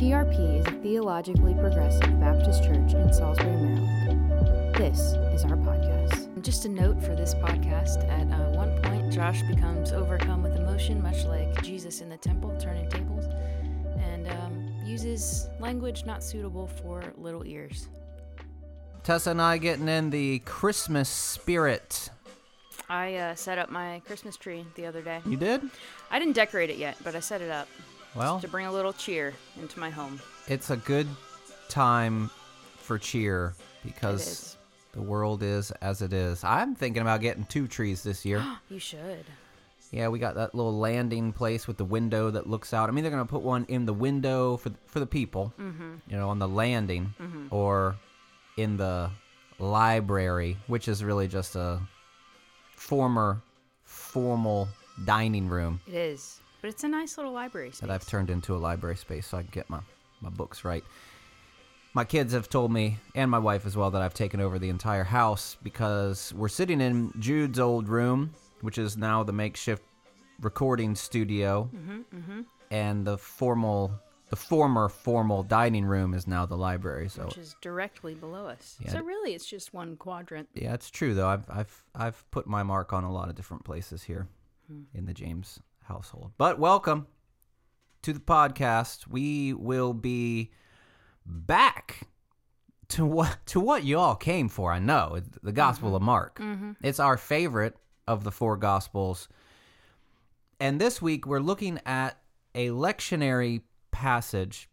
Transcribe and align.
TRP 0.00 0.60
is 0.60 0.66
a 0.66 0.70
theologically 0.82 1.52
progressive 1.52 2.18
Baptist 2.18 2.64
church 2.64 2.94
in 2.94 3.12
Salisbury, 3.12 3.54
Maryland. 3.54 4.74
This 4.74 4.98
is 5.34 5.44
our 5.44 5.58
podcast. 5.58 6.42
Just 6.42 6.64
a 6.64 6.70
note 6.70 7.02
for 7.02 7.14
this 7.14 7.34
podcast 7.34 8.08
at 8.08 8.26
uh, 8.32 8.56
one 8.56 8.80
point, 8.80 9.12
Josh 9.12 9.42
becomes 9.42 9.92
overcome 9.92 10.42
with 10.42 10.56
emotion, 10.56 11.02
much 11.02 11.26
like 11.26 11.62
Jesus 11.62 12.00
in 12.00 12.08
the 12.08 12.16
temple, 12.16 12.56
turning 12.58 12.88
tables, 12.88 13.26
and 13.98 14.26
um, 14.26 14.74
uses 14.86 15.50
language 15.60 16.06
not 16.06 16.24
suitable 16.24 16.66
for 16.66 17.12
little 17.18 17.46
ears. 17.46 17.88
Tessa 19.02 19.32
and 19.32 19.42
I 19.42 19.58
getting 19.58 19.86
in 19.86 20.08
the 20.08 20.38
Christmas 20.46 21.10
spirit. 21.10 22.08
I 22.88 23.16
uh, 23.16 23.34
set 23.34 23.58
up 23.58 23.70
my 23.70 24.00
Christmas 24.06 24.38
tree 24.38 24.64
the 24.76 24.86
other 24.86 25.02
day. 25.02 25.20
You 25.26 25.36
did? 25.36 25.60
I 26.10 26.18
didn't 26.18 26.36
decorate 26.36 26.70
it 26.70 26.78
yet, 26.78 26.96
but 27.04 27.14
I 27.14 27.20
set 27.20 27.42
it 27.42 27.50
up 27.50 27.68
Well, 28.14 28.40
to 28.40 28.48
bring 28.48 28.66
a 28.66 28.72
little 28.72 28.92
cheer 28.92 29.34
into 29.60 29.78
my 29.78 29.90
home. 29.90 30.20
it's 30.48 30.70
a 30.70 30.76
good 30.76 31.06
time 31.68 32.30
for 32.78 32.98
cheer 32.98 33.54
because 33.84 34.56
the 34.92 35.00
world 35.02 35.42
is 35.42 35.70
as 35.80 36.02
it 36.02 36.12
is. 36.12 36.42
I'm 36.42 36.74
thinking 36.74 37.02
about 37.02 37.20
getting 37.20 37.44
two 37.44 37.68
trees 37.68 38.02
this 38.02 38.24
year. 38.24 38.44
You 38.68 38.78
should. 38.80 39.24
yeah, 39.92 40.08
we 40.08 40.18
got 40.18 40.34
that 40.34 40.54
little 40.54 40.76
landing 40.76 41.32
place 41.32 41.66
with 41.68 41.76
the 41.76 41.84
window 41.84 42.30
that 42.32 42.48
looks 42.48 42.74
out. 42.74 42.88
I 42.88 42.92
mean, 42.92 43.04
they're 43.04 43.10
gonna 43.12 43.24
put 43.26 43.42
one 43.42 43.64
in 43.68 43.86
the 43.86 43.92
window 43.94 44.56
for 44.56 44.70
for 44.86 44.98
the 45.00 45.06
people, 45.06 45.52
Mm-hmm. 45.60 45.94
you 46.08 46.16
know, 46.16 46.28
on 46.30 46.38
the 46.40 46.48
landing, 46.48 47.14
or 47.50 47.94
in 48.56 48.76
the 48.76 49.10
library, 49.60 50.56
which 50.66 50.88
is 50.88 51.04
really 51.04 51.28
just 51.28 51.54
a 51.54 51.80
former 52.74 53.40
formal 53.84 54.68
dining 55.04 55.48
room 55.48 55.80
It 55.86 55.94
is. 55.94 56.39
But 56.60 56.68
it's 56.70 56.84
a 56.84 56.88
nice 56.88 57.16
little 57.16 57.32
library 57.32 57.70
space. 57.70 57.80
that 57.80 57.90
I've 57.90 58.06
turned 58.06 58.30
into 58.30 58.54
a 58.54 58.58
library 58.58 58.96
space 58.96 59.26
so 59.28 59.38
I 59.38 59.42
can 59.42 59.50
get 59.52 59.68
my, 59.70 59.80
my 60.20 60.28
books 60.30 60.64
right. 60.64 60.84
My 61.92 62.04
kids 62.04 62.32
have 62.34 62.48
told 62.48 62.70
me, 62.70 62.98
and 63.16 63.30
my 63.30 63.38
wife 63.38 63.66
as 63.66 63.76
well, 63.76 63.90
that 63.90 64.02
I've 64.02 64.14
taken 64.14 64.40
over 64.40 64.58
the 64.58 64.68
entire 64.68 65.02
house 65.04 65.56
because 65.62 66.32
we're 66.34 66.48
sitting 66.48 66.80
in 66.80 67.12
Jude's 67.18 67.58
old 67.58 67.88
room, 67.88 68.32
which 68.60 68.78
is 68.78 68.96
now 68.96 69.22
the 69.24 69.32
makeshift 69.32 69.82
recording 70.40 70.94
studio, 70.94 71.68
Mm-hmm, 71.74 72.40
and 72.70 73.04
the 73.04 73.18
formal, 73.18 73.90
the 74.28 74.36
former 74.36 74.88
formal 74.88 75.42
dining 75.42 75.84
room 75.84 76.14
is 76.14 76.28
now 76.28 76.46
the 76.46 76.56
library. 76.56 77.08
So 77.08 77.24
which 77.24 77.38
is 77.38 77.56
directly 77.60 78.14
below 78.14 78.46
us. 78.46 78.76
Yeah. 78.80 78.92
So 78.92 79.00
really, 79.02 79.34
it's 79.34 79.46
just 79.46 79.74
one 79.74 79.96
quadrant. 79.96 80.48
yeah, 80.54 80.74
it's 80.74 80.90
true 80.90 81.14
though. 81.14 81.26
I've 81.26 81.50
I've 81.50 81.84
I've 81.96 82.30
put 82.30 82.46
my 82.46 82.62
mark 82.62 82.92
on 82.92 83.02
a 83.02 83.12
lot 83.12 83.28
of 83.28 83.34
different 83.34 83.64
places 83.64 84.04
here 84.04 84.28
Hmm. 84.70 84.82
in 84.94 85.06
the 85.06 85.12
James 85.12 85.58
household. 85.90 86.30
But 86.38 86.60
welcome 86.60 87.08
to 88.02 88.12
the 88.12 88.20
podcast. 88.20 89.08
We 89.08 89.52
will 89.52 89.92
be 89.92 90.52
back 91.26 92.02
to 92.90 93.04
what 93.04 93.38
to 93.46 93.58
what 93.58 93.82
you 93.82 93.98
all 93.98 94.14
came 94.14 94.48
for. 94.48 94.72
I 94.72 94.78
know 94.78 95.20
the 95.42 95.52
Gospel 95.52 95.96
of 95.96 96.02
Mark. 96.02 96.38
Mm-hmm. 96.38 96.72
It's 96.82 97.00
our 97.00 97.16
favorite 97.16 97.76
of 98.06 98.22
the 98.22 98.30
four 98.30 98.56
Gospels, 98.56 99.28
and 100.60 100.80
this 100.80 101.02
week 101.02 101.26
we're 101.26 101.40
looking 101.40 101.80
at 101.84 102.18
a 102.54 102.68
lectionary 102.68 103.62
passage 103.90 104.70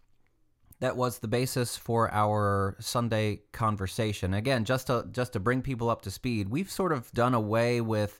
that 0.81 0.95
was 0.95 1.17
the 1.17 1.27
basis 1.27 1.75
for 1.75 2.13
our 2.13 2.75
Sunday 2.79 3.41
conversation. 3.53 4.35
Again, 4.35 4.65
just 4.65 4.85
to 4.87 5.07
just 5.11 5.33
to 5.33 5.39
bring 5.39 5.63
people 5.63 5.89
up 5.89 6.03
to 6.03 6.11
speed, 6.11 6.49
we've 6.49 6.69
sort 6.69 6.91
of 6.91 7.11
done 7.11 7.33
away 7.33 7.81
with 7.81 8.19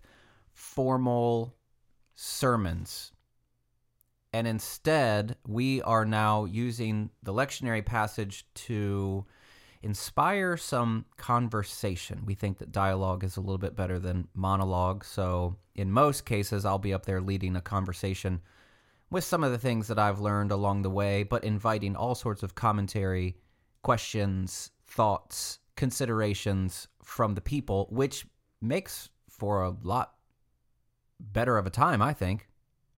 formal 0.52 1.53
sermons. 2.18 3.12
And 4.34 4.48
instead, 4.48 5.38
we 5.48 5.82
are 5.84 6.04
now 6.04 6.46
using 6.46 7.12
the 7.24 7.32
lectionary 7.32 7.86
passage 7.86 8.46
to 8.56 9.26
inspire 9.84 10.58
some 10.58 11.06
conversation. 11.18 12.24
We 12.25 12.34
think 12.34 12.58
that 12.58 12.72
dialogue 12.72 13.24
is 13.24 13.38
a 13.38 13.40
little 13.40 13.59
bit 13.59 13.75
better 13.75 14.00
than 14.00 14.28
monologue. 14.34 15.06
So, 15.06 15.58
in 15.75 15.91
most 15.91 16.25
cases, 16.25 16.66
I'll 16.66 16.80
be 16.80 16.94
up 16.94 17.06
there 17.06 17.22
leading 17.22 17.56
a 17.56 17.62
conversation 17.62 18.41
with 19.12 19.24
some 19.24 19.44
of 19.44 19.52
the 19.52 19.59
things 19.59 19.88
that 19.88 20.00
I've 20.00 20.20
learned 20.20 20.52
along 20.52 20.81
the 20.81 20.90
way, 20.90 21.22
but 21.24 21.44
inviting 21.44 21.96
all 21.96 22.16
sorts 22.16 22.41
of 22.41 22.56
commentary, 22.56 23.38
questions, 23.84 24.72
thoughts, 24.88 25.59
considerations 25.75 26.88
from 27.03 27.36
the 27.36 27.41
people, 27.41 27.88
which 27.91 28.25
makes 28.59 29.09
for 29.30 29.64
a 29.64 29.75
lot 29.84 30.16
better 31.19 31.57
of 31.57 31.66
a 31.66 31.69
time, 31.69 32.01
I 32.01 32.13
think. 32.13 32.47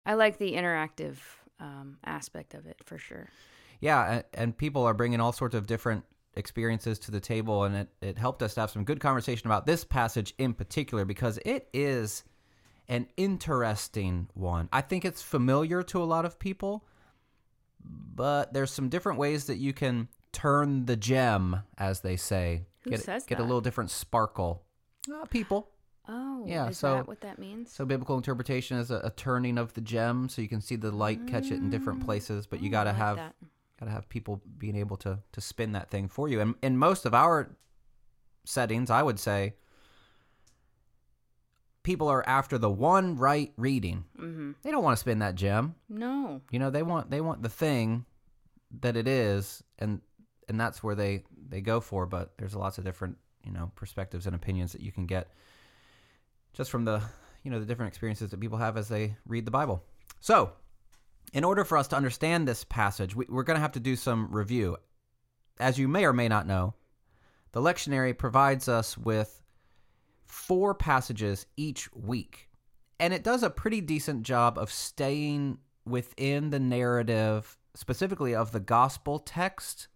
I 0.06 0.14
like 0.14 0.38
the 0.38 0.54
interactive 0.54 1.16
um, 1.60 1.98
aspect 2.04 2.54
of 2.54 2.66
it 2.66 2.80
for 2.84 2.98
sure. 2.98 3.28
Yeah, 3.80 4.12
and, 4.12 4.24
and 4.34 4.56
people 4.56 4.84
are 4.84 4.94
bringing 4.94 5.20
all 5.20 5.32
sorts 5.32 5.54
of 5.54 5.66
different 5.66 6.04
experiences 6.34 6.98
to 7.00 7.10
the 7.10 7.20
table, 7.20 7.64
and 7.64 7.76
it, 7.76 7.88
it 8.00 8.18
helped 8.18 8.42
us 8.42 8.54
to 8.54 8.60
have 8.60 8.70
some 8.70 8.84
good 8.84 9.00
conversation 9.00 9.46
about 9.46 9.66
this 9.66 9.84
passage 9.84 10.34
in 10.38 10.54
particular 10.54 11.04
because 11.04 11.38
it 11.44 11.68
is 11.72 12.24
an 12.88 13.06
interesting 13.16 14.28
one. 14.34 14.68
I 14.72 14.80
think 14.80 15.04
it's 15.04 15.22
familiar 15.22 15.82
to 15.84 16.02
a 16.02 16.04
lot 16.04 16.24
of 16.24 16.38
people, 16.38 16.84
but 17.84 18.52
there's 18.52 18.70
some 18.70 18.88
different 18.88 19.18
ways 19.18 19.44
that 19.46 19.56
you 19.56 19.72
can 19.72 20.08
turn 20.32 20.86
the 20.86 20.96
gem, 20.96 21.62
as 21.76 22.00
they 22.00 22.16
say. 22.16 22.66
Who 22.84 22.90
get, 22.90 23.00
says 23.00 23.24
get 23.24 23.40
a 23.40 23.42
little 23.42 23.60
different 23.60 23.90
sparkle. 23.90 24.62
Uh, 25.12 25.24
people. 25.26 25.70
Oh, 26.08 26.44
Yeah, 26.46 26.69
is 26.69 26.78
so- 26.78 26.94
that 26.96 27.08
what 27.08 27.20
that 27.20 27.38
means? 27.38 27.70
So 27.70 27.84
biblical 27.84 28.16
interpretation 28.16 28.78
is 28.78 28.91
a, 28.91 29.00
a 29.04 29.10
turning 29.10 29.58
of 29.58 29.74
the 29.74 29.80
gem, 29.82 30.28
so 30.28 30.41
you 30.42 30.48
can 30.48 30.60
see 30.62 30.76
the 30.76 30.91
light 30.91 31.26
catch 31.26 31.46
it 31.50 31.54
in 31.56 31.69
different 31.70 32.04
places, 32.04 32.46
but 32.46 32.60
you 32.62 32.69
Oh, 32.69 32.72
got 32.72 32.84
to 32.84 32.91
like 32.91 32.98
have 32.98 33.16
got 33.78 33.86
to 33.86 33.91
have 33.92 34.08
people 34.08 34.41
being 34.56 34.74
able 34.76 34.97
to 34.98 35.18
to 35.32 35.41
spin 35.41 35.72
that 35.72 35.91
thing 35.91 36.08
for 36.08 36.28
you. 36.28 36.41
And 36.41 36.54
in 36.62 36.78
most 36.78 37.04
of 37.06 37.14
our 37.14 37.54
settings, 38.44 38.88
I 38.91 39.02
would 39.02 39.18
say 39.20 39.54
people 41.82 42.08
are 42.08 42.26
after 42.26 42.58
the 42.58 42.70
one 42.70 43.16
right 43.16 43.52
reading. 43.56 44.04
Mm-hmm. 44.18 44.52
They 44.62 44.70
don't 44.70 44.82
want 44.82 44.97
to 44.97 45.00
spin 45.00 45.20
that 45.20 45.34
gem. 45.34 45.74
No. 45.88 46.41
You 46.50 46.58
know, 46.58 46.70
they 46.70 46.82
want 46.82 47.10
they 47.10 47.20
want 47.20 47.42
the 47.42 47.48
thing 47.48 48.04
that 48.80 48.97
it 48.97 49.08
is, 49.08 49.62
and 49.78 50.00
and 50.48 50.60
that's 50.60 50.82
where 50.82 50.94
they 50.94 51.24
they 51.48 51.60
go 51.60 51.80
for. 51.80 52.06
But 52.06 52.36
there's 52.38 52.54
lots 52.54 52.78
of 52.78 52.84
different 52.84 53.16
you 53.44 53.52
know 53.52 53.70
perspectives 53.74 54.26
and 54.26 54.34
opinions 54.34 54.72
that 54.72 54.80
you 54.82 54.92
can 54.92 55.06
get 55.06 55.32
just 56.58 56.70
from 56.72 56.84
the 56.84 57.00
you 57.44 57.50
know 57.50 57.60
the 57.60 57.64
different 57.64 57.88
experiences 57.88 58.30
that 58.30 58.41
people 58.41 58.58
have 58.58 58.76
as 58.76 58.88
they 58.88 59.16
read 59.26 59.46
the 59.46 59.50
Bible. 59.50 59.82
So, 60.20 60.52
in 61.32 61.44
order 61.44 61.64
for 61.64 61.78
us 61.78 61.88
to 61.88 61.96
understand 61.96 62.46
this 62.46 62.64
passage, 62.64 63.14
we, 63.14 63.26
we're 63.28 63.44
going 63.44 63.56
to 63.56 63.62
have 63.62 63.72
to 63.72 63.80
do 63.80 63.94
some 63.94 64.28
review. 64.30 64.76
As 65.60 65.78
you 65.78 65.86
may 65.86 66.04
or 66.04 66.12
may 66.12 66.28
not 66.28 66.48
know, 66.48 66.74
the 67.52 67.60
lectionary 67.60 68.16
provides 68.16 68.68
us 68.68 68.98
with 68.98 69.41
four 70.26 70.74
passages 70.74 71.47
each 71.56 71.91
week. 71.94 72.48
And 72.98 73.14
it 73.14 73.22
does 73.22 73.44
a 73.44 73.50
pretty 73.50 73.80
decent 73.80 74.24
job 74.24 74.58
of 74.58 74.72
staying 74.72 75.58
within 75.86 76.50
the 76.50 76.58
narrative, 76.58 77.56
specifically 77.74 78.34
of 78.34 78.50
the 78.50 78.60
gospel 78.60 79.20
text. 79.20 79.86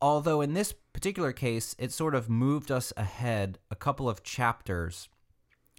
Although 0.00 0.40
in 0.40 0.54
this 0.54 0.72
particular 0.72 1.32
case, 1.32 1.74
it 1.80 1.90
sort 1.90 2.14
of 2.14 2.30
moved 2.30 2.70
us 2.70 2.92
ahead 2.96 3.58
a 3.72 3.76
couple 3.76 4.08
of 4.08 4.22
chapters. 4.22 5.08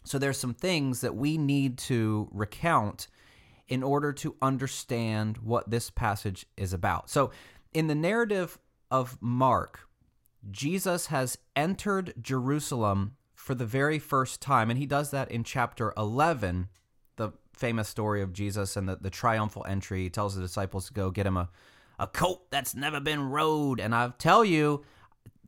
So 0.10 0.18
there's 0.18 0.40
some 0.40 0.56
things 0.56 1.02
that 1.02 1.16
we 1.16 1.38
need 1.38 1.78
to 1.80 2.28
recount 2.32 3.08
in 3.68 3.84
order 3.84 4.12
to 4.12 4.36
understand 4.42 5.38
what 5.38 5.70
this 5.70 5.92
passage 5.92 6.48
is 6.58 6.74
about. 6.74 7.12
So 7.12 7.30
in 7.74 7.86
the 7.86 7.94
narrative 7.94 8.58
of 8.90 9.20
Mark, 9.22 9.82
Jesus 10.50 11.08
has 11.08 11.38
entered 11.56 12.16
Jerusalem 12.20 13.18
for 13.36 13.54
the 13.54 13.68
very 13.68 14.00
first 14.00 14.42
time, 14.42 14.72
and 14.72 14.80
he 14.80 14.88
does 14.88 15.12
that 15.12 15.30
in 15.30 15.44
chapter 15.44 15.94
11, 15.96 16.70
the 17.18 17.32
famous 17.54 17.88
story 17.88 18.24
of 18.24 18.34
Jesus 18.34 18.76
and 18.76 18.90
the, 18.90 18.96
the 18.96 19.12
triumphal 19.12 19.66
entry. 19.70 20.04
He 20.04 20.10
tells 20.10 20.34
the 20.34 20.42
disciples 20.42 20.88
to 20.88 20.94
go 20.94 21.12
get 21.12 21.28
him 21.28 21.38
a, 21.38 21.50
a 22.00 22.08
coat 22.08 22.50
that's 22.50 22.74
never 22.74 23.00
been 23.00 23.30
rode. 23.30 23.80
And 23.80 23.94
I 23.94 24.12
tell 24.18 24.44
you, 24.44 24.84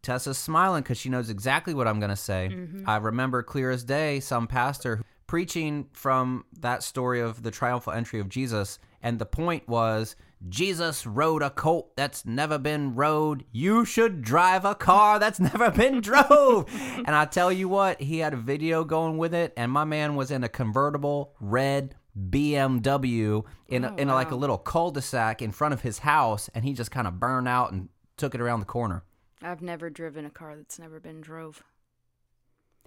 Tessa's 0.02 0.38
smiling 0.38 0.84
because 0.84 0.98
she 0.98 1.10
knows 1.10 1.30
exactly 1.30 1.74
what 1.74 1.88
I'm 1.88 2.00
going 2.00 2.10
to 2.10 2.16
say. 2.16 2.50
Mm-hmm. 2.52 2.90
I 2.90 2.98
remember 2.98 3.44
clear 3.44 3.72
as 3.72 3.84
day 3.84 4.20
some 4.20 4.48
pastor 4.48 5.04
preaching 5.28 5.88
from 5.94 6.46
that 6.60 6.84
story 6.84 7.22
of 7.22 7.44
the 7.44 7.52
triumphal 7.52 7.94
entry 7.94 8.20
of 8.20 8.28
Jesus, 8.30 8.80
and 9.02 9.18
the 9.20 9.26
point 9.26 9.68
was 9.68 10.16
Jesus 10.50 11.06
rode 11.06 11.44
a 11.44 11.50
colt 11.50 11.96
that's 11.96 12.26
never 12.26 12.58
been 12.58 12.96
rode. 12.96 13.46
You 13.52 13.86
should 13.86 14.24
drive 14.24 14.66
a 14.66 14.76
car 14.76 15.20
that's 15.20 15.40
never 15.40 15.70
been 15.70 16.02
drove. 16.02 16.66
and 16.74 17.10
I 17.16 17.26
tell 17.26 17.52
you 17.52 17.70
what, 17.70 18.02
he 18.02 18.20
had 18.20 18.34
a 18.34 18.38
video 18.38 18.84
going 18.84 19.18
with 19.18 19.34
it, 19.34 19.54
and 19.56 19.72
my 19.72 19.84
man 19.84 20.16
was 20.16 20.32
in 20.32 20.44
a 20.44 20.50
convertible 20.50 21.36
red 21.40 21.96
BMW 22.18 23.46
in 23.68 23.84
a, 23.86 23.92
Oh, 23.92 23.96
in 23.96 24.10
a, 24.10 24.14
like 24.14 24.32
a 24.32 24.36
little 24.36 24.58
cul-de-sac 24.58 25.42
in 25.42 25.52
front 25.52 25.74
of 25.74 25.82
his 25.82 26.00
house, 26.00 26.50
and 26.54 26.66
he 26.66 26.74
just 26.74 26.92
kind 26.92 27.08
of 27.08 27.20
burned 27.20 27.48
out 27.48 27.72
and 27.72 27.90
took 28.18 28.36
it 28.36 28.42
around 28.42 28.60
the 28.60 28.66
corner. 28.66 29.04
I've 29.42 29.62
never 29.62 29.90
driven 29.90 30.26
a 30.26 30.30
car 30.30 30.56
that's 30.56 30.80
never 30.80 31.00
been 31.00 31.22
drove. 31.22 31.64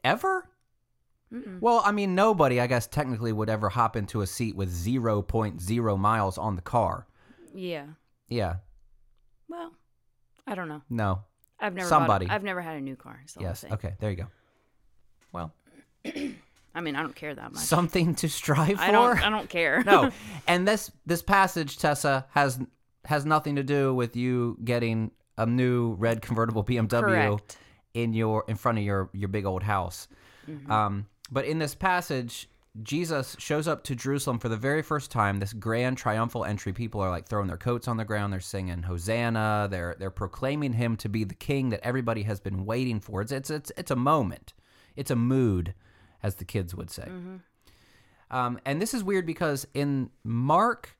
Ever? 0.02 0.48
Mm-mm. 1.32 1.60
Well, 1.60 1.82
I 1.84 1.92
mean, 1.92 2.14
nobody, 2.14 2.60
I 2.60 2.66
guess, 2.66 2.86
technically 2.86 3.32
would 3.32 3.48
ever 3.50 3.68
hop 3.68 3.96
into 3.96 4.20
a 4.20 4.26
seat 4.26 4.54
with 4.54 4.72
0.0 4.72 5.98
miles 5.98 6.38
on 6.38 6.56
the 6.56 6.62
car. 6.62 7.06
Yeah. 7.54 7.86
Yeah. 8.28 8.56
Well, 9.48 9.72
I 10.46 10.54
don't 10.54 10.68
know. 10.68 10.82
No. 10.90 11.20
I've 11.58 11.74
never 11.74 11.88
Somebody. 11.88 12.26
Bought, 12.26 12.34
I've 12.34 12.44
never 12.44 12.60
had 12.60 12.76
a 12.76 12.80
new 12.80 12.96
car. 12.96 13.20
So 13.26 13.40
yes. 13.40 13.64
Okay. 13.70 13.94
There 13.98 14.10
you 14.10 14.16
go. 14.16 14.26
Well, 15.32 15.52
I 16.74 16.80
mean, 16.80 16.96
I 16.96 17.02
don't 17.02 17.14
care 17.14 17.34
that 17.34 17.52
much. 17.52 17.62
something 17.62 18.14
to 18.16 18.28
strive 18.28 18.76
for. 18.76 18.82
I 18.82 18.90
don't. 18.90 19.22
I 19.24 19.30
don't 19.30 19.48
care. 19.48 19.82
no. 19.84 20.10
And 20.46 20.66
this 20.68 20.90
this 21.06 21.22
passage, 21.22 21.78
Tessa, 21.78 22.26
has 22.32 22.58
has 23.04 23.24
nothing 23.24 23.56
to 23.56 23.62
do 23.62 23.94
with 23.94 24.16
you 24.16 24.58
getting 24.64 25.12
a 25.36 25.46
new 25.46 25.94
red 25.94 26.22
convertible 26.22 26.64
BMW 26.64 27.00
Correct. 27.00 27.58
in 27.94 28.12
your 28.12 28.44
in 28.48 28.56
front 28.56 28.78
of 28.78 28.84
your 28.84 29.10
your 29.12 29.28
big 29.28 29.44
old 29.44 29.62
house. 29.62 30.08
Mm-hmm. 30.48 30.70
Um, 30.70 31.06
but 31.30 31.44
in 31.44 31.58
this 31.58 31.74
passage, 31.74 32.48
Jesus 32.82 33.36
shows 33.38 33.68
up 33.68 33.84
to 33.84 33.94
Jerusalem 33.94 34.38
for 34.38 34.48
the 34.48 34.56
very 34.56 34.82
first 34.82 35.10
time. 35.10 35.38
This 35.38 35.52
grand 35.52 35.96
triumphal 35.96 36.44
entry. 36.44 36.72
People 36.72 37.00
are 37.00 37.10
like 37.10 37.28
throwing 37.28 37.46
their 37.46 37.56
coats 37.56 37.86
on 37.86 37.96
the 37.96 38.04
ground. 38.04 38.32
They're 38.32 38.40
singing 38.40 38.82
Hosanna. 38.82 39.68
They're 39.70 39.96
they're 39.98 40.10
proclaiming 40.10 40.72
him 40.72 40.96
to 40.98 41.08
be 41.08 41.24
the 41.24 41.34
king 41.34 41.70
that 41.70 41.80
everybody 41.84 42.24
has 42.24 42.40
been 42.40 42.64
waiting 42.66 43.00
for. 43.00 43.22
It's 43.22 43.32
it's 43.32 43.50
it's, 43.50 43.72
it's 43.76 43.90
a 43.90 43.96
moment. 43.96 44.54
It's 44.96 45.10
a 45.10 45.16
mood, 45.16 45.74
as 46.22 46.36
the 46.36 46.44
kids 46.44 46.74
would 46.74 46.90
say. 46.90 47.08
Um, 48.30 48.58
and 48.64 48.80
this 48.80 48.94
is 48.94 49.04
weird 49.04 49.26
because 49.26 49.66
in 49.74 50.10
Mark 50.24 50.96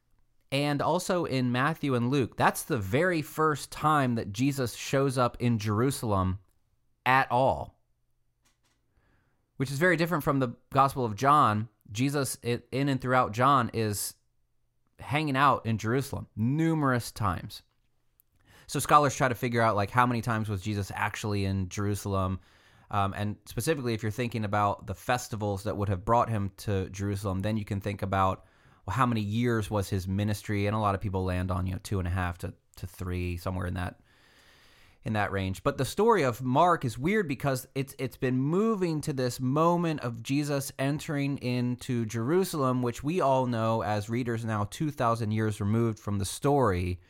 and 0.55 0.81
also 0.81 1.25
in 1.25 1.51
Matthew 1.51 1.97
and 1.97 2.11
Luke, 2.11 2.37
that's 2.37 2.63
the 2.63 2.79
very 2.79 3.23
first 3.23 3.73
time 3.73 4.15
that 4.15 4.33
Jesus 4.33 4.77
shows 4.77 5.19
up 5.19 5.37
in 5.41 5.59
Jerusalem 5.59 6.39
at 7.05 7.29
all, 7.33 7.77
which 9.57 9.73
is 9.73 9.81
very 9.81 9.97
different 9.97 10.23
from 10.23 10.39
the 10.39 10.55
Gospel 10.73 11.05
of 11.05 11.17
John. 11.17 11.69
Jesus, 11.91 12.39
in 12.45 12.89
and 12.89 13.01
throughout 13.01 13.33
John, 13.33 13.69
is 13.75 14.15
hanging 15.01 15.37
out 15.37 15.67
in 15.67 15.77
Jerusalem 15.77 16.29
numerous 16.37 17.11
times. 17.11 17.63
So 18.69 18.79
scholars 18.79 19.17
try 19.17 19.29
to 19.29 19.35
figure 19.35 19.61
out 19.61 19.75
like 19.75 19.91
how 19.91 20.07
many 20.07 20.23
times 20.23 20.49
was 20.49 20.63
Jesus 20.63 20.93
actually 20.95 21.47
in 21.47 21.69
Jerusalem, 21.69 22.39
um, 22.93 23.13
and 23.17 23.35
specifically 23.47 23.93
if 23.93 24.05
you're 24.05 24.13
thinking 24.13 24.45
about 24.45 24.87
the 24.87 24.95
festivals 24.95 25.65
that 25.65 25.77
would 25.77 25.89
have 25.89 26.05
brought 26.05 26.31
him 26.31 26.53
to 26.59 26.89
Jerusalem, 26.91 27.41
then 27.41 27.57
you 27.57 27.65
can 27.65 27.81
think 27.81 28.03
about 28.03 28.45
well, 28.87 28.95
how 28.95 29.07
many 29.07 29.21
years 29.21 29.71
was 29.71 29.89
his 29.89 30.07
ministry, 30.07 30.67
and 30.67 30.77
a 30.77 30.79
lot 30.79 30.95
of 30.95 31.01
people 31.01 31.25
land 31.25 31.51
on 31.51 31.67
you 31.67 31.73
know 31.73 31.81
two 31.83 31.99
and 31.99 32.09
a 32.09 32.11
half 32.11 32.39
to 32.39 32.53
to 32.77 32.87
three 32.87 33.37
somewhere 33.37 33.67
in 33.67 33.75
that 33.75 33.97
in 35.05 35.13
that 35.13 35.33
range. 35.33 35.63
But 35.63 35.77
the 35.77 35.85
story 35.85 36.23
of 36.23 36.43
Mark 36.43 36.85
is 36.85 36.99
weird 36.99 37.29
because 37.29 37.69
it's 37.75 37.95
it's 37.99 38.17
been 38.17 38.39
moving 38.39 39.01
to 39.03 39.13
this 39.13 39.39
moment 39.39 40.01
of 40.01 40.23
Jesus 40.23 40.73
entering 40.79 41.39
into 41.39 42.07
Jerusalem, 42.07 42.83
which 42.83 43.05
we 43.05 43.21
all 43.21 43.47
know 43.47 43.83
as 43.83 44.09
readers 44.09 44.45
now 44.45 44.65
2000 44.71 45.31
years 45.31 45.61
removed 45.61 45.99
from 45.99 46.19
the 46.19 46.25
story. 46.25 47.01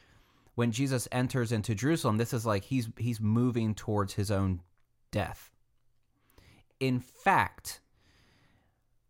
When 0.56 0.70
Jesus 0.70 1.08
enters 1.10 1.50
into 1.50 1.74
Jerusalem, 1.74 2.16
this 2.16 2.32
is 2.32 2.46
like 2.46 2.64
he's 2.64 2.88
he's 2.98 3.20
moving 3.20 3.74
towards 3.74 4.14
his 4.14 4.30
own 4.30 4.60
death. 5.10 5.50
In 6.80 7.00
fact, 7.00 7.80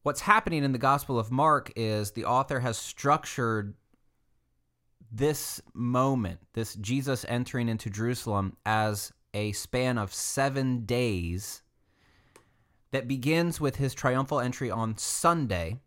what's 0.04 0.20
happening 0.20 0.62
in 0.62 0.72
the 0.72 0.78
Gospel 0.78 1.18
of 1.18 1.32
Mark 1.32 1.72
is 1.74 2.12
the 2.12 2.26
author 2.26 2.60
has 2.60 2.76
structured 2.76 3.74
this 5.10 5.60
moment, 5.72 6.40
this 6.52 6.74
Jesus 6.74 7.24
entering 7.26 7.68
into 7.68 7.88
Jerusalem, 7.90 8.56
as 8.66 9.12
a 9.32 9.52
span 9.52 9.96
of 9.98 10.12
seven 10.12 10.84
days 10.84 11.62
that 12.92 13.08
begins 13.08 13.60
with 13.60 13.76
his 13.76 13.94
triumphal 13.94 14.40
entry 14.40 14.70
on 14.70 14.98
Sunday, 14.98 15.80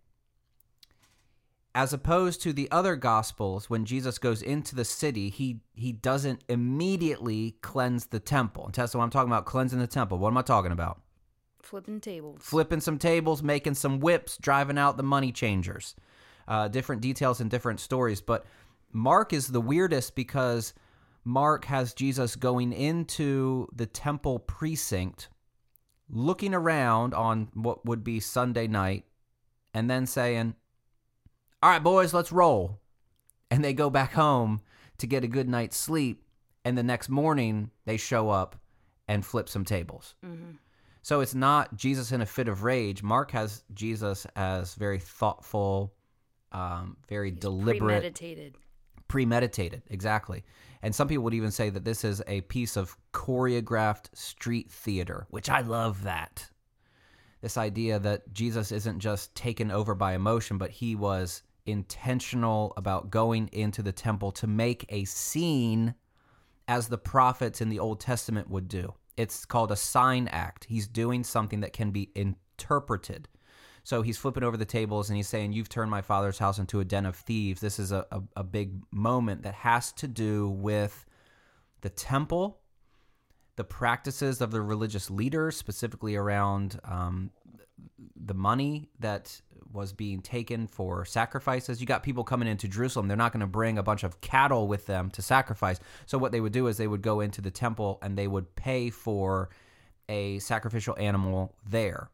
as 1.76 1.94
opposed 1.94 2.42
to 2.42 2.52
the 2.52 2.70
other 2.72 2.96
Gospels, 2.96 3.70
when 3.70 3.86
Jesus 3.86 4.18
goes 4.18 4.42
into 4.42 4.76
the 4.76 4.84
city, 4.84 5.30
he, 5.30 5.60
he 5.76 5.92
doesn't 5.92 6.44
immediately 6.50 7.56
cleanse 7.62 8.08
the 8.08 8.20
temple. 8.20 8.66
And 8.66 8.74
Tessa, 8.74 8.98
when 8.98 9.06
I'm 9.06 9.12
talking 9.12 9.32
about 9.32 9.46
cleansing 9.46 9.78
the 9.78 9.86
temple, 9.86 10.18
what 10.18 10.30
am 10.30 10.38
I 10.40 10.42
talking 10.42 10.72
about? 10.72 11.02
Flipping 11.68 12.00
tables. 12.00 12.40
flipping 12.42 12.80
some 12.80 12.98
tables, 12.98 13.44
making 13.44 13.74
some 13.74 14.00
whips, 14.00 14.38
driving 14.38 14.78
out 14.78 14.96
the 14.96 15.04
money 15.04 15.34
changers. 15.34 15.96
Uh, 16.48 16.70
different 16.70 17.02
details 17.02 17.42
and 17.42 17.52
different 17.52 17.82
stories. 17.82 18.22
But 18.22 18.46
Mark 18.94 19.34
is 19.34 19.48
the 19.48 19.60
weirdest 19.60 20.16
because 20.16 20.74
Mark 21.26 21.66
has 21.66 21.94
Jesus 21.94 22.38
going 22.38 22.72
into 22.72 23.68
the 23.76 23.86
temple 23.86 24.40
precinct, 24.40 25.28
looking 26.10 26.54
around 26.54 27.14
on 27.14 27.50
what 27.54 27.86
would 27.86 28.02
be 28.02 28.22
Sunday 28.22 28.68
night, 28.68 29.04
and 29.74 29.90
then 29.90 30.06
saying, 30.06 30.56
All 31.62 31.70
right, 31.70 31.84
boys, 31.84 32.14
let's 32.14 32.32
roll. 32.32 32.80
And 33.52 33.62
they 33.62 33.74
go 33.74 33.90
back 33.90 34.14
home 34.14 34.62
to 35.00 35.08
get 35.08 35.26
a 35.26 35.28
good 35.28 35.50
night's 35.50 35.76
sleep. 35.76 36.24
And 36.64 36.78
the 36.78 36.84
next 36.84 37.10
morning, 37.10 37.72
they 37.84 37.98
show 37.98 38.30
up 38.30 38.56
and 39.06 39.26
flip 39.26 39.50
some 39.50 39.66
tables. 39.66 40.16
So 41.08 41.22
it's 41.22 41.34
not 41.34 41.74
Jesus 41.74 42.12
in 42.12 42.20
a 42.20 42.26
fit 42.26 42.50
of 42.50 42.64
rage. 42.64 43.02
Mark 43.02 43.32
has 43.32 43.64
Jesus 43.74 44.28
as 44.36 44.76
very 44.76 45.00
thoughtful, 45.00 45.94
um, 46.52 46.98
very 47.08 47.32
deliberate, 47.32 48.02
Premeditated. 48.02 48.56
premeditated. 49.08 49.84
Exactly. 49.90 50.44
And 50.82 50.94
some 50.94 51.08
people 51.08 51.24
would 51.24 51.34
even 51.34 51.50
say 51.50 51.70
that 51.70 51.86
this 51.86 52.04
is 52.04 52.22
a 52.28 52.42
piece 52.42 52.76
of 52.76 52.98
choreographed 53.14 54.14
street 54.18 54.70
theater, 54.70 55.28
which 55.30 55.50
I 55.50 55.62
love 55.62 56.04
that. 56.04 56.46
This 57.40 57.56
idea 57.56 58.00
that 58.00 58.34
Jesus 58.34 58.74
isn't 58.74 59.00
just 59.00 59.34
taken 59.34 59.72
over 59.72 59.96
by 59.96 60.14
emotion, 60.14 60.58
but 60.58 60.72
he 60.72 60.94
was 60.94 61.42
intentional 61.66 62.74
about 62.76 63.12
going 63.12 63.48
into 63.54 63.82
the 63.82 63.94
temple 63.94 64.34
to 64.34 64.46
make 64.46 64.86
a 64.90 65.06
scene 65.06 65.96
as 66.68 66.90
the 66.90 66.98
prophets 66.98 67.62
in 67.62 67.70
the 67.70 67.80
Old 67.80 68.02
Testament 68.02 68.50
would 68.50 68.68
do. 68.68 68.94
It's 69.18 69.46
called 69.46 69.72
a 69.72 69.76
sign 69.76 70.28
act. 70.30 70.66
He's 70.66 70.88
doing 70.88 71.24
something 71.24 71.60
that 71.62 71.74
can 71.74 71.92
be 71.92 72.12
interpreted. 72.16 73.28
So 73.84 74.02
he's 74.02 74.18
flipping 74.18 74.44
over 74.44 74.58
the 74.58 74.66
tables 74.66 75.10
and 75.10 75.16
he's 75.16 75.30
saying, 75.30 75.54
You've 75.54 75.70
turned 75.70 75.90
my 75.90 76.02
father's 76.02 76.38
house 76.38 76.60
into 76.60 76.80
a 76.80 76.86
den 76.86 77.06
of 77.06 77.16
thieves. 77.16 77.62
This 77.62 77.80
is 77.80 77.92
a, 77.92 78.06
a, 78.12 78.22
a 78.38 78.44
big 78.44 78.82
moment 78.92 79.44
that 79.44 79.54
has 79.54 79.92
to 79.94 80.08
do 80.08 80.50
with 80.50 81.06
the 81.82 81.90
temple, 81.90 82.60
the 83.56 83.64
practices 83.64 84.42
of 84.42 84.52
the 84.52 84.62
religious 84.62 85.10
leaders, 85.10 85.56
specifically 85.56 86.16
around 86.16 86.80
um, 86.84 87.32
the 88.16 88.34
money 88.34 88.90
that 89.00 89.42
was 89.72 89.94
being 89.94 90.22
taken 90.22 90.68
for 90.68 91.06
sacrifices. 91.06 91.82
You 91.82 91.88
got 91.88 92.04
people 92.04 92.24
coming 92.24 92.48
into 92.48 92.68
Jerusalem. 92.68 93.08
They're 93.08 93.18
not 93.18 93.34
going 93.34 93.42
to 93.42 93.48
bring 93.48 93.78
a 93.78 93.84
bunch 93.84 94.04
of 94.04 94.22
cattle 94.22 94.68
with 94.68 94.86
them 94.86 95.10
to 95.12 95.22
sacrifice. 95.22 95.80
So 96.06 96.18
what 96.18 96.32
they 96.32 96.40
would 96.40 96.54
do 96.54 96.68
is 96.68 96.78
they 96.78 96.88
would 96.88 97.02
go 97.02 97.20
into 97.20 97.42
the 97.42 97.52
temple 97.52 98.00
and 98.02 98.18
they 98.18 98.28
would 98.28 98.56
pay 98.56 98.90
for 98.90 99.50
a 100.10 100.40
sacrificial 100.40 100.96
animal 100.98 101.54
there. 101.66 102.10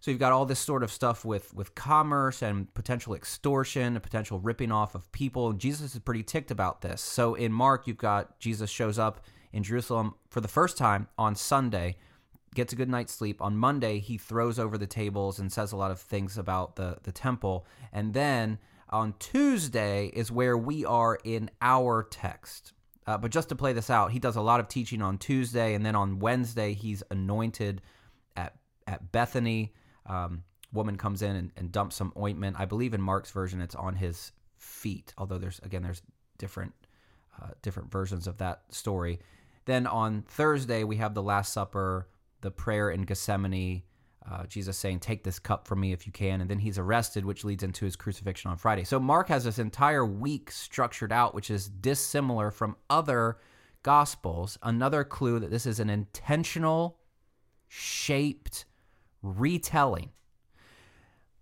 So 0.00 0.10
you've 0.10 0.20
got 0.20 0.32
all 0.32 0.44
this 0.46 0.58
sort 0.58 0.82
of 0.82 0.90
stuff 0.90 1.24
with 1.24 1.54
with 1.54 1.76
commerce 1.76 2.42
and 2.42 2.72
potential 2.74 3.14
extortion, 3.14 3.94
and 3.94 4.02
potential 4.02 4.40
ripping 4.40 4.72
off 4.72 4.96
of 4.96 5.10
people. 5.12 5.52
Jesus 5.52 5.94
is 5.94 6.00
pretty 6.00 6.24
ticked 6.24 6.50
about 6.50 6.80
this. 6.80 7.00
So 7.00 7.34
in 7.34 7.52
Mark, 7.52 7.86
you've 7.86 7.98
got 7.98 8.38
Jesus 8.40 8.68
shows 8.68 8.98
up 8.98 9.24
in 9.52 9.62
Jerusalem 9.62 10.14
for 10.28 10.40
the 10.40 10.48
first 10.48 10.76
time 10.76 11.06
on 11.16 11.36
Sunday, 11.36 11.96
gets 12.54 12.72
a 12.72 12.76
good 12.76 12.88
night's 12.88 13.14
sleep. 13.14 13.40
On 13.40 13.56
Monday, 13.56 13.98
he 13.98 14.18
throws 14.18 14.58
over 14.58 14.76
the 14.76 14.86
tables 14.86 15.38
and 15.38 15.52
says 15.52 15.72
a 15.72 15.76
lot 15.76 15.90
of 15.90 16.00
things 16.00 16.38
about 16.38 16.76
the 16.76 16.98
the 17.02 17.12
temple. 17.12 17.66
And 17.92 18.14
then 18.14 18.58
on 18.90 19.14
Tuesday 19.18 20.08
is 20.08 20.30
where 20.30 20.56
we 20.56 20.84
are 20.84 21.18
in 21.24 21.50
our 21.60 22.02
text. 22.02 22.72
Uh, 23.06 23.18
but 23.18 23.32
just 23.32 23.48
to 23.48 23.56
play 23.56 23.72
this 23.72 23.90
out, 23.90 24.12
he 24.12 24.18
does 24.18 24.36
a 24.36 24.40
lot 24.40 24.60
of 24.60 24.68
teaching 24.68 25.02
on 25.02 25.18
Tuesday, 25.18 25.74
and 25.74 25.84
then 25.84 25.96
on 25.96 26.18
Wednesday 26.20 26.72
he's 26.72 27.02
anointed 27.10 27.80
at 28.36 28.54
at 28.86 29.10
Bethany. 29.12 29.72
Um, 30.06 30.44
woman 30.72 30.96
comes 30.96 31.22
in 31.22 31.36
and, 31.36 31.52
and 31.56 31.72
dumps 31.72 31.96
some 31.96 32.12
ointment. 32.16 32.56
I 32.58 32.64
believe 32.64 32.94
in 32.94 33.00
Mark's 33.00 33.30
version 33.30 33.60
it's 33.60 33.74
on 33.74 33.96
his 33.96 34.32
feet, 34.56 35.12
although 35.18 35.38
there's 35.38 35.60
again 35.60 35.82
there's 35.82 36.02
different 36.38 36.72
uh, 37.40 37.48
different 37.62 37.90
versions 37.90 38.26
of 38.26 38.38
that 38.38 38.62
story. 38.70 39.20
Then 39.64 39.86
on 39.86 40.22
Thursday 40.22 40.84
we 40.84 40.96
have 40.96 41.14
the 41.14 41.22
Last 41.22 41.52
Supper, 41.52 42.08
the 42.42 42.50
prayer 42.50 42.90
in 42.90 43.02
Gethsemane. 43.02 43.82
Uh, 44.24 44.46
Jesus 44.46 44.78
saying, 44.78 45.00
"Take 45.00 45.24
this 45.24 45.40
cup 45.40 45.66
from 45.66 45.80
me 45.80 45.92
if 45.92 46.06
you 46.06 46.12
can," 46.12 46.40
and 46.40 46.48
then 46.48 46.60
he's 46.60 46.78
arrested, 46.78 47.24
which 47.24 47.42
leads 47.42 47.64
into 47.64 47.84
his 47.84 47.96
crucifixion 47.96 48.52
on 48.52 48.56
Friday. 48.56 48.84
So 48.84 49.00
Mark 49.00 49.28
has 49.28 49.42
this 49.42 49.58
entire 49.58 50.06
week 50.06 50.52
structured 50.52 51.12
out, 51.12 51.34
which 51.34 51.50
is 51.50 51.68
dissimilar 51.68 52.52
from 52.52 52.76
other 52.88 53.38
gospels. 53.82 54.58
Another 54.62 55.02
clue 55.02 55.40
that 55.40 55.50
this 55.50 55.66
is 55.66 55.80
an 55.80 55.90
intentional, 55.90 57.00
shaped 57.66 58.64
retelling. 59.22 60.10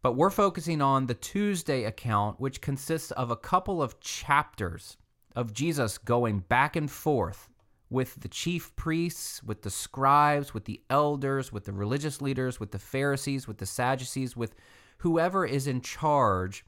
But 0.01 0.15
we're 0.15 0.31
focusing 0.31 0.81
on 0.81 1.05
the 1.05 1.15
Tuesday 1.15 1.85
account, 1.85 2.41
which 2.41 2.63
consists 2.63 3.11
of 3.11 3.31
a 3.31 3.37
couple 3.37 3.83
of 3.83 4.01
chapters 4.01 4.97
of 5.37 5.53
Jesus 5.53 5.99
going 5.99 6.39
back 6.39 6.77
and 6.77 6.91
forth 6.91 7.50
with 7.91 8.21
the 8.21 8.29
chief 8.29 8.75
priests, 8.77 9.43
with 9.43 9.63
the 9.63 9.71
scribes, 9.71 10.55
with 10.55 10.65
the 10.65 10.81
elders, 10.89 11.53
with 11.53 11.65
the 11.65 11.73
religious 11.73 12.23
leaders, 12.23 12.61
with 12.61 12.71
the 12.71 12.79
Pharisees, 12.79 13.49
with 13.49 13.59
the 13.59 13.67
Sadducees, 13.67 14.37
with 14.37 14.55
whoever 14.99 15.45
is 15.45 15.67
in 15.67 15.81
charge 15.81 16.65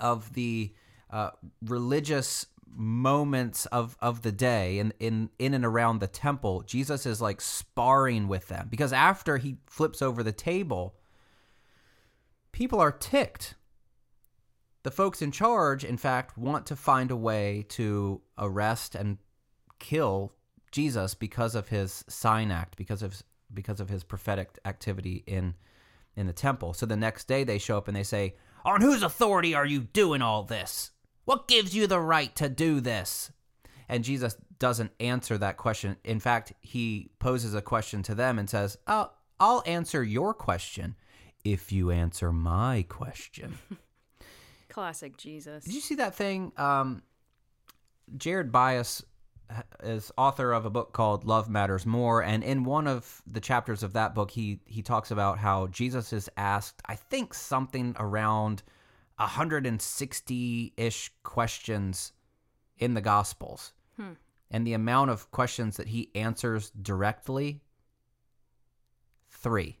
of 0.00 0.32
the 0.32 0.74
uh, 1.10 1.30
religious 1.62 2.46
moments 2.70 3.66
of 3.66 3.96
of 4.00 4.22
the 4.22 4.30
day 4.30 4.78
and 4.78 4.92
in 5.00 5.30
in 5.38 5.54
and 5.54 5.64
around 5.64 6.00
the 6.00 6.06
temple 6.06 6.62
jesus 6.66 7.06
is 7.06 7.20
like 7.20 7.40
sparring 7.40 8.28
with 8.28 8.48
them. 8.48 8.68
Because 8.70 8.92
after 8.92 9.38
he 9.38 9.56
flips 9.66 10.02
over 10.02 10.22
the 10.22 10.32
table 10.32 10.94
people 12.52 12.78
are 12.78 12.92
ticked. 12.92 13.54
The 14.82 14.90
folks 14.90 15.22
in 15.22 15.32
charge 15.32 15.82
in 15.82 15.96
fact 15.96 16.36
want 16.36 16.66
to 16.66 16.76
find 16.76 17.10
a 17.10 17.16
way 17.16 17.64
to 17.70 18.20
arrest 18.36 18.94
and 18.94 19.18
kill 19.78 20.34
jesus 20.72 21.14
because 21.14 21.54
of 21.54 21.68
his 21.68 22.04
sign 22.08 22.50
act 22.50 22.76
because 22.76 23.02
of 23.02 23.22
because 23.52 23.80
of 23.80 23.88
his 23.88 24.04
prophetic 24.04 24.58
activity 24.64 25.22
in 25.26 25.54
in 26.16 26.26
the 26.26 26.32
temple 26.32 26.72
so 26.72 26.86
the 26.86 26.96
next 26.96 27.28
day 27.28 27.44
they 27.44 27.58
show 27.58 27.78
up 27.78 27.88
and 27.88 27.96
they 27.96 28.02
say 28.02 28.34
on 28.64 28.80
whose 28.80 29.02
authority 29.02 29.54
are 29.54 29.66
you 29.66 29.80
doing 29.80 30.20
all 30.20 30.42
this 30.42 30.90
what 31.28 31.46
gives 31.46 31.76
you 31.76 31.86
the 31.86 32.00
right 32.00 32.34
to 32.36 32.48
do 32.48 32.80
this? 32.80 33.30
And 33.86 34.02
Jesus 34.02 34.34
doesn't 34.58 34.92
answer 34.98 35.36
that 35.36 35.58
question. 35.58 35.96
In 36.02 36.20
fact, 36.20 36.54
he 36.62 37.10
poses 37.18 37.54
a 37.54 37.60
question 37.60 38.02
to 38.04 38.14
them 38.14 38.38
and 38.38 38.48
says, 38.48 38.78
oh, 38.86 39.10
I'll 39.38 39.62
answer 39.66 40.02
your 40.02 40.32
question 40.32 40.96
if 41.44 41.70
you 41.70 41.90
answer 41.90 42.32
my 42.32 42.86
question. 42.88 43.58
Classic 44.70 45.18
Jesus. 45.18 45.64
Did 45.64 45.74
you 45.74 45.82
see 45.82 45.96
that 45.96 46.14
thing? 46.14 46.52
Um, 46.56 47.02
Jared 48.16 48.50
Byas 48.50 49.04
is 49.82 50.12
author 50.16 50.52
of 50.52 50.66
a 50.66 50.70
book 50.70 50.92
called 50.92 51.24
Love 51.24 51.48
Matters 51.48 51.86
More, 51.86 52.22
and 52.22 52.42
in 52.42 52.64
one 52.64 52.86
of 52.86 53.22
the 53.26 53.40
chapters 53.40 53.82
of 53.82 53.92
that 53.94 54.14
book, 54.14 54.30
he 54.30 54.60
he 54.66 54.82
talks 54.82 55.10
about 55.10 55.38
how 55.38 55.66
Jesus 55.68 56.12
is 56.12 56.28
asked, 56.36 56.82
I 56.86 56.94
think 56.94 57.34
something 57.34 57.94
around 57.98 58.62
160 59.16 60.72
ish 60.76 61.10
questions 61.22 62.12
in 62.78 62.94
the 62.94 63.00
Gospels. 63.00 63.72
Hmm. 63.96 64.12
And 64.50 64.66
the 64.66 64.74
amount 64.74 65.10
of 65.10 65.30
questions 65.30 65.76
that 65.76 65.88
he 65.88 66.10
answers 66.14 66.70
directly 66.70 67.60
three. 69.30 69.78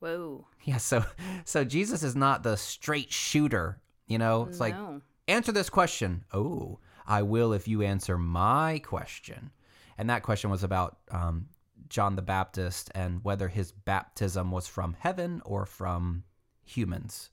Whoa. 0.00 0.46
Yeah, 0.64 0.78
so 0.78 1.04
so 1.44 1.64
Jesus 1.64 2.02
is 2.02 2.16
not 2.16 2.42
the 2.42 2.56
straight 2.56 3.12
shooter, 3.12 3.80
you 4.06 4.18
know? 4.18 4.46
It's 4.48 4.60
like 4.60 4.74
answer 5.28 5.52
this 5.52 5.70
question. 5.70 6.24
Oh, 6.32 6.78
I 7.06 7.22
will 7.22 7.52
if 7.52 7.68
you 7.68 7.82
answer 7.82 8.18
my 8.18 8.80
question. 8.84 9.50
And 9.98 10.10
that 10.10 10.22
question 10.22 10.50
was 10.50 10.62
about 10.62 10.98
um, 11.10 11.46
John 11.88 12.16
the 12.16 12.22
Baptist 12.22 12.90
and 12.94 13.22
whether 13.22 13.48
his 13.48 13.72
baptism 13.72 14.50
was 14.50 14.66
from 14.66 14.96
heaven 14.98 15.42
or 15.44 15.66
from 15.66 16.24
humans. 16.64 17.30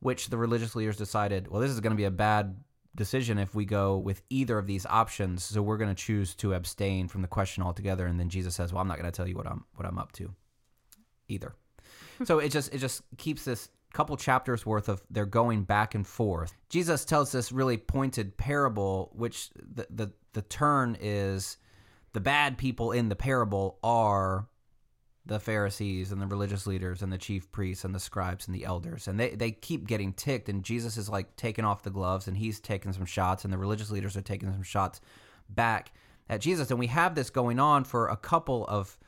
Which 0.00 0.28
the 0.28 0.36
religious 0.36 0.76
leaders 0.76 0.96
decided, 0.96 1.48
well, 1.48 1.60
this 1.60 1.70
is 1.70 1.80
going 1.80 1.92
to 1.92 1.96
be 1.96 2.04
a 2.04 2.10
bad 2.10 2.56
decision 2.94 3.38
if 3.38 3.54
we 3.54 3.64
go 3.64 3.96
with 3.96 4.22
either 4.30 4.58
of 4.58 4.66
these 4.66 4.86
options. 4.86 5.44
So 5.44 5.62
we're 5.62 5.76
going 5.76 5.94
to 5.94 6.02
choose 6.02 6.34
to 6.36 6.54
abstain 6.54 7.08
from 7.08 7.22
the 7.22 7.28
question 7.28 7.62
altogether. 7.62 8.06
And 8.06 8.18
then 8.18 8.28
Jesus 8.28 8.54
says, 8.54 8.72
well, 8.72 8.80
I'm 8.80 8.88
not 8.88 8.98
going 8.98 9.10
to 9.10 9.16
tell 9.16 9.28
you 9.28 9.36
what 9.36 9.46
I'm 9.46 9.64
what 9.74 9.86
I'm 9.86 9.98
up 9.98 10.12
to 10.12 10.34
either. 11.28 11.54
so 12.24 12.38
it 12.38 12.50
just 12.50 12.74
it 12.74 12.78
just 12.78 13.02
keeps 13.16 13.44
this 13.44 13.70
couple 13.92 14.16
chapters 14.16 14.66
worth 14.66 14.88
of 14.88 15.02
they're 15.10 15.26
going 15.26 15.62
back 15.62 15.94
and 15.94 16.06
forth. 16.06 16.54
Jesus 16.68 17.04
tells 17.04 17.32
this 17.32 17.52
really 17.52 17.76
pointed 17.76 18.36
parable, 18.36 19.10
which 19.14 19.50
the 19.54 19.86
the, 19.90 20.12
the 20.32 20.42
turn 20.42 20.96
is 21.00 21.56
the 22.12 22.20
bad 22.20 22.58
people 22.58 22.92
in 22.92 23.08
the 23.08 23.16
parable 23.16 23.78
are 23.82 24.48
the 25.26 25.38
Pharisees 25.38 26.10
and 26.10 26.22
the 26.22 26.26
religious 26.26 26.66
leaders 26.66 27.02
and 27.02 27.12
the 27.12 27.18
chief 27.18 27.52
priests 27.52 27.84
and 27.84 27.94
the 27.94 28.00
scribes 28.00 28.46
and 28.46 28.56
the 28.56 28.64
elders. 28.64 29.08
And 29.08 29.20
they, 29.20 29.30
they 29.30 29.50
keep 29.50 29.86
getting 29.86 30.14
ticked 30.14 30.48
and 30.48 30.64
Jesus 30.64 30.96
is 30.96 31.08
like 31.10 31.36
taking 31.36 31.66
off 31.66 31.82
the 31.82 31.90
gloves 31.90 32.28
and 32.28 32.36
he's 32.36 32.60
taking 32.60 32.94
some 32.94 33.04
shots 33.04 33.44
and 33.44 33.52
the 33.52 33.58
religious 33.58 33.90
leaders 33.90 34.16
are 34.16 34.22
taking 34.22 34.50
some 34.50 34.62
shots 34.62 35.02
back 35.50 35.92
at 36.30 36.40
Jesus. 36.40 36.70
And 36.70 36.78
we 36.78 36.86
have 36.86 37.14
this 37.14 37.28
going 37.28 37.60
on 37.60 37.84
for 37.84 38.08
a 38.08 38.16
couple 38.16 38.66
of 38.66 38.98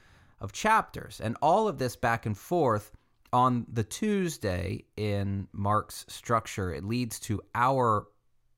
of 0.40 0.52
chapters. 0.52 1.20
And 1.20 1.36
all 1.42 1.68
of 1.68 1.78
this 1.78 1.96
back 1.96 2.24
and 2.26 2.36
forth 2.36 2.92
on 3.32 3.66
the 3.72 3.84
Tuesday 3.84 4.84
in 4.96 5.48
Mark's 5.52 6.04
structure, 6.08 6.72
it 6.72 6.84
leads 6.84 7.18
to 7.20 7.40
our 7.54 8.06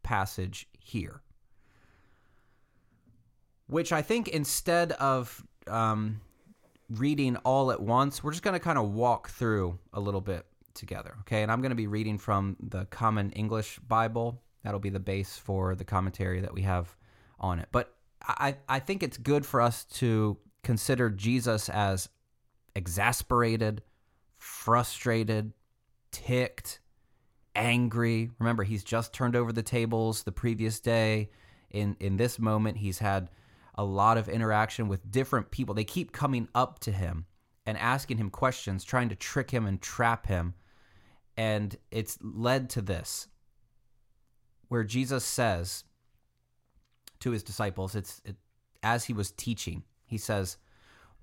passage 0.02 0.66
here. 0.78 1.22
Which 3.66 3.92
I 3.92 4.02
think 4.02 4.28
instead 4.28 4.92
of 4.92 5.42
um, 5.66 6.20
reading 6.90 7.36
all 7.36 7.72
at 7.72 7.80
once, 7.80 8.22
we're 8.22 8.32
just 8.32 8.42
going 8.42 8.54
to 8.54 8.60
kind 8.60 8.78
of 8.78 8.92
walk 8.92 9.30
through 9.30 9.78
a 9.92 10.00
little 10.00 10.20
bit 10.20 10.46
together. 10.74 11.14
Okay. 11.20 11.42
And 11.42 11.50
I'm 11.50 11.60
going 11.60 11.70
to 11.70 11.76
be 11.76 11.86
reading 11.86 12.18
from 12.18 12.56
the 12.60 12.84
Common 12.86 13.30
English 13.32 13.78
Bible. 13.80 14.42
That'll 14.64 14.80
be 14.80 14.90
the 14.90 15.00
base 15.00 15.36
for 15.36 15.74
the 15.74 15.84
commentary 15.84 16.40
that 16.40 16.54
we 16.54 16.62
have 16.62 16.94
on 17.40 17.58
it. 17.58 17.68
But 17.72 17.94
I, 18.26 18.56
I 18.68 18.78
think 18.78 19.02
it's 19.02 19.16
good 19.16 19.44
for 19.44 19.60
us 19.60 19.84
to 19.84 20.38
consider 20.62 21.10
Jesus 21.10 21.68
as 21.68 22.08
exasperated, 22.74 23.82
frustrated, 24.42 25.52
ticked, 26.10 26.80
angry. 27.54 28.30
Remember, 28.38 28.64
he's 28.64 28.82
just 28.82 29.12
turned 29.12 29.36
over 29.36 29.52
the 29.52 29.62
tables 29.62 30.24
the 30.24 30.32
previous 30.32 30.80
day. 30.80 31.30
In 31.70 31.96
in 32.00 32.16
this 32.16 32.38
moment, 32.38 32.78
he's 32.78 32.98
had 32.98 33.30
a 33.76 33.84
lot 33.84 34.18
of 34.18 34.28
interaction 34.28 34.88
with 34.88 35.10
different 35.10 35.50
people. 35.50 35.74
They 35.74 35.84
keep 35.84 36.12
coming 36.12 36.48
up 36.54 36.80
to 36.80 36.92
him 36.92 37.26
and 37.64 37.78
asking 37.78 38.18
him 38.18 38.30
questions, 38.30 38.84
trying 38.84 39.08
to 39.10 39.14
trick 39.14 39.50
him 39.50 39.64
and 39.64 39.80
trap 39.80 40.26
him. 40.26 40.54
And 41.36 41.76
it's 41.90 42.18
led 42.20 42.68
to 42.70 42.82
this 42.82 43.28
where 44.68 44.84
Jesus 44.84 45.24
says 45.24 45.84
to 47.20 47.30
his 47.30 47.42
disciples, 47.42 47.94
it's 47.94 48.20
it, 48.24 48.36
as 48.82 49.04
he 49.04 49.12
was 49.12 49.30
teaching, 49.30 49.84
he 50.04 50.18
says, 50.18 50.56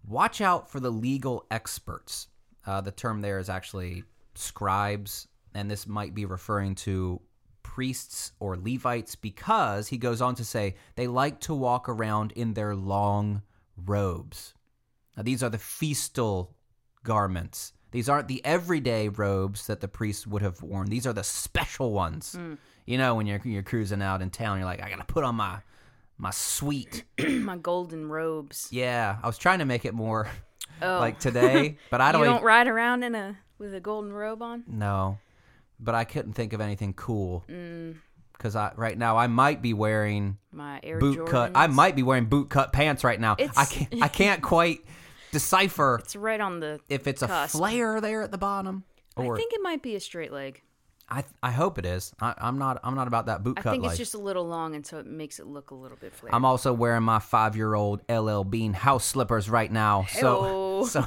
Watch 0.08 0.40
out 0.40 0.72
for 0.72 0.80
the 0.80 0.92
legal 0.92 1.46
experts. 1.52 2.30
Uh, 2.70 2.80
the 2.82 2.92
term 2.92 3.20
there 3.20 3.40
is 3.40 3.50
actually 3.50 4.04
scribes, 4.36 5.28
and 5.56 5.72
this 5.72 5.88
might 5.88 6.14
be 6.14 6.26
referring 6.26 6.76
to 6.76 7.20
priests 7.64 8.32
or 8.40 8.56
Levites 8.56 9.16
because 9.16 9.88
he 9.88 9.98
goes 9.98 10.22
on 10.22 10.36
to 10.36 10.46
say 10.46 10.76
they 10.94 11.08
like 11.08 11.40
to 11.40 11.56
walk 11.56 11.90
around 11.90 12.32
in 12.34 12.54
their 12.54 12.76
long 12.76 13.42
robes. 13.76 14.54
Now, 15.18 15.24
these 15.24 15.42
are 15.42 15.50
the 15.50 15.58
feastal 15.58 16.56
garments. 17.04 17.74
These 17.90 18.08
aren't 18.08 18.28
the 18.28 18.46
everyday 18.46 19.10
robes 19.10 19.66
that 19.66 19.82
the 19.82 19.88
priests 19.88 20.28
would 20.28 20.44
have 20.44 20.62
worn. 20.62 20.90
These 20.90 21.08
are 21.08 21.14
the 21.14 21.24
special 21.24 21.92
ones. 21.92 22.38
You 22.86 23.00
know, 23.00 23.16
when 23.16 23.26
you're 23.26 23.42
you're 23.46 23.64
cruising 23.64 24.04
out 24.04 24.22
in 24.22 24.30
town, 24.30 24.60
you're 24.60 24.68
like, 24.68 24.84
I 24.84 24.92
gotta 24.92 25.06
put 25.06 25.24
on 25.24 25.34
my 25.34 25.58
my 26.20 26.30
sweet. 26.30 27.06
My 27.20 27.58
golden 27.58 28.10
robes. 28.10 28.68
Yeah, 28.72 29.18
I 29.24 29.26
was 29.26 29.40
trying 29.40 29.58
to 29.58 29.66
make 29.66 29.86
it 29.86 29.96
more 29.96 30.28
Oh. 30.82 31.00
like 31.00 31.20
today, 31.20 31.78
but 31.90 32.02
I 32.02 32.12
don't. 32.12 32.22
you 32.22 32.26
don't 32.26 32.36
even, 32.38 32.46
ride 32.46 32.68
around 32.68 33.04
in 33.04 33.16
a 33.16 33.38
with 33.58 33.74
a 33.74 33.80
golden 33.80 34.14
robe 34.14 34.42
on? 34.42 34.64
no, 34.68 35.18
but 35.80 35.96
I 35.96 36.04
couldn't 36.06 36.34
think 36.34 36.54
of 36.54 36.62
anything 36.62 36.94
cool 36.94 37.44
Mm, 37.50 37.98
because 38.34 38.56
I 38.56 38.72
right 38.76 38.98
now 38.98 39.18
I 39.18 39.28
might 39.28 39.62
be 39.62 39.74
wearing 39.74 40.38
my 40.52 40.80
Air 40.84 41.00
boot 41.00 41.28
cut. 41.28 41.52
I 41.56 41.68
might 41.68 41.96
be 41.96 42.04
wearing 42.04 42.26
boot 42.26 42.50
cut 42.50 42.72
pants 42.72 43.04
right 43.04 43.20
now. 43.20 43.36
I 43.58 43.66
can't. 43.66 44.02
I 44.04 44.08
can't 44.08 44.42
quite 44.54 44.80
decipher 45.32 46.00
It's 46.02 46.16
right 46.16 46.40
on 46.42 46.60
the. 46.60 46.80
if 46.90 47.06
it's 47.08 47.22
a 47.22 47.48
flare 47.48 48.02
there 48.02 48.22
at 48.24 48.32
the 48.32 48.38
bottom 48.38 48.84
or 49.16 49.36
I 49.36 49.38
think 49.38 49.54
it 49.54 49.62
might 49.62 49.82
be 49.84 49.96
a 49.96 50.00
straight 50.00 50.32
leg. 50.32 50.62
I, 51.12 51.24
I 51.42 51.52
hope 51.52 51.80
it 51.80 51.86
is. 51.86 52.14
I, 52.22 52.36
I'm 52.38 52.60
not. 52.60 52.80
I'm 52.84 52.96
not 52.96 53.08
about 53.08 53.26
that 53.26 53.44
boot 53.44 53.58
I 53.58 53.62
cut 53.62 53.72
think 53.72 53.84
life. 53.84 53.94
it's 53.94 53.98
just 53.98 54.14
a 54.14 54.20
little 54.20 54.46
long, 54.46 54.76
and 54.76 54.86
so 54.86 55.00
it 55.00 55.08
makes 55.08 55.40
it 55.40 55.48
look 55.48 55.72
a 55.72 55.76
little 55.76 55.98
bit 56.00 56.14
flared. 56.14 56.34
I'm 56.34 56.46
also 56.46 56.72
wearing 56.72 57.04
my 57.04 57.20
five 57.20 57.56
year 57.56 57.74
old 57.74 58.02
LL 58.10 58.44
Bean 58.44 58.74
house 58.74 59.06
slippers 59.06 59.50
right 59.50 59.72
now. 59.72 60.06
So 60.06 60.86
so 60.90 61.06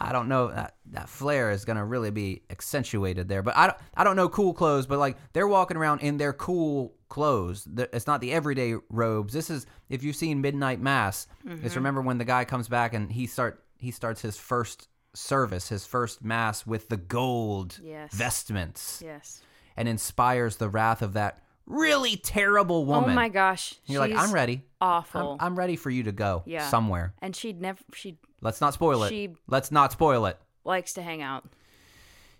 I 0.00 0.12
don't 0.12 0.28
know 0.28 0.48
that 0.48 0.76
that 0.90 1.08
flare 1.08 1.50
is 1.50 1.64
gonna 1.64 1.84
really 1.84 2.10
be 2.10 2.42
accentuated 2.50 3.28
there. 3.28 3.42
But 3.42 3.56
I 3.56 3.68
don't 3.68 3.78
I 3.94 4.04
don't 4.04 4.16
know 4.16 4.28
cool 4.28 4.52
clothes, 4.52 4.86
but 4.86 4.98
like 4.98 5.16
they're 5.32 5.48
walking 5.48 5.76
around 5.76 6.00
in 6.00 6.18
their 6.18 6.32
cool 6.32 6.94
clothes. 7.08 7.66
It's 7.92 8.06
not 8.06 8.20
the 8.20 8.32
everyday 8.32 8.74
robes. 8.90 9.32
This 9.32 9.48
is 9.48 9.66
if 9.88 10.02
you've 10.02 10.16
seen 10.16 10.40
Midnight 10.40 10.80
Mass. 10.80 11.26
Mm-hmm. 11.46 11.64
It's 11.64 11.76
remember 11.76 12.02
when 12.02 12.18
the 12.18 12.24
guy 12.24 12.44
comes 12.44 12.68
back 12.68 12.92
and 12.92 13.10
he 13.10 13.26
start 13.26 13.64
he 13.78 13.90
starts 13.90 14.20
his 14.20 14.36
first 14.36 14.88
service, 15.14 15.68
his 15.68 15.86
first 15.86 16.22
mass 16.24 16.66
with 16.66 16.88
the 16.88 16.96
gold 16.96 17.78
Yes. 17.82 18.12
vestments 18.14 19.02
yes. 19.04 19.40
and 19.76 19.88
inspires 19.88 20.56
the 20.56 20.68
wrath 20.68 21.02
of 21.02 21.14
that 21.14 21.42
really 21.66 22.16
terrible 22.16 22.76
oh 22.76 22.80
woman. 22.82 23.10
Oh 23.10 23.14
my 23.14 23.28
gosh. 23.28 23.72
And 23.86 23.94
You're 23.94 24.00
like, 24.00 24.14
I'm 24.14 24.32
ready. 24.32 24.62
I'm, 24.80 24.88
Awful. 24.88 25.36
I'm 25.40 25.56
ready 25.58 25.76
for 25.76 25.90
you 25.90 26.04
to 26.04 26.12
go 26.12 26.42
Yeah. 26.46 26.68
somewhere. 26.68 27.14
and 27.20 27.34
she'd 27.34 27.60
never. 27.60 27.80
She 27.94 28.18
Let's 28.40 28.60
not 28.60 28.72
spoil 28.74 29.02
it. 29.04 29.08
She- 29.10 29.34
Let's 29.48 29.70
not 29.72 29.92
spoil 29.92 30.26
it. 30.26 30.38
likes 30.64 30.92
to 30.94 31.02
hang 31.02 31.22
out. 31.22 31.44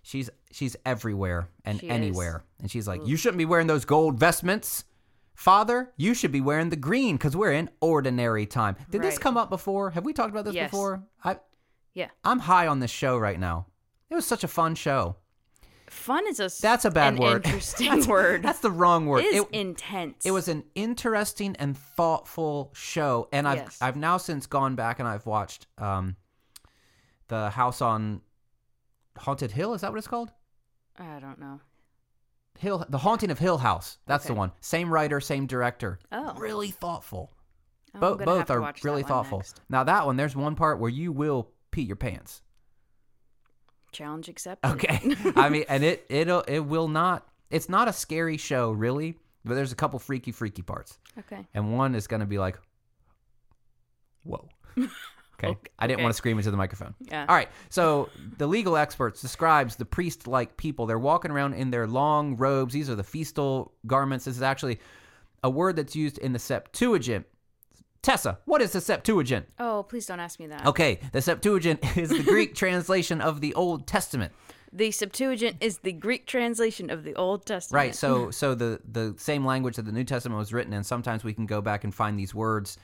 She's 0.01 0.29
she's 0.51 0.75
everywhere 0.85 1.49
and 1.65 1.79
She 1.79 1.87
is. 1.87 1.91
anywhere, 1.91 2.43
and 2.61 2.71
she's 2.71 2.87
like, 2.87 3.05
"You 3.05 3.17
shouldn't 3.17 3.37
be 3.37 3.45
wearing 3.45 3.67
those 3.67 3.83
gold 3.85 4.17
vestments, 4.17 4.85
Father. 5.35 5.91
You 5.97 6.13
should 6.13 6.31
be 6.31 6.39
wearing 6.41 6.69
the 6.69 6.77
green 6.77 7.17
because 7.17 7.35
we're 7.35 7.51
in 7.51 7.69
ordinary 7.81 8.45
time." 8.45 8.77
Did 8.89 9.01
this 9.01 9.17
come 9.19 9.35
up 9.35 9.49
before? 9.49 9.91
Have 9.91 10.05
we 10.05 10.13
talked 10.13 10.31
about 10.31 10.45
this 10.45 10.55
Yes. 10.55 10.71
before? 10.71 11.03
I 11.23 11.37
Yeah. 11.99 12.09
I'm 12.23 12.39
high 12.39 12.67
on 12.67 12.79
this 12.79 12.91
show 12.91 13.17
right 13.17 13.39
now. 13.39 13.65
It 14.09 14.15
was 14.15 14.25
such 14.25 14.43
a 14.45 14.47
fun 14.47 14.75
show. 14.75 15.17
Fun 15.89 16.25
is 16.27 16.39
a 16.39 16.49
That's 16.61 16.85
a 16.85 16.91
bad 16.91 17.19
word. 17.19 17.45
Interesting 17.45 18.05
word. 18.07 18.43
That's 18.43 18.59
the 18.59 18.71
wrong 18.71 19.05
word. 19.07 19.23
It 19.25 19.33
is 19.33 19.41
It- 19.43 19.49
intense. 19.51 20.25
It 20.25 20.31
was 20.31 20.47
an 20.47 20.63
interesting 20.75 21.55
and 21.57 21.77
thoughtful 21.77 22.71
show, 22.73 23.27
and 23.33 23.47
I've 23.47 23.57
Yes. 23.57 23.77
I've 23.81 23.97
now 23.97 24.17
since 24.17 24.45
gone 24.47 24.75
back 24.75 24.99
and 24.99 25.07
I've 25.07 25.25
watched 25.25 25.67
um, 25.77 26.15
the 27.27 27.49
House 27.49 27.81
on 27.81 28.21
Haunted 29.17 29.51
Hill. 29.51 29.73
Is 29.73 29.81
that 29.81 29.91
what 29.91 29.97
it's 29.97 30.07
called? 30.07 30.31
I 30.97 31.19
don't 31.19 31.39
know. 31.39 31.59
Hill, 32.59 32.85
The 32.89 32.97
Haunting 32.99 33.31
of 33.31 33.39
Hill 33.39 33.57
House. 33.57 33.97
That's 34.05 34.25
the 34.25 34.33
one. 34.33 34.51
Same 34.61 34.91
writer, 34.93 35.19
same 35.21 35.47
director. 35.47 35.97
Oh. 36.11 36.33
really 36.37 36.71
thoughtful. 36.71 37.31
Oh, 37.95 37.99
Both 38.15 38.25
both 38.25 38.49
are 38.51 38.73
really 38.83 39.01
thoughtful. 39.03 39.39
next. 39.39 39.61
Now 39.69 39.83
that 39.85 40.05
one, 40.05 40.17
there's 40.17 40.35
one 40.35 40.55
part 40.55 40.79
where 40.79 40.89
you 40.91 41.11
will 41.11 41.49
pee 41.71 41.81
your 41.81 41.95
pants. 41.95 42.41
Challenge 43.91 44.29
accepted. 44.29 44.69
Okay, 44.71 45.15
I 45.35 45.49
mean, 45.49 45.65
and 45.67 45.83
it 45.83 46.05
it'll 46.09 46.41
it 46.41 46.59
will 46.59 46.87
not. 46.87 47.27
It's 47.49 47.69
not 47.69 47.87
a 47.87 47.93
scary 47.93 48.37
show, 48.37 48.71
really, 48.71 49.15
but 49.43 49.55
there's 49.55 49.71
a 49.71 49.75
couple 49.75 49.97
freaky, 49.97 50.31
freaky 50.31 50.61
parts. 50.61 50.99
okay. 51.17 51.47
and 51.53 51.75
one 51.75 51.95
is 51.95 52.05
going 52.05 52.19
to 52.19 52.27
be 52.27 52.37
like, 52.37 52.59
whoa. 54.23 54.47
Okay. 55.39 55.51
Okay, 55.51 55.71
I 55.79 55.87
didn't 55.87 55.99
okay. 55.99 56.03
want 56.03 56.13
to 56.13 56.17
scream 56.17 56.37
into 56.37 56.51
the 56.51 56.57
microphone. 56.57 56.93
Yeah. 56.99 57.25
All 57.27 57.35
right. 57.35 57.47
So 57.69 58.09
the 58.37 58.45
legal 58.45 58.75
experts 58.75 59.21
the 59.21 59.29
scribes 59.29 59.77
the 59.77 59.85
priest-like 59.85 60.57
people. 60.57 60.85
They're 60.85 60.99
walking 60.99 61.31
around 61.31 61.53
in 61.53 61.71
their 61.71 61.87
long 61.87 62.35
robes. 62.35 62.73
These 62.73 62.89
are 62.89 62.95
the 62.95 63.03
festal 63.05 63.71
garments. 63.87 64.25
This 64.25 64.35
is 64.35 64.41
actually 64.41 64.79
a 65.41 65.49
word 65.49 65.77
that's 65.77 65.95
used 65.95 66.17
in 66.17 66.33
the 66.33 66.39
Septuagint. 66.39 67.25
Tessa, 68.01 68.39
what 68.45 68.61
is 68.61 68.71
the 68.71 68.81
Septuagint? 68.81 69.45
Oh, 69.59 69.83
please 69.83 70.05
don't 70.05 70.19
ask 70.19 70.39
me 70.39 70.47
that. 70.47 70.65
Okay, 70.65 70.99
the 71.11 71.21
Septuagint 71.21 71.79
is 71.97 72.09
the 72.09 72.23
Greek 72.23 72.55
translation 72.55 73.19
of 73.21 73.41
the 73.41 73.53
Old 73.55 73.87
Testament. 73.87 74.31
The 74.71 74.91
Septuagint 74.91 75.57
is 75.61 75.79
the 75.79 75.91
Greek 75.91 76.27
translation 76.27 76.89
of 76.89 77.03
the 77.03 77.15
Old 77.15 77.45
Testament. 77.45 77.75
Right. 77.75 77.95
So 77.95 78.31
so 78.31 78.55
the 78.55 78.79
the 78.89 79.15
same 79.17 79.45
language 79.45 79.75
that 79.75 79.85
the 79.85 79.91
New 79.91 80.03
Testament 80.03 80.37
was 80.37 80.53
written 80.53 80.73
in. 80.73 80.83
Sometimes 80.83 81.23
we 81.23 81.33
can 81.33 81.45
go 81.45 81.61
back 81.61 81.83
and 81.83 81.93
find 81.93 82.17
these 82.17 82.33
words 82.33 82.77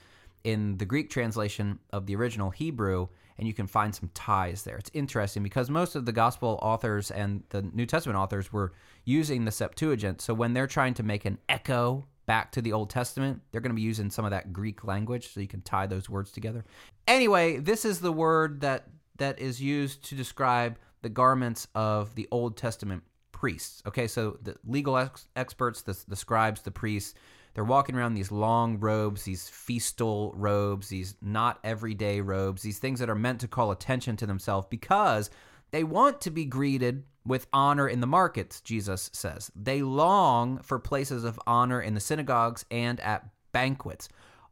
in 0.44 0.76
the 0.76 0.84
Greek 0.84 1.10
translation 1.10 1.78
of 1.92 2.06
the 2.06 2.14
original 2.14 2.50
Hebrew, 2.50 3.08
and 3.38 3.48
you 3.48 3.54
can 3.54 3.66
find 3.66 3.94
some 3.94 4.10
ties 4.14 4.62
there. 4.62 4.76
It's 4.76 4.90
interesting 4.94 5.42
because 5.42 5.70
most 5.70 5.96
of 5.96 6.06
the 6.06 6.12
gospel 6.12 6.58
authors 6.62 7.10
and 7.10 7.42
the 7.48 7.62
New 7.62 7.86
Testament 7.86 8.18
authors 8.18 8.52
were 8.52 8.72
using 9.04 9.44
the 9.44 9.50
Septuagint. 9.50 10.20
So 10.20 10.34
when 10.34 10.52
they're 10.52 10.66
trying 10.66 10.94
to 10.94 11.02
make 11.02 11.24
an 11.24 11.38
echo 11.48 12.06
back 12.26 12.52
to 12.52 12.62
the 12.62 12.72
Old 12.72 12.90
Testament, 12.90 13.40
they're 13.50 13.60
going 13.60 13.70
to 13.70 13.76
be 13.76 13.82
using 13.82 14.10
some 14.10 14.24
of 14.24 14.32
that 14.32 14.52
Greek 14.52 14.84
language 14.84 15.32
so 15.32 15.40
you 15.40 15.48
can 15.48 15.62
tie 15.62 15.86
those 15.86 16.10
words 16.10 16.30
together. 16.30 16.64
Anyway, 17.06 17.58
this 17.58 17.84
is 17.84 18.00
the 18.00 18.12
word 18.12 18.60
that 18.60 18.88
that 19.18 19.38
is 19.38 19.62
used 19.62 20.04
to 20.04 20.14
describe 20.14 20.78
the 21.02 21.08
garments 21.08 21.68
of 21.74 22.14
the 22.14 22.28
Old 22.30 22.56
Testament 22.56 23.02
priests. 23.32 23.82
Okay, 23.86 24.06
so 24.06 24.38
the 24.42 24.56
legal 24.66 24.96
ex- 24.98 25.28
experts, 25.36 25.82
the, 25.82 25.96
the 26.08 26.16
scribes, 26.16 26.62
the 26.62 26.70
priests, 26.70 27.14
they're 27.54 27.64
walking 27.64 27.94
around 27.94 28.14
these 28.14 28.30
long 28.30 28.78
robes, 28.78 29.22
these 29.22 29.48
festal 29.48 30.32
robes, 30.36 30.88
these 30.88 31.16
not 31.22 31.58
everyday 31.64 32.20
robes, 32.20 32.60
these 32.60 32.78
things 32.78 33.00
that 33.00 33.08
are 33.08 33.14
meant 33.14 33.40
to 33.40 33.48
call 33.48 33.70
attention 33.70 34.16
to 34.16 34.26
themselves 34.26 34.66
because 34.68 35.30
they 35.70 35.82
want 35.82 36.20
to 36.22 36.30
be 36.30 36.44
greeted 36.44 37.04
with 37.26 37.46
honor 37.52 37.88
in 37.88 38.00
the 38.00 38.06
markets, 38.06 38.60
Jesus 38.60 39.10
says. 39.12 39.50
They 39.56 39.82
long 39.82 40.58
for 40.58 40.78
places 40.78 41.24
of 41.24 41.40
honor 41.46 41.80
in 41.80 41.94
the 41.94 42.00
synagogues 42.00 42.64
and 42.70 43.00
at 43.00 43.28
banquets. 43.52 44.08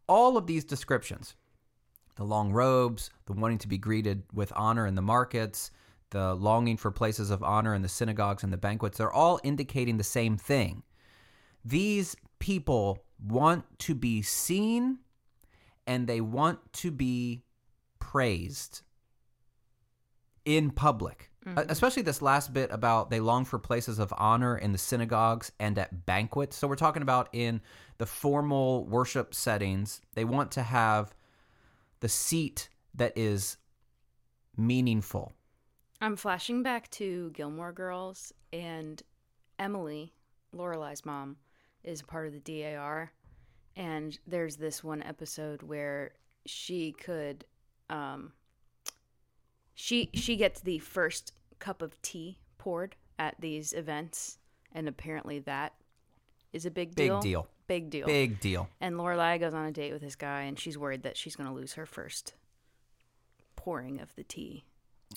All 0.08 0.36
of 0.36 0.46
these 0.46 0.64
descriptions, 0.64 1.36
the 2.16 2.24
long 2.24 2.52
robes, 2.52 3.10
the 3.26 3.32
wanting 3.32 3.58
to 3.58 3.68
be 3.68 3.78
greeted 3.78 4.24
with 4.32 4.52
honor 4.56 4.86
in 4.86 4.94
the 4.94 5.02
markets, 5.02 5.70
the 6.10 6.34
longing 6.34 6.76
for 6.76 6.90
places 6.90 7.30
of 7.30 7.42
honor 7.42 7.74
in 7.74 7.82
the 7.82 7.88
synagogues 7.88 8.42
and 8.42 8.52
the 8.52 8.56
banquets, 8.56 8.98
they're 8.98 9.12
all 9.12 9.40
indicating 9.42 9.96
the 9.96 10.04
same 10.04 10.36
thing. 10.36 10.82
These 11.64 12.16
people 12.38 13.04
want 13.26 13.64
to 13.80 13.94
be 13.94 14.22
seen 14.22 14.98
and 15.86 16.06
they 16.06 16.20
want 16.20 16.72
to 16.74 16.90
be 16.90 17.42
praised 17.98 18.82
in 20.44 20.70
public. 20.70 21.30
Uh, 21.46 21.64
Especially 21.68 22.02
this 22.02 22.22
last 22.22 22.52
bit 22.54 22.70
about 22.72 23.10
they 23.10 23.20
long 23.20 23.44
for 23.44 23.58
places 23.58 23.98
of 23.98 24.12
honor 24.16 24.56
in 24.56 24.72
the 24.72 24.78
synagogues 24.78 25.52
and 25.60 25.78
at 25.78 26.06
banquets. 26.06 26.56
So 26.56 26.66
we're 26.66 26.76
talking 26.76 27.02
about 27.02 27.28
in 27.32 27.60
the 27.98 28.06
formal 28.06 28.86
worship 28.86 29.34
settings, 29.34 30.00
they 30.14 30.24
want 30.24 30.50
to 30.52 30.62
have 30.62 31.14
the 32.00 32.08
seat 32.08 32.68
that 32.94 33.12
is 33.16 33.58
meaningful. 34.56 35.32
I'm 36.00 36.16
flashing 36.16 36.62
back 36.62 36.90
to 36.92 37.30
Gilmore 37.30 37.72
Girls, 37.72 38.32
and 38.52 39.02
Emily, 39.58 40.12
Lorelai's 40.54 41.04
mom, 41.04 41.36
is 41.82 42.02
part 42.02 42.26
of 42.26 42.32
the 42.32 42.40
DAR. 42.40 43.12
And 43.76 44.18
there's 44.26 44.56
this 44.56 44.84
one 44.84 45.02
episode 45.02 45.62
where 45.62 46.12
she 46.46 46.92
could, 46.92 47.44
um, 47.90 48.32
she 49.74 50.10
she 50.14 50.36
gets 50.36 50.60
the 50.60 50.78
first 50.78 51.32
cup 51.58 51.82
of 51.82 52.00
tea 52.02 52.38
poured 52.58 52.96
at 53.18 53.40
these 53.40 53.72
events, 53.72 54.38
and 54.72 54.88
apparently 54.88 55.38
that 55.40 55.74
is 56.52 56.66
a 56.66 56.70
big 56.70 56.94
deal. 56.94 57.16
Big 57.20 57.22
deal. 57.22 57.48
Big 57.66 57.90
deal. 57.90 58.06
Big 58.06 58.40
deal. 58.40 58.68
And 58.80 58.96
Lorelai 58.96 59.40
goes 59.40 59.54
on 59.54 59.64
a 59.66 59.72
date 59.72 59.92
with 59.92 60.02
this 60.02 60.16
guy, 60.16 60.42
and 60.42 60.58
she's 60.58 60.76
worried 60.76 61.02
that 61.04 61.16
she's 61.16 61.34
going 61.34 61.48
to 61.48 61.54
lose 61.54 61.74
her 61.74 61.86
first 61.86 62.34
pouring 63.56 64.00
of 64.00 64.14
the 64.16 64.24
tea 64.24 64.64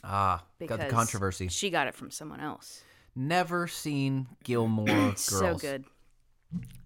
Ah, 0.03 0.43
because 0.59 0.77
got 0.77 0.87
the 0.87 0.93
controversy. 0.93 1.47
She 1.47 1.69
got 1.69 1.87
it 1.87 1.95
from 1.95 2.11
someone 2.11 2.39
else. 2.39 2.83
Never 3.15 3.67
seen 3.67 4.27
Gilmore 4.43 4.85
Girls. 4.85 5.21
So 5.21 5.55
good. 5.55 5.85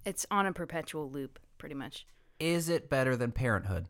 It's 0.05 0.25
on 0.31 0.45
a 0.45 0.53
perpetual 0.53 1.09
loop, 1.09 1.39
pretty 1.57 1.75
much. 1.75 2.05
Is 2.39 2.69
it 2.69 2.89
better 2.89 3.15
than 3.15 3.31
Parenthood? 3.31 3.87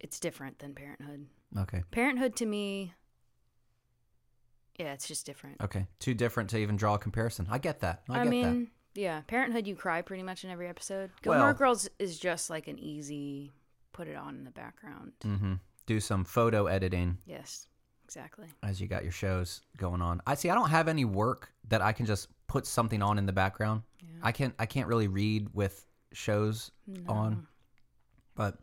It's 0.00 0.20
different 0.20 0.58
than 0.58 0.74
Parenthood. 0.74 1.26
Okay. 1.56 1.82
Parenthood 1.90 2.36
to 2.36 2.46
me, 2.46 2.92
yeah, 4.78 4.92
it's 4.92 5.08
just 5.08 5.26
different. 5.26 5.60
Okay. 5.62 5.86
Too 5.98 6.14
different 6.14 6.50
to 6.50 6.58
even 6.58 6.76
draw 6.76 6.94
a 6.94 6.98
comparison. 6.98 7.46
I 7.50 7.58
get 7.58 7.80
that. 7.80 8.02
I, 8.08 8.20
I, 8.20 8.24
get 8.24 8.30
mean, 8.30 8.70
yeah, 8.94 9.22
Parenthood, 9.26 9.66
you 9.66 9.74
cry 9.74 10.02
pretty 10.02 10.22
much 10.22 10.44
in 10.44 10.50
every 10.50 10.68
episode. 10.68 11.10
Gilmore 11.22 11.44
Well- 11.44 11.54
Girls 11.54 11.88
is 11.98 12.18
just 12.18 12.50
like 12.50 12.68
an 12.68 12.78
easy 12.78 13.52
put 13.92 14.08
it 14.08 14.16
on 14.16 14.36
in 14.36 14.44
the 14.44 14.50
background. 14.50 15.12
Mm-hmm. 15.24 15.54
Do 15.86 16.00
some 16.00 16.24
photo 16.24 16.66
editing 16.66 17.16
Yes, 17.26 17.66
exactly. 18.04 18.46
as 18.62 18.80
you 18.80 18.86
got 18.86 19.02
your 19.02 19.12
shows 19.12 19.62
going 19.78 20.02
on. 20.02 20.20
I 20.26 20.34
see. 20.34 20.50
I 20.50 20.54
don't 20.54 20.68
have 20.70 20.86
any 20.86 21.04
work 21.06 21.50
that 21.68 21.80
I 21.80 21.92
can 21.92 22.04
just 22.04 22.28
put 22.46 22.66
something 22.66 23.02
on 23.02 23.16
in 23.18 23.24
the 23.26 23.32
background. 23.32 23.82
Yeah. 24.00 24.08
I 24.22 24.32
can't. 24.32 24.54
I 24.58 24.66
can't 24.66 24.86
really 24.86 25.08
read 25.08 25.48
with 25.54 25.86
shows 26.12 26.70
on. 27.08 27.46
But 28.36 28.58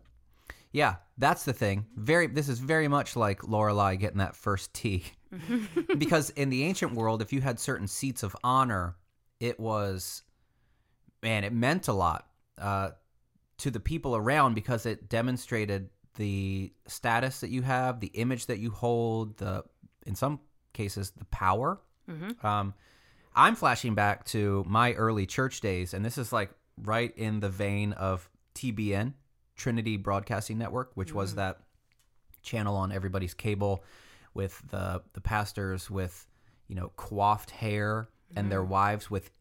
yeah, 0.76 0.96
that's 1.18 1.46
the 1.46 1.54
thing. 1.54 1.86
Very. 1.96 2.28
This 2.28 2.50
is 2.50 2.60
very 2.60 2.90
much 2.90 3.16
like 3.16 3.44
Lorelai 3.44 3.98
getting 3.98 4.18
that 4.18 4.36
first 4.36 4.74
tea, 4.74 5.06
because 5.98 6.32
in 6.32 6.50
the 6.50 6.64
ancient 6.64 6.94
world, 6.94 7.22
if 7.22 7.32
you 7.32 7.40
had 7.40 7.62
certain 7.62 7.88
seats 7.88 8.24
of 8.24 8.36
honor, 8.44 8.98
it 9.40 9.58
was, 9.58 10.24
man, 11.24 11.46
it 11.46 11.54
meant 11.54 11.88
a 11.88 11.94
lot 11.94 12.28
uh, 12.58 12.90
to 13.60 13.72
the 13.72 13.80
people 13.80 14.18
around 14.18 14.54
because 14.54 14.86
it 14.86 15.08
demonstrated 15.08 15.90
the 16.16 16.74
status 16.88 17.40
that 17.40 17.52
you 17.52 17.62
have, 17.62 18.02
the 18.02 18.12
image 18.14 18.48
that 18.48 18.60
you 18.60 18.70
hold, 18.70 19.38
the 19.38 19.64
in 20.06 20.14
some 20.14 20.42
cases 20.74 21.12
the 21.12 21.24
power. 21.26 21.80
Um, 22.46 22.74
I'm 23.34 23.56
flashing 23.56 23.96
back 23.96 24.26
to 24.26 24.66
my 24.68 24.92
early 24.92 25.26
church 25.26 25.62
days, 25.62 25.94
and 25.94 26.04
this 26.04 26.18
is 26.18 26.34
like 26.34 26.50
right 26.84 27.18
in 27.18 27.40
the 27.40 27.50
vein 27.50 27.94
of 27.94 28.30
TBN, 28.56 29.14
Trinity 29.56 29.98
Broadcasting 29.98 30.58
Network, 30.58 30.92
which 30.96 31.14
was 31.14 31.34
mm. 31.34 31.38
that 31.38 31.60
channel 32.42 32.76
on 32.76 32.92
everybody's 32.92 33.34
cable 33.34 33.84
with 34.34 34.62
the 34.70 35.02
the 35.14 35.22
pastors 35.22 35.90
with 35.90 36.28
you 36.68 36.76
know 36.76 36.92
coiffed 36.98 37.52
hair 37.52 38.10
and 38.36 38.52
their 38.52 38.64
mm. 38.64 38.68
wives 38.68 39.10
with 39.10 39.32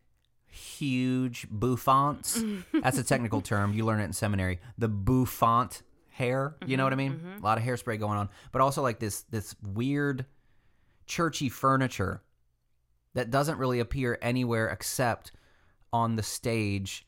huge 0.47 1.49
bouffants. 1.51 2.65
That's 2.83 2.99
a 2.99 3.05
technical 3.05 3.41
term. 3.41 3.75
You 3.75 3.85
learn 3.85 4.01
it 4.01 4.05
in 4.05 4.13
seminary. 4.13 4.61
The 4.79 4.89
bouffant 4.89 5.83
hair. 6.11 6.57
You 6.65 6.77
know 6.77 6.85
mm-hmm, 6.85 6.87
what 6.87 6.93
I 6.93 6.97
mean? 6.97 7.13
Mm-hmm. 7.15 7.43
A 7.43 7.45
lot 7.45 7.59
of 7.59 7.65
hairspray 7.65 7.99
going 7.99 8.19
on, 8.19 8.29
but 8.53 8.63
also 8.63 8.83
like 8.83 9.01
this 9.01 9.23
this 9.23 9.55
weird 9.63 10.27
churchy 11.07 11.49
furniture 11.49 12.23
that 13.15 13.31
doesn't 13.31 13.59
really 13.59 13.81
appear 13.81 14.19
anywhere 14.23 14.69
except 14.69 15.33
on 15.93 16.17
the 16.17 16.23
stage 16.23 17.07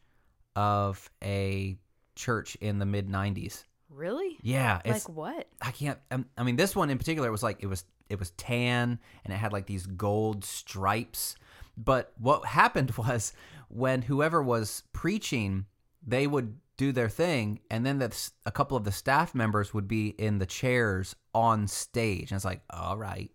of 0.55 1.11
a 1.23 1.77
church 2.17 2.57
in 2.61 2.79
the 2.79 2.87
mid 2.87 3.09
90s. 3.09 3.65
Really? 3.89 4.37
Yeah, 4.43 4.81
it's 4.85 5.09
Like 5.09 5.17
what? 5.17 5.49
I 5.63 5.71
can't. 5.71 5.99
Um, 6.11 6.27
I 6.37 6.43
mean, 6.43 6.57
this 6.57 6.75
one 6.75 6.91
in 6.91 6.99
particular 6.99 7.31
was 7.31 7.43
like 7.43 7.59
it 7.63 7.67
was 7.67 7.85
it 8.09 8.19
was 8.19 8.31
tan 8.33 8.99
and 9.25 9.33
it 9.33 9.37
had 9.37 9.53
like 9.53 9.67
these 9.67 9.87
gold 9.87 10.45
stripes. 10.45 11.37
But 11.77 12.13
what 12.19 12.45
happened 12.47 12.91
was 12.97 13.33
when 13.69 14.03
whoever 14.03 14.43
was 14.43 14.83
preaching, 14.93 15.67
they 16.07 16.27
would 16.27 16.57
do 16.77 16.93
their 16.93 17.09
thing, 17.09 17.61
and 17.71 17.87
then 17.87 17.99
the, 18.01 18.31
a 18.45 18.51
couple 18.51 18.77
of 18.77 18.85
the 18.85 18.93
staff 18.93 19.35
members 19.35 19.73
would 19.73 19.89
be 19.89 20.09
in 20.09 20.39
the 20.39 20.45
chairs 20.47 21.17
on 21.35 21.67
stage, 21.67 22.31
and 22.31 22.37
it's 22.37 22.45
like, 22.45 22.61
all 22.69 22.99
right, 22.99 23.31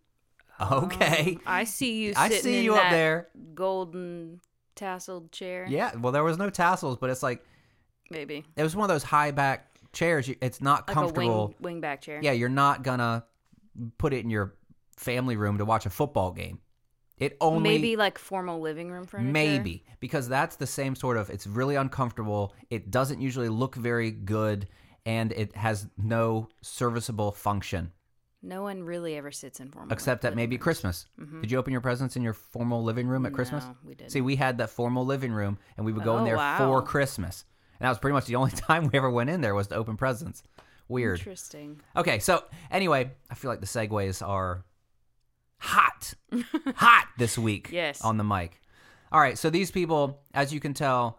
Okay. 0.62 1.34
Um, 1.38 1.41
I 1.46 1.63
see 1.63 2.04
you. 2.04 2.13
I 2.15 2.30
see 2.30 2.60
in 2.60 2.63
you 2.65 2.74
that 2.74 2.86
up 2.86 2.91
there. 2.91 3.28
golden 3.56 4.41
tasseled 4.76 5.32
chair. 5.32 5.65
Yeah. 5.67 5.96
Well, 5.96 6.12
there 6.12 6.24
was 6.24 6.38
no 6.38 6.50
tassels, 6.50 6.98
but 6.98 7.10
it's 7.10 7.24
like 7.24 7.44
maybe 8.12 8.45
it 8.56 8.63
was 8.63 8.76
one 8.76 8.89
of 8.89 8.93
those 8.93 9.04
high 9.04 9.32
back 9.32 9.67
chairs. 9.93 10.28
You- 10.28 10.36
It's 10.41 10.62
not 10.62 10.88
like 10.88 10.93
comfortable. 10.93 11.56
a 11.60 11.63
wing 11.63 11.82
back 11.82 12.02
chair. 12.02 12.19
Yeah, 12.21 12.32
you're 12.34 12.50
not 12.50 12.84
gonna 12.84 13.26
put 13.97 14.13
it 14.13 14.24
in 14.24 14.30
your 14.30 14.54
family 14.97 15.36
room 15.36 15.58
to 15.58 15.65
watch 15.65 15.86
a 15.86 15.89
football 15.89 16.32
game. 16.32 16.60
It 17.17 17.38
only 17.39 17.69
maybe 17.69 17.95
like 17.95 18.17
formal 18.17 18.60
living 18.62 18.89
room 18.91 19.06
furniture. 19.06 19.32
maybe 19.32 19.84
because 20.00 20.28
that's 20.28 20.56
the 20.56 20.67
same 20.67 20.95
sort 20.95 21.17
of. 21.17 21.30
It's 21.30 21.45
really 21.47 21.76
uncomfortable. 21.76 22.54
It 22.69 22.89
doesn't 22.91 23.21
usually 23.21 23.50
look 23.50 23.76
very 23.76 24.10
good, 24.12 24.67
and 25.06 25.32
it 25.32 25.56
has 25.56 25.88
no 25.97 26.50
serviceable 26.62 27.32
function 27.32 27.91
No 28.41 28.63
one 28.63 28.84
really 28.84 29.15
ever 29.17 29.32
sits 29.32 29.60
in 29.60 29.69
formal. 29.69 29.93
except 29.93 30.26
at 30.26 30.30
living 30.30 30.36
maybe 30.38 30.56
rooms. 30.56 30.63
Christmas. 30.63 31.06
Mm-hmm. 31.19 31.41
Did 31.41 31.52
you 31.52 31.58
open 31.60 31.71
your 31.71 31.82
presents 31.82 32.15
in 32.15 32.24
your 32.24 32.34
formal 32.34 32.84
living 32.84 33.08
room 33.08 33.26
at 33.28 33.34
Christmas? 33.34 33.65
No, 33.65 33.76
we 33.86 33.93
didn't. 33.93 34.12
See, 34.12 34.21
we 34.21 34.36
had 34.36 34.58
that 34.58 34.71
formal 34.71 35.06
living 35.06 35.32
room, 35.32 35.60
and 35.78 35.86
we 35.86 35.93
would 35.93 36.04
go 36.04 36.15
in 36.17 36.24
Oh, 36.24 36.26
there 36.26 36.38
wow. 36.38 36.58
for 36.58 36.82
Christmas, 36.82 37.45
and 37.82 37.88
that 37.88 37.89
was 37.89 37.98
pretty 37.98 38.13
much 38.13 38.28
the 38.28 38.36
only 38.36 38.52
time 38.56 38.88
we 38.91 38.96
ever 38.96 39.10
went 39.10 39.32
in 39.32 39.41
there 39.41 39.56
was 39.56 39.65
to 39.67 39.76
open 39.76 39.98
presents. 39.98 40.44
Weird. 40.88 41.17
Interesting. 41.17 41.82
Okay, 41.96 42.20
so 42.20 42.44
anyway, 42.70 43.10
I 43.28 43.34
feel 43.34 43.50
like 43.50 43.60
the 43.60 43.65
segues 43.65 44.26
are 44.26 44.63
hot, 45.58 46.13
hot 46.76 47.08
this 47.17 47.39
week. 47.39 47.70
Yes. 47.72 48.02
on 48.02 48.17
the 48.17 48.24
mic. 48.24 48.62
All 49.12 49.20
right, 49.20 49.36
so 49.36 49.50
these 49.50 49.72
people, 49.72 50.22
as 50.32 50.54
you 50.54 50.60
can 50.60 50.76
tell, 50.76 51.17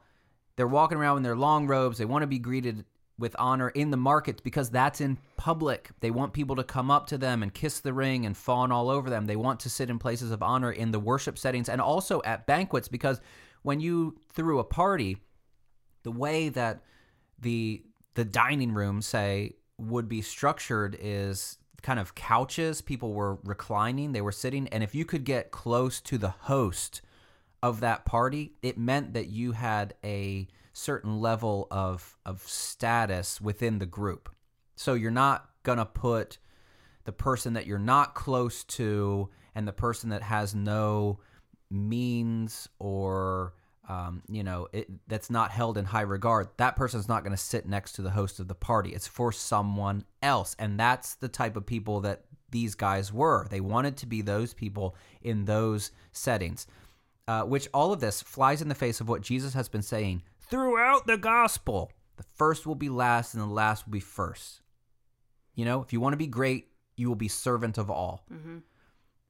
they're 0.55 0.69
walking 0.69 0.99
around 0.99 1.17
in 1.17 1.23
their 1.25 1.35
long 1.35 1.67
robes. 1.67 1.99
They 1.99 2.05
want 2.05 2.23
to 2.23 2.29
be 2.29 2.39
greeted 2.39 2.85
with 3.19 3.35
honor 3.41 3.71
in 3.71 3.91
the 3.91 3.97
market 3.97 4.45
because 4.45 4.71
that's 4.71 5.01
in 5.01 5.19
public. 5.37 5.91
They 5.99 6.13
want 6.13 6.33
people 6.33 6.55
to 6.55 6.65
come 6.65 6.93
up 6.93 7.09
to 7.09 7.19
them 7.19 7.43
and 7.43 7.53
kiss 7.53 7.81
the 7.81 7.93
ring 7.93 8.25
and 8.25 8.37
fawn 8.37 8.71
all 8.71 8.89
over 8.89 9.11
them. 9.11 9.27
They 9.27 9.35
want 9.35 9.59
to 9.61 9.69
sit 9.69 9.91
in 9.91 9.99
places 9.99 10.31
of 10.31 10.45
honor 10.45 10.71
in 10.71 10.93
the 10.93 11.01
worship 11.01 11.39
settings 11.39 11.69
and 11.69 11.81
also 11.81 12.23
at 12.25 12.47
banquets 12.47 12.87
because 12.87 13.21
when 13.63 13.81
you 13.81 14.17
threw 14.33 14.61
a 14.61 14.65
party, 14.65 15.19
the 16.03 16.13
way 16.13 16.49
that 16.49 16.83
the 17.39 17.83
the 18.15 18.25
dining 18.25 18.73
room 18.73 19.01
say 19.03 19.55
would 19.79 20.09
be 20.09 20.21
structured 20.21 20.97
is 21.01 21.59
kind 21.83 21.99
of 21.99 22.15
couches. 22.15 22.81
People 22.81 23.13
were 23.13 23.39
reclining 23.45 24.13
they 24.13 24.21
were 24.21 24.33
sitting 24.33 24.69
and 24.69 24.83
if 24.83 24.95
you 24.95 25.05
could 25.05 25.25
get 25.25 25.51
close 25.51 26.01
to 26.01 26.19
the 26.19 26.31
host 26.31 27.03
of 27.63 27.81
that 27.81 28.05
party 28.05 28.53
it 28.63 28.77
meant 28.79 29.15
that 29.15 29.29
you 29.29 29.53
had 29.53 29.95
a 30.05 30.47
certain 30.73 31.21
level 31.21 31.69
of 31.71 32.17
of 32.25 32.43
status 32.43 33.41
within 33.41 33.79
the 33.79 33.87
group. 33.87 34.29
So 34.77 34.95
you're 34.95 35.11
not 35.11 35.49
going 35.63 35.79
to 35.79 35.85
put 35.85 36.39
the 37.05 37.13
person 37.13 37.55
that 37.55 37.67
you're 37.67 37.79
not 37.79 38.15
close 38.15 38.65
to 38.65 39.29
and 39.55 39.67
the 39.67 39.73
person 39.73 40.11
that 40.11 40.23
has 40.23 40.55
no 40.55 41.21
means 41.71 42.69
or 42.79 43.55
um, 43.89 44.23
you 44.29 44.45
know 44.45 44.69
it, 44.73 44.89
that's 45.09 45.31
not 45.31 45.51
held 45.51 45.77
in 45.77 45.85
high 45.85 46.03
regard 46.03 46.49
that 46.57 46.77
person's 46.77 47.09
not 47.09 47.25
going 47.25 47.37
to 47.37 47.43
sit 47.43 47.67
next 47.67 47.93
to 47.93 48.03
the 48.03 48.11
host 48.11 48.39
of 48.39 48.49
the 48.49 48.55
party. 48.55 48.91
It's 48.91 49.07
for 49.07 49.33
someone 49.33 50.05
else. 50.23 50.55
And 50.59 50.79
that's 50.79 51.15
the 51.17 51.29
type 51.29 51.57
of 51.57 51.67
people 51.67 52.01
that 52.01 52.23
these 52.51 52.75
guys 52.75 53.13
were. 53.13 53.47
They 53.51 53.61
wanted 53.61 53.97
to 53.99 54.07
be 54.07 54.23
those 54.23 54.55
people 54.55 54.95
in 55.23 55.45
those 55.45 55.91
settings. 56.13 56.67
Uh, 57.29 57.43
which 57.43 57.69
all 57.73 57.93
of 57.93 58.01
this 58.01 58.21
flies 58.21 58.61
in 58.61 58.69
the 58.69 58.75
face 58.75 59.01
of 59.01 59.09
what 59.09 59.23
jesus 59.23 59.55
has 59.55 59.69
been 59.69 59.81
saying 59.83 60.23
throughout 60.41 61.07
the 61.07 61.17
gospel. 61.17 61.93
The 62.17 62.25
first 62.35 62.67
will 62.67 62.75
be 62.75 62.89
last 62.89 63.35
and 63.35 63.43
the 63.43 63.47
last 63.47 63.87
will 63.87 63.93
be 63.93 64.01
first. 64.01 64.61
You 65.55 65.65
know 65.65 65.83
if 65.83 65.93
you 65.93 66.01
want 66.01 66.15
to 66.15 66.19
be 66.19 66.27
great 66.27 66.69
you 66.97 67.09
will 67.09 67.17
be 67.17 67.29
servant 67.29 67.79
of 67.79 67.91
all. 67.91 68.25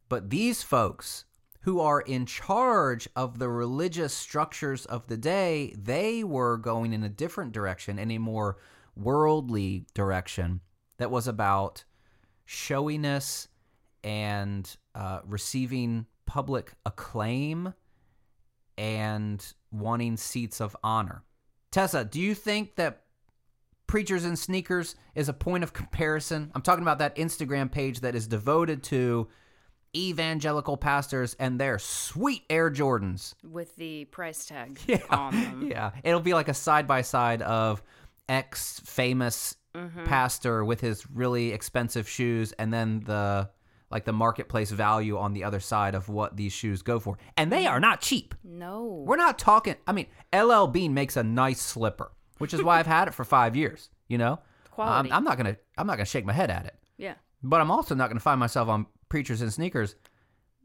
But 0.09 0.31
these 0.31 0.63
folks 0.63 1.25
who 1.63 1.81
are 1.81 2.01
in 2.01 2.27
charge 2.27 3.09
of 3.15 3.39
the 3.39 3.49
religious 3.49 4.13
structures 4.13 4.85
of 4.87 5.07
the 5.07 5.17
day, 5.17 5.75
they 5.79 6.25
were 6.25 6.57
going 6.57 6.93
in 6.93 7.03
a 7.05 7.09
different 7.09 7.53
direction, 7.53 7.99
in 7.99 8.11
a 8.11 8.19
more 8.19 8.59
worldly 8.97 9.87
direction 9.95 10.61
that 10.99 11.11
was 11.11 11.29
about 11.29 11.85
showiness 12.45 13.49
and 14.05 14.77
uh, 14.95 15.21
receiving 15.25 16.07
public 16.27 16.73
acclaim 16.85 17.73
and 18.77 19.53
wanting 19.71 20.17
seats 20.17 20.61
of 20.61 20.77
honor. 20.83 21.23
Tessa, 21.71 22.05
do 22.05 22.21
you 22.21 22.35
think 22.35 22.75
that 22.77 23.03
Preachers 23.87 24.25
in 24.25 24.37
Sneakers 24.37 24.97
is 25.15 25.29
a 25.29 25.33
point 25.33 25.63
of 25.63 25.73
comparison? 25.73 26.51
I'm 26.55 26.63
talking 26.63 26.83
about 26.83 26.99
that 26.99 27.17
Instagram 27.17 27.71
page 27.71 28.01
that 28.01 28.15
is 28.15 28.27
devoted 28.27 28.83
to 28.85 29.29
evangelical 29.97 30.77
pastors 30.77 31.35
and 31.39 31.59
their 31.61 31.79
sweet 31.79 32.45
Air 32.51 32.71
Jordans. 32.71 33.35
With 33.43 33.77
the 33.77 34.05
price 34.07 34.47
tag 34.47 34.79
Yeah. 34.87 35.03
on 35.11 35.35
them. 35.35 35.69
Yeah. 35.71 35.91
It'll 36.05 36.21
be 36.21 36.35
like 36.35 36.49
a 36.49 36.55
side 36.55 36.87
by 36.87 37.03
side 37.03 37.43
of 37.43 37.83
ex 38.29 38.81
famous 38.85 39.57
Mm-hmm. 39.75 40.05
pastor 40.05 40.67
with 40.67 40.83
his 40.83 41.11
really 41.11 41.51
expensive 41.51 42.07
shoes 42.07 42.53
and 42.59 42.71
then 42.71 43.01
the 43.07 43.49
like 43.91 44.05
the 44.05 44.13
marketplace 44.13 44.71
value 44.71 45.17
on 45.17 45.33
the 45.33 45.45
other 45.45 45.61
side 45.61 45.95
of 45.95 46.11
what 46.11 46.37
these 46.37 46.53
shoes 46.53 46.83
go 46.83 47.01
for. 47.01 47.17
And 47.39 47.51
they 47.51 47.67
are 47.67 47.81
not 47.81 48.03
cheap. 48.03 48.35
No. 48.45 49.03
We're 49.07 49.17
not 49.17 49.39
talking 49.39 49.77
I 49.87 49.93
mean, 49.93 50.09
LL 50.31 50.67
Bean 50.67 50.93
makes 50.93 51.17
a 51.17 51.23
nice 51.23 51.59
slipper, 51.63 52.13
which 52.37 52.53
is 52.53 52.63
why 52.63 52.81
I've 52.81 52.87
had 52.87 53.09
it 53.09 53.15
for 53.15 53.25
5 53.25 53.57
years, 53.57 53.89
you 54.09 54.19
know? 54.19 54.41
Quality. 54.73 55.11
I'm, 55.11 55.17
I'm 55.17 55.25
not 55.25 55.39
going 55.39 55.55
to 55.55 55.59
I'm 55.79 55.87
not 55.87 55.97
going 55.97 56.05
to 56.05 56.11
shake 56.11 56.27
my 56.27 56.35
head 56.35 56.51
at 56.51 56.67
it. 56.67 56.75
yeah. 56.99 57.15
But 57.43 57.63
I'm 57.63 57.71
also 57.71 57.95
not 57.95 58.09
going 58.09 58.19
to 58.19 58.23
find 58.23 58.39
myself 58.39 58.69
on 58.69 58.85
preachers 59.13 59.43
and 59.43 59.53
sneakers 59.53 59.95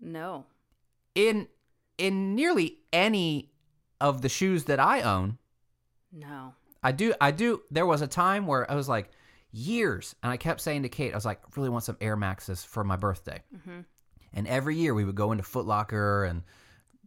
No. 0.01 0.45
in 1.15 1.47
in 1.97 2.33
nearly 2.33 2.77
any 2.93 3.51
of 3.99 4.21
the 4.21 4.29
shoes 4.29 4.63
that 4.65 4.79
I 4.79 5.01
own. 5.01 5.37
No. 6.13 6.53
I 6.81 6.91
do 6.93 7.13
I 7.19 7.31
do 7.31 7.61
there 7.69 7.85
was 7.85 8.01
a 8.01 8.07
time 8.07 8.47
where 8.47 8.69
I 8.71 8.75
was 8.75 8.87
like 8.87 9.09
years 9.51 10.15
and 10.23 10.31
I 10.31 10.37
kept 10.37 10.61
saying 10.61 10.83
to 10.83 10.89
Kate 10.89 11.11
I 11.13 11.17
was 11.17 11.25
like 11.25 11.41
I 11.43 11.47
really 11.57 11.69
want 11.69 11.83
some 11.83 11.97
Air 11.99 12.15
Maxes 12.15 12.63
for 12.63 12.83
my 12.85 12.95
birthday. 12.95 13.41
Mm-hmm. 13.53 13.79
And 14.33 14.47
every 14.47 14.75
year 14.77 14.93
we 14.93 15.03
would 15.03 15.15
go 15.15 15.31
into 15.33 15.43
Foot 15.43 15.65
Locker 15.65 16.23
and 16.25 16.43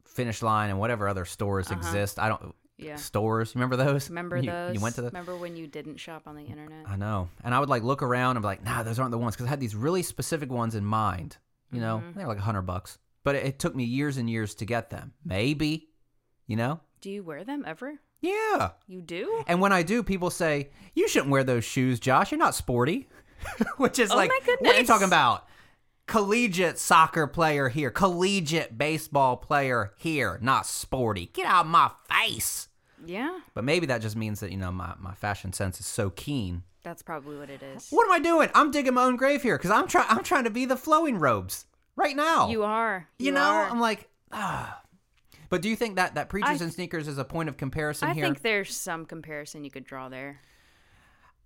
Finish 0.04 0.42
Line 0.42 0.68
and 0.70 0.78
whatever 0.78 1.08
other 1.08 1.24
stores 1.24 1.70
exist. 1.70 2.18
I 2.18 2.28
don't 2.28 2.42
Uh-huh. 2.42 2.52
Yeah. 2.82 2.96
stores. 2.96 3.54
Remember 3.54 3.76
those? 3.76 4.08
Remember 4.08 4.36
you, 4.36 4.50
those? 4.50 4.74
You 4.74 4.80
went 4.80 4.94
to 4.96 5.02
the 5.02 5.08
Remember 5.08 5.36
when 5.36 5.56
you 5.56 5.66
didn't 5.66 5.96
shop 5.98 6.22
on 6.26 6.36
the 6.36 6.42
internet? 6.44 6.88
I 6.88 6.96
know. 6.96 7.28
And 7.44 7.54
I 7.54 7.60
would 7.60 7.68
like 7.68 7.82
look 7.82 8.02
around 8.02 8.36
and 8.36 8.42
be 8.42 8.46
like, 8.48 8.64
nah, 8.64 8.82
those 8.82 8.98
aren't 8.98 9.10
the 9.12 9.18
ones 9.18 9.34
because 9.34 9.46
I 9.46 9.50
had 9.50 9.60
these 9.60 9.74
really 9.76 10.02
specific 10.02 10.50
ones 10.50 10.74
in 10.74 10.84
mind. 10.84 11.36
You 11.72 11.80
know, 11.80 11.98
Mm-hmm. 12.04 12.18
they're 12.18 12.26
like 12.28 12.38
a 12.38 12.42
hundred 12.42 12.62
bucks, 12.62 12.98
but 13.24 13.34
it, 13.36 13.44
it 13.46 13.58
took 13.58 13.74
me 13.76 13.84
years 13.84 14.16
and 14.16 14.28
years 14.28 14.54
to 14.56 14.64
get 14.64 14.90
them. 14.90 15.12
Maybe, 15.24 15.88
you 16.46 16.56
know. 16.56 16.80
Do 17.00 17.10
you 17.10 17.22
wear 17.22 17.44
them 17.44 17.64
ever? 17.66 17.94
Yeah. 18.20 18.70
You 18.86 19.00
do? 19.00 19.44
And 19.46 19.60
when 19.60 19.72
I 19.72 19.82
do, 19.82 20.02
people 20.02 20.30
say, 20.30 20.70
you 20.94 21.08
shouldn't 21.08 21.30
wear 21.30 21.44
those 21.44 21.64
shoes, 21.64 22.00
Josh. 22.00 22.30
You're 22.32 22.38
not 22.38 22.54
sporty. 22.54 23.08
Which 23.78 23.98
is 23.98 24.10
Oh 24.10 24.16
like, 24.16 24.30
what 24.60 24.74
are 24.76 24.80
you 24.80 24.84
talking 24.86 25.06
about? 25.06 25.46
Collegiate 26.06 26.76
soccer 26.78 27.26
player 27.28 27.68
here, 27.68 27.90
collegiate 27.90 28.76
baseball 28.76 29.36
player 29.36 29.92
here, 29.96 30.38
not 30.42 30.66
sporty. 30.66 31.30
Get 31.32 31.46
out 31.46 31.66
of 31.66 31.70
my 31.70 31.90
face. 32.10 32.66
Yeah. 33.04 33.40
But 33.54 33.64
maybe 33.64 33.86
that 33.86 34.02
just 34.02 34.16
means 34.16 34.40
that, 34.40 34.50
you 34.50 34.58
know, 34.58 34.72
my, 34.72 34.94
my 34.98 35.14
fashion 35.14 35.52
sense 35.52 35.80
is 35.80 35.86
so 35.86 36.10
keen. 36.10 36.62
That's 36.82 37.02
probably 37.02 37.38
what 37.38 37.50
it 37.50 37.62
is. 37.62 37.88
What 37.90 38.06
am 38.06 38.12
I 38.12 38.18
doing? 38.18 38.48
I'm 38.54 38.70
digging 38.70 38.94
my 38.94 39.04
own 39.04 39.16
grave 39.16 39.42
here 39.42 39.58
because 39.58 39.70
I'm 39.70 39.86
trying. 39.86 40.06
I'm 40.08 40.24
trying 40.24 40.44
to 40.44 40.50
be 40.50 40.64
the 40.64 40.76
flowing 40.76 41.18
robes 41.18 41.66
right 41.94 42.16
now. 42.16 42.48
You 42.48 42.62
are. 42.62 43.06
You, 43.18 43.32
know, 43.32 43.40
are. 43.40 43.68
I'm 43.68 43.80
like, 43.80 44.08
ah. 44.32 44.80
But 45.50 45.62
do 45.62 45.68
you 45.68 45.76
think 45.76 45.96
that 45.96 46.14
that 46.14 46.28
preachers 46.28 46.60
I- 46.60 46.64
and 46.64 46.72
sneakers 46.72 47.06
is 47.08 47.18
a 47.18 47.24
point 47.24 47.48
of 47.48 47.56
comparison 47.56 48.08
I 48.08 48.14
here? 48.14 48.24
I 48.24 48.28
think 48.28 48.42
there's 48.42 48.74
some 48.74 49.04
comparison 49.04 49.64
you 49.64 49.70
could 49.70 49.84
draw 49.84 50.08
there. 50.08 50.40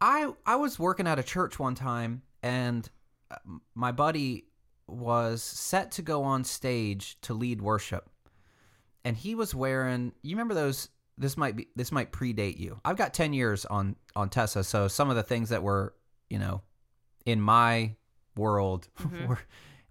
I 0.01 0.33
I 0.45 0.57
was 0.57 0.79
working 0.79 1.07
at 1.07 1.19
a 1.19 1.23
church 1.23 1.59
one 1.59 1.75
time, 1.75 2.23
and 2.43 2.88
uh, 3.31 3.37
my 3.75 3.90
buddy 3.90 4.45
was 4.87 5.43
set 5.43 5.93
to 5.93 6.03
go 6.03 6.23
on 6.23 6.45
stage 6.45 7.19
to 7.23 7.33
lead 7.33 7.62
worship, 7.62 8.11
and 9.05 9.17
he 9.17 9.35
was 9.35 9.55
wearing. 9.55 10.12
You 10.23 10.37
remember 10.37 10.55
those? 10.55 10.90
This 11.16 11.37
might 11.37 11.55
be. 11.57 11.68
This 11.77 11.92
might 11.92 12.11
predate 12.12 12.59
you. 12.59 12.81
I've 12.85 12.96
got 12.96 13.14
ten 13.14 13.33
years 13.33 13.64
on 13.66 13.96
on 14.16 14.29
Tessa, 14.31 14.64
so 14.64 14.88
some 14.88 15.11
of 15.11 15.16
the 15.16 15.22
things 15.22 15.50
that 15.50 15.62
were 15.62 15.94
you 16.29 16.38
know 16.38 16.62
in 17.24 17.40
my 17.40 17.94
world 18.37 18.88
were 19.29 19.38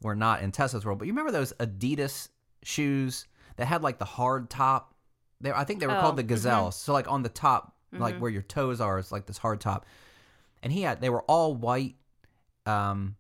were 0.02 0.16
not 0.16 0.42
in 0.42 0.52
Tessa's 0.52 0.86
world. 0.86 1.00
But 1.00 1.06
you 1.08 1.14
remember 1.14 1.32
those 1.32 1.54
Adidas 1.54 2.28
shoes 2.64 3.26
that 3.56 3.66
had 3.68 3.84
like 3.84 4.00
the 4.00 4.06
hard 4.06 4.50
top? 4.50 4.96
They, 5.40 5.52
I 5.52 5.64
think 5.64 5.80
they 5.80 5.88
were 5.88 5.96
Oh, 5.98 6.02
called 6.02 6.18
the. 6.18 6.24
Gazelles. 6.24 6.76
So 6.76 6.92
like 6.94 7.10
on 7.10 7.24
the 7.24 7.30
top, 7.30 7.76
like 7.94 8.18
where 8.18 8.32
your 8.32 8.42
toes 8.42 8.82
are, 8.82 8.98
is 9.00 9.12
like 9.12 9.26
this 9.26 9.38
hard 9.38 9.62
top. 9.62 9.86
And 10.62 10.72
he 10.74 10.82
had 10.82 11.00
they 11.00 11.10
were 11.10 11.22
all 11.24 11.54
white, 11.56 11.96
um, 12.66 13.16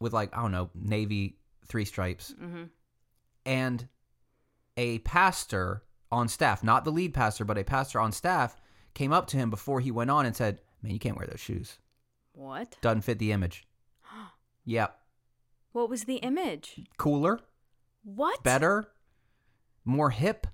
with 0.00 0.12
like 0.12 0.36
I 0.36 0.42
don't 0.42 0.50
know 0.52 0.70
navy 0.74 1.36
three 1.68 1.84
stripes, 1.84 2.34
Mm-hmm. 2.40 2.64
and 3.46 3.88
a 4.76 4.98
pastor 5.00 5.82
on 6.12 6.28
staff, 6.28 6.62
not 6.62 6.84
the 6.84 6.92
lead 6.92 7.14
pastor, 7.14 7.44
but 7.44 7.58
a 7.58 7.64
pastor 7.64 7.98
on 7.98 8.12
staff, 8.12 8.60
came 8.94 9.12
up 9.12 9.26
to 9.28 9.36
him 9.36 9.50
before 9.50 9.80
he 9.80 9.90
went 9.90 10.10
on 10.10 10.26
and 10.26 10.36
said, 10.36 10.60
"Man, 10.82 10.92
you 10.92 10.98
can't 11.00 11.16
wear 11.16 11.26
those 11.26 11.40
shoes. 11.40 11.78
What? 12.34 12.76
Doesn't 12.80 13.00
fit 13.02 13.18
the 13.18 13.32
image." 13.32 13.66
yep. 14.64 14.98
What 15.72 15.88
was 15.88 16.04
the 16.04 16.16
image? 16.16 16.80
cooler, 16.98 17.40
What? 18.04 18.42
better, 18.44 18.88
more 19.84 20.10
hip. 20.10 20.46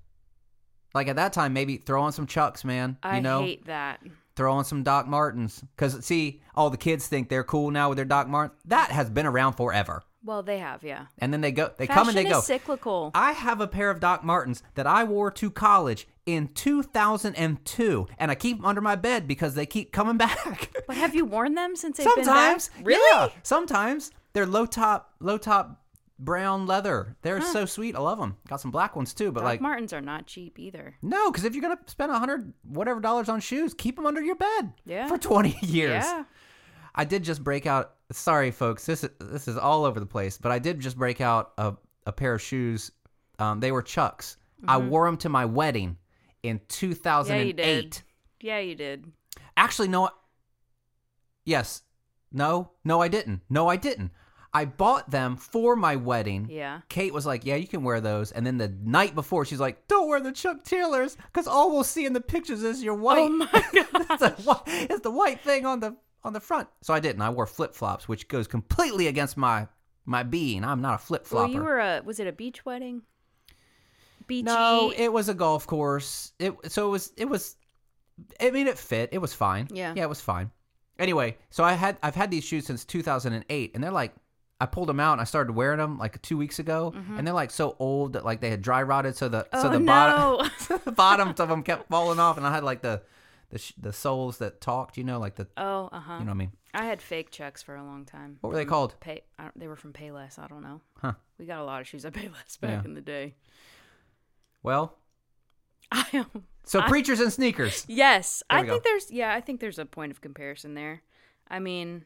Like 0.95 1.09
at 1.09 1.17
that 1.17 1.33
time, 1.33 1.53
maybe 1.53 1.77
throw 1.77 2.03
on 2.03 2.13
some 2.13 2.27
Chucks, 2.27 2.65
man. 2.65 2.97
I 3.03 3.17
you 3.17 3.23
know, 3.23 3.43
hate 3.43 3.67
that. 3.67 4.01
throw 4.37 4.53
on 4.55 4.65
some 4.65 4.83
Doc 4.85 5.07
Martens. 5.09 5.63
Because 5.77 6.05
see, 6.05 6.41
all 6.55 6.71
the 6.71 6.77
kids 6.77 7.07
think 7.09 7.29
they're 7.29 7.45
cool 7.45 7.71
now 7.71 7.89
with 7.89 7.97
their 7.97 8.05
Doc 8.05 8.29
Martens. 8.29 8.59
That 8.65 8.91
has 8.93 9.11
been 9.11 9.27
around 9.27 9.55
forever. 9.55 10.03
Well, 10.25 10.43
they 10.43 10.59
have, 10.59 10.83
yeah. 10.83 11.07
And 11.19 11.33
then 11.33 11.41
they 11.41 11.53
go, 11.53 11.71
they 11.79 11.87
Fashion 11.87 11.99
come 11.99 12.09
and 12.09 12.19
they 12.19 12.27
is 12.27 12.33
go. 12.33 12.41
cyclical. 12.41 13.11
I 13.15 13.33
have 13.33 13.61
a 13.61 13.69
pair 13.69 13.89
of 13.91 14.01
Doc 14.01 14.25
Martens 14.25 14.63
that 14.75 14.87
I 14.87 15.05
wore 15.05 15.31
to 15.31 15.51
college 15.51 16.09
in 16.27 16.49
2002, 16.49 18.07
and 18.19 18.31
I 18.31 18.35
keep 18.35 18.57
them 18.59 18.67
under 18.67 18.81
my 18.81 18.97
bed 18.97 19.27
because 19.29 19.55
they 19.55 19.67
keep 19.67 19.93
coming 19.93 20.17
back. 20.19 20.71
But 20.87 20.97
have 20.97 21.15
you 21.15 21.25
worn 21.25 21.55
them 21.55 21.77
since 21.77 21.97
they've 21.99 22.05
sometimes, 22.05 22.69
been 22.69 22.79
back? 22.79 22.87
Really? 22.87 23.17
yeah, 23.17 23.29
sometimes 23.43 24.11
they're 24.33 24.47
low 24.47 24.67
top, 24.67 25.15
low 25.21 25.39
top 25.39 25.85
brown 26.19 26.67
leather. 26.67 27.17
They're 27.23 27.41
so 27.41 27.65
sweet. 27.65 27.95
I 27.95 28.01
love 28.01 28.19
them. 28.19 28.37
Got 28.49 28.61
some 28.61 28.73
black 28.73 28.97
ones 28.97 29.15
too, 29.15 29.31
but 29.31 29.41
Doc 29.41 29.45
like 29.49 29.61
Martens 29.61 29.93
are 29.93 30.01
not 30.01 30.27
cheap 30.27 30.59
either. 30.59 30.97
no, 31.01 31.31
because 31.31 31.45
if 31.45 31.55
you're 31.55 31.63
gonna 31.63 31.79
spend 31.87 32.11
a 32.11 32.19
hundred 32.19 32.53
whatever 32.65 33.01
dollars 33.01 33.29
on 33.29 33.41
shoes, 33.41 33.73
keep 33.73 33.95
them 33.97 34.05
under 34.07 34.21
your 34.21 34.35
bed. 34.35 34.73
Yeah. 34.85 35.07
for 35.07 35.17
20 35.17 35.57
years. 35.63 36.05
Yeah. 36.05 36.25
I 36.95 37.05
did 37.05 37.23
just 37.23 37.45
break 37.45 37.67
out. 37.67 37.93
Sorry, 38.11 38.51
folks. 38.51 38.87
This 38.87 39.05
is 39.05 39.11
this 39.21 39.49
is 39.49 39.57
all 39.57 39.85
over 39.85 40.01
the 40.01 40.07
place, 40.07 40.39
but 40.39 40.51
I 40.51 40.59
did 40.59 40.81
just 40.81 40.97
break 40.97 41.21
out 41.21 41.53
a, 41.59 41.75
a 42.07 42.13
pair 42.13 42.35
of 42.35 42.43
shoes. 42.43 42.91
Um, 43.39 43.61
they 43.61 43.71
were 43.71 43.83
Chucks. 43.83 44.37
I 44.67 44.79
wore 44.79 45.07
them 45.07 45.17
to 45.19 45.29
my 45.29 45.45
wedding 45.45 45.99
in 46.43 46.61
2008. 46.69 47.57
Mm-hmm. 47.57 47.59
Yeah, 47.59 47.75
you 47.75 47.83
did. 47.83 48.03
Yeah, 48.41 48.59
you 48.59 48.75
did. 48.75 49.13
Actually, 49.57 49.89
no. 49.89 50.11
Yes. 51.45 51.83
No. 52.33 52.73
No, 52.85 53.01
I 53.01 53.09
didn't. 53.09 53.43
No, 53.49 53.69
I 53.69 53.77
didn't. 53.77 54.11
I 54.53 54.65
bought 54.65 55.11
them 55.11 55.37
for 55.37 55.77
my 55.77 55.97
wedding. 55.97 56.49
Yeah. 56.51 56.81
Kate 56.89 57.13
was 57.13 57.27
like, 57.27 57.45
"Yeah, 57.45 57.57
you 57.57 57.69
can 57.69 57.85
wear 57.85 58.01
those." 58.01 58.33
And 58.33 58.47
then 58.47 58.57
the 58.57 58.69
night 58.83 59.15
before, 59.15 59.45
she's 59.45 59.61
like, 59.61 59.87
"Don't 59.89 60.09
wear 60.09 60.21
the 60.21 60.33
Chuck 60.33 60.65
Taylors, 60.65 61.17
because 61.27 61.47
all 61.47 61.71
we'll 61.71 61.85
see 61.85 62.07
in 62.07 62.15
the 62.15 62.21
pictures 62.21 62.63
is 62.63 62.83
your 62.83 62.95
white." 62.95 63.19
Oh 63.19 63.29
my 63.29 63.49
it's, 63.53 63.91
the, 64.21 64.63
it's 64.67 65.01
the 65.03 65.11
white 65.11 65.43
thing 65.43 65.67
on 65.67 65.81
the 65.81 65.97
on 66.25 66.33
the 66.33 66.41
front. 66.41 66.69
So 66.83 66.93
I 66.95 67.01
didn't. 67.01 67.23
I 67.23 67.31
wore 67.31 67.47
flip 67.47 67.75
flops, 67.75 68.09
which 68.09 68.29
goes 68.29 68.47
completely 68.47 69.07
against 69.07 69.37
my 69.37 69.69
my 70.05 70.23
being. 70.23 70.65
I'm 70.65 70.81
not 70.81 70.95
a 70.95 70.99
flip 70.99 71.27
flopper. 71.27 71.47
Well, 71.49 71.55
you 71.55 71.63
were 71.63 71.79
a 71.79 72.03
was 72.05 72.19
it 72.21 72.27
a 72.27 72.33
beach 72.33 72.65
wedding? 72.65 73.03
Beachy. 74.27 74.43
no, 74.43 74.93
it 74.97 75.13
was 75.13 75.29
a 75.29 75.35
golf 75.35 75.67
course. 75.67 76.33
It 76.39 76.55
so 76.71 76.87
it 76.89 76.91
was 76.91 77.13
it 77.17 77.25
was. 77.29 77.57
I 78.41 78.51
mean, 78.51 78.67
it 78.67 78.79
fit. 78.79 79.11
It 79.13 79.19
was 79.19 79.33
fine. 79.33 79.69
Yeah. 79.73 79.95
yeah, 79.97 80.03
it 80.03 80.09
was 80.09 80.21
fine. 80.21 80.51
Anyway, 80.99 81.37
so 81.51 81.63
I 81.65 81.75
had 81.75 81.97
I've 82.03 82.15
had 82.17 82.31
these 82.31 82.45
shoes 82.45 82.67
since 82.67 82.85
2008, 82.85 83.71
and 83.75 83.83
they're 83.85 83.91
like. 83.91 84.15
I 84.61 84.67
pulled 84.67 84.89
them 84.89 84.99
out 84.99 85.13
and 85.13 85.21
I 85.21 85.25
started 85.25 85.53
wearing 85.53 85.79
them 85.79 85.99
like 85.99 86.21
two 86.21 86.37
weeks 86.37 86.59
ago, 86.59 86.93
and 87.17 87.25
they're 87.25 87.33
like 87.33 87.53
so 87.53 87.77
old 87.79 88.15
that 88.15 88.25
like 88.25 88.41
they 88.41 88.51
had 88.51 88.61
dry 88.61 88.83
rotted, 88.83 89.15
so 89.17 89.29
the 89.29 89.47
so 89.53 89.59
Mm-hmm. 89.59 89.67
Oh, 89.69 89.71
the 89.71 89.79
no. 89.79 89.87
bottom 89.87 90.81
the 90.85 90.91
bottoms 90.91 91.39
of 91.39 91.49
them 91.49 91.63
kept 91.63 91.89
falling 91.89 92.19
off, 92.19 92.39
and 92.39 92.45
I 92.45 92.53
had 92.53 92.65
like 92.65 92.83
the 92.83 93.03
the 93.51 93.59
sh- 93.59 93.73
the 93.79 93.93
soles 93.93 94.39
that 94.39 94.61
talked, 94.61 94.97
you 94.99 95.05
know, 95.05 95.19
like 95.19 95.37
the 95.37 95.47
oh, 95.57 95.89
uh 95.93 96.01
huh. 96.01 96.15
you 96.15 96.25
know 96.25 96.31
what 96.31 96.31
I 96.31 96.35
mean. 96.35 96.53
I 96.75 96.85
had 96.85 97.01
fake 97.01 97.31
Chucks 97.31 97.63
for 97.63 97.77
a 97.77 97.83
long 97.85 98.05
time. 98.05 98.37
What 98.41 98.51
were 98.51 98.57
they 98.57 98.65
called? 98.67 98.95
Pay. 99.01 99.23
They 99.57 99.69
were 99.69 99.77
from 99.77 99.93
Payless. 99.93 100.39
I 100.39 100.47
don't 100.49 100.63
know. 100.63 100.81
Huh. 101.01 101.15
We 101.39 101.47
got 101.47 101.61
a 101.61 101.65
lot 101.65 101.81
of 101.81 101.87
shoes 101.89 102.05
at 102.05 102.13
Payless 102.13 102.61
back 102.61 102.71
Yeah. 102.71 102.83
in 102.85 102.95
the 102.95 103.01
day. 103.01 103.35
Well, 104.63 104.99
I 105.93 106.05
am. 106.13 106.45
so 106.65 106.83
preachers 106.83 107.21
and 107.21 107.33
sneakers. 107.33 107.87
Yes, 107.89 108.43
There 108.51 108.59
I 108.59 108.63
we 108.63 108.69
think 108.69 108.85
there's 108.85 109.11
yeah, 109.11 109.33
I 109.33 109.41
think 109.41 109.61
there's 109.61 109.79
a 109.79 109.87
point 109.87 110.13
of 110.13 110.21
comparison 110.21 110.75
there. 110.75 111.03
I 111.49 111.59
mean, 111.59 112.05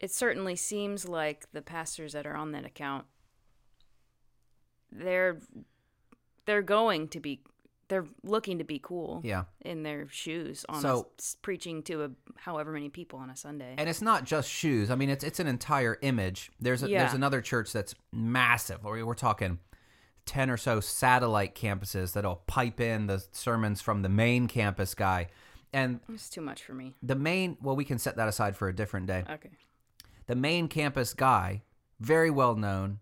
it 0.00 0.10
certainly 0.10 0.54
seems 0.56 1.08
like 1.08 1.46
the 1.52 1.62
pastors 1.62 2.12
that 2.12 2.26
are 2.26 2.36
on 2.36 2.52
that 2.52 2.66
account 2.66 3.06
they're 4.92 5.40
they're 6.46 6.62
going 6.62 7.08
to 7.08 7.20
be 7.20 7.40
they're 7.88 8.06
looking 8.22 8.58
to 8.58 8.64
be 8.64 8.78
cool 8.78 9.20
Yeah. 9.24 9.44
in 9.62 9.82
their 9.82 10.08
shoes 10.08 10.64
on 10.68 10.80
So- 10.82 11.08
a, 11.18 11.22
preaching 11.42 11.82
to 11.84 12.04
a 12.04 12.10
however 12.36 12.72
many 12.72 12.88
people 12.90 13.18
on 13.18 13.30
a 13.30 13.36
Sunday. 13.36 13.74
And 13.78 13.88
it's 13.88 14.02
not 14.02 14.24
just 14.24 14.50
shoes. 14.50 14.90
I 14.90 14.94
mean, 14.94 15.08
it's 15.10 15.24
it's 15.24 15.40
an 15.40 15.46
entire 15.46 15.98
image. 16.02 16.50
There's 16.60 16.82
a, 16.82 16.88
Yeah. 16.90 17.00
there's 17.00 17.14
another 17.14 17.40
church 17.40 17.72
that's 17.72 17.94
massive. 18.12 18.84
Or 18.84 19.04
we're 19.04 19.14
talking 19.14 19.58
ten 20.26 20.50
or 20.50 20.58
so 20.58 20.80
satellite 20.80 21.54
campuses 21.54 22.12
that'll 22.12 22.36
pipe 22.46 22.80
in 22.80 23.06
the 23.06 23.24
sermons 23.32 23.80
from 23.80 24.02
the 24.02 24.08
main 24.10 24.46
campus 24.48 24.94
guy. 24.94 25.28
And 25.72 26.00
it's 26.08 26.28
too 26.30 26.40
much 26.42 26.62
for 26.62 26.74
me. 26.74 26.94
the 27.02 27.14
main 27.14 27.56
well, 27.62 27.76
we 27.76 27.84
can 27.84 27.98
set 27.98 28.16
that 28.16 28.28
aside 28.28 28.56
for 28.56 28.68
a 28.68 28.74
different 28.76 29.06
day. 29.06 29.24
Okay. 29.28 29.50
The 30.26 30.36
main 30.36 30.68
campus 30.68 31.14
guy, 31.14 31.62
very 32.00 32.30
well 32.30 32.54
known, 32.54 33.00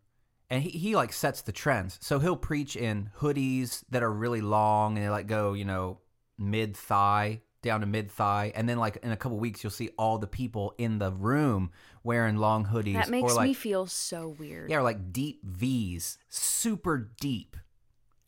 and 0.50 0.62
he, 0.62 0.70
he 0.70 0.96
like 0.96 1.12
sets 1.12 1.42
the 1.42 1.52
trends. 1.52 1.98
So 2.00 2.18
he'll 2.18 2.36
preach 2.36 2.76
in 2.76 3.10
hoodies 3.18 3.84
that 3.90 4.02
are 4.02 4.12
really 4.12 4.40
long 4.40 4.96
and 4.96 5.04
they 5.04 5.10
like 5.10 5.26
go, 5.26 5.52
you 5.52 5.64
know, 5.64 5.98
mid 6.38 6.76
thigh 6.76 7.40
down 7.62 7.80
to 7.80 7.86
mid 7.86 8.10
thigh, 8.10 8.52
and 8.54 8.68
then 8.68 8.78
like 8.78 8.96
in 9.02 9.10
a 9.10 9.16
couple 9.16 9.38
weeks 9.38 9.62
you'll 9.62 9.70
see 9.70 9.90
all 9.98 10.18
the 10.18 10.26
people 10.26 10.74
in 10.78 10.98
the 10.98 11.10
room 11.10 11.70
wearing 12.04 12.36
long 12.36 12.64
hoodies 12.66 12.94
That 12.94 13.10
makes 13.10 13.34
like 13.34 13.48
me 13.48 13.54
feel 13.54 13.86
so 13.86 14.36
weird. 14.38 14.70
yeah, 14.70 14.78
or 14.78 14.82
like 14.82 15.12
deep 15.12 15.40
V's, 15.44 16.16
super 16.28 17.10
deep. 17.20 17.56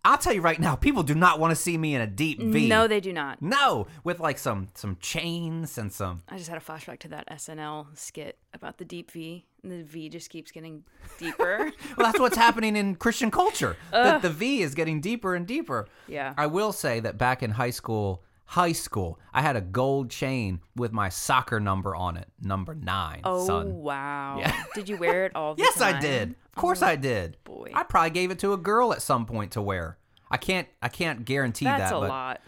I'll 0.09 0.17
tell 0.17 0.33
you 0.33 0.41
right 0.41 0.59
now, 0.59 0.75
people 0.75 1.03
do 1.03 1.15
not 1.15 1.39
want 1.39 1.51
to 1.51 1.55
see 1.55 1.77
me 1.77 1.95
in 1.95 2.01
a 2.01 2.07
deep 2.07 2.41
V. 2.41 2.67
No, 2.67 2.89
they 2.89 2.99
do 2.99 3.13
not. 3.13 3.43
no, 3.43 3.87
with 4.05 4.21
like 4.21 4.39
some 4.39 4.69
some 4.73 4.97
chains 5.01 5.77
and 5.77 5.93
some 5.93 6.23
I 6.31 6.39
just 6.39 6.49
had 6.49 6.57
a 6.57 6.65
flashback 6.65 6.99
to 7.01 7.09
that 7.09 7.29
SNL 7.29 7.89
skit 7.95 8.39
about 8.55 8.79
the 8.79 8.87
deep 8.87 9.11
V, 9.11 9.45
and 9.63 9.71
the 9.71 9.83
V 9.85 10.09
just 10.09 10.31
keeps 10.31 10.51
getting 10.51 10.83
deeper. 11.19 11.71
well, 11.97 12.07
that's 12.07 12.19
what's 12.19 12.39
happening 12.39 12.75
in 12.75 12.95
Christian 12.95 13.31
culture. 13.31 13.77
The, 13.91 14.19
the 14.23 14.31
V 14.31 14.63
is 14.63 14.75
getting 14.75 15.03
deeper 15.03 15.35
and 15.35 15.47
deeper. 15.47 15.87
Yeah. 16.07 16.33
I 16.39 16.47
will 16.47 16.73
say 16.73 17.01
that 17.01 17.19
back 17.19 17.43
in 17.43 17.51
high 17.51 17.69
school, 17.69 18.23
high 18.49 18.73
school, 18.73 19.21
I 19.33 19.43
had 19.43 19.57
a 19.57 19.61
gold 19.61 20.11
chain 20.11 20.61
with 20.75 20.93
my 20.93 21.11
soccer 21.11 21.61
number 21.61 21.95
on 21.95 22.17
it, 22.17 22.29
number 22.41 22.75
nine, 22.75 23.21
oh 23.25 23.47
son. 23.47 23.75
wow! 23.75 24.39
Yeah. 24.39 24.65
Did 24.75 24.89
you 24.89 24.97
wear 24.97 25.27
it 25.27 25.37
all 25.37 25.55
the 25.57 25.63
Yes, 25.63 25.79
time? 25.79 25.97
I 25.97 26.01
did. 26.01 26.31
Of 26.31 26.55
course, 26.55 26.83
I 26.83 26.95
oh, 26.95 26.97
did. 26.97 27.37
Oh, 27.49 27.55
boy. 27.55 27.73
I 27.75 27.83
probably 27.83 28.11
gave 28.11 28.31
it 28.31 28.39
to 28.41 28.53
a 28.55 28.57
girl 28.57 28.93
at 28.93 29.03
some 29.03 29.27
point 29.27 29.53
to 29.53 29.63
wear. 29.63 29.99
I 30.31 30.39
can't. 30.39 30.67
I 30.83 30.89
can't 30.89 31.25
guarantee 31.25 31.67
That's 31.67 31.91
that. 31.91 31.91
That's 31.91 31.93
a 31.93 32.09
lot. 32.09 32.41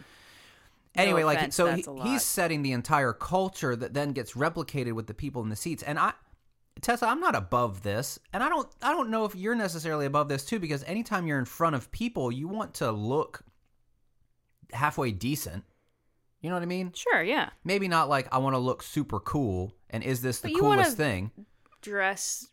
No 0.95 1.03
anyway, 1.03 1.23
like 1.23 1.37
offense, 1.37 1.55
so, 1.55 1.71
he, 1.71 1.85
he's 2.03 2.23
setting 2.23 2.63
the 2.63 2.73
entire 2.73 3.13
culture 3.13 3.75
that 3.75 3.93
then 3.93 4.11
gets 4.11 4.33
replicated 4.33 4.91
with 4.93 5.07
the 5.07 5.13
people 5.13 5.41
in 5.41 5.49
the 5.49 5.55
seats. 5.55 5.83
And 5.83 5.97
I, 5.97 6.13
Tessa, 6.81 7.07
I'm 7.07 7.21
not 7.21 7.35
above 7.35 7.83
this, 7.83 8.19
and 8.33 8.43
I 8.43 8.49
don't. 8.49 8.67
I 8.81 8.91
don't 8.91 9.09
know 9.09 9.25
if 9.25 9.35
you're 9.35 9.55
necessarily 9.55 10.05
above 10.05 10.29
this 10.29 10.43
too, 10.43 10.59
because 10.59 10.83
anytime 10.83 11.27
you're 11.27 11.39
in 11.39 11.45
front 11.45 11.75
of 11.75 11.91
people, 11.91 12.31
you 12.31 12.47
want 12.47 12.73
to 12.75 12.91
look 12.91 13.43
halfway 14.73 15.11
decent. 15.11 15.63
You 16.41 16.49
know 16.49 16.55
what 16.55 16.63
I 16.63 16.67
mean? 16.67 16.91
Sure, 16.93 17.21
yeah. 17.21 17.49
Maybe 17.63 17.87
not 17.87 18.09
like 18.09 18.27
I 18.33 18.39
want 18.39 18.55
to 18.55 18.59
look 18.59 18.81
super 18.83 19.19
cool. 19.19 19.73
And 19.89 20.03
is 20.03 20.21
this 20.21 20.39
the 20.39 20.53
coolest 20.53 20.97
thing? 20.97 21.31
Dress 21.81 22.47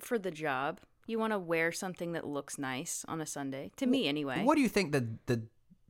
for 0.00 0.18
the 0.18 0.30
job. 0.30 0.80
You 1.06 1.18
want 1.18 1.32
to 1.32 1.38
wear 1.38 1.72
something 1.72 2.12
that 2.12 2.26
looks 2.26 2.58
nice 2.58 3.04
on 3.08 3.20
a 3.20 3.26
Sunday. 3.26 3.70
To 3.76 3.86
me, 3.86 4.08
anyway. 4.08 4.42
What 4.42 4.56
do 4.56 4.60
you 4.60 4.68
think 4.68 4.92
the 4.92 5.08
the 5.26 5.42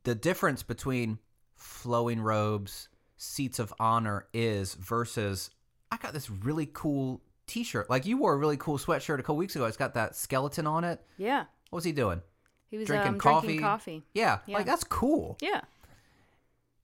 the 0.03 0.15
difference 0.15 0.63
between 0.63 1.19
flowing 1.55 2.19
robes, 2.21 2.89
seats 3.17 3.57
of 3.59 3.73
honor 3.79 4.27
is 4.33 4.73
versus 4.75 5.49
I 5.91 5.97
got 5.97 6.13
this 6.13 6.29
really 6.29 6.67
cool 6.71 7.21
t-shirt. 7.47 7.89
Like 7.89 8.05
you 8.05 8.17
wore 8.17 8.33
a 8.33 8.37
really 8.37 8.57
cool 8.57 8.77
sweatshirt 8.77 9.19
a 9.19 9.23
couple 9.23 9.37
weeks 9.37 9.55
ago. 9.55 9.65
It's 9.65 9.77
got 9.77 9.93
that 9.93 10.15
skeleton 10.15 10.67
on 10.67 10.83
it. 10.83 11.01
Yeah. 11.17 11.45
What 11.69 11.77
was 11.77 11.83
he 11.85 11.91
doing? 11.91 12.21
He 12.69 12.77
was 12.77 12.87
Drinking 12.87 13.13
um, 13.13 13.19
coffee? 13.19 13.47
drinking 13.47 13.63
coffee. 13.63 14.03
Yeah, 14.13 14.39
Yeah. 14.47 14.57
like 14.57 14.65
that's 14.65 14.83
cool. 14.83 15.37
Yeah. 15.41 15.61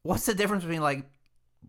What's 0.03 0.25
the 0.25 0.33
difference 0.33 0.63
between 0.63 0.81
like 0.81 1.05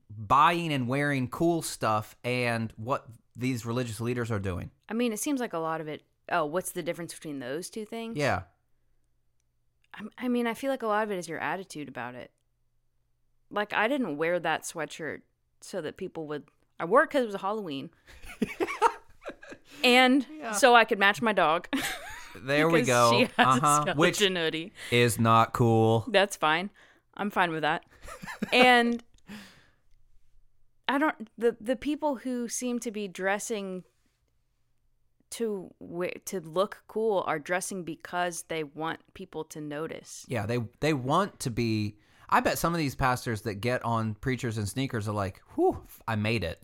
buying 0.09 0.73
and 0.73 0.87
wearing 0.89 1.29
cool 1.29 1.63
stuff 1.63 2.17
and 2.25 2.73
what 2.77 3.07
these 3.37 3.65
religious 3.67 4.01
leaders 4.01 4.31
are 4.31 4.39
doing? 4.39 4.71
I 4.89 4.95
mean, 4.95 5.13
it 5.13 5.19
seems 5.19 5.41
like 5.41 5.53
a 5.53 5.59
lot 5.59 5.81
of 5.81 5.89
it. 5.89 6.03
Oh, 6.31 6.45
what's 6.45 6.71
the 6.73 6.83
difference 6.83 7.13
between 7.15 7.41
those 7.41 7.71
two 7.71 7.85
things? 7.85 8.17
Yeah. 8.17 8.43
I, 9.95 10.03
I 10.19 10.29
mean, 10.29 10.47
I 10.47 10.55
feel 10.55 10.71
like 10.71 10.83
a 10.83 10.87
lot 10.87 11.03
of 11.03 11.11
it 11.11 11.19
is 11.19 11.29
your 11.29 11.41
attitude 11.41 11.89
about 11.89 12.15
it. 12.15 12.31
Like, 13.51 13.73
I 13.73 13.89
didn't 13.89 14.17
wear 14.17 14.39
that 14.39 14.63
sweatshirt 14.63 15.23
so 15.61 15.81
that 15.81 15.97
people 15.97 16.29
would. 16.29 16.45
I 16.79 16.85
wore 16.85 17.03
it 17.03 17.09
because 17.11 17.25
it 17.25 17.33
was 17.33 17.41
Halloween. 17.41 17.91
and 19.85 20.27
Yeah. 20.39 20.53
so 20.53 20.75
I 20.75 20.85
could 20.85 20.99
match 20.99 21.21
my 21.23 21.33
dog. 21.33 21.69
There 22.43 22.69
we 22.69 22.83
go. 22.83 23.11
She 23.11 23.29
has 23.37 23.59
uh-huh. 23.59 23.95
Which 23.97 24.21
hoodie. 24.21 24.73
is 24.93 25.19
not 25.19 25.53
cool. 25.53 26.05
That's 26.07 26.37
fine. 26.37 26.71
I'm 27.17 27.29
fine 27.29 27.51
with 27.51 27.63
that. 27.63 27.85
And 28.53 29.03
I 30.89 30.99
don't 30.99 31.29
the 31.39 31.57
the 31.61 31.77
people 31.77 32.17
who 32.17 32.49
seem 32.49 32.79
to 32.81 32.91
be 32.91 33.09
dressing 33.09 33.85
to 35.31 35.73
to 36.25 36.41
look 36.41 36.83
cool 36.89 37.25
are 37.27 37.39
dressing 37.39 37.85
because 37.85 38.45
they 38.49 38.65
want 38.65 39.01
people 39.15 39.45
to 39.45 39.61
notice. 39.61 40.25
Yeah, 40.29 40.47
they 40.47 40.59
they 40.81 40.93
want 40.93 41.41
to 41.41 41.51
be. 41.51 41.97
I 42.29 42.41
bet 42.41 42.59
some 42.59 42.73
of 42.73 42.79
these 42.79 42.95
pastors 42.95 43.43
that 43.43 43.55
get 43.57 43.85
on 43.85 44.15
preachers 44.15 44.57
and 44.57 44.69
sneakers 44.69 45.09
are 45.09 45.15
like, 45.15 45.41
"Whew, 45.55 45.83
I 46.07 46.17
made 46.17 46.45
it." 46.45 46.63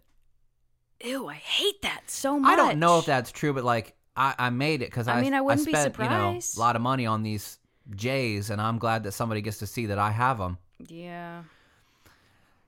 ew, 1.04 1.28
I 1.28 1.34
hate 1.34 1.82
that 1.82 2.02
so 2.06 2.38
much. 2.38 2.52
I 2.52 2.56
don't 2.56 2.78
know 2.78 2.98
if 2.98 3.06
that's 3.06 3.32
true, 3.32 3.52
but 3.52 3.64
like 3.64 3.94
I, 4.16 4.34
I 4.38 4.50
made 4.50 4.82
it 4.82 4.86
because 4.86 5.08
I 5.08 5.18
I, 5.18 5.20
mean, 5.20 5.34
I 5.34 5.40
wouldn't 5.40 5.66
be 5.66 5.72
spent 5.72 5.96
you 5.98 6.08
know 6.08 6.38
a 6.38 6.60
lot 6.60 6.76
of 6.76 6.82
money 6.82 7.06
on 7.06 7.22
these 7.22 7.58
J's, 7.94 8.50
and 8.50 8.60
I'm 8.60 8.78
glad 8.78 9.04
that 9.04 9.12
somebody 9.12 9.40
gets 9.40 9.58
to 9.58 9.66
see 9.66 9.86
that 9.86 9.98
I 9.98 10.10
have 10.10 10.38
them. 10.38 10.58
Yeah. 10.78 11.42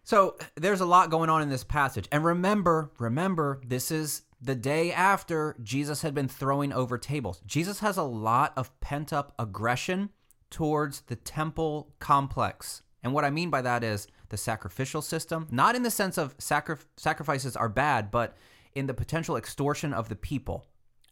So 0.05 0.37
there's 0.57 0.81
a 0.81 0.87
lot 0.87 1.11
going 1.11 1.29
on 1.29 1.43
in 1.43 1.49
this 1.51 1.65
passage. 1.65 2.09
And 2.11 2.25
remember, 2.25 2.91
remember, 2.99 3.61
this 3.67 3.91
is 3.91 4.23
the 4.41 4.55
day 4.55 4.91
after 4.93 5.55
Jesus 5.63 6.03
had 6.03 6.15
been 6.15 6.29
throwing 6.29 6.73
over 6.73 6.97
tables. 6.97 7.43
Jesus 7.47 7.81
has 7.81 7.97
a 7.97 8.03
lot 8.03 8.53
of 8.57 8.79
pent 8.81 9.13
up 9.13 9.35
aggression 9.39 10.11
towards 10.51 11.03
the 11.03 11.17
temple 11.17 11.93
complex. 11.99 12.83
And 13.03 13.13
what 13.13 13.25
I 13.25 13.31
mean 13.31 13.51
by 13.51 13.61
that 13.63 13.85
is 13.85 14.07
the 14.31 14.37
sacrificial 14.37 15.03
system, 15.03 15.47
not 15.51 15.75
in 15.77 15.83
the 15.83 15.91
sense 15.91 16.17
of 16.17 16.35
sacri- 16.39 16.77
sacrifices 16.97 17.57
are 17.57 17.69
bad, 17.69 18.11
but 18.11 18.37
in 18.75 18.87
the 18.87 18.95
potential 18.95 19.37
extortion 19.37 19.93
of 19.93 20.09
the 20.09 20.17
people. 20.17 20.65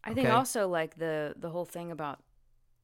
I 0.03 0.13
think 0.13 0.27
Okay. 0.27 0.35
also 0.35 0.67
like 0.67 0.95
the 0.97 1.33
the 1.37 1.49
whole 1.49 1.65
thing 1.65 1.91
about 1.91 2.23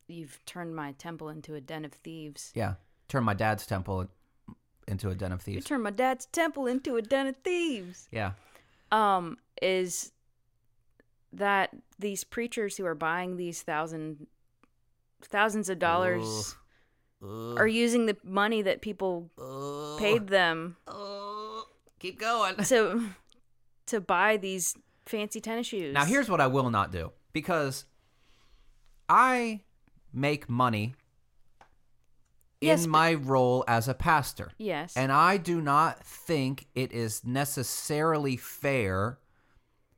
you've 0.08 0.43
turned 0.45 0.76
my 0.76 0.91
temple 0.93 1.30
into 1.30 1.56
a 1.56 1.62
den 1.62 1.86
of 1.86 1.93
thieves. 1.93 2.52
Yeah. 2.54 2.76
Turn 3.13 3.26
my 3.26 3.36
dad's 3.36 3.67
temple 3.67 4.08
into 4.88 5.12
a 5.12 5.13
den 5.13 5.32
of 5.32 5.39
thieves. 5.39 5.58
You 5.58 5.62
turned 5.62 5.84
my 5.84 5.91
dad's 5.91 6.26
temple 6.26 6.65
into 6.65 6.95
a 6.95 7.02
den 7.04 7.28
of 7.28 7.36
thieves. 7.36 8.08
Yeah. 8.12 8.32
Um, 8.91 9.38
is 9.62 10.13
that 11.32 11.69
these 11.99 12.23
preachers 12.23 12.76
who 12.76 12.88
are 12.88 12.95
buying 12.95 13.38
these 13.38 13.62
thousand 13.62 14.26
thousands 15.21 15.69
of 15.69 15.78
dollars 15.78 16.56
are 17.21 17.67
using 17.67 18.08
the 18.08 18.17
money 18.23 18.63
that 18.63 18.82
people 18.82 19.30
paid 19.99 20.26
them 20.26 20.76
keep 21.99 22.19
going. 22.19 22.56
to 22.65 23.12
to 23.86 24.02
buy 24.02 24.38
these 24.38 24.76
fancy 25.06 25.39
tennis 25.39 25.67
shoes. 25.67 25.93
Now, 25.93 26.06
here's 26.06 26.32
what 26.32 26.41
I 26.41 26.47
will 26.47 26.71
not 26.71 26.91
do 26.91 27.12
because 27.32 27.86
I 29.08 29.62
make 30.12 30.49
money 30.49 30.95
Yes, 32.63 32.86
in 32.86 32.89
my 32.89 33.13
role 33.13 33.63
as 33.67 33.88
a 33.88 33.93
pastor. 33.93 34.52
yes, 34.58 34.95
And 34.95 35.12
I 35.12 35.38
do 35.38 35.62
not 35.62 36.04
think 36.04 36.67
it 36.76 36.91
is 36.91 37.23
necessarily 37.26 38.38
fair 38.38 39.19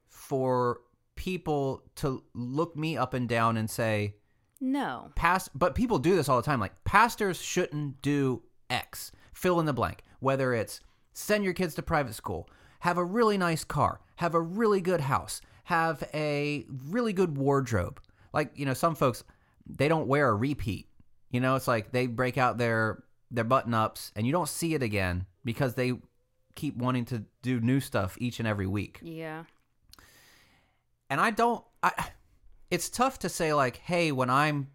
for 0.08 0.82
people 1.16 1.84
to 1.96 2.24
look 2.34 2.76
me 2.76 2.98
up 2.98 3.14
and 3.14 3.28
down 3.30 3.58
and 3.58 3.70
say, 3.70 4.16
no, 4.62 5.12
past 5.16 5.50
but 5.54 5.76
people 5.76 6.00
do 6.00 6.16
this 6.16 6.30
all 6.30 6.38
the 6.38 6.44
time 6.46 6.60
like 6.60 6.84
pastors 6.84 7.42
shouldn't 7.42 8.02
do 8.02 8.42
x. 8.70 9.12
Fill 9.34 9.60
in 9.60 9.66
the 9.66 9.74
blank. 9.74 10.02
Whether 10.20 10.54
it's 10.54 10.80
send 11.14 11.44
your 11.44 11.54
kids 11.54 11.76
to 11.76 11.82
private 11.82 12.16
school 12.16 12.50
have 12.80 12.98
a 12.98 13.04
really 13.04 13.38
nice 13.38 13.64
car 13.64 14.00
have 14.18 14.36
a 14.36 14.42
really 14.42 14.82
good 14.82 15.02
house 15.02 15.42
have 15.66 16.04
a 16.14 16.66
really 16.90 17.14
good 17.14 17.38
wardrobe. 17.38 18.00
Like 18.34 18.52
you 18.56 18.66
know 18.66 18.74
some 18.74 18.96
folks 18.96 19.24
they 19.66 19.88
don't 19.88 20.08
wear 20.08 20.30
a 20.30 20.36
repeat 20.36 20.88
you 21.36 21.42
know 21.42 21.56
it's 21.56 21.68
like 21.68 21.92
they 21.92 22.08
break 22.08 22.38
out 22.38 22.58
their 22.58 23.04
their 23.30 23.44
button 23.44 23.74
ups 23.74 24.12
and 24.16 24.26
you 24.26 24.32
don't 24.32 24.50
see 24.50 24.74
it 24.74 24.82
again 24.82 25.26
because 25.44 25.76
they 25.76 25.94
keep 26.56 26.76
wanting 26.78 27.06
to 27.06 27.24
do 27.42 27.60
new 27.60 27.80
stuff 27.80 28.18
each 28.20 28.40
and 28.40 28.48
every 28.48 28.68
week 28.68 29.00
yeah, 29.04 29.44
and 31.10 31.22
I 31.22 31.30
don't 31.32 31.64
I 31.84 32.10
it's 32.72 32.90
tough 32.90 33.20
to 33.20 33.30
say 33.30 33.54
like, 33.54 33.78
hey, 33.78 34.12
when 34.12 34.30
I'm 34.30 34.68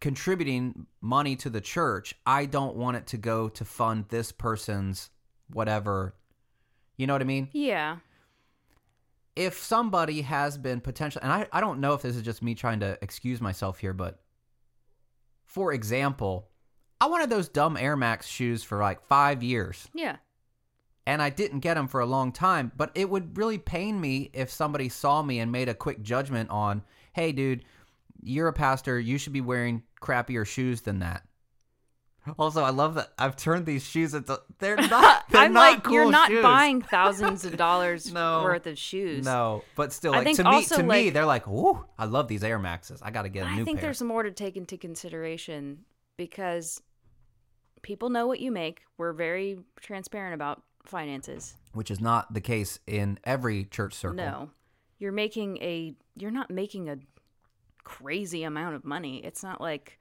contributing 0.00 0.86
money 1.00 1.36
to 1.36 1.48
the 1.50 1.60
church, 1.60 2.14
I 2.26 2.44
don't 2.46 2.76
want 2.76 2.96
it 2.96 3.06
to 3.08 3.16
go 3.16 3.48
to 3.48 3.64
fund 3.64 4.06
this 4.08 4.32
person's 4.32 5.10
whatever. 5.52 6.14
You 6.96 7.06
know 7.06 7.14
what 7.14 7.22
I 7.22 7.26
mean? 7.26 7.48
yeah, 7.52 7.98
If 9.36 9.58
somebody 9.62 10.22
has 10.22 10.58
been 10.58 10.80
potential 10.80 11.20
and 11.22 11.32
I, 11.32 11.46
I 11.52 11.60
don't 11.60 11.80
know 11.80 11.94
if 11.94 12.02
this 12.02 12.16
is 12.16 12.22
just 12.22 12.42
me 12.42 12.54
trying 12.54 12.80
to 12.80 12.98
excuse 13.00 13.40
myself 13.40 13.78
here, 13.78 13.92
but 13.92 14.20
for 15.46 15.72
example, 15.72 16.48
I 17.00 17.06
wanted 17.06 17.30
those 17.30 17.48
dumb 17.48 17.76
Air 17.76 17.96
Max 17.96 18.26
shoes 18.26 18.62
for 18.62 18.78
like 18.78 19.00
five 19.02 19.42
years. 19.42 19.88
yeah, 19.94 20.16
and 21.06 21.22
I 21.22 21.30
didn't 21.30 21.60
get 21.60 21.74
them 21.74 21.88
for 21.88 22.00
a 22.00 22.06
long 22.06 22.32
time. 22.32 22.72
But 22.76 22.90
it 22.94 23.08
would 23.08 23.36
really 23.36 23.58
pain 23.58 24.00
me 24.00 24.30
if 24.32 24.50
somebody 24.50 24.88
saw 24.88 25.22
me 25.22 25.38
and 25.38 25.50
made 25.52 25.68
a 25.68 25.74
quick 25.74 26.02
judgment 26.02 26.50
on, 26.50 26.82
"Hey, 27.12 27.32
dude, 27.32 27.64
you're 28.22 28.48
a 28.48 28.52
pastor. 28.52 28.98
You 28.98 29.18
should 29.18 29.32
be 29.32 29.40
wearing 29.40 29.82
crappier 30.00 30.46
shoes 30.46 30.82
than 30.82 30.98
that." 31.00 31.25
Also, 32.38 32.62
I 32.62 32.70
love 32.70 32.94
that 32.96 33.12
I've 33.18 33.36
turned 33.36 33.66
these 33.66 33.84
shoes 33.86 34.14
into 34.14 34.40
they're 34.58 34.76
not. 34.88 35.24
They're 35.30 35.42
I'm 35.42 35.52
not 35.52 35.84
like, 35.84 35.92
you're 35.92 36.10
not 36.10 36.28
shoes. 36.28 36.42
buying 36.42 36.82
thousands 36.82 37.44
of 37.44 37.56
dollars 37.66 38.12
No. 38.12 38.42
worth 38.42 38.66
of 38.66 38.78
shoes. 38.78 39.24
No, 39.24 39.62
but 39.76 39.92
still, 39.92 40.12
I 40.14 40.18
like 40.18 40.24
think 40.24 40.36
to 40.38 40.44
me, 40.50 40.64
to 40.64 40.82
me, 40.82 41.10
they're 41.10 41.26
like, 41.26 41.46
"Ooh, 41.48 41.84
I 41.98 42.04
love 42.06 42.28
these 42.28 42.42
Air 42.44 42.58
Maxes. 42.58 43.00
I 43.02 43.10
got 43.10 43.22
to 43.22 43.28
get 43.28 43.44
a 43.44 43.48
I 43.48 43.54
new 43.56 43.62
I 43.62 43.64
think 43.64 43.78
pair." 43.78 43.88
there's 43.88 44.02
more 44.02 44.22
to 44.22 44.30
take 44.30 44.56
into 44.56 44.76
consideration 44.76 45.84
because 46.16 46.80
people 47.82 48.08
know 48.10 48.26
what 48.26 48.40
you 48.40 48.50
make. 48.50 48.82
We're 48.98 49.12
very 49.12 49.58
transparent 49.80 50.34
about 50.34 50.62
finances. 50.84 51.54
Which 51.72 51.90
is 51.90 52.00
not 52.00 52.32
the 52.32 52.40
case 52.40 52.78
in 52.86 53.18
every 53.24 53.64
church 53.64 53.94
circle. 53.94 54.16
No. 54.16 54.50
You're 54.98 55.12
making 55.12 55.58
a 55.58 55.94
you're 56.16 56.30
not 56.30 56.50
making 56.50 56.88
a 56.88 56.96
crazy 57.84 58.42
amount 58.42 58.74
of 58.74 58.84
money. 58.84 59.18
It's 59.24 59.42
not 59.42 59.60
like 59.60 59.98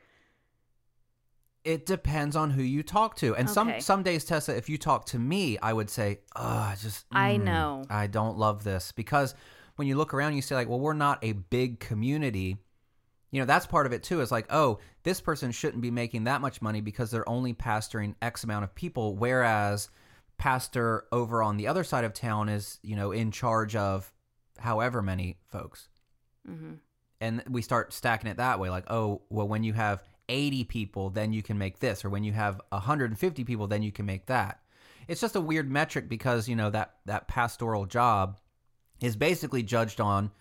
It 1.65 1.85
depends 1.87 2.35
on 2.35 2.51
who 2.51 2.61
you 2.61 2.83
talk 2.83 3.15
to. 3.17 3.35
And 3.35 3.49
some 3.49 3.69
Okay. 3.69 3.79
some 3.79 4.03
days, 4.03 4.23
Tessa, 4.23 4.55
if 4.55 4.69
you 4.69 4.77
talk 4.77 5.05
to 5.07 5.19
me, 5.19 5.57
I 5.57 5.73
would 5.73 5.89
say, 5.89 6.19
"Oh, 6.35 6.43
I 6.43 6.75
just 6.79 7.05
I 7.11 7.37
mm, 7.37 7.43
know. 7.43 7.83
I 7.89 8.05
don't 8.07 8.37
love 8.37 8.63
this." 8.63 8.91
Because 8.91 9.33
when 9.75 9.87
you 9.87 9.95
look 9.97 10.13
around, 10.13 10.35
you 10.35 10.41
say 10.43 10.55
like, 10.55 10.69
"Well, 10.69 10.79
we're 10.79 10.93
not 10.93 11.19
a 11.23 11.33
big 11.33 11.79
community." 11.79 12.57
You 13.31 13.41
know, 13.41 13.45
that's 13.45 13.65
part 13.65 13.85
of 13.87 13.91
it 13.93 14.03
too. 14.03 14.21
Is 14.21 14.31
like, 14.31 14.45
"Oh, 14.51 14.79
this 15.03 15.19
person 15.19 15.51
shouldn't 15.51 15.81
be 15.81 15.91
making 15.91 16.25
that 16.25 16.39
much 16.39 16.61
money 16.61 16.81
because 16.81 17.09
they're 17.11 17.27
only 17.27 17.53
pastoring 17.53 18.13
X 18.21 18.43
amount 18.43 18.63
of 18.63 18.75
people 18.75 19.15
whereas 19.15 19.89
pastor 20.37 21.05
over 21.11 21.41
on 21.41 21.57
the 21.57 21.67
other 21.67 21.83
side 21.83 22.03
of 22.03 22.13
town 22.13 22.47
is, 22.47 22.79
you 22.83 22.95
know, 22.95 23.11
in 23.11 23.31
charge 23.31 23.75
of 23.75 24.13
however 24.59 25.01
many 25.01 25.37
folks." 25.47 25.89
mhm. 26.47 26.77
and 27.19 27.43
we 27.49 27.61
start 27.61 27.91
stacking 27.91 28.29
it 28.29 28.37
that 28.37 28.59
way 28.59 28.69
like 28.69 28.83
oh 28.91 29.21
well 29.29 29.47
when 29.47 29.63
you 29.63 29.73
have 29.73 30.03
80 30.29 30.63
people 30.65 31.09
then 31.09 31.33
you 31.33 31.43
can 31.43 31.57
make 31.57 31.79
this 31.79 32.03
or 32.03 32.09
when 32.09 32.23
you 32.23 32.33
have 32.33 32.59
150 32.69 33.43
people 33.43 33.67
then 33.67 33.83
you 33.83 33.91
can 33.91 34.05
make 34.05 34.25
that 34.27 34.61
it's 35.07 35.21
just 35.21 35.35
a 35.35 35.41
weird 35.41 35.69
metric 35.69 36.09
because 36.09 36.47
you 36.49 36.55
know 36.55 36.69
that 36.69 36.95
that 37.05 37.27
pastoral 37.27 37.85
job 37.85 38.37
is 39.01 39.15
basically 39.15 39.61
judged 39.63 40.01
on 40.01 40.31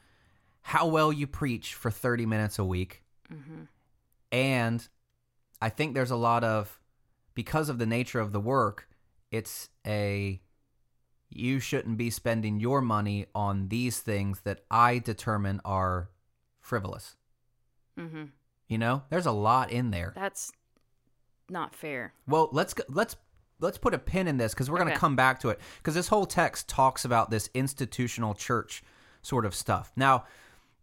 how 0.62 0.86
well 0.86 1.12
you 1.12 1.26
preach 1.26 1.74
for 1.74 1.90
30 1.90 2.24
minutes 2.26 2.58
a 2.58 2.64
week 2.64 3.02
Mhm. 3.32 3.68
and 4.32 4.88
i 5.60 5.68
think 5.68 5.94
there's 5.94 6.10
a 6.10 6.16
lot 6.16 6.44
of 6.44 6.80
because 7.34 7.68
of 7.68 7.78
the 7.78 7.86
nature 7.86 8.20
of 8.20 8.32
the 8.32 8.40
work 8.40 8.88
it's 9.30 9.68
a 9.86 10.40
you 11.30 11.58
shouldn't 11.58 11.96
be 11.98 12.10
spending 12.10 12.60
your 12.60 12.80
money 12.80 13.26
on 13.34 13.68
these 13.68 14.00
things 14.00 14.40
that 14.42 14.64
i 14.70 14.98
determine 14.98 15.60
are 15.64 16.10
frivolous 16.60 17.16
Mhm. 17.98 18.30
You 18.68 18.78
know? 18.78 19.02
There's 19.10 19.26
a 19.26 19.32
lot 19.32 19.70
in 19.70 19.90
there. 19.90 20.12
That's 20.14 20.50
not 21.50 21.74
fair. 21.74 22.14
well 22.26 22.48
let's 22.52 22.72
go, 22.74 22.82
let's 22.88 23.16
let's 23.60 23.78
put 23.78 23.92
a 23.94 23.98
pin 23.98 24.26
in 24.28 24.36
this 24.38 24.52
because 24.54 24.70
we're 24.70 24.78
going 24.78 24.88
to 24.88 24.92
Okay. 24.94 25.00
come 25.00 25.16
back 25.16 25.40
to 25.40 25.50
it. 25.50 25.60
Because 25.78 25.94
this 25.94 26.08
whole 26.08 26.26
text 26.26 26.68
talks 26.68 27.04
about 27.04 27.30
this 27.30 27.50
institutional 27.54 28.34
church 28.34 28.82
sort 29.22 29.44
of 29.46 29.54
stuff. 29.54 29.92
Now 29.96 30.24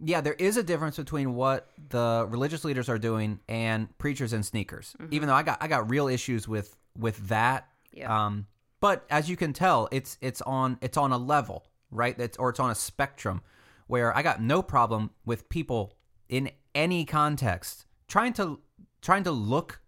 yeah 0.04 0.20
there 0.22 0.34
is 0.34 0.58
a 0.58 0.64
difference 0.64 0.98
between 0.98 1.36
what 1.36 1.70
the 1.90 2.26
religious 2.30 2.64
leaders 2.66 2.90
are 2.90 2.98
doing 2.98 3.40
and 3.48 3.96
preachers 4.00 4.34
in 4.34 4.42
sneakers. 4.44 4.96
Even 5.12 5.28
though 5.28 5.36
i 5.36 5.44
got 5.44 5.58
i 5.62 5.68
got 5.68 5.90
real 5.90 6.08
issues 6.08 6.48
with 6.48 6.76
with 6.98 7.28
that 7.28 7.68
Yeah. 7.92 8.26
um 8.26 8.48
but 8.80 9.06
as 9.12 9.30
you 9.30 9.38
can 9.38 9.54
tell 9.54 9.88
it's 9.92 10.18
it's 10.22 10.42
on 10.44 10.78
it's 10.82 10.98
on 10.98 11.12
a 11.12 11.18
level 11.18 11.66
right? 11.92 12.18
That's 12.18 12.38
or 12.38 12.50
it's 12.50 12.60
on 12.60 12.72
a 12.72 12.76
spectrum 12.76 13.42
where 13.88 14.16
i 14.16 14.22
got 14.24 14.42
no 14.42 14.62
problem 14.64 15.12
with 15.26 15.50
people 15.50 15.94
in 16.30 16.50
any 16.76 17.06
context 17.06 17.86
trying 18.08 18.34
to 18.34 18.60
trying 19.02 19.24
to 19.24 19.32
look 19.32 19.82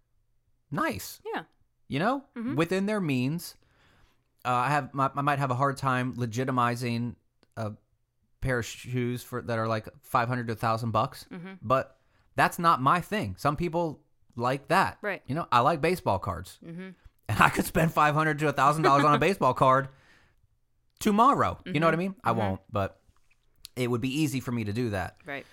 nice 0.70 1.20
yeah. 1.34 1.42
you 1.88 1.98
know, 1.98 2.24
Mhm. 2.36 2.56
within 2.56 2.86
their 2.86 3.00
means. 3.00 3.54
Uh, 4.44 4.50
I 4.50 4.70
have 4.70 4.90
I 4.98 5.10
I 5.16 5.20
might 5.22 5.38
have 5.38 5.50
a 5.50 5.54
hard 5.54 5.76
time 5.76 6.14
legitimizing 6.16 7.14
a 7.56 7.72
pair 8.40 8.58
of 8.58 8.66
shoes 8.66 9.22
for 9.22 9.40
that 9.42 9.58
are 9.58 9.68
like 9.68 9.88
five 10.02 10.28
hundred 10.28 10.46
to 10.48 10.52
a 10.52 10.56
thousand 10.56 10.90
bucks, 10.90 11.26
Mhm. 11.32 11.58
but 11.62 11.98
that's 12.36 12.58
not 12.58 12.82
my 12.82 13.00
thing. 13.00 13.36
Some 13.38 13.56
people 13.56 14.00
like 14.36 14.66
that, 14.68 14.98
Right. 15.00 15.22
You 15.26 15.34
know, 15.36 15.46
I 15.52 15.60
like 15.60 15.80
baseball 15.80 16.18
cards, 16.18 16.58
Mhm. 16.64 16.94
and 17.28 17.40
I 17.40 17.48
could 17.50 17.64
spend 17.64 17.92
five 17.92 18.14
hundred 18.14 18.38
to 18.40 18.48
a 18.48 18.52
thousand 18.52 18.82
dollars 18.82 19.04
on 19.04 19.14
a 19.14 19.18
baseball 19.18 19.54
card 19.54 19.88
tomorrow. 20.98 21.58
You 21.64 21.80
know 21.80 21.86
what 21.86 21.94
I 21.94 21.98
mean? 21.98 22.14
I 22.24 22.32
Mhm. 22.32 22.36
won't, 22.36 22.60
but 22.70 23.00
it 23.76 23.90
would 23.90 24.00
be 24.00 24.08
easy 24.20 24.40
for 24.40 24.52
me 24.52 24.64
to 24.64 24.72
do 24.72 24.90
that. 24.90 25.16
Right. 25.26 25.46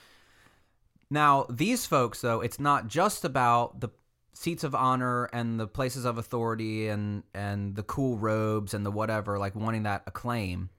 Now, 1.12 1.46
these 1.50 1.86
folks, 1.86 2.22
though, 2.22 2.40
it's 2.40 2.60
not 2.60 2.88
just 2.88 3.26
about 3.26 3.82
the 3.82 3.90
seats 4.34 4.64
of 4.64 4.74
honor 4.74 5.26
and 5.26 5.60
the 5.60 5.68
places 5.68 6.06
of 6.06 6.18
authority 6.18 6.88
and 6.88 7.24
and 7.34 7.76
the 7.76 7.84
cool 7.84 8.18
robes 8.18 8.74
and 8.74 8.86
the 8.86 8.92
whatever, 8.92 9.38
like 9.38 9.54
wanting 9.54 9.84
that 9.84 10.04
acclaim. 10.08 10.70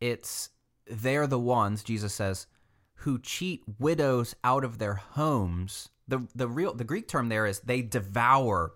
it's 0.00 0.50
they're 0.86 1.28
the 1.28 1.38
ones 1.38 1.84
Jesus 1.84 2.12
says 2.12 2.48
who 2.94 3.18
cheat 3.18 3.62
widows 3.78 4.34
out 4.42 4.64
of 4.64 4.78
their 4.78 4.94
homes. 4.94 5.88
The 6.08 6.26
the 6.34 6.48
real 6.48 6.74
the 6.74 6.84
Greek 6.84 7.06
term 7.06 7.28
there 7.28 7.46
is 7.46 7.60
they 7.60 7.80
devour 7.80 8.74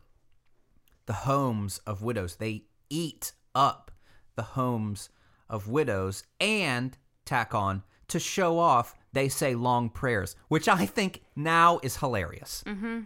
the 1.07 1.13
homes 1.13 1.81
of 1.87 2.03
widows. 2.03 2.37
They 2.37 2.67
eat 2.89 3.33
up 3.53 3.91
the 4.37 4.43
homes 4.43 5.11
of 5.49 5.69
widows 5.69 6.23
and 6.41 6.97
tack 7.25 7.53
on 7.53 7.83
to 8.09 8.21
show 8.21 8.59
off 8.59 8.95
they 9.15 9.29
say 9.29 9.55
long 9.55 9.89
prayers, 9.89 10.37
which 10.49 10.69
I 10.69 10.85
think 10.87 11.23
now 11.35 11.81
is 11.83 11.97
hilarious. 11.97 12.63
Mm-hmm. 12.67 13.01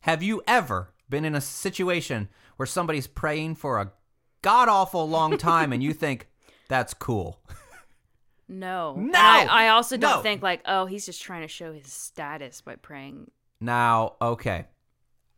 Have 0.00 0.22
you 0.22 0.42
ever 0.46 0.92
been 1.08 1.24
in 1.24 1.34
a 1.34 1.40
situation 1.40 2.28
where 2.56 2.66
somebody's 2.66 3.06
praying 3.06 3.54
for 3.54 3.80
a 3.80 3.92
god 4.42 4.68
awful 4.68 5.08
long 5.08 5.38
time 5.38 5.72
and 5.72 5.82
you 5.82 5.92
think 6.04 6.28
that's 6.68 6.92
cool? 6.92 7.40
No. 8.46 8.94
No! 8.96 9.18
I, 9.18 9.46
I 9.48 9.68
also 9.68 9.96
don't 9.96 10.16
No! 10.18 10.22
think 10.22 10.42
like, 10.42 10.60
oh, 10.66 10.84
he's 10.86 11.06
just 11.06 11.22
trying 11.22 11.42
to 11.42 11.48
show 11.48 11.72
his 11.72 11.90
status 11.90 12.60
by 12.60 12.76
praying. 12.76 13.30
Now, 13.60 14.14
okay. 14.20 14.66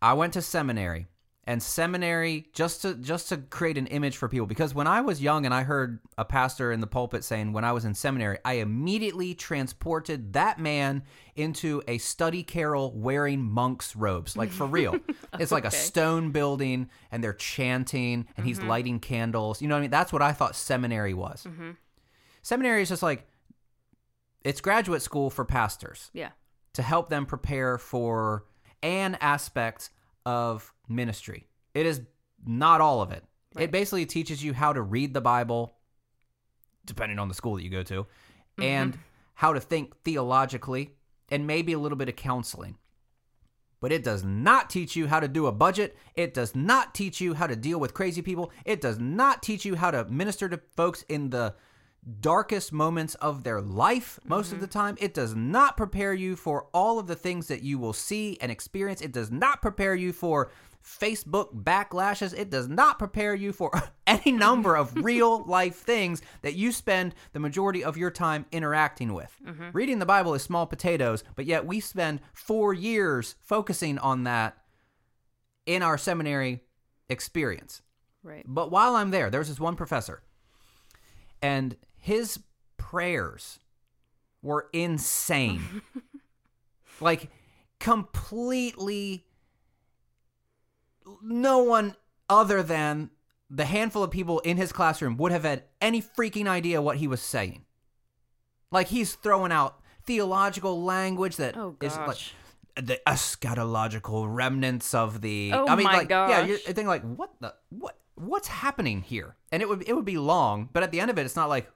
I 0.02 0.14
went 0.14 0.32
to 0.32 0.42
seminary 0.42 1.06
and 1.46 1.62
seminary 1.62 2.48
just 2.52 2.82
to 2.82 2.94
just 2.96 3.28
to 3.28 3.36
create 3.36 3.78
an 3.78 3.86
image 3.86 4.16
for 4.16 4.28
people 4.28 4.46
because 4.46 4.74
when 4.74 4.88
I 4.88 5.00
was 5.00 5.22
young 5.22 5.44
and 5.44 5.54
I 5.54 5.62
heard 5.62 6.00
a 6.18 6.24
pastor 6.24 6.72
in 6.72 6.80
the 6.80 6.88
pulpit 6.88 7.22
saying 7.22 7.52
when 7.52 7.64
I 7.64 7.70
was 7.72 7.84
in 7.84 7.94
seminary, 7.94 8.38
I 8.44 8.54
immediately 8.54 9.34
transported 9.34 10.32
that 10.32 10.58
man 10.58 11.04
into 11.36 11.82
a 11.86 11.98
study 11.98 12.42
carrel 12.42 12.92
wearing 12.96 13.42
monk's 13.42 13.94
robes. 13.94 14.36
Like 14.36 14.50
for 14.50 14.66
real. 14.66 14.98
it's 15.38 15.52
like 15.52 15.64
a 15.64 15.70
stone 15.70 16.32
building 16.32 16.88
and 17.12 17.22
they're 17.22 17.32
chanting 17.32 18.26
and 18.36 18.44
he's 18.44 18.58
mm-hmm. 18.58 18.68
lighting 18.68 19.00
candles. 19.00 19.62
You 19.62 19.68
know 19.68 19.76
what 19.76 19.80
I 19.80 19.82
mean? 19.82 19.90
That's 19.90 20.12
what 20.12 20.22
I 20.22 20.32
thought 20.32 20.56
seminary 20.56 21.14
was. 21.14 21.44
Mm-hmm. 21.48 21.70
Seminary 22.42 22.82
is 22.82 22.88
just 22.88 23.02
like 23.02 23.26
it's 24.42 24.60
graduate 24.60 25.02
school 25.02 25.30
for 25.30 25.44
pastors 25.44 26.10
Yeah. 26.12 26.30
to 26.74 26.82
help 26.82 27.08
them 27.08 27.24
prepare 27.26 27.78
for 27.78 28.44
an 28.82 29.16
aspect 29.20 29.90
of 30.26 30.74
ministry. 30.88 31.46
It 31.72 31.86
is 31.86 32.02
not 32.44 32.82
all 32.82 33.00
of 33.00 33.12
it. 33.12 33.24
It 33.56 33.70
basically 33.70 34.04
teaches 34.04 34.44
you 34.44 34.52
how 34.52 34.74
to 34.74 34.82
read 34.82 35.14
the 35.14 35.22
Bible, 35.22 35.72
depending 36.84 37.18
on 37.18 37.28
the 37.28 37.34
school 37.34 37.54
that 37.54 37.62
you 37.62 37.70
go 37.70 37.82
to, 37.84 38.02
mm-hmm. 38.02 38.62
and 38.62 38.98
how 39.32 39.54
to 39.54 39.60
think 39.60 39.94
theologically, 40.04 40.90
and 41.30 41.46
maybe 41.46 41.72
a 41.72 41.78
little 41.78 41.96
bit 41.96 42.10
of 42.10 42.16
counseling. 42.16 42.76
But 43.80 43.92
it 43.92 44.04
does 44.04 44.24
not 44.24 44.68
teach 44.68 44.94
you 44.96 45.06
how 45.06 45.20
to 45.20 45.28
do 45.28 45.46
a 45.46 45.52
budget. 45.52 45.96
It 46.14 46.34
does 46.34 46.54
not 46.54 46.94
teach 46.94 47.20
you 47.20 47.32
how 47.32 47.46
to 47.46 47.56
deal 47.56 47.78
with 47.78 47.94
crazy 47.94 48.20
people. 48.20 48.50
It 48.66 48.80
does 48.82 48.98
not 48.98 49.42
teach 49.42 49.64
you 49.64 49.76
how 49.76 49.90
to 49.90 50.04
minister 50.06 50.48
to 50.48 50.60
folks 50.76 51.04
in 51.08 51.30
the 51.30 51.54
darkest 52.20 52.72
moments 52.72 53.14
of 53.16 53.42
their 53.42 53.60
life 53.60 54.20
most 54.24 54.52
of 54.52 54.60
the 54.60 54.66
mm-hmm. 54.66 54.78
time. 54.78 54.96
It 55.00 55.14
does 55.14 55.34
not 55.34 55.76
prepare 55.76 56.14
you 56.14 56.36
for 56.36 56.66
all 56.72 56.98
of 56.98 57.06
the 57.06 57.16
things 57.16 57.48
that 57.48 57.62
you 57.62 57.78
will 57.78 57.92
see 57.92 58.38
and 58.40 58.52
experience. 58.52 59.00
It 59.00 59.12
does 59.12 59.30
not 59.30 59.60
prepare 59.60 59.94
you 59.94 60.12
for 60.12 60.50
Facebook 60.84 61.52
backlashes. 61.64 62.38
It 62.38 62.48
does 62.48 62.68
not 62.68 62.98
prepare 62.98 63.34
you 63.34 63.52
for 63.52 63.72
any 64.06 64.30
number 64.30 64.76
of 64.76 64.94
real 65.04 65.42
life 65.44 65.76
things 65.76 66.22
that 66.42 66.54
you 66.54 66.70
spend 66.70 67.14
the 67.32 67.40
majority 67.40 67.82
of 67.82 67.96
your 67.96 68.10
time 68.10 68.46
interacting 68.52 69.12
with. 69.12 69.34
Mm-hmm. 69.44 69.70
Reading 69.72 69.98
the 69.98 70.06
Bible 70.06 70.34
is 70.34 70.42
small 70.42 70.66
potatoes, 70.66 71.24
but 71.34 71.44
yet 71.44 71.66
we 71.66 71.80
spend 71.80 72.20
four 72.32 72.72
years 72.72 73.34
focusing 73.40 73.98
on 73.98 74.24
that 74.24 74.56
in 75.66 75.82
our 75.82 75.98
seminary 75.98 76.60
experience. 77.08 77.82
Right. 78.22 78.44
But 78.46 78.70
while 78.70 78.94
I'm 78.94 79.10
there, 79.10 79.28
there's 79.28 79.48
this 79.48 79.60
one 79.60 79.76
professor, 79.76 80.22
and 81.42 81.76
his 82.06 82.38
prayers 82.76 83.58
were 84.40 84.68
insane. 84.72 85.82
like, 87.00 87.30
completely. 87.80 89.24
No 91.20 91.58
one 91.58 91.96
other 92.30 92.62
than 92.62 93.10
the 93.50 93.64
handful 93.64 94.04
of 94.04 94.12
people 94.12 94.38
in 94.40 94.56
his 94.56 94.70
classroom 94.70 95.16
would 95.16 95.32
have 95.32 95.42
had 95.42 95.64
any 95.80 96.00
freaking 96.00 96.46
idea 96.46 96.80
what 96.80 96.98
he 96.98 97.08
was 97.08 97.20
saying. 97.20 97.64
Like, 98.70 98.86
he's 98.86 99.16
throwing 99.16 99.50
out 99.50 99.80
theological 100.04 100.84
language 100.84 101.34
that 101.36 101.56
oh, 101.56 101.74
is 101.82 101.96
Oh, 101.96 102.04
like 102.06 102.18
the 102.86 103.00
eschatological 103.04 104.32
remnants 104.32 104.94
of 104.94 105.22
the. 105.22 105.50
Oh 105.52 105.66
I 105.66 105.74
mean, 105.74 105.84
my 105.84 105.96
like, 105.96 106.10
yeah, 106.10 106.44
you're 106.44 106.58
thinking 106.58 106.86
like, 106.86 107.02
what 107.02 107.32
the 107.40 107.52
what 107.70 107.98
what's 108.14 108.48
happening 108.48 109.02
here? 109.02 109.34
And 109.50 109.60
it 109.60 109.68
would 109.68 109.82
it 109.88 109.94
would 109.94 110.04
be 110.04 110.18
long, 110.18 110.68
but 110.72 110.84
at 110.84 110.92
the 110.92 111.00
end 111.00 111.10
of 111.10 111.18
it, 111.18 111.24
it's 111.24 111.34
not 111.34 111.48
like, 111.48 111.68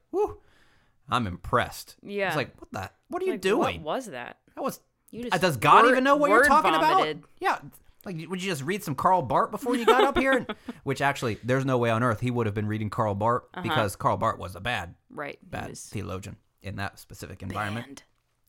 I'm 1.08 1.26
impressed. 1.26 1.96
Yeah. 2.02 2.28
it's 2.28 2.36
like, 2.36 2.54
what 2.60 2.72
the 2.72 2.90
what 3.08 3.22
are 3.22 3.26
you 3.26 3.36
doing? 3.36 3.82
What 3.82 3.96
was 3.96 4.06
that? 4.06 4.38
That 4.54 4.62
was. 4.62 4.80
You 5.10 5.28
just 5.28 5.42
does 5.42 5.56
God 5.56 5.84
word- 5.84 5.90
even 5.92 6.04
know 6.04 6.14
what 6.16 6.30
you're 6.30 6.44
talking 6.44 6.70
vomited. 6.72 7.18
about? 7.18 7.28
Yeah. 7.40 7.58
Like, 8.04 8.16
would 8.30 8.42
you 8.42 8.48
just 8.48 8.62
read 8.62 8.82
some 8.84 8.94
Karl 8.94 9.20
Barth 9.22 9.50
before 9.50 9.74
you 9.76 9.84
got 9.84 10.04
up 10.04 10.16
here? 10.16 10.32
And- 10.48 10.54
Which 10.84 11.00
actually, 11.02 11.38
there's 11.44 11.64
no 11.66 11.76
way 11.78 11.90
on 11.90 12.02
earth 12.02 12.20
he 12.20 12.30
would 12.30 12.46
have 12.46 12.54
been 12.54 12.66
reading 12.68 12.88
Karl 12.90 13.14
Barth 13.14 13.42
uh-huh. 13.52 13.62
because 13.62 13.96
Karl 13.96 14.16
Barth 14.16 14.38
was 14.38 14.54
a 14.54 14.60
bad, 14.60 14.94
Right. 15.10 15.38
bad 15.42 15.76
theologian 15.76 16.36
in 16.62 16.76
that 16.76 16.98
specific 16.98 17.42
environment. 17.42 17.86
banned. 17.86 18.02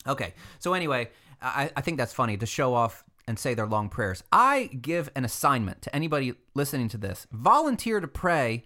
Okay. 0.06 0.34
So 0.60 0.72
anyway, 0.72 1.10
I, 1.42 1.70
I 1.76 1.80
think 1.80 1.98
that's 1.98 2.12
funny 2.14 2.36
to 2.38 2.46
show 2.46 2.72
off 2.74 3.04
and 3.28 3.38
say 3.38 3.54
their 3.54 3.66
long 3.66 3.88
prayers. 3.88 4.22
I 4.32 4.66
give 4.80 5.10
an 5.16 5.24
assignment 5.24 5.82
to 5.82 5.94
anybody 5.94 6.34
listening 6.54 6.88
to 6.90 6.96
this. 6.98 7.26
Volunteer 7.32 8.00
to 8.00 8.08
pray 8.08 8.64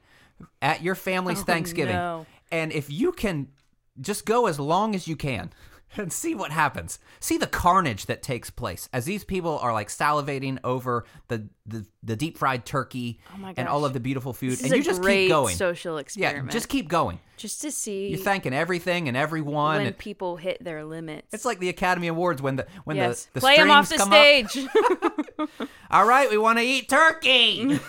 at 0.63 0.83
your 0.83 0.95
family's 0.95 1.41
Oh, 1.41 1.45
Thanksgiving. 1.45 1.95
no. 1.97 2.27
And 2.53 2.73
if 2.73 2.91
you 2.91 3.13
can 3.13 3.49
just 4.01 4.25
go 4.27 4.47
as 4.47 4.59
long 4.61 4.95
as 4.95 5.09
you 5.09 5.17
can 5.17 5.53
and 5.97 6.13
see 6.13 6.35
what 6.35 6.51
happens. 6.51 6.99
See 7.21 7.39
the 7.39 7.47
carnage 7.47 8.07
that 8.07 8.23
takes 8.23 8.51
place 8.51 8.89
as 8.93 9.05
these 9.07 9.25
people 9.25 9.59
are 9.59 9.73
like 9.73 9.89
salivating 9.89 10.59
over 10.65 11.05
the 11.29 11.49
the, 11.65 11.87
the 12.03 12.15
deep 12.17 12.37
fried 12.39 12.65
turkey 12.67 13.19
Oh 13.43 13.53
and 13.57 13.67
all 13.69 13.85
of 13.85 13.93
the 13.93 14.01
beautiful 14.01 14.33
food. 14.33 14.53
This 14.53 14.65
and 14.65 14.73
you 14.77 14.83
just 14.83 15.03
keep 15.03 15.29
going. 15.31 15.57
social 15.57 15.99
experiment. 15.99 16.47
yeah, 16.47 16.51
just 16.53 16.69
keep 16.69 16.89
going. 16.89 17.19
just 17.37 17.63
to 17.63 17.71
see 17.71 18.09
You're 18.09 18.19
thanking 18.19 18.53
everything 18.53 19.09
and 19.09 19.17
everyone. 19.17 19.79
when 19.79 19.87
and- 19.87 19.99
people 19.99 20.37
hit 20.37 20.63
their 20.63 20.85
limits. 20.85 21.29
it's 21.33 21.45
like 21.45 21.59
the 21.61 21.69
Academy 21.71 22.09
Awards 22.09 22.43
when 22.43 22.57
the 22.57 22.67
when 22.85 22.97
yes, 22.97 23.25
the, 23.27 23.35
the 23.35 23.41
play 23.41 23.57
him 23.57 23.71
off 23.71 23.89
the 23.89 23.99
strings 23.99 24.11
come 24.11 24.13
up. 24.13 24.51
stage. 24.51 25.59
All 25.91 26.07
right, 26.07 26.29
we 26.31 26.37
want 26.39 26.59
to 26.59 26.65
eat 26.65 26.89
turkey. 26.89 27.81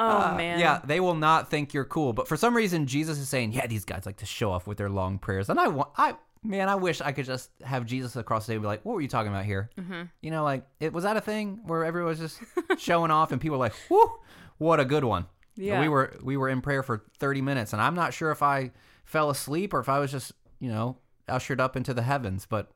oh 0.00 0.32
Uh, 0.32 0.34
man. 0.36 0.58
Yeah, 0.58 0.80
they 0.84 1.00
will 1.00 1.14
not 1.14 1.50
think 1.50 1.72
you're 1.74 1.84
cool. 1.84 2.12
But 2.12 2.26
for 2.28 2.36
some 2.36 2.56
reason, 2.56 2.86
Jesus 2.86 3.18
is 3.18 3.28
saying, 3.28 3.52
"Yeah, 3.52 3.66
these 3.66 3.84
guys 3.84 4.06
like 4.06 4.16
to 4.18 4.26
show 4.26 4.50
off 4.50 4.66
with 4.66 4.78
their 4.78 4.88
long 4.90 5.18
prayers." 5.18 5.48
And 5.48 5.60
I 5.60 5.68
want, 5.68 5.90
I 5.96 6.14
man, 6.42 6.68
I 6.68 6.74
wish 6.76 7.00
I 7.00 7.12
could 7.12 7.26
just 7.26 7.50
have 7.62 7.84
Jesus 7.86 8.16
across 8.16 8.46
the 8.46 8.54
table, 8.54 8.62
be 8.62 8.66
like, 8.68 8.84
"What 8.84 8.94
were 8.94 9.00
you 9.00 9.08
talking 9.08 9.30
about 9.30 9.44
here?" 9.44 9.70
Mm-hmm. 9.78 10.02
You 10.22 10.30
know, 10.30 10.42
like 10.44 10.66
it 10.80 10.92
was 10.92 11.04
that 11.04 11.16
a 11.16 11.20
thing 11.20 11.60
where 11.66 11.84
everyone 11.84 12.08
was 12.10 12.18
just 12.18 12.40
showing 12.78 13.10
off, 13.10 13.30
and 13.32 13.40
people 13.40 13.58
were 13.58 13.64
like, 13.64 13.74
"Whoo, 13.90 14.10
what 14.58 14.80
a 14.80 14.84
good 14.84 15.04
one." 15.04 15.26
Yeah. 15.56 15.80
we 15.80 15.88
were 15.88 16.16
we 16.22 16.36
were 16.38 16.48
in 16.48 16.62
prayer 16.62 16.82
for 16.82 17.04
30 17.18 17.42
minutes, 17.42 17.72
and 17.74 17.82
I'm 17.82 17.94
not 17.94 18.14
sure 18.14 18.30
if 18.30 18.42
I 18.42 18.70
fell 19.04 19.28
asleep 19.28 19.74
or 19.74 19.80
if 19.80 19.88
I 19.88 19.98
was 19.98 20.10
just 20.10 20.32
you 20.58 20.70
know 20.70 20.96
ushered 21.28 21.60
up 21.60 21.76
into 21.76 21.92
the 21.92 22.02
heavens, 22.02 22.46
but 22.48 22.70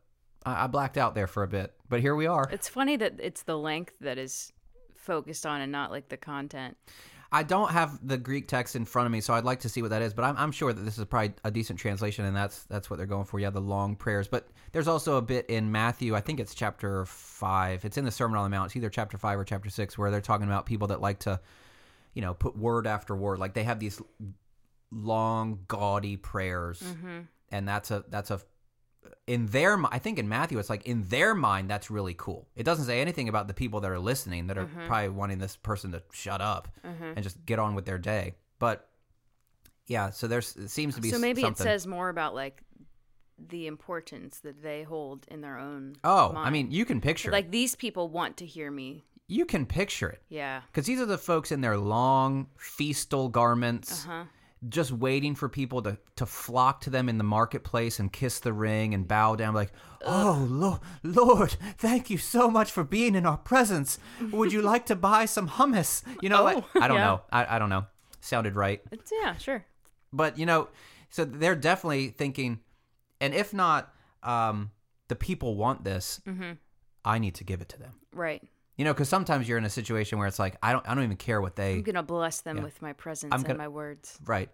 I, 0.44 0.64
I 0.64 0.66
blacked 0.66 0.98
out 0.98 1.14
there 1.14 1.26
for 1.26 1.42
a 1.42 1.48
bit. 1.48 1.72
But 1.88 2.00
here 2.00 2.14
we 2.14 2.26
are. 2.26 2.46
It's 2.50 2.68
funny 2.68 2.96
that 2.96 3.14
it's 3.18 3.42
the 3.42 3.56
length 3.56 3.94
that 4.00 4.18
is 4.18 4.52
focused 4.94 5.46
on 5.46 5.60
and 5.60 5.70
not 5.72 5.90
like 5.90 6.08
the 6.08 6.16
content. 6.16 6.76
I 7.34 7.42
don't 7.42 7.72
have 7.72 7.98
the 8.06 8.16
Greek 8.16 8.46
text 8.46 8.76
in 8.76 8.84
front 8.84 9.06
of 9.06 9.12
me, 9.12 9.20
so 9.20 9.34
I'd 9.34 9.42
like 9.42 9.58
to 9.60 9.68
see 9.68 9.82
what 9.82 9.90
that 9.90 10.02
is. 10.02 10.14
But 10.14 10.24
I'm, 10.24 10.36
I'm 10.36 10.52
sure 10.52 10.72
that 10.72 10.80
this 10.80 10.98
is 10.98 11.04
probably 11.06 11.32
a 11.42 11.50
decent 11.50 11.80
translation, 11.80 12.24
and 12.24 12.36
that's 12.36 12.62
that's 12.66 12.88
what 12.88 12.96
they're 12.96 13.06
going 13.06 13.24
for. 13.24 13.40
Yeah, 13.40 13.50
the 13.50 13.60
long 13.60 13.96
prayers. 13.96 14.28
But 14.28 14.46
there's 14.70 14.86
also 14.86 15.16
a 15.16 15.22
bit 15.22 15.46
in 15.46 15.72
Matthew. 15.72 16.14
I 16.14 16.20
think 16.20 16.38
it's 16.38 16.54
chapter 16.54 17.04
five. 17.06 17.84
It's 17.84 17.96
in 17.96 18.04
the 18.04 18.12
Sermon 18.12 18.38
on 18.38 18.44
the 18.44 18.56
Mount. 18.56 18.66
It's 18.66 18.76
either 18.76 18.88
chapter 18.88 19.18
five 19.18 19.36
or 19.36 19.42
chapter 19.42 19.68
six, 19.68 19.98
where 19.98 20.12
they're 20.12 20.20
talking 20.20 20.46
about 20.46 20.64
people 20.64 20.86
that 20.88 21.00
like 21.00 21.18
to, 21.20 21.40
you 22.14 22.22
know, 22.22 22.34
put 22.34 22.56
word 22.56 22.86
after 22.86 23.16
word. 23.16 23.40
Like 23.40 23.54
they 23.54 23.64
have 23.64 23.80
these 23.80 24.00
long, 24.92 25.58
gaudy 25.66 26.16
prayers, 26.16 26.80
mm-hmm. 26.80 27.22
and 27.50 27.66
that's 27.66 27.90
a 27.90 28.04
that's 28.10 28.30
a 28.30 28.40
in 29.26 29.46
their 29.46 29.82
I 29.90 29.98
think 29.98 30.18
in 30.18 30.28
Matthew 30.28 30.58
it's 30.58 30.70
like 30.70 30.86
in 30.86 31.04
their 31.08 31.34
mind 31.34 31.70
that's 31.70 31.90
really 31.90 32.14
cool. 32.14 32.48
It 32.56 32.64
doesn't 32.64 32.84
say 32.86 33.00
anything 33.00 33.28
about 33.28 33.48
the 33.48 33.54
people 33.54 33.80
that 33.80 33.90
are 33.90 33.98
listening 33.98 34.48
that 34.48 34.58
are 34.58 34.66
probably 34.86 35.08
wanting 35.10 35.38
this 35.38 35.56
person 35.56 35.92
to 35.92 36.02
shut 36.12 36.40
up 36.40 36.68
and 36.82 37.22
just 37.22 37.44
get 37.46 37.58
on 37.58 37.74
with 37.74 37.84
their 37.86 37.98
day. 37.98 38.34
But 38.58 38.88
yeah, 39.86 40.10
so 40.10 40.26
there's 40.26 40.56
it 40.56 40.68
seems 40.68 40.94
to 40.94 41.00
be 41.00 41.10
So 41.10 41.18
maybe 41.18 41.42
it 41.42 41.58
says 41.58 41.86
more 41.86 42.08
about 42.08 42.34
like 42.34 42.62
the 43.38 43.66
importance 43.66 44.40
that 44.40 44.62
they 44.62 44.82
hold 44.84 45.26
in 45.28 45.40
their 45.40 45.58
own. 45.58 45.96
Oh, 46.04 46.32
I 46.36 46.50
mean, 46.50 46.70
you 46.70 46.84
can 46.84 47.00
picture 47.00 47.30
like 47.30 47.50
these 47.50 47.74
people 47.74 48.08
want 48.08 48.36
to 48.38 48.46
hear 48.46 48.70
me. 48.70 49.04
You 49.26 49.46
can 49.46 49.64
picture 49.66 50.10
it. 50.10 50.22
Yeah. 50.28 50.62
Cuz 50.72 50.86
these 50.86 51.00
are 51.00 51.06
the 51.06 51.18
folks 51.18 51.50
in 51.50 51.60
their 51.60 51.78
long 51.78 52.48
feastal 52.58 53.28
garments. 53.28 54.06
Uh 54.06 54.08
huh. 54.08 54.24
Just 54.68 54.92
waiting 54.92 55.34
for 55.34 55.48
people 55.48 55.82
to, 55.82 55.98
to 56.16 56.24
flock 56.26 56.80
to 56.82 56.90
them 56.90 57.08
in 57.08 57.18
the 57.18 57.24
marketplace 57.24 57.98
and 57.98 58.12
kiss 58.12 58.40
the 58.40 58.52
ring 58.52 58.94
and 58.94 59.06
bow 59.06 59.34
down 59.36 59.52
like 59.54 59.72
oh 60.06 60.46
Lord, 60.50 60.80
Lord 61.02 61.56
thank 61.76 62.08
you 62.10 62.18
so 62.18 62.48
much 62.50 62.70
for 62.70 62.84
being 62.84 63.14
in 63.14 63.26
our 63.26 63.36
presence 63.36 63.98
would 64.32 64.52
you 64.52 64.62
like 64.62 64.86
to 64.86 64.96
buy 64.96 65.24
some 65.26 65.48
hummus 65.48 66.02
you 66.22 66.28
know 66.28 66.42
like 66.42 66.56
Oh, 66.58 66.80
i 66.80 66.88
don't 66.88 66.96
yeah. 66.96 67.04
know 67.04 67.20
I, 67.30 67.56
I 67.56 67.58
don't 67.58 67.68
know 67.68 67.86
sounded 68.20 68.56
right 68.56 68.80
It's 68.90 69.12
yeah, 69.22 69.36
sure. 69.36 69.64
But 70.12 70.38
you 70.38 70.46
know, 70.46 70.68
so 71.10 71.24
they're 71.24 71.56
definitely 71.56 72.08
thinking, 72.08 72.60
and 73.20 73.34
if 73.34 73.52
not, 73.52 73.92
um, 74.22 74.70
the 75.08 75.16
people 75.16 75.56
want 75.56 75.84
this. 75.84 76.20
Mm-hmm. 76.26 76.52
I 77.04 77.18
need 77.18 77.34
to 77.34 77.44
give 77.44 77.60
it 77.60 77.68
to 77.70 77.78
them. 77.78 77.92
Right. 78.12 78.42
You 78.76 78.84
know, 78.84 78.92
because 78.92 79.08
sometimes 79.08 79.48
you're 79.48 79.58
in 79.58 79.64
a 79.64 79.70
situation 79.70 80.18
where 80.18 80.26
it's 80.26 80.38
like 80.40 80.56
I 80.62 80.72
don't, 80.72 80.88
I 80.88 80.94
don't 80.94 81.04
even 81.04 81.16
care 81.16 81.40
what 81.40 81.54
they. 81.54 81.74
I'm 81.74 81.82
gonna 81.82 82.02
bless 82.02 82.40
them 82.40 82.56
Yeah. 82.58 82.64
with 82.64 82.82
my 82.82 82.92
presence 82.92 83.32
I'm 83.32 83.38
and 83.40 83.46
gonna- 83.46 83.58
my 83.58 83.68
words. 83.68 84.18
Right. 84.24 84.50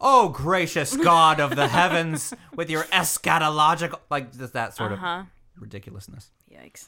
Oh, 0.00 0.28
gracious 0.28 0.96
God 1.12 1.40
of 1.40 1.56
the 1.56 1.66
heavens, 1.66 2.32
with 2.54 2.70
your 2.70 2.84
eschatological, 2.84 3.98
like 4.10 4.36
just 4.36 4.52
that 4.52 4.76
sort 4.76 4.92
Uh 4.92 4.96
huh. 4.96 5.22
of 5.56 5.62
ridiculousness. 5.62 6.30
Yikes. 6.52 6.86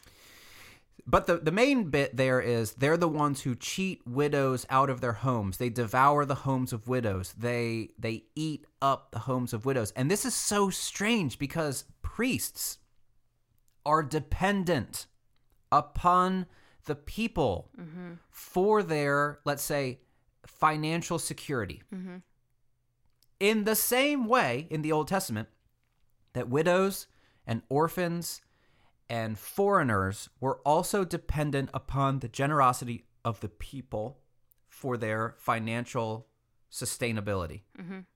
But 1.08 1.26
the, 1.28 1.36
the 1.38 1.52
main 1.52 1.90
bit 1.90 2.16
there 2.16 2.40
is 2.40 2.72
they're 2.74 2.96
the 2.96 3.08
ones 3.08 3.42
who 3.42 3.54
cheat 3.54 4.02
widows 4.06 4.66
out 4.70 4.90
of 4.90 5.00
their 5.00 5.12
homes. 5.12 5.56
They 5.58 5.68
devour 5.68 6.24
the 6.24 6.34
homes 6.36 6.72
of 6.72 6.88
widows. 6.88 7.34
They 7.38 7.90
they 7.98 8.24
eat 8.36 8.64
up 8.82 9.10
the 9.12 9.20
homes 9.20 9.52
of 9.52 9.64
widows. 9.66 9.92
And 9.96 10.08
this 10.10 10.24
is 10.24 10.34
so 10.34 10.70
strange 10.70 11.38
because 11.38 11.84
priests 12.02 12.78
are 13.84 14.02
dependent 14.02 15.06
upon 15.70 16.46
the 16.86 16.94
people 16.94 17.70
for 18.30 18.82
their, 18.82 19.40
let's 19.44 19.62
say, 19.62 20.00
financial 20.46 21.18
security. 21.18 21.82
Mm-hmm. 21.94 22.16
In 23.38 23.64
the 23.64 23.76
same 23.76 24.26
way 24.26 24.66
in 24.70 24.82
the 24.82 24.92
Old 24.92 25.08
Testament 25.08 25.48
that 26.32 26.48
widows 26.48 27.06
and 27.46 27.62
orphans 27.68 28.40
and 29.08 29.38
foreigners 29.38 30.28
were 30.40 30.60
also 30.64 31.04
dependent 31.04 31.70
upon 31.74 32.20
the 32.20 32.28
generosity 32.28 33.04
of 33.24 33.40
the 33.40 33.48
people 33.48 34.18
for 34.68 34.96
their 34.96 35.34
financial 35.38 36.28
sustainability. 36.70 37.62
Mhm. 37.78 38.06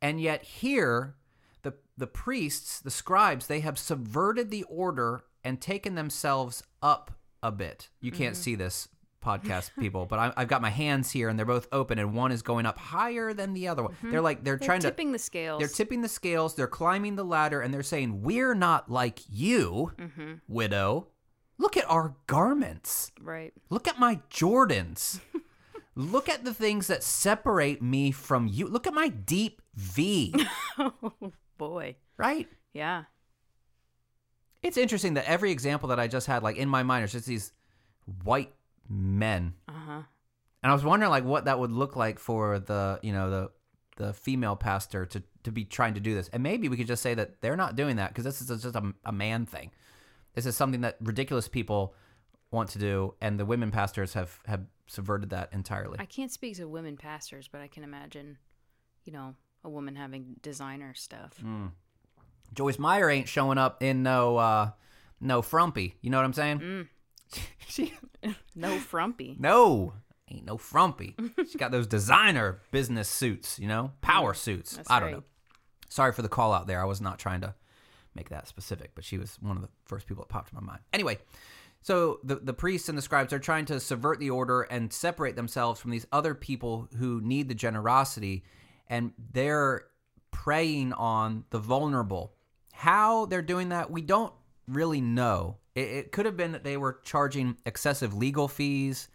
And 0.00 0.20
yet 0.20 0.42
here 0.42 1.16
the 1.62 1.74
the 1.96 2.06
priests, 2.06 2.80
the 2.80 2.90
scribes, 2.90 3.46
they 3.46 3.60
have 3.60 3.78
subverted 3.78 4.50
the 4.50 4.64
order 4.64 5.24
and 5.44 5.60
taken 5.60 5.94
themselves 5.94 6.62
up 6.82 7.19
a 7.42 7.52
bit. 7.52 7.88
You 8.00 8.12
can't 8.12 8.36
see 8.36 8.54
this 8.54 8.88
podcast 9.24 9.70
people, 9.78 10.06
but 10.06 10.18
I, 10.18 10.32
I've 10.36 10.48
got 10.48 10.62
my 10.62 10.70
hands 10.70 11.10
here 11.10 11.28
and 11.28 11.38
they're 11.38 11.46
both 11.46 11.68
open 11.72 11.98
and 11.98 12.14
one 12.14 12.32
is 12.32 12.42
going 12.42 12.66
up 12.66 12.78
higher 12.78 13.32
than 13.32 13.52
the 13.52 13.68
other 13.68 13.82
one. 13.82 13.96
They're 14.02 14.20
like 14.20 14.44
they're, 14.44 14.56
They're 14.56 14.66
trying 14.66 14.80
to 14.80 14.88
tipping 14.88 15.12
the 15.12 15.18
scales. 15.18 15.58
they're 15.58 15.68
tipping 15.68 16.02
the 16.02 16.08
scales, 16.08 16.54
they're 16.54 16.66
climbing 16.66 17.16
the 17.16 17.24
ladder, 17.24 17.60
and 17.60 17.72
they're 17.72 17.82
saying, 17.82 18.22
We're 18.22 18.54
not 18.54 18.90
like 18.90 19.20
you, 19.28 19.92
mm-hmm. 19.98 20.34
widow. 20.48 21.08
Look 21.58 21.76
at 21.76 21.88
our 21.90 22.14
garments. 22.26 23.12
Right. 23.20 23.52
Look 23.68 23.86
at 23.86 23.98
my 23.98 24.20
Jordans. 24.30 25.20
Look 25.94 26.30
at 26.30 26.44
the 26.44 26.54
things 26.54 26.86
that 26.86 27.02
separate 27.02 27.82
me 27.82 28.10
from 28.12 28.46
you. 28.46 28.66
Look 28.66 28.86
at 28.86 28.94
my 28.94 29.08
deep 29.08 29.60
V, 29.74 30.34
oh 30.78 31.12
boy. 31.58 31.96
right? 32.16 32.48
Yeah. 32.72 33.04
It's 34.62 34.76
interesting 34.76 35.14
that 35.14 35.28
every 35.28 35.50
example 35.50 35.88
that 35.88 35.98
I 35.98 36.06
just 36.06 36.26
had, 36.26 36.42
like 36.42 36.56
in 36.56 36.68
my 36.68 36.82
mind, 36.82 37.04
is 37.04 37.12
just 37.12 37.26
these 37.26 37.52
white 38.24 38.52
men. 38.88 39.54
Uh 39.68 39.72
huh. 39.72 40.02
And 40.62 40.70
I 40.70 40.74
was 40.74 40.84
wondering 40.84 41.10
like 41.10 41.24
what 41.24 41.46
that 41.46 41.58
would 41.58 41.72
look 41.72 41.96
like 41.96 42.18
for 42.18 42.58
the, 42.58 43.00
you 43.02 43.12
know, 43.12 43.30
the 43.30 43.50
the 43.96 44.12
female 44.14 44.56
pastor 44.56 45.04
to 45.06 45.22
to 45.44 45.52
be 45.52 45.64
trying 45.64 45.94
to 45.94 46.00
do 46.00 46.14
this. 46.14 46.28
And 46.28 46.42
maybe 46.42 46.68
we 46.68 46.76
could 46.76 46.86
just 46.86 47.02
say 47.02 47.14
that 47.14 47.40
they're 47.40 47.56
not 47.56 47.76
doing 47.76 47.96
that 47.96 48.08
because 48.10 48.24
this 48.24 48.40
is 48.40 48.62
just 48.62 48.76
a, 48.76 48.94
a 49.04 49.12
man 49.12 49.46
thing. 49.46 49.70
This 50.34 50.46
is 50.46 50.56
something 50.56 50.82
that 50.82 50.96
ridiculous 51.00 51.48
people 51.48 51.94
want 52.50 52.68
to 52.70 52.78
do 52.78 53.14
and 53.20 53.38
the 53.38 53.46
women 53.46 53.70
pastors 53.70 54.14
have 54.14 54.40
have 54.46 54.62
subverted 54.86 55.30
that 55.30 55.52
entirely. 55.52 55.96
I 56.00 56.04
can't 56.04 56.32
speak 56.32 56.56
to 56.56 56.66
women 56.66 56.96
pastors, 56.96 57.48
but 57.48 57.60
I 57.60 57.68
can 57.68 57.84
imagine, 57.84 58.38
you 59.04 59.12
know, 59.12 59.34
a 59.62 59.68
woman 59.68 59.94
having 59.94 60.36
designer 60.42 60.94
stuff. 60.94 61.34
Mm. 61.44 61.70
Joyce 62.54 62.78
Meyer 62.78 63.08
ain't 63.10 63.28
showing 63.28 63.58
up 63.58 63.82
in 63.82 64.02
no 64.02 64.36
uh 64.36 64.70
no 65.20 65.42
frumpy. 65.42 65.96
You 66.00 66.10
know 66.10 66.18
what 66.18 66.24
I'm 66.24 66.32
saying? 66.32 66.60
Mm. 66.60 66.88
she 67.68 67.94
No 68.54 68.78
frumpy. 68.78 69.36
no 69.38 69.94
ain't 70.30 70.46
no 70.46 70.56
frumpy. 70.56 71.16
she 71.50 71.58
got 71.58 71.70
those 71.72 71.86
designer 71.88 72.60
business 72.70 73.08
suits, 73.08 73.58
you 73.58 73.66
know, 73.68 73.92
power 74.00 74.32
suits. 74.34 74.76
That's 74.76 74.90
I 74.90 75.00
don't 75.00 75.06
right. 75.08 75.16
know. 75.16 75.24
Sorry 75.88 76.12
for 76.12 76.22
the 76.22 76.28
call 76.28 76.52
out 76.52 76.66
there. 76.68 76.80
I 76.80 76.84
was 76.84 77.00
not 77.00 77.18
trying 77.18 77.40
to 77.40 77.54
make 78.14 78.28
that 78.30 78.46
specific, 78.46 78.92
but 78.94 79.04
she 79.04 79.18
was 79.18 79.36
one 79.40 79.56
of 79.56 79.62
the 79.62 79.68
first 79.86 80.06
people 80.06 80.22
that 80.22 80.28
popped 80.28 80.52
in 80.52 80.56
my 80.56 80.64
mind. 80.64 80.80
Anyway, 80.92 81.18
so 81.82 82.20
the 82.22 82.36
the 82.36 82.52
priests 82.52 82.88
and 82.88 82.96
the 82.96 83.02
scribes 83.02 83.32
are 83.32 83.38
trying 83.40 83.64
to 83.66 83.80
subvert 83.80 84.20
the 84.20 84.30
order 84.30 84.62
and 84.62 84.92
separate 84.92 85.34
themselves 85.36 85.80
from 85.80 85.90
these 85.90 86.06
other 86.12 86.34
people 86.34 86.88
who 86.98 87.20
need 87.20 87.48
the 87.48 87.54
generosity, 87.54 88.44
and 88.88 89.12
they're 89.32 89.84
preying 90.30 90.92
on 90.92 91.44
the 91.50 91.58
vulnerable. 91.58 92.34
How 92.80 93.26
they're 93.26 93.42
doing 93.42 93.68
that, 93.68 93.90
we 93.90 94.00
don't 94.00 94.32
really 94.66 95.02
know. 95.02 95.58
It, 95.74 95.88
it 95.88 96.12
could 96.12 96.24
have 96.24 96.38
been 96.38 96.52
that 96.52 96.64
they 96.64 96.78
were 96.78 96.98
charging 97.04 97.58
excessive 97.66 98.14
legal 98.14 98.48
fees. 98.48 99.10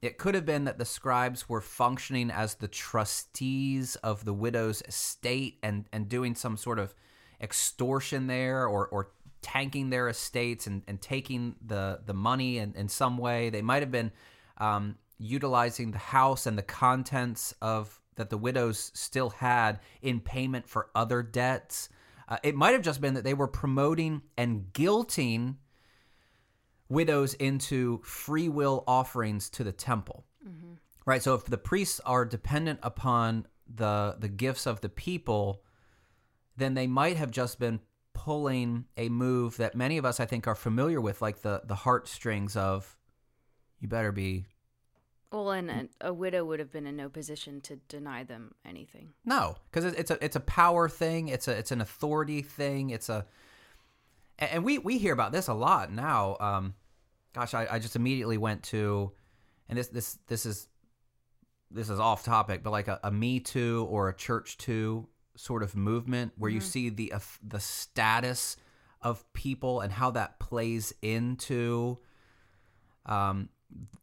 It 0.00 0.16
could 0.16 0.34
have 0.34 0.46
been 0.46 0.64
that 0.64 0.78
the 0.78 0.86
scribes 0.86 1.46
were 1.46 1.60
functioning 1.60 2.30
as 2.30 2.54
the 2.54 2.66
trustees 2.66 3.96
of 3.96 4.24
the 4.24 4.32
widow's 4.32 4.80
estate 4.88 5.58
and, 5.62 5.84
and 5.92 6.08
doing 6.08 6.34
some 6.34 6.56
sort 6.56 6.78
of 6.78 6.94
extortion 7.42 8.26
there 8.26 8.66
or, 8.66 8.86
or 8.86 9.10
tanking 9.42 9.90
their 9.90 10.08
estates 10.08 10.66
and, 10.66 10.80
and 10.88 10.98
taking 11.02 11.56
the, 11.60 12.00
the 12.06 12.14
money 12.14 12.56
in, 12.56 12.72
in 12.74 12.88
some 12.88 13.18
way. 13.18 13.50
They 13.50 13.60
might 13.60 13.82
have 13.82 13.92
been 13.92 14.12
um, 14.56 14.96
utilizing 15.18 15.90
the 15.90 15.98
house 15.98 16.46
and 16.46 16.56
the 16.56 16.62
contents 16.62 17.54
of 17.60 18.00
that 18.14 18.30
the 18.30 18.38
widows 18.38 18.92
still 18.94 19.28
had 19.28 19.80
in 20.00 20.20
payment 20.20 20.66
for 20.66 20.88
other 20.94 21.22
debts. 21.22 21.90
Uh, 22.28 22.38
it 22.42 22.54
might 22.54 22.72
have 22.72 22.82
just 22.82 23.00
been 23.00 23.14
that 23.14 23.24
they 23.24 23.34
were 23.34 23.48
promoting 23.48 24.22
and 24.36 24.66
guilting 24.72 25.56
widows 26.88 27.34
into 27.34 28.00
free 28.04 28.48
will 28.48 28.84
offerings 28.86 29.50
to 29.50 29.64
the 29.64 29.72
temple. 29.72 30.24
Right? 31.06 31.22
So 31.22 31.34
if 31.34 31.44
the 31.44 31.58
priests 31.58 32.00
are 32.06 32.24
dependent 32.24 32.80
upon 32.82 33.46
the 33.72 34.16
the 34.18 34.28
gifts 34.28 34.66
of 34.66 34.80
the 34.80 34.88
people, 34.88 35.62
then 36.56 36.74
they 36.74 36.86
might 36.86 37.16
have 37.16 37.30
just 37.30 37.58
been 37.58 37.80
pulling 38.14 38.84
a 38.96 39.08
move 39.08 39.56
that 39.56 39.74
many 39.74 39.98
of 39.98 40.04
us 40.04 40.20
I 40.20 40.26
think 40.26 40.46
are 40.46 40.54
familiar 40.54 41.00
with 41.00 41.20
like 41.20 41.42
the 41.42 41.62
the 41.64 41.74
heartstrings 41.74 42.56
of 42.56 42.96
you 43.80 43.88
better 43.88 44.12
be 44.12 44.46
Well, 45.34 45.50
and 45.50 45.68
a, 45.68 46.08
a 46.08 46.12
widow 46.12 46.44
would 46.44 46.60
have 46.60 46.70
been 46.70 46.86
in 46.86 46.94
no 46.94 47.08
position 47.08 47.60
to 47.62 47.76
deny 47.88 48.22
them 48.22 48.54
anything. 48.64 49.08
No, 49.24 49.56
because 49.68 49.84
it's 49.84 50.12
a 50.12 50.24
it's 50.24 50.36
a 50.36 50.40
power 50.40 50.88
thing. 50.88 51.26
It's 51.26 51.48
a 51.48 51.58
it's 51.58 51.72
an 51.72 51.80
authority 51.80 52.40
thing. 52.40 52.90
It's 52.90 53.08
a 53.08 53.26
and 54.38 54.64
we 54.64 54.78
we 54.78 54.96
hear 54.96 55.12
about 55.12 55.32
this 55.32 55.48
a 55.48 55.54
lot 55.54 55.90
now. 55.90 56.36
Um, 56.38 56.74
gosh, 57.34 57.52
I, 57.52 57.66
I 57.68 57.78
just 57.80 57.96
immediately 57.96 58.38
went 58.38 58.62
to, 58.64 59.10
and 59.68 59.76
this 59.76 59.88
this 59.88 60.18
this 60.28 60.46
is 60.46 60.68
this 61.68 61.90
is 61.90 61.98
off 61.98 62.24
topic, 62.24 62.62
but 62.62 62.70
like 62.70 62.86
a, 62.86 63.00
a 63.02 63.10
Me 63.10 63.40
Too 63.40 63.88
or 63.90 64.08
a 64.08 64.14
Church 64.14 64.56
Too 64.56 65.08
sort 65.34 65.64
of 65.64 65.74
movement 65.74 66.32
where 66.38 66.50
you 66.50 66.60
see 66.60 66.90
the 66.90 67.12
uh, 67.12 67.18
the 67.42 67.58
status 67.58 68.56
of 69.02 69.24
people 69.32 69.80
and 69.80 69.92
how 69.92 70.12
that 70.12 70.38
plays 70.38 70.94
into 71.02 71.98
um, 73.06 73.48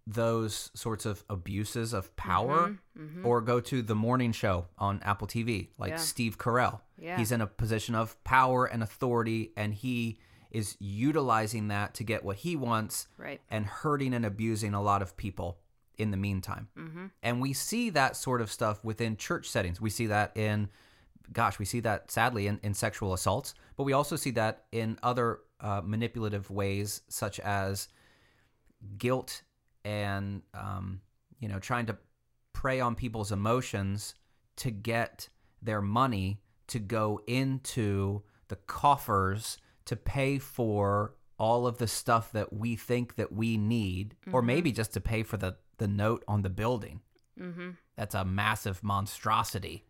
those 0.07 0.72
sorts 0.74 1.05
of 1.05 1.24
abuses 1.30 1.93
of 1.93 2.14
power, 2.16 2.78
or 3.24 3.41
go 3.41 3.59
to 3.62 3.82
the 3.82 3.95
morning 3.95 4.32
show 4.32 4.66
on 4.78 4.99
Apple 5.03 5.28
TV, 5.28 5.70
like 5.78 5.91
Yeah. 5.91 5.95
Steve 5.97 6.38
Carell. 6.38 6.82
Yeah. 6.97 7.18
He's 7.18 7.32
in 7.32 7.41
a 7.41 7.47
position 7.47 7.95
of 7.95 8.22
power 8.24 8.66
and 8.66 8.84
authority, 8.84 9.51
and 9.55 9.74
he 9.74 10.20
is 10.51 10.76
utilizing 10.80 11.70
that 11.70 11.93
to 11.95 12.03
get 12.03 12.24
what 12.26 12.38
he 12.38 12.55
wants 12.57 13.07
Right. 13.18 13.39
and 13.49 13.66
hurting 13.66 14.14
and 14.14 14.26
abusing 14.26 14.74
a 14.74 14.82
lot 14.82 15.01
of 15.01 15.16
people 15.16 15.59
in 15.97 16.12
the 16.12 16.18
meantime. 16.18 16.68
Mm-hmm. 16.78 17.05
And 17.24 17.39
we 17.41 17.53
see 17.53 17.89
that 17.91 18.18
sort 18.18 18.41
of 18.41 18.51
stuff 18.51 18.84
within 18.84 19.16
church 19.16 19.47
settings. 19.49 19.80
We 19.80 19.89
see 19.89 20.07
that 20.07 20.36
in, 20.36 20.70
gosh, 21.32 21.57
we 21.57 21.64
see 21.66 21.80
that 21.82 22.12
sadly 22.12 22.47
in, 22.47 22.59
in 22.64 22.74
sexual 22.74 23.14
assaults, 23.14 23.53
but 23.78 23.84
we 23.84 23.93
also 23.93 24.16
see 24.18 24.32
that 24.32 24.66
in 24.74 24.99
other 25.03 25.39
uh, 25.62 25.82
manipulative 25.86 26.49
ways, 26.49 27.01
such 27.07 27.39
as 27.39 27.88
guilt 28.97 29.43
and, 29.86 30.42
um, 30.54 31.02
you 31.40 31.48
know, 31.48 31.60
trying 31.60 31.86
to 31.88 31.98
prey 32.54 32.80
on 32.80 32.96
people's 32.96 33.32
emotions 33.32 34.14
to 34.58 34.72
get 34.72 35.30
their 35.62 35.82
money 35.82 36.40
to 36.68 36.80
go 36.80 37.20
into 37.28 38.22
the 38.48 38.56
coffers 38.56 39.58
to 39.86 39.96
pay 39.96 40.38
for 40.38 41.14
all 41.38 41.66
of 41.66 41.78
the 41.80 41.88
stuff 41.88 42.32
that 42.34 42.54
we 42.54 42.76
think 42.76 43.16
that 43.16 43.32
we 43.32 43.58
need 43.58 44.16
or 44.32 44.42
maybe 44.42 44.72
just 44.72 44.94
to 44.94 45.02
pay 45.02 45.24
for 45.24 45.38
the 45.38 45.56
the 45.78 45.88
note 45.88 46.24
on 46.28 46.42
the 46.44 46.50
building 46.50 47.02
Mm-hmm. 47.40 47.70
that's 47.96 48.14
a 48.14 48.24
massive 48.26 48.84
monstrosity 48.84 49.86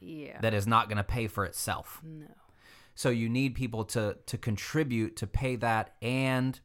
Yeah. 0.00 0.40
that 0.40 0.54
is 0.54 0.66
not 0.66 0.88
going 0.88 0.96
to 0.96 1.04
pay 1.04 1.28
for 1.28 1.44
itself 1.44 2.00
no. 2.02 2.26
so 2.94 3.10
you 3.10 3.28
need 3.28 3.54
people 3.54 3.84
to 3.86 4.16
to 4.26 4.38
contribute 4.38 5.14
to 5.16 5.26
pay 5.26 5.54
that 5.56 5.94
and 6.02 6.58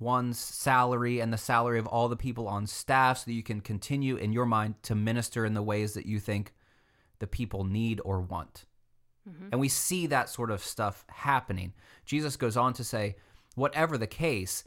one's 0.00 0.38
salary 0.38 1.20
and 1.20 1.32
the 1.32 1.38
salary 1.38 1.78
of 1.78 1.86
all 1.86 2.08
the 2.08 2.16
people 2.16 2.48
on 2.48 2.66
staff 2.66 3.18
so 3.18 3.24
that 3.26 3.34
you 3.34 3.42
can 3.42 3.60
continue 3.60 4.16
in 4.16 4.32
your 4.32 4.46
mind 4.46 4.74
to 4.82 4.94
minister 4.94 5.44
in 5.44 5.54
the 5.54 5.62
ways 5.62 5.94
that 5.94 6.06
you 6.06 6.18
think 6.18 6.52
the 7.18 7.26
people 7.26 7.64
need 7.64 8.00
or 8.04 8.20
want. 8.20 8.64
Mm-hmm. 9.28 9.48
And 9.52 9.60
we 9.60 9.68
see 9.68 10.06
that 10.06 10.28
sort 10.28 10.50
of 10.50 10.64
stuff 10.64 11.04
happening. 11.08 11.74
Jesus 12.04 12.36
goes 12.36 12.56
on 12.56 12.72
to 12.74 12.84
say, 12.84 13.16
whatever 13.54 13.98
the 13.98 14.06
case, 14.06 14.64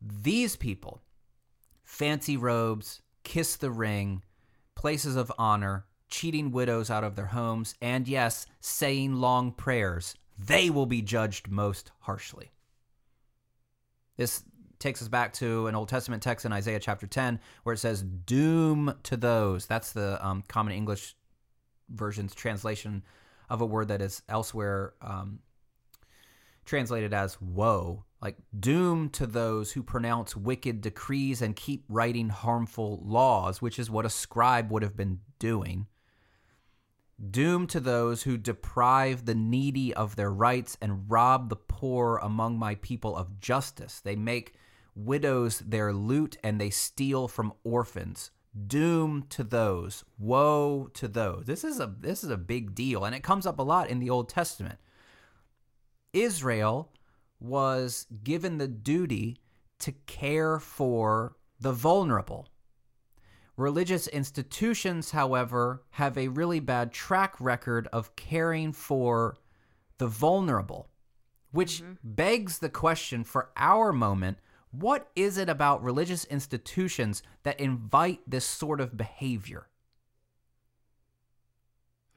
these 0.00 0.56
people, 0.56 1.02
fancy 1.82 2.36
robes, 2.36 3.02
kiss 3.24 3.56
the 3.56 3.70
ring, 3.70 4.22
places 4.74 5.16
of 5.16 5.32
honor, 5.36 5.84
cheating 6.08 6.50
widows 6.50 6.90
out 6.90 7.04
of 7.04 7.16
their 7.16 7.26
homes, 7.26 7.74
and 7.82 8.08
yes, 8.08 8.46
saying 8.60 9.14
long 9.14 9.52
prayers, 9.52 10.14
they 10.38 10.70
will 10.70 10.86
be 10.86 11.02
judged 11.02 11.50
most 11.50 11.90
harshly. 12.00 12.50
This 14.16 14.42
takes 14.80 15.00
us 15.02 15.08
back 15.08 15.32
to 15.34 15.66
an 15.66 15.74
Old 15.76 15.88
Testament 15.88 16.22
text 16.22 16.44
in 16.44 16.52
Isaiah 16.52 16.80
chapter 16.80 17.06
10 17.06 17.38
where 17.62 17.74
it 17.74 17.78
says, 17.78 18.02
Doom 18.02 18.94
to 19.04 19.16
those. 19.16 19.66
That's 19.66 19.92
the 19.92 20.24
um, 20.26 20.42
common 20.48 20.72
English 20.72 21.14
version's 21.88 22.34
translation 22.34 23.04
of 23.48 23.60
a 23.60 23.66
word 23.66 23.88
that 23.88 24.00
is 24.00 24.22
elsewhere 24.28 24.94
um, 25.02 25.40
translated 26.64 27.12
as 27.12 27.40
woe. 27.40 28.04
Like, 28.22 28.36
doom 28.58 29.08
to 29.10 29.26
those 29.26 29.72
who 29.72 29.82
pronounce 29.82 30.36
wicked 30.36 30.80
decrees 30.80 31.42
and 31.42 31.56
keep 31.56 31.84
writing 31.88 32.28
harmful 32.28 33.02
laws, 33.04 33.62
which 33.62 33.78
is 33.78 33.90
what 33.90 34.06
a 34.06 34.10
scribe 34.10 34.70
would 34.70 34.82
have 34.82 34.96
been 34.96 35.20
doing. 35.38 35.86
Doom 37.30 37.66
to 37.66 37.80
those 37.80 38.22
who 38.22 38.36
deprive 38.36 39.24
the 39.24 39.34
needy 39.34 39.92
of 39.92 40.16
their 40.16 40.30
rights 40.30 40.78
and 40.80 41.10
rob 41.10 41.48
the 41.48 41.56
poor 41.56 42.18
among 42.22 42.58
my 42.58 42.76
people 42.76 43.16
of 43.16 43.40
justice. 43.40 44.00
They 44.00 44.16
make 44.16 44.54
widows 45.04 45.60
their 45.60 45.92
loot 45.92 46.36
and 46.42 46.60
they 46.60 46.70
steal 46.70 47.28
from 47.28 47.52
orphans. 47.64 48.30
Doom 48.66 49.24
to 49.30 49.44
those. 49.44 50.04
Woe 50.18 50.90
to 50.94 51.08
those. 51.08 51.44
This 51.46 51.64
is 51.64 51.78
a 51.78 51.94
this 51.98 52.24
is 52.24 52.30
a 52.30 52.36
big 52.36 52.74
deal 52.74 53.04
and 53.04 53.14
it 53.14 53.22
comes 53.22 53.46
up 53.46 53.58
a 53.58 53.62
lot 53.62 53.88
in 53.88 54.00
the 54.00 54.10
Old 54.10 54.28
Testament. 54.28 54.78
Israel 56.12 56.92
was 57.38 58.06
given 58.24 58.58
the 58.58 58.68
duty 58.68 59.38
to 59.78 59.92
care 60.06 60.58
for 60.58 61.36
the 61.60 61.72
vulnerable. 61.72 62.48
Religious 63.56 64.08
institutions, 64.08 65.10
however, 65.10 65.82
have 65.90 66.16
a 66.16 66.28
really 66.28 66.60
bad 66.60 66.92
track 66.92 67.34
record 67.38 67.88
of 67.92 68.16
caring 68.16 68.72
for 68.72 69.36
the 69.98 70.06
vulnerable, 70.06 70.88
which 71.52 71.82
mm-hmm. 71.82 71.92
begs 72.02 72.58
the 72.58 72.70
question 72.70 73.22
for 73.22 73.50
our 73.56 73.92
moment 73.92 74.38
what 74.72 75.08
is 75.16 75.36
it 75.38 75.48
about 75.48 75.82
religious 75.82 76.24
institutions 76.26 77.22
that 77.42 77.58
invite 77.60 78.20
this 78.26 78.44
sort 78.44 78.80
of 78.80 78.96
behavior? 78.96 79.66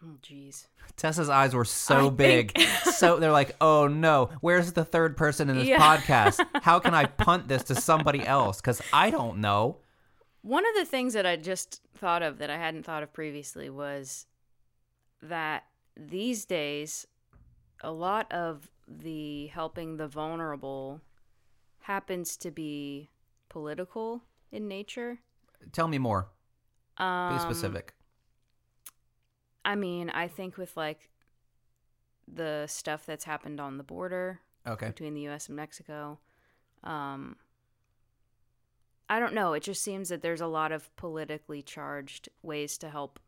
Oh, 0.05 0.17
jeez. 0.21 0.67
Tessa's 0.97 1.29
eyes 1.29 1.55
were 1.55 1.63
so 1.65 2.07
I 2.07 2.09
big. 2.09 2.51
think- 2.57 2.69
so 2.93 3.17
they're 3.17 3.31
like, 3.31 3.55
oh 3.61 3.87
no, 3.87 4.29
where's 4.41 4.73
the 4.73 4.83
third 4.83 5.15
person 5.15 5.49
in 5.49 5.57
this 5.57 5.67
Yeah. 5.67 5.79
podcast? 5.79 6.45
How 6.61 6.79
can 6.79 6.93
I 6.93 7.05
punt 7.05 7.47
this 7.47 7.63
to 7.63 7.75
somebody 7.75 8.25
else? 8.25 8.59
Because 8.59 8.81
I 8.91 9.09
don't 9.11 9.37
know. 9.37 9.77
One 10.41 10.65
of 10.67 10.75
the 10.75 10.83
things 10.85 11.13
that 11.13 11.25
I 11.25 11.37
just 11.37 11.81
thought 11.95 12.21
of 12.21 12.37
that 12.39 12.49
I 12.49 12.57
hadn't 12.57 12.83
thought 12.83 13.01
of 13.01 13.13
previously 13.13 13.69
was 13.69 14.25
that 15.21 15.63
these 15.95 16.43
days, 16.43 17.07
a 17.81 17.91
lot 17.91 18.29
of 18.31 18.69
the 18.89 19.47
helping 19.47 19.95
the 19.95 20.07
vulnerable 20.09 20.99
happens 21.83 22.35
to 22.37 22.51
be 22.51 23.09
political 23.49 24.23
in 24.51 24.67
nature. 24.67 25.19
Tell 25.71 25.87
me 25.87 25.97
more. 25.97 26.29
Be 26.97 27.03
Um, 27.03 27.39
specific. 27.39 27.93
I 29.65 29.75
mean, 29.75 30.09
I 30.09 30.27
think 30.27 30.57
with 30.57 30.75
like 30.75 31.09
the 32.27 32.65
stuff 32.67 33.05
that's 33.05 33.25
happened 33.25 33.59
on 33.59 33.77
the 33.77 33.83
border 33.83 34.39
Okay. 34.65 34.87
between 34.87 35.13
the 35.13 35.21
U.S. 35.21 35.47
and 35.47 35.55
Mexico. 35.55 36.19
Um, 36.83 37.35
I 39.09 39.19
don't 39.19 39.33
know. 39.33 39.53
It 39.53 39.63
just 39.63 39.81
seems 39.81 40.09
that 40.09 40.21
there's 40.21 40.41
a 40.41 40.47
lot 40.47 40.71
of 40.71 40.93
politically 40.95 41.61
charged 41.61 42.29
ways 42.41 42.77
to 42.79 42.89
help. 42.89 43.19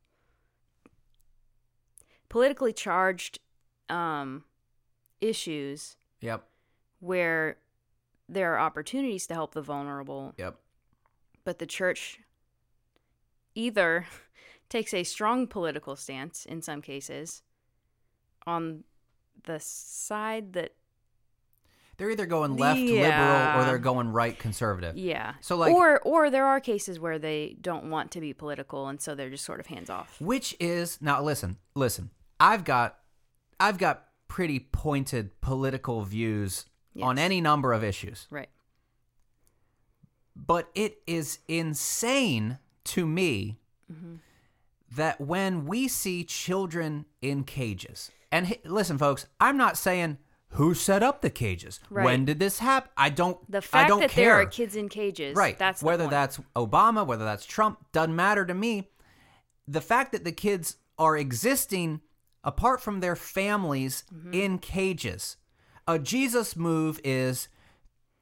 Politically 2.29 2.73
charged 2.73 3.39
um, 3.89 4.43
issues 5.21 5.95
Yep. 6.21 6.47
where 6.99 7.57
there 8.27 8.53
are 8.53 8.59
opportunities 8.59 9.27
to 9.27 9.33
help 9.33 9.53
the 9.53 9.61
vulnerable, 9.61 10.33
Yep. 10.37 10.55
but 11.43 11.59
the 11.59 11.65
church 11.65 12.19
either 13.53 14.05
takes 14.69 14.93
a 14.93 15.03
strong 15.03 15.47
political 15.47 15.95
stance 15.95 16.45
in 16.45 16.61
some 16.61 16.81
cases 16.81 17.43
on 18.47 18.83
the 19.43 19.59
side 19.59 20.53
that 20.53 20.73
They're 21.97 22.09
either 22.11 22.25
going 22.25 22.57
left 22.57 22.79
liberal 22.79 23.59
or 23.61 23.65
they're 23.65 23.77
going 23.77 24.09
right 24.11 24.37
conservative. 24.37 24.97
Yeah. 24.97 25.35
So, 25.41 25.55
like- 25.55 25.73
or 25.73 25.99
or 26.01 26.29
there 26.29 26.45
are 26.45 26.59
cases 26.59 26.99
where 26.99 27.19
they 27.19 27.55
don't 27.61 27.89
want 27.89 28.11
to 28.11 28.19
be 28.21 28.33
political 28.33 28.87
and 28.87 28.99
so 28.99 29.15
they're 29.15 29.29
just 29.29 29.45
sort 29.45 29.59
of 29.59 29.67
hands 29.67 29.89
off. 29.89 30.19
Which 30.19 30.55
is 30.59 30.99
now 31.01 31.21
listen, 31.21 31.57
listen. 31.75 32.09
I've 32.39 32.63
got 32.63 32.97
I've 33.59 33.77
got 33.77 34.05
pretty 34.27 34.59
pointed 34.59 35.39
political 35.41 36.01
views 36.03 36.65
on 37.01 37.17
any 37.17 37.41
number 37.41 37.73
of 37.73 37.83
issues. 37.83 38.27
Right. 38.29 38.49
But 40.35 40.69
it 40.75 40.97
is 41.07 41.39
insane 41.47 42.59
to 42.85 43.05
me 43.05 43.57
Mm-hmm. 43.91 44.15
that 44.95 45.21
when 45.21 45.67
we 45.67 45.87
see 45.87 46.23
children 46.23 47.05
in 47.21 47.43
cages, 47.43 48.09
and 48.31 48.47
h- 48.47 48.61
listen, 48.65 48.97
folks, 48.97 49.27
I'm 49.39 49.57
not 49.57 49.77
saying 49.77 50.17
who 50.49 50.73
set 50.73 51.03
up 51.03 51.21
the 51.21 51.29
cages. 51.29 51.79
Right. 51.91 52.03
When 52.03 52.25
did 52.25 52.39
this 52.39 52.57
happen? 52.57 52.89
I 52.97 53.09
don't. 53.11 53.37
The 53.51 53.59
I 53.59 53.61
fact 53.61 53.89
don't 53.89 53.99
that 53.99 54.09
care. 54.09 54.25
there 54.25 54.41
are 54.41 54.45
kids 54.47 54.75
in 54.75 54.89
cages, 54.89 55.35
right? 55.35 55.55
That's 55.59 55.81
the 55.81 55.85
whether 55.85 56.07
that's 56.07 56.39
Obama, 56.55 57.05
whether 57.05 57.25
that's 57.25 57.45
Trump, 57.45 57.77
doesn't 57.91 58.15
matter 58.15 58.43
to 58.43 58.55
me. 58.55 58.89
The 59.67 59.81
fact 59.81 60.11
that 60.13 60.23
the 60.23 60.31
kids 60.31 60.77
are 60.97 61.15
existing 61.15 62.01
apart 62.43 62.81
from 62.81 63.01
their 63.01 63.15
families 63.15 64.03
Mm-hmm. 64.11 64.33
in 64.33 64.57
cages, 64.57 65.37
a 65.87 65.99
Jesus 65.99 66.55
move 66.55 66.99
is 67.03 67.47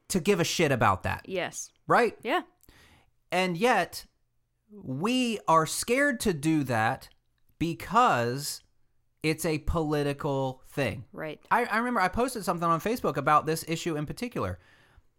to 0.09 0.19
give 0.19 0.39
a 0.39 0.43
shit 0.43 0.71
about 0.71 1.03
that, 1.03 1.23
yes, 1.25 1.71
right? 1.87 2.17
yeah, 2.23 2.41
And 3.31 3.57
yet, 3.57 4.05
we 4.71 5.39
are 5.47 5.65
scared 5.65 6.19
to 6.21 6.33
do 6.33 6.63
that 6.65 7.09
because 7.59 8.61
it's 9.21 9.45
a 9.45 9.59
political 9.59 10.61
thing. 10.69 11.05
right. 11.13 11.39
I, 11.49 11.63
I 11.65 11.77
remember 11.77 12.01
I 12.01 12.09
posted 12.09 12.43
something 12.43 12.67
on 12.67 12.81
Facebook 12.81 13.15
about 13.15 13.45
this 13.45 13.63
issue 13.67 13.95
in 13.95 14.05
particular, 14.05 14.59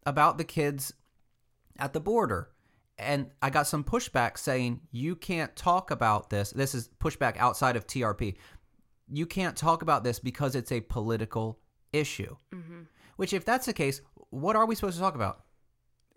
about 0.04 0.36
the 0.36 0.44
kids 0.44 0.92
at 1.78 1.92
the 1.92 2.00
border. 2.00 2.50
And 2.98 3.30
I 3.40 3.50
got 3.50 3.66
some 3.66 3.82
pushback 3.82 4.38
saying, 4.38 4.80
you 4.92 5.16
can't 5.16 5.56
talk 5.56 5.90
about 5.90 6.30
this. 6.30 6.50
This 6.50 6.74
is 6.74 6.90
pushback 7.00 7.36
outside 7.38 7.76
of 7.76 7.86
TRP. 7.86 8.36
You 9.10 9.26
can't 9.26 9.56
talk 9.56 9.82
about 9.82 10.04
this 10.04 10.18
because 10.18 10.54
it's 10.54 10.70
a 10.70 10.80
political 10.80 11.58
issue. 11.94 12.36
Mm-hmm. 12.54 12.82
Which, 13.16 13.32
if 13.32 13.44
that's 13.44 13.66
the 13.66 13.72
case, 13.72 14.00
what 14.30 14.56
are 14.56 14.66
we 14.66 14.74
supposed 14.74 14.96
to 14.96 15.00
talk 15.02 15.14
about? 15.14 15.40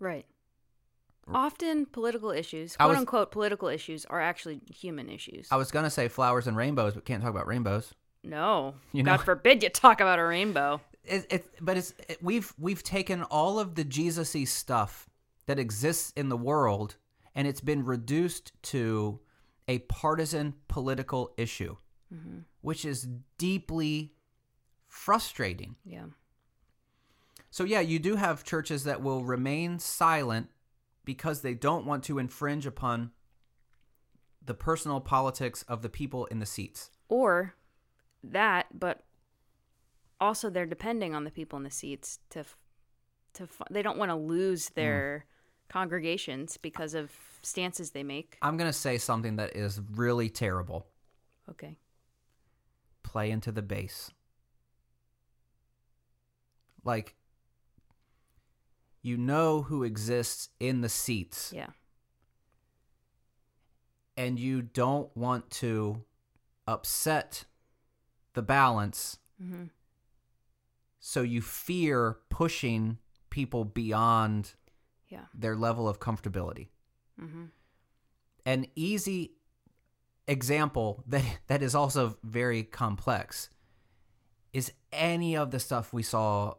Right. 0.00 0.26
Often 1.32 1.86
political 1.86 2.30
issues, 2.30 2.76
quote 2.76 2.88
was- 2.88 2.98
unquote 2.98 3.30
political 3.30 3.68
issues, 3.68 4.04
are 4.06 4.20
actually 4.20 4.60
human 4.74 5.10
issues. 5.10 5.46
I 5.50 5.56
was 5.56 5.70
going 5.70 5.84
to 5.84 5.90
say 5.90 6.08
flowers 6.08 6.46
and 6.46 6.56
rainbows, 6.56 6.94
but 6.94 7.04
can't 7.04 7.22
talk 7.22 7.30
about 7.30 7.46
rainbows. 7.46 7.92
no, 8.24 8.74
You 8.92 9.02
know- 9.02 9.16
God 9.16 9.24
forbid 9.24 9.62
you 9.62 9.68
talk 9.68 10.00
about 10.00 10.18
a 10.18 10.24
rainbow. 10.24 10.80
it, 11.04 11.26
it, 11.30 11.46
but 11.60 11.76
it's 11.76 11.92
it, 12.08 12.18
we've 12.22 12.52
we've 12.58 12.82
taken 12.82 13.22
all 13.24 13.58
of 13.58 13.74
the 13.74 13.84
Jesus-y 13.84 14.44
stuff 14.44 15.08
that 15.46 15.58
exists 15.58 16.12
in 16.16 16.28
the 16.30 16.36
world 16.36 16.96
and 17.34 17.46
it's 17.46 17.60
been 17.60 17.84
reduced 17.84 18.52
to 18.62 19.20
a 19.68 19.78
partisan 19.80 20.54
political 20.66 21.32
issue, 21.36 21.76
which 22.62 22.84
is 22.86 23.06
deeply 23.36 24.12
frustrating. 24.88 25.76
Yeah. 25.84 26.06
So 27.50 27.64
yeah, 27.64 27.80
you 27.80 27.98
do 27.98 28.16
have 28.16 28.44
churches 28.44 28.84
that 28.84 29.02
will 29.02 29.24
remain 29.24 29.78
silent 29.78 30.48
because 31.04 31.40
they 31.42 31.54
don't 31.54 31.86
want 31.86 32.04
to 32.04 32.18
infringe 32.18 32.66
upon 32.66 33.12
the 34.44 34.54
personal 34.54 35.00
politics 35.00 35.62
of 35.68 35.82
the 35.82 35.88
people 35.88 36.26
in 36.26 36.38
the 36.40 36.46
seats. 36.46 36.90
Or 37.08 37.54
that, 38.22 38.66
but 38.72 39.04
also 40.20 40.50
they're 40.50 40.66
depending 40.66 41.14
on 41.14 41.24
the 41.24 41.30
people 41.30 41.56
in 41.56 41.62
the 41.62 41.70
seats 41.70 42.18
to, 42.30 42.44
to 43.34 43.48
they 43.70 43.82
don't 43.82 43.98
want 43.98 44.10
to 44.10 44.16
lose 44.16 44.68
mm. 44.70 44.74
their 44.74 45.26
congregations 45.68 46.56
because 46.56 46.94
of 46.94 47.10
stances 47.42 47.90
they 47.90 48.02
make. 48.02 48.36
I'm 48.42 48.56
going 48.56 48.70
to 48.70 48.78
say 48.78 48.98
something 48.98 49.36
that 49.36 49.56
is 49.56 49.80
really 49.94 50.28
terrible. 50.28 50.86
Okay. 51.50 51.76
play 53.02 53.30
into 53.30 53.50
the 53.50 53.62
base. 53.62 54.10
Like, 56.84 57.14
you 59.02 59.16
know 59.16 59.62
who 59.62 59.82
exists 59.84 60.48
in 60.60 60.80
the 60.80 60.88
seats, 60.88 61.52
Yeah. 61.54 61.70
and 64.16 64.38
you 64.38 64.62
don't 64.62 65.14
want 65.16 65.50
to 65.50 66.02
upset 66.66 67.44
the 68.34 68.42
balance 68.42 69.18
Mm-hmm. 69.42 69.66
so 70.98 71.22
you 71.22 71.40
fear 71.40 72.18
pushing 72.28 72.98
people 73.30 73.64
beyond 73.64 74.54
Yeah. 75.08 75.26
their 75.32 75.54
level 75.54 75.88
of 75.88 76.00
comfortability. 76.00 76.70
Mm-hmm. 77.20 77.44
An 78.44 78.66
easy 78.74 79.34
example 80.26 81.04
that 81.06 81.24
that 81.46 81.62
is 81.62 81.74
also 81.76 82.16
very 82.24 82.64
complex 82.64 83.48
is 84.52 84.72
any 84.92 85.36
of 85.36 85.52
the 85.52 85.60
stuff 85.60 85.92
we 85.92 86.02
saw 86.02 86.54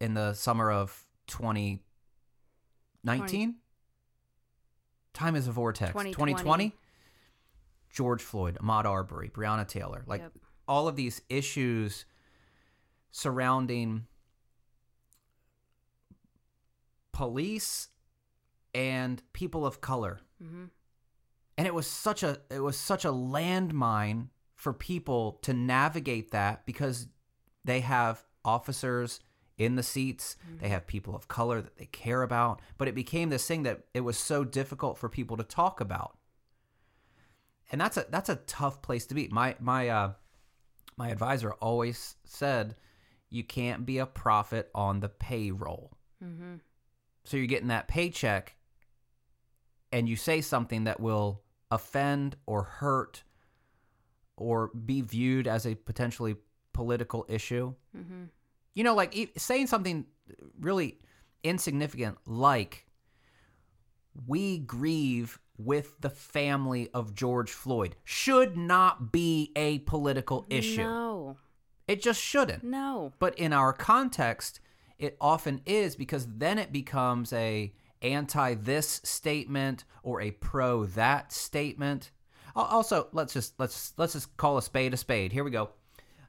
in 0.00 0.14
the 0.14 0.32
summer 0.34 0.70
of 0.70 1.06
2019 1.28 3.56
time 5.14 5.34
is 5.36 5.48
a 5.48 5.52
vortex 5.52 5.90
2020. 5.92 6.32
2020 6.32 6.72
george 7.90 8.22
floyd 8.22 8.56
ahmaud 8.62 8.84
arbery 8.84 9.28
breonna 9.30 9.66
taylor 9.66 10.04
like 10.06 10.20
Yep. 10.20 10.32
all 10.68 10.86
of 10.88 10.94
these 10.96 11.20
issues 11.28 12.04
surrounding 13.10 14.06
police 17.12 17.88
and 18.74 19.22
people 19.32 19.66
of 19.66 19.80
color 19.80 20.20
Mm-hmm. 20.42 20.64
and 21.56 21.66
it 21.66 21.74
was 21.74 21.88
such 21.88 22.22
a 22.22 22.38
it 22.48 22.60
was 22.60 22.76
such 22.78 23.04
a 23.04 23.08
landmine 23.10 24.28
for 24.54 24.72
people 24.72 25.40
to 25.42 25.52
navigate 25.52 26.30
that 26.30 26.64
because 26.64 27.08
they 27.64 27.80
have 27.80 28.22
officers 28.44 29.18
in 29.58 29.74
the 29.76 29.82
seats 29.82 30.36
they 30.60 30.68
have 30.68 30.86
people 30.86 31.14
of 31.16 31.26
color 31.28 31.60
that 31.60 31.76
they 31.76 31.86
care 31.86 32.22
about 32.22 32.60
but 32.78 32.88
it 32.88 32.94
became 32.94 33.28
this 33.28 33.46
thing 33.46 33.64
that 33.64 33.80
it 33.92 34.00
was 34.00 34.16
so 34.16 34.44
difficult 34.44 34.96
for 34.96 35.08
people 35.08 35.36
to 35.36 35.42
talk 35.42 35.80
about 35.80 36.16
and 37.70 37.80
that's 37.80 37.96
a 37.96 38.06
that's 38.10 38.28
a 38.28 38.36
tough 38.36 38.80
place 38.80 39.04
to 39.06 39.14
be 39.14 39.28
my 39.28 39.54
my 39.60 39.88
uh 39.88 40.12
my 40.96 41.08
advisor 41.10 41.52
always 41.54 42.16
said 42.24 42.76
you 43.30 43.42
can't 43.44 43.84
be 43.84 43.98
a 43.98 44.06
prophet 44.06 44.70
on 44.74 45.00
the 45.00 45.08
payroll 45.08 45.92
Mm-hmm. 46.24 46.54
so 47.24 47.36
you're 47.36 47.46
getting 47.46 47.68
that 47.68 47.86
paycheck 47.86 48.56
and 49.92 50.08
you 50.08 50.16
say 50.16 50.40
something 50.40 50.84
that 50.84 50.98
will 50.98 51.42
offend 51.70 52.36
or 52.46 52.62
hurt 52.64 53.22
or 54.36 54.68
be 54.68 55.00
viewed 55.00 55.46
as 55.46 55.64
a 55.66 55.74
potentially 55.74 56.36
political 56.72 57.24
issue. 57.28 57.74
Mm-hmm. 57.96 58.24
You 58.78 58.84
know, 58.84 58.94
like 58.94 59.32
saying 59.36 59.66
something 59.66 60.06
really 60.60 61.00
insignificant 61.42 62.16
like, 62.26 62.86
we 64.24 64.58
grieve 64.58 65.40
with 65.58 66.00
the 66.00 66.10
family 66.10 66.88
of 66.94 67.12
George 67.12 67.50
Floyd 67.50 67.96
should 68.04 68.56
not 68.56 69.10
be 69.10 69.50
a 69.56 69.80
political 69.80 70.46
issue. 70.48 70.84
No. 70.84 71.36
It 71.88 72.00
just 72.00 72.20
shouldn't. 72.22 72.62
No. 72.62 73.12
But 73.18 73.36
in 73.36 73.52
our 73.52 73.72
context, 73.72 74.60
it 74.96 75.16
often 75.20 75.60
is 75.66 75.96
because 75.96 76.28
then 76.36 76.56
it 76.56 76.70
becomes 76.70 77.32
a 77.32 77.72
anti 78.00 78.54
this 78.54 79.00
statement 79.02 79.82
or 80.04 80.20
a 80.20 80.30
pro 80.30 80.86
that 80.86 81.32
statement. 81.32 82.12
Also, 82.54 83.08
let's 83.10 83.32
just 83.32 83.58
let's 83.58 83.92
let's 83.96 84.12
just 84.12 84.36
call 84.36 84.56
a 84.56 84.62
spade 84.62 84.94
a 84.94 84.96
spade. 84.96 85.32
Here 85.32 85.42
we 85.42 85.50
go. 85.50 85.70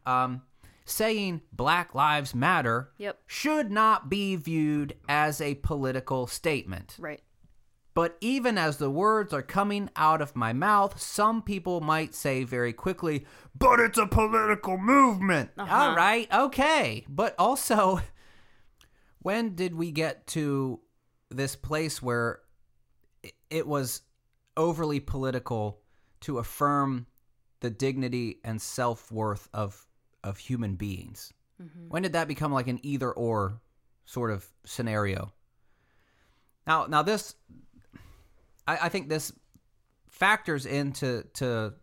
Um, 0.07 0.41
saying 0.89 1.41
Black 1.51 1.93
Lives 1.95 2.33
Matter 2.35 2.91
Yep. 2.97 3.19
should 3.27 3.71
not 3.71 4.09
be 4.09 4.35
viewed 4.35 4.95
as 5.07 5.39
a 5.41 5.55
political 5.55 6.27
statement. 6.27 6.95
Right. 6.99 7.21
But 7.93 8.17
even 8.21 8.57
as 8.57 8.77
the 8.77 8.89
words 8.89 9.33
are 9.33 9.41
coming 9.41 9.89
out 9.95 10.21
of 10.21 10.35
my 10.35 10.53
mouth, 10.53 11.01
some 11.01 11.41
people 11.41 11.81
might 11.81 12.15
say 12.15 12.43
very 12.43 12.71
quickly, 12.71 13.25
but 13.57 13.79
it's 13.79 13.97
a 13.97 14.05
political 14.05 14.77
movement. 14.77 15.49
Uh-huh. 15.57 15.75
All 15.89 15.95
right, 15.95 16.27
okay. 16.31 17.05
But 17.09 17.35
also, 17.37 17.99
when 19.19 19.55
did 19.55 19.75
we 19.75 19.91
get 19.91 20.27
to 20.27 20.79
this 21.29 21.55
place 21.55 22.01
where 22.01 22.39
it 23.49 23.67
was 23.67 24.01
overly 24.55 24.99
political 24.99 25.81
to 26.21 26.37
affirm 26.37 27.05
the 27.59 27.69
dignity 27.69 28.39
and 28.43 28.61
self 28.61 29.11
worth 29.11 29.49
of, 29.53 29.85
of 30.23 30.37
human 30.37 30.75
beings? 30.75 31.33
Mm-hmm. 31.61 31.89
When 31.89 32.03
did 32.03 32.13
that 32.13 32.27
become 32.27 32.51
like 32.51 32.67
an 32.67 32.79
either 32.83 33.11
or 33.11 33.59
sort 34.05 34.31
of 34.31 34.45
scenario? 34.65 35.31
Now, 36.65 36.85
now 36.85 37.01
this, 37.01 37.35
I, 38.67 38.77
I 38.83 38.89
think 38.89 39.09
this 39.09 39.31
factors 40.09 40.65
into 40.65 41.23
to 41.35 41.73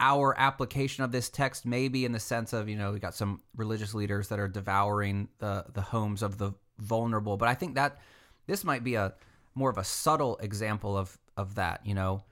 our 0.00 0.38
application 0.38 1.04
of 1.04 1.12
this 1.12 1.28
text, 1.28 1.66
maybe 1.66 2.04
in 2.04 2.12
the 2.12 2.20
sense 2.20 2.52
of 2.52 2.68
you 2.68 2.76
know 2.76 2.92
we 2.92 2.98
got 2.98 3.14
some 3.14 3.40
religious 3.56 3.94
leaders 3.94 4.28
that 4.28 4.38
are 4.38 4.48
devouring 4.48 5.28
the 5.38 5.64
the 5.72 5.82
homes 5.82 6.22
of 6.22 6.38
the 6.38 6.52
vulnerable, 6.78 7.36
but 7.36 7.48
I 7.48 7.54
think 7.54 7.74
that 7.74 7.98
this 8.46 8.64
might 8.64 8.84
be 8.84 8.94
a 8.94 9.14
more 9.54 9.70
of 9.70 9.78
a 9.78 9.84
subtle 9.84 10.36
example 10.38 10.96
of 10.96 11.18
of 11.36 11.56
that. 11.56 11.84
You 11.84 11.94
know, 11.94 12.24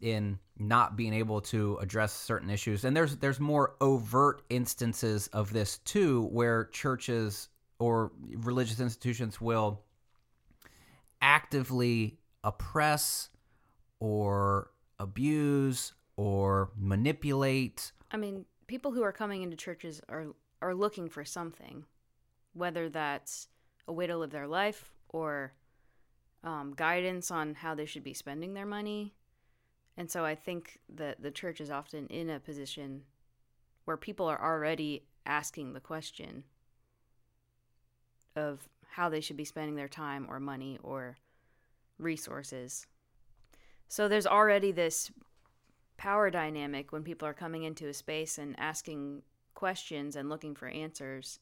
in 0.00 0.38
not 0.58 0.96
being 0.96 1.12
able 1.12 1.40
to 1.40 1.76
address 1.80 2.12
certain 2.12 2.50
issues. 2.50 2.84
And 2.84 2.96
there's 2.96 3.16
there's 3.16 3.40
more 3.40 3.74
overt 3.80 4.42
instances 4.50 5.28
of 5.28 5.52
this 5.52 5.78
too 5.78 6.26
where 6.26 6.66
churches 6.66 7.48
or 7.78 8.12
religious 8.36 8.80
institutions 8.80 9.40
will 9.40 9.82
actively 11.20 12.18
oppress 12.44 13.28
or 14.00 14.70
abuse 14.98 15.92
or 16.16 16.70
manipulate. 16.76 17.92
I 18.10 18.16
mean, 18.16 18.44
people 18.66 18.92
who 18.92 19.02
are 19.02 19.12
coming 19.12 19.42
into 19.42 19.56
churches 19.56 20.00
are 20.08 20.26
are 20.60 20.74
looking 20.74 21.08
for 21.08 21.24
something, 21.24 21.84
whether 22.52 22.88
that's 22.88 23.48
a 23.86 23.92
way 23.92 24.06
to 24.06 24.16
live 24.16 24.30
their 24.30 24.48
life 24.48 24.92
or 25.08 25.52
um, 26.44 26.74
guidance 26.76 27.30
on 27.30 27.54
how 27.54 27.74
they 27.74 27.86
should 27.86 28.04
be 28.04 28.14
spending 28.14 28.54
their 28.54 28.66
money. 28.66 29.14
And 29.98 30.08
so 30.08 30.24
I 30.24 30.36
think 30.36 30.78
that 30.94 31.20
the 31.20 31.32
church 31.32 31.60
is 31.60 31.72
often 31.72 32.06
in 32.06 32.30
a 32.30 32.38
position 32.38 33.02
where 33.84 33.96
people 33.96 34.26
are 34.26 34.40
already 34.40 35.02
asking 35.26 35.72
the 35.72 35.80
question 35.80 36.44
of 38.36 38.68
how 38.90 39.08
they 39.08 39.20
should 39.20 39.36
be 39.36 39.44
spending 39.44 39.74
their 39.74 39.88
time 39.88 40.24
or 40.30 40.38
money 40.38 40.78
or 40.84 41.18
resources. 41.98 42.86
So 43.88 44.06
there's 44.06 44.26
already 44.26 44.70
this 44.70 45.10
power 45.96 46.30
dynamic 46.30 46.92
when 46.92 47.02
people 47.02 47.26
are 47.26 47.34
coming 47.34 47.64
into 47.64 47.88
a 47.88 47.92
space 47.92 48.38
and 48.38 48.54
asking 48.56 49.22
questions 49.54 50.14
and 50.14 50.28
looking 50.28 50.54
for 50.54 50.68
answers 50.68 51.40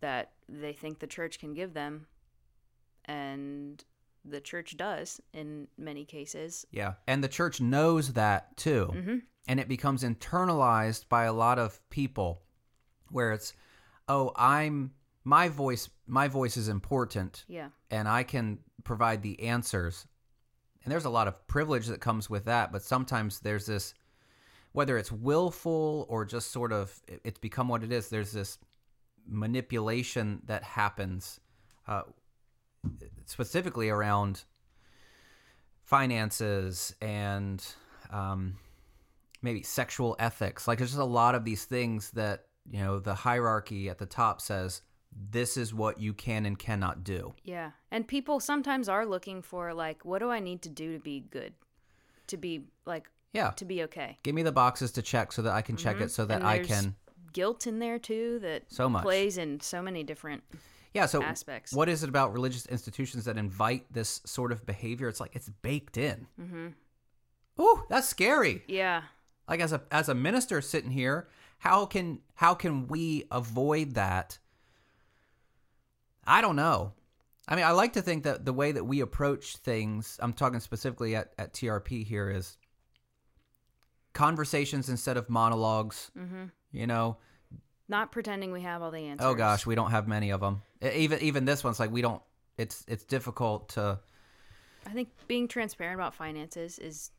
that 0.00 0.30
they 0.48 0.72
think 0.72 1.00
the 1.00 1.08
church 1.08 1.40
can 1.40 1.54
give 1.54 1.74
them 1.74 2.06
and 3.06 3.84
the 4.24 4.40
church 4.40 4.76
does 4.76 5.20
in 5.32 5.66
many 5.76 6.04
cases 6.04 6.64
Yeah. 6.70 6.94
And 7.06 7.22
the 7.24 7.28
church 7.28 7.60
knows 7.60 8.12
that 8.12 8.56
too. 8.56 8.90
mm-hmm. 8.94 9.16
and 9.48 9.60
it 9.60 9.68
becomes 9.68 10.04
internalized 10.04 11.08
by 11.08 11.24
a 11.24 11.32
lot 11.32 11.58
of 11.58 11.80
people 11.90 12.42
where 13.10 13.32
it's 13.32 13.52
oh 14.08 14.32
i'm 14.36 14.92
my 15.24 15.48
voice 15.48 15.88
my 16.06 16.28
voice 16.28 16.56
is 16.56 16.68
important 16.68 17.44
yeah 17.48 17.68
and 17.90 18.08
i 18.08 18.22
can 18.22 18.58
provide 18.84 19.22
the 19.22 19.40
answers 19.42 20.06
and 20.84 20.90
there's 20.90 21.04
a 21.04 21.10
lot 21.10 21.28
of 21.28 21.46
privilege 21.46 21.86
that 21.86 22.00
comes 22.00 22.30
with 22.30 22.44
that 22.46 22.72
but 22.72 22.82
sometimes 22.82 23.40
there's 23.40 23.66
this 23.66 23.94
whether 24.72 24.96
it's 24.96 25.12
willful 25.12 26.06
or 26.08 26.24
just 26.24 26.50
sort 26.50 26.72
of 26.72 27.00
it's 27.24 27.38
become 27.38 27.68
what 27.68 27.82
it 27.84 27.92
is 27.92 28.08
there's 28.08 28.32
this 28.32 28.58
manipulation 29.26 30.40
that 30.46 30.62
happens 30.62 31.40
uh, 31.86 32.02
specifically 33.26 33.88
around 33.88 34.44
finances 35.84 36.94
and 37.00 37.64
um, 38.10 38.56
maybe 39.42 39.62
sexual 39.62 40.16
ethics. 40.18 40.66
Like 40.68 40.78
there's 40.78 40.90
just 40.90 41.00
a 41.00 41.04
lot 41.04 41.34
of 41.34 41.44
these 41.44 41.64
things 41.64 42.10
that 42.12 42.44
you 42.70 42.80
know 42.80 43.00
the 43.00 43.14
hierarchy 43.14 43.88
at 43.88 43.98
the 43.98 44.06
top 44.06 44.40
says 44.40 44.82
this 45.30 45.56
is 45.56 45.74
what 45.74 46.00
you 46.00 46.14
can 46.14 46.46
and 46.46 46.58
cannot 46.58 47.02
do. 47.04 47.34
yeah 47.42 47.72
and 47.90 48.06
people 48.06 48.38
sometimes 48.40 48.88
are 48.88 49.04
looking 49.04 49.42
for 49.42 49.74
like 49.74 50.04
what 50.04 50.20
do 50.20 50.30
i 50.30 50.38
need 50.38 50.62
to 50.62 50.68
do 50.70 50.92
to 50.94 50.98
be 51.00 51.20
good 51.30 51.52
to 52.28 52.36
be 52.36 52.62
like 52.86 53.10
Yeah, 53.34 53.50
to 53.56 53.64
be 53.64 53.82
okay 53.82 54.18
give 54.22 54.34
me 54.34 54.42
the 54.44 54.52
boxes 54.52 54.92
to 54.92 55.02
check 55.02 55.32
so 55.32 55.42
that 55.42 55.52
I 55.52 55.60
can 55.60 55.76
check 55.76 56.00
it 56.00 56.10
so 56.12 56.24
that 56.26 56.42
I 56.44 56.60
can. 56.60 56.94
guilt 57.32 57.66
in 57.66 57.78
there 57.80 57.98
too 57.98 58.38
that 58.42 58.62
So 58.68 58.88
much. 58.88 59.02
plays 59.02 59.36
in 59.38 59.58
so 59.60 59.82
many 59.82 60.04
different 60.04 60.44
Yeah. 60.94 61.06
So 61.06 61.22
aspects. 61.22 61.72
what 61.72 61.88
is 61.88 62.02
it 62.02 62.08
about 62.08 62.32
religious 62.32 62.66
institutions 62.66 63.24
that 63.24 63.38
invite 63.38 63.86
this 63.92 64.20
sort 64.24 64.52
of 64.52 64.66
behavior? 64.66 65.08
It's 65.08 65.20
like 65.20 65.34
it's 65.34 65.48
baked 65.48 65.96
in. 65.96 66.26
mm-hmm. 66.40 66.68
Ooh, 67.60 67.84
that's 67.88 68.08
scary. 68.08 68.62
yeah 68.66 69.02
like 69.48 69.60
as 69.60 69.72
a 69.72 69.82
as 69.90 70.08
a 70.08 70.14
minister 70.14 70.60
sitting 70.60 70.90
here 70.90 71.28
how 71.58 71.84
can 71.84 72.20
how 72.34 72.54
can 72.54 72.86
we 72.86 73.24
avoid 73.30 73.94
that 73.94 74.38
i 76.26 76.40
don't 76.40 76.56
know 76.56 76.92
i 77.48 77.56
mean 77.56 77.64
i 77.64 77.72
like 77.72 77.92
to 77.92 78.00
think 78.00 78.22
that 78.24 78.44
the 78.44 78.52
way 78.52 78.72
that 78.72 78.84
we 78.84 79.00
approach 79.00 79.56
things 79.56 80.16
i'm 80.22 80.32
talking 80.32 80.60
specifically 80.60 81.14
at, 81.16 81.32
at 81.38 81.52
trp 81.52 82.06
here 82.06 82.30
is 82.30 82.56
conversations 84.12 84.88
instead 84.88 85.16
of 85.16 85.28
monologues. 85.30 86.10
Mm-hmm. 86.18 86.44
You 86.72 86.86
know, 86.86 87.18
Not 87.88 88.12
pretending 88.12 88.52
we 88.52 88.62
have 88.62 88.80
all 88.82 88.90
the 88.90 89.06
answers. 89.06 89.26
oh 89.26 89.34
gosh, 89.34 89.66
we 89.66 89.74
don't 89.74 89.90
have 89.90 90.08
many 90.08 90.30
of 90.30 90.40
them. 90.40 90.62
Even 90.82 91.20
even 91.20 91.44
this 91.44 91.62
one's 91.64 91.78
like 91.80 91.90
we 91.90 92.02
don't. 92.02 92.22
It's 92.58 92.84
it's 92.88 93.04
difficult 93.04 93.70
to. 93.70 93.98
I 94.86 94.90
think 94.90 95.10
being 95.28 95.46
transparent 95.48 95.94
about 96.00 96.14
finances 96.14 96.78
is 96.78 97.10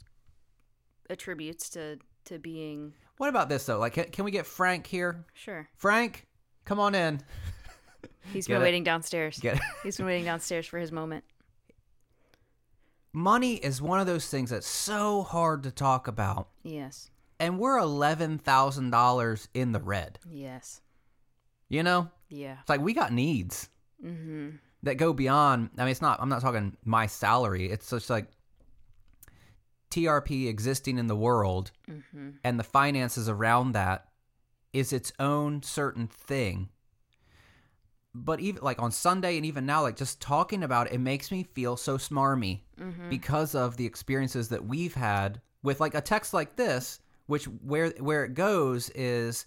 attributes 1.10 1.70
to 1.72 1.98
to 2.26 2.40
being 2.40 2.94
What 3.18 3.30
about 3.30 3.50
this 3.50 3.66
though? 3.66 3.78
Like, 3.80 3.94
can, 3.94 4.06
can 4.06 4.26
we 4.26 4.32
get 4.32 4.46
Frank 4.46 4.88
here? 4.88 5.26
sure. 5.34 5.68
Frank, 5.76 6.26
come 6.66 6.80
on 6.80 6.96
in. 6.96 7.20
He's 8.32 8.48
Get 8.48 8.54
been 8.56 8.62
it? 8.62 8.66
waiting 8.66 8.84
downstairs. 8.84 9.38
Get 9.40 9.60
He's 9.84 9.98
been 9.98 10.06
waiting 10.06 10.24
downstairs 10.26 10.66
for 10.66 10.80
his 10.80 10.92
moment. 10.92 11.24
money 13.12 13.56
is 13.56 13.82
one 13.82 14.00
of 14.00 14.08
those 14.08 14.28
things 14.28 14.50
that's 14.50 14.68
so 14.68 15.24
hard 15.24 15.64
to 15.64 15.72
talk 15.72 16.08
about, 16.08 16.48
Yes. 16.64 17.10
And 17.44 17.60
we're 17.60 17.78
eleven 17.78 18.38
thousand 18.38 18.90
dollars 18.92 19.48
in 19.54 19.72
the 19.72 19.80
red. 19.82 20.20
Yes. 20.30 20.82
You 21.70 21.84
know, 21.84 22.10
Yeah. 22.30 22.58
it's 22.62 22.70
like 22.70 22.82
we 22.82 22.94
got 22.94 23.12
needs. 23.14 23.70
Mm-hmm. 24.04 24.50
that 24.84 24.96
go 24.96 25.14
beyond 25.14 25.70
i 25.78 25.84
mean 25.84 25.92
it's 25.92 26.02
not 26.02 26.20
i'm 26.22 26.28
not 26.28 26.42
talking 26.42 26.76
my 26.84 27.06
salary 27.08 27.70
it's 27.72 27.90
just 27.90 28.10
like 28.10 28.28
trp 29.92 30.48
existing 30.50 30.98
in 30.98 31.08
the 31.08 31.16
world 31.16 31.72
Mm-hmm. 31.90 32.30
and 32.44 32.60
the 32.60 32.64
finances 32.66 33.30
around 33.30 33.74
that 33.74 34.08
is 34.74 34.92
its 34.92 35.14
own 35.20 35.62
certain 35.64 36.08
thing 36.08 36.68
but 38.16 38.40
even 38.42 38.62
like 38.62 38.82
on 38.82 38.92
sunday 38.92 39.38
and 39.38 39.46
even 39.46 39.66
now 39.66 39.84
like 39.84 39.96
just 39.96 40.20
talking 40.20 40.64
about 40.64 40.88
it, 40.88 40.94
it 40.94 41.00
makes 41.00 41.32
me 41.32 41.44
feel 41.44 41.78
so 41.78 41.98
smarmy 41.98 42.62
Mm-hmm. 42.82 43.10
because 43.10 43.54
of 43.56 43.78
the 43.78 43.86
experiences 43.86 44.50
that 44.50 44.66
we've 44.66 44.96
had 44.96 45.40
with 45.62 45.80
like 45.80 45.94
a 45.96 46.02
text 46.02 46.34
like 46.34 46.56
this 46.58 47.00
which 47.28 47.46
where 47.46 47.90
where 48.00 48.26
it 48.26 48.34
goes 48.34 48.90
is 48.92 49.46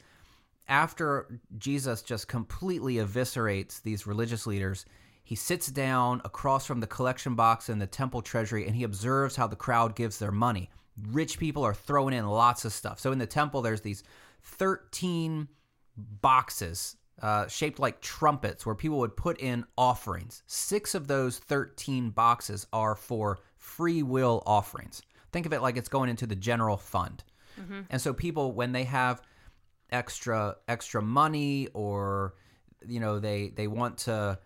after 0.68 1.40
Jesus 1.58 2.02
just 2.02 2.28
completely 2.28 2.94
eviscerates 2.94 3.82
these 3.82 4.06
religious 4.06 4.46
leaders, 4.46 4.84
he 5.22 5.34
sits 5.34 5.68
down 5.68 6.20
across 6.24 6.66
from 6.66 6.80
the 6.80 6.86
collection 6.86 7.34
box 7.34 7.68
in 7.68 7.78
the 7.78 7.86
temple 7.86 8.22
treasury 8.22 8.66
and 8.66 8.74
he 8.74 8.84
observes 8.84 9.36
how 9.36 9.46
the 9.46 9.56
crowd 9.56 9.94
gives 9.94 10.18
their 10.18 10.32
money. 10.32 10.70
Rich 11.10 11.38
people 11.38 11.62
are 11.62 11.74
throwing 11.74 12.14
in 12.14 12.26
lots 12.26 12.64
of 12.64 12.72
stuff. 12.72 12.98
So 12.98 13.12
in 13.12 13.18
the 13.18 13.26
temple, 13.26 13.60
there's 13.60 13.80
these 13.82 14.02
13 14.42 15.48
boxes 15.96 16.96
uh, 17.22 17.46
shaped 17.48 17.78
like 17.78 18.00
trumpets 18.00 18.66
where 18.66 18.74
people 18.74 18.98
would 18.98 19.16
put 19.16 19.40
in 19.40 19.64
offerings. 19.76 20.42
Six 20.46 20.94
of 20.94 21.06
those 21.08 21.38
13 21.38 22.10
boxes 22.10 22.66
are 22.72 22.94
for 22.94 23.38
free 23.56 24.02
will 24.02 24.42
offerings. 24.46 25.02
Think 25.32 25.46
of 25.46 25.52
it 25.52 25.62
like 25.62 25.76
it's 25.76 25.88
going 25.88 26.10
into 26.10 26.26
the 26.26 26.36
general 26.36 26.76
fund. 26.76 27.24
Mm-hmm. 27.60 27.80
And 27.90 28.00
so 28.00 28.12
people, 28.12 28.52
when 28.52 28.72
they 28.72 28.84
have 28.84 29.22
extra 29.90 30.56
extra 30.66 31.00
money 31.00 31.68
or 31.72 32.34
you 32.86 33.00
know 33.00 33.18
they 33.18 33.50
they 33.50 33.68
want 33.68 33.98
to 33.98 34.38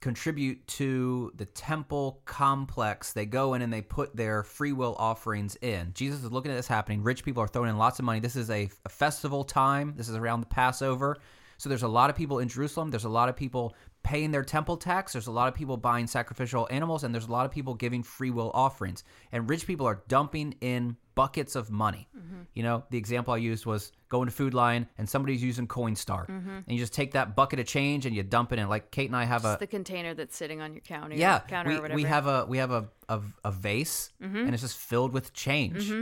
contribute 0.00 0.64
to 0.66 1.32
the 1.36 1.46
temple 1.46 2.20
complex 2.26 3.14
they 3.14 3.24
go 3.24 3.54
in 3.54 3.62
and 3.62 3.72
they 3.72 3.80
put 3.80 4.14
their 4.14 4.42
free 4.42 4.72
will 4.72 4.94
offerings 4.98 5.56
in. 5.62 5.90
Jesus 5.94 6.22
is 6.22 6.30
looking 6.30 6.52
at 6.52 6.56
this 6.56 6.66
happening. 6.66 7.02
Rich 7.02 7.24
people 7.24 7.42
are 7.42 7.48
throwing 7.48 7.70
in 7.70 7.78
lots 7.78 7.98
of 7.98 8.04
money. 8.04 8.20
This 8.20 8.36
is 8.36 8.50
a, 8.50 8.68
a 8.84 8.88
festival 8.90 9.44
time. 9.44 9.94
This 9.96 10.10
is 10.10 10.14
around 10.14 10.40
the 10.40 10.46
passover. 10.46 11.16
So 11.56 11.70
there's 11.70 11.84
a 11.84 11.88
lot 11.88 12.10
of 12.10 12.16
people 12.16 12.40
in 12.40 12.48
jerusalem. 12.48 12.90
There's 12.90 13.04
a 13.04 13.08
lot 13.08 13.30
of 13.30 13.36
people 13.36 13.74
paying 14.04 14.30
their 14.30 14.44
temple 14.44 14.76
tax 14.76 15.12
there's 15.14 15.26
a 15.26 15.32
lot 15.32 15.48
of 15.48 15.54
people 15.54 15.76
buying 15.76 16.06
sacrificial 16.06 16.68
animals 16.70 17.02
and 17.02 17.12
there's 17.14 17.26
a 17.26 17.32
lot 17.32 17.44
of 17.46 17.50
people 17.50 17.74
giving 17.74 18.02
free 18.02 18.30
will 18.30 18.50
offerings 18.54 19.02
and 19.32 19.48
rich 19.50 19.66
people 19.66 19.86
are 19.86 20.02
dumping 20.08 20.54
in 20.60 20.96
buckets 21.14 21.56
of 21.56 21.70
money 21.70 22.06
mm-hmm. 22.16 22.42
you 22.54 22.62
know 22.62 22.84
the 22.90 22.98
example 22.98 23.32
i 23.32 23.36
used 23.36 23.64
was 23.66 23.92
going 24.10 24.26
to 24.26 24.32
Food 24.32 24.52
Lion 24.54 24.86
and 24.98 25.08
somebody's 25.08 25.42
using 25.42 25.66
coinstar 25.66 26.28
mm-hmm. 26.28 26.50
and 26.50 26.64
you 26.68 26.78
just 26.78 26.92
take 26.92 27.12
that 27.12 27.34
bucket 27.34 27.58
of 27.58 27.66
change 27.66 28.04
and 28.06 28.14
you 28.14 28.22
dump 28.22 28.52
it 28.52 28.58
in 28.58 28.68
like 28.68 28.90
kate 28.90 29.08
and 29.08 29.16
i 29.16 29.24
have 29.24 29.44
It's 29.44 29.54
a 29.54 29.58
the 29.60 29.66
container 29.66 30.12
that's 30.14 30.36
sitting 30.36 30.60
on 30.60 30.72
your 30.72 30.82
counter. 30.82 31.16
yeah 31.16 31.40
Counter 31.40 31.70
we, 31.70 31.76
or 31.76 31.80
whatever. 31.82 31.96
we 31.96 32.02
have 32.04 32.26
a 32.26 32.44
we 32.46 32.58
have 32.58 32.70
a 32.70 32.88
a, 33.08 33.20
a 33.44 33.50
vase 33.50 34.12
mm-hmm. 34.22 34.36
and 34.36 34.52
it's 34.54 34.62
just 34.62 34.76
filled 34.76 35.12
with 35.12 35.32
change 35.32 35.92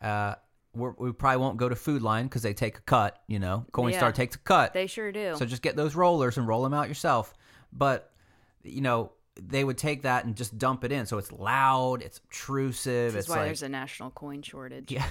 uh 0.00 0.34
we're, 0.74 0.94
we 0.98 1.12
probably 1.12 1.36
won't 1.36 1.58
go 1.58 1.68
to 1.68 1.76
Food 1.76 2.00
Lion 2.00 2.26
because 2.26 2.42
they 2.42 2.54
take 2.54 2.78
a 2.78 2.80
cut 2.82 3.18
you 3.26 3.38
know 3.38 3.66
coinstar 3.72 3.92
Yeah. 3.92 4.10
takes 4.12 4.36
a 4.36 4.38
cut 4.38 4.72
They 4.72 4.86
sure 4.86 5.12
do. 5.12 5.34
so 5.36 5.44
just 5.44 5.60
get 5.62 5.76
those 5.76 5.94
rollers 5.94 6.38
and 6.38 6.48
roll 6.48 6.62
them 6.62 6.72
out 6.72 6.88
yourself. 6.88 7.34
But 7.72 8.10
you 8.62 8.80
know, 8.80 9.12
they 9.40 9.64
would 9.64 9.78
take 9.78 10.02
that 10.02 10.24
and 10.24 10.36
just 10.36 10.58
dump 10.58 10.84
it 10.84 10.92
in. 10.92 11.06
So 11.06 11.18
it's 11.18 11.32
loud, 11.32 12.02
it's 12.02 12.18
obtrusive, 12.18 13.12
this 13.14 13.20
it's 13.20 13.26
is 13.26 13.30
why 13.30 13.36
like 13.38 13.46
there's 13.46 13.62
a 13.62 13.68
national 13.68 14.10
coin 14.10 14.42
shortage. 14.42 14.90
yeah, 14.92 15.06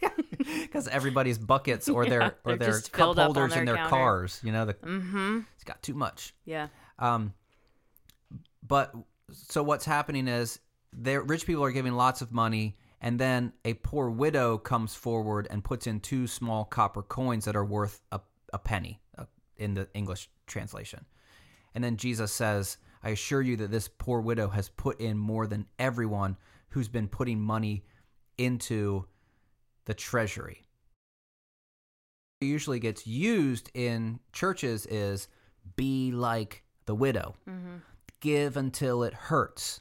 because 0.38 0.86
everybody's 0.88 1.38
buckets 1.38 1.88
or 1.88 2.04
their 2.08 2.20
Yeah, 2.20 2.30
or 2.44 2.56
their 2.56 2.80
cup 2.80 2.90
filled 2.94 3.18
up 3.18 3.30
on 3.30 3.34
holders 3.34 3.56
in 3.56 3.64
their 3.64 3.74
their 3.74 3.84
counter. 3.84 3.96
cars. 3.96 4.40
You 4.44 4.52
know, 4.52 4.66
the, 4.66 4.74
Mm-hmm. 4.74 5.40
it's 5.54 5.64
got 5.64 5.82
too 5.82 5.94
much. 5.94 6.34
Yeah. 6.44 6.68
Um, 6.98 7.32
but 8.66 8.94
so 9.32 9.62
what's 9.62 9.84
happening 9.84 10.28
is 10.28 10.58
there 10.92 11.22
rich 11.22 11.46
people 11.46 11.64
are 11.64 11.72
giving 11.72 11.94
lots 11.94 12.20
of 12.20 12.32
money, 12.32 12.76
and 13.00 13.18
then 13.18 13.52
a 13.64 13.74
poor 13.74 14.10
widow 14.10 14.58
comes 14.58 14.94
forward 14.94 15.48
and 15.50 15.64
puts 15.64 15.86
in 15.86 16.00
two 16.00 16.26
small 16.26 16.64
copper 16.64 17.02
coins 17.02 17.46
that 17.46 17.56
are 17.56 17.64
worth 17.64 18.00
a, 18.12 18.20
a 18.52 18.58
penny 18.58 19.00
uh, 19.18 19.24
in 19.56 19.74
the 19.74 19.88
English 19.94 20.28
translation. 20.46 21.04
And 21.74 21.82
then 21.82 21.96
Jesus 21.96 22.32
says, 22.32 22.78
I 23.02 23.10
assure 23.10 23.42
you 23.42 23.56
that 23.56 23.70
this 23.70 23.88
poor 23.88 24.20
widow 24.20 24.48
has 24.48 24.68
put 24.68 25.00
in 25.00 25.18
more 25.18 25.46
than 25.46 25.66
everyone 25.78 26.36
who's 26.70 26.88
been 26.88 27.08
putting 27.08 27.40
money 27.40 27.84
into 28.38 29.06
the 29.84 29.94
treasury. 29.94 30.62
It 32.40 32.46
usually 32.46 32.80
gets 32.80 33.06
used 33.06 33.70
in 33.74 34.20
churches 34.32 34.86
is 34.86 35.28
be 35.76 36.12
like 36.12 36.64
the 36.86 36.94
widow. 36.94 37.34
Mm-hmm. 37.48 37.76
Give 38.20 38.56
until 38.56 39.02
it 39.02 39.14
hurts. 39.14 39.80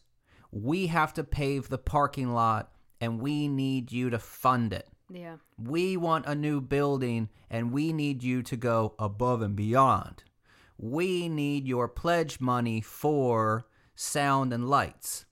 We 0.52 0.88
have 0.88 1.14
to 1.16 1.24
pave 1.24 1.70
the 1.70 1.78
parking 1.78 2.34
lot 2.34 2.72
and 3.00 3.20
we 3.20 3.48
need 3.48 3.92
you 3.92 4.10
to 4.10 4.20
fund 4.20 4.74
it. 4.74 4.88
Yeah. 5.10 5.38
We 5.58 5.98
want 5.98 6.26
a 6.26 6.36
new 6.36 6.62
building 6.62 7.30
and 7.50 7.72
we 7.72 7.94
need 7.94 8.24
you 8.24 8.44
to 8.44 8.56
go 8.56 8.94
above 9.00 9.42
and 9.42 9.56
beyond. 9.56 10.24
We 10.84 11.30
need 11.30 11.68
your 11.68 11.88
pledge 11.88 12.40
money 12.40 12.82
for 12.82 13.68
sound 13.96 14.52
and 14.52 14.68
lights. 14.68 15.26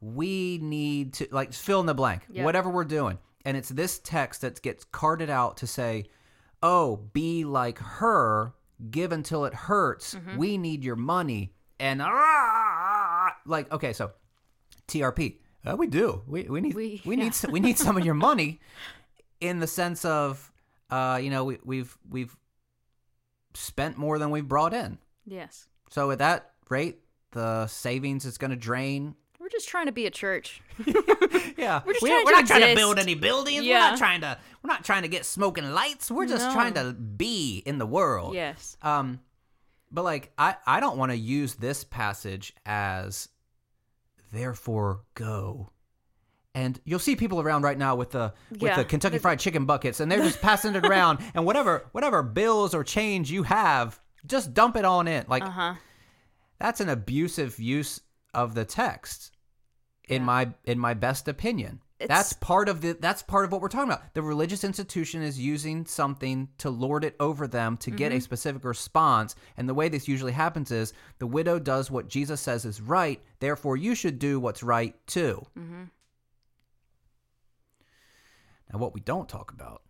We 0.00 0.58
need 0.62 1.12
to, 1.14 1.28
like, 1.30 1.52
fill 1.52 1.80
in 1.80 1.86
the 1.86 1.94
blank, 1.94 2.22
whatever 2.44 2.70
we're 2.70 2.84
doing. 2.84 3.18
And 3.44 3.54
it's 3.56 3.68
this 3.68 3.98
text 3.98 4.40
that 4.40 4.62
gets 4.62 4.84
carted 4.84 5.28
out 5.28 5.58
to 5.58 5.66
say, 5.66 6.06
oh, 6.62 6.96
be 7.12 7.44
like 7.44 7.78
her, 7.78 8.54
give 8.90 9.12
until 9.12 9.44
it 9.44 9.52
hurts. 9.54 10.16
We 10.38 10.56
need 10.56 10.82
your 10.84 10.96
money. 10.96 11.52
And, 11.78 12.00
ah, 12.02 13.34
like, 13.44 13.70
okay, 13.72 13.92
so 13.92 14.12
TRP. 14.86 15.36
Uh, 15.66 15.76
we 15.76 15.86
do. 15.86 16.22
We, 16.26 16.44
we 16.44 16.60
need 16.62 16.74
We- 16.74 17.02
we, 17.04 17.16
yeah. 17.16 17.24
need 17.24 17.34
some, 17.34 17.50
we 17.50 17.60
need 17.60 17.76
some 17.78 17.96
of 17.98 18.04
your 18.06 18.14
money 18.28 18.60
in 19.40 19.58
the 19.60 19.66
sense 19.66 20.04
of 20.04 20.50
uh, 20.90 21.18
you 21.22 21.28
know 21.30 21.44
we, 21.44 21.58
we've 21.64 21.96
we've 22.08 22.34
spent 23.58 23.96
more 23.98 24.18
than 24.18 24.30
we've 24.30 24.46
brought 24.48 24.72
in. 24.74 24.98
Yes. 25.26 25.66
So 25.90 26.10
at 26.10 26.18
that 26.18 26.52
rate, 26.68 26.98
the 27.32 27.66
savings 27.66 28.24
is 28.24 28.38
going 28.38 28.50
to 28.50 28.56
drain. 28.56 29.14
We're 29.40 29.48
just 29.48 29.68
trying 29.68 29.86
to 29.86 29.92
be 29.92 30.06
a 30.06 30.10
church. 30.10 30.60
Yeah, 31.58 31.82
We're 31.84 31.92
just 31.94 32.02
we, 32.04 32.10
trying 32.10 32.24
we're 32.24 32.30
to 32.30 32.36
not 32.38 32.46
trying 32.46 32.68
to 32.68 32.74
build 32.76 32.98
any 33.00 33.16
buildings. 33.16 33.66
We're 33.66 33.76
not 33.78 33.98
trying 33.98 34.20
to 34.20 34.38
we're 34.62 34.68
not 34.68 34.84
trying 34.84 35.02
to 35.02 35.08
get 35.08 35.26
smoking 35.26 35.72
lights. 35.72 36.08
We're 36.08 36.26
just 36.28 36.46
No. 36.46 36.52
trying 36.52 36.74
to 36.74 36.92
be 36.92 37.64
in 37.66 37.78
the 37.78 37.86
world. 37.86 38.34
Yes. 38.34 38.76
Um, 38.80 39.18
but 39.90 40.04
like 40.04 40.30
I 40.38 40.54
I 40.66 40.78
don't 40.78 40.96
want 40.98 41.10
to 41.10 41.18
use 41.18 41.56
this 41.56 41.82
passage 41.82 42.54
as 42.64 43.28
therefore 44.32 45.00
go. 45.14 45.70
And 46.54 46.80
you'll 46.84 46.98
see 46.98 47.14
people 47.14 47.40
around 47.40 47.62
right 47.62 47.78
now 47.78 47.94
with 47.94 48.10
the 48.10 48.32
with 48.50 48.62
Yeah. 48.62 48.76
the 48.76 48.84
Kentucky 48.84 49.18
Fried 49.18 49.38
Chicken 49.38 49.64
buckets, 49.64 50.00
and 50.00 50.10
they're 50.10 50.22
just 50.22 50.40
passing 50.48 50.74
it 50.74 50.84
around. 50.86 51.18
And 51.34 51.44
whatever 51.44 51.86
whatever 51.92 52.22
bills 52.22 52.74
or 52.74 52.82
change 52.82 53.30
you 53.30 53.44
have, 53.44 54.00
just 54.26 54.54
dump 54.54 54.76
it 54.76 54.84
on 54.84 55.06
in. 55.06 55.24
Like 55.28 55.42
Uh 55.44 55.50
huh. 55.50 55.74
that's 56.58 56.80
an 56.80 56.88
abusive 56.88 57.58
use 57.60 58.00
of 58.34 58.54
the 58.54 58.64
text, 58.64 59.30
in 60.08 60.22
Yeah. 60.22 60.26
my 60.26 60.54
in 60.64 60.78
my 60.78 60.94
best 60.94 61.28
opinion. 61.28 61.80
that's 62.06 62.32
part 62.32 62.68
of 62.68 62.80
the 62.80 62.92
that's 63.00 63.22
part 63.22 63.44
of 63.44 63.50
what 63.52 63.60
we're 63.60 63.68
talking 63.68 63.90
about. 63.90 64.14
The 64.14 64.22
religious 64.22 64.62
institution 64.64 65.20
is 65.22 65.38
using 65.38 65.84
something 65.84 66.48
to 66.58 66.70
lord 66.70 67.04
it 67.04 67.14
over 67.20 67.46
them 67.48 67.76
to 67.78 67.90
get 67.90 68.10
Mm-hmm. 68.10 68.18
a 68.18 68.22
specific 68.22 68.64
response. 68.64 69.34
And 69.56 69.68
the 69.68 69.74
way 69.74 69.88
this 69.88 70.06
usually 70.08 70.32
happens 70.32 70.70
is 70.70 70.92
the 71.18 71.26
widow 71.26 71.58
does 71.58 71.90
what 71.90 72.08
Jesus 72.08 72.40
says 72.40 72.64
is 72.64 72.80
right, 72.80 73.20
therefore 73.40 73.76
you 73.76 73.94
should 73.96 74.18
do 74.18 74.38
what's 74.40 74.62
right 74.62 74.94
too. 75.06 75.44
Mm-hmm. 75.58 75.82
Now 78.72 78.78
what 78.78 78.94
we 78.94 79.00
don't 79.00 79.28
talk 79.28 79.52
about, 79.52 79.82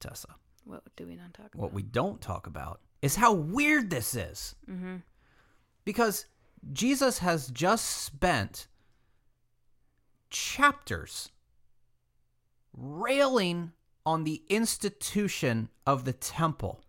Tessa, 0.00 0.34
What 0.64 0.82
do 0.96 1.06
we 1.06 1.16
not 1.16 1.34
talk 1.34 1.46
about? 1.54 1.62
what 1.62 1.72
we 1.72 1.82
don't 1.82 2.20
talk 2.20 2.46
about 2.46 2.80
is 3.02 3.16
how 3.16 3.32
weird 3.32 3.90
this 3.90 4.14
is. 4.14 4.54
Mm-hmm. 4.70 4.96
Because 5.84 6.26
Jesus 6.72 7.18
has 7.18 7.48
just 7.48 7.84
spent 7.84 8.66
chapters 10.30 11.30
railing 12.72 13.72
on 14.06 14.24
the 14.24 14.42
institution 14.48 15.68
of 15.86 16.04
the 16.04 16.12
temple. 16.12 16.80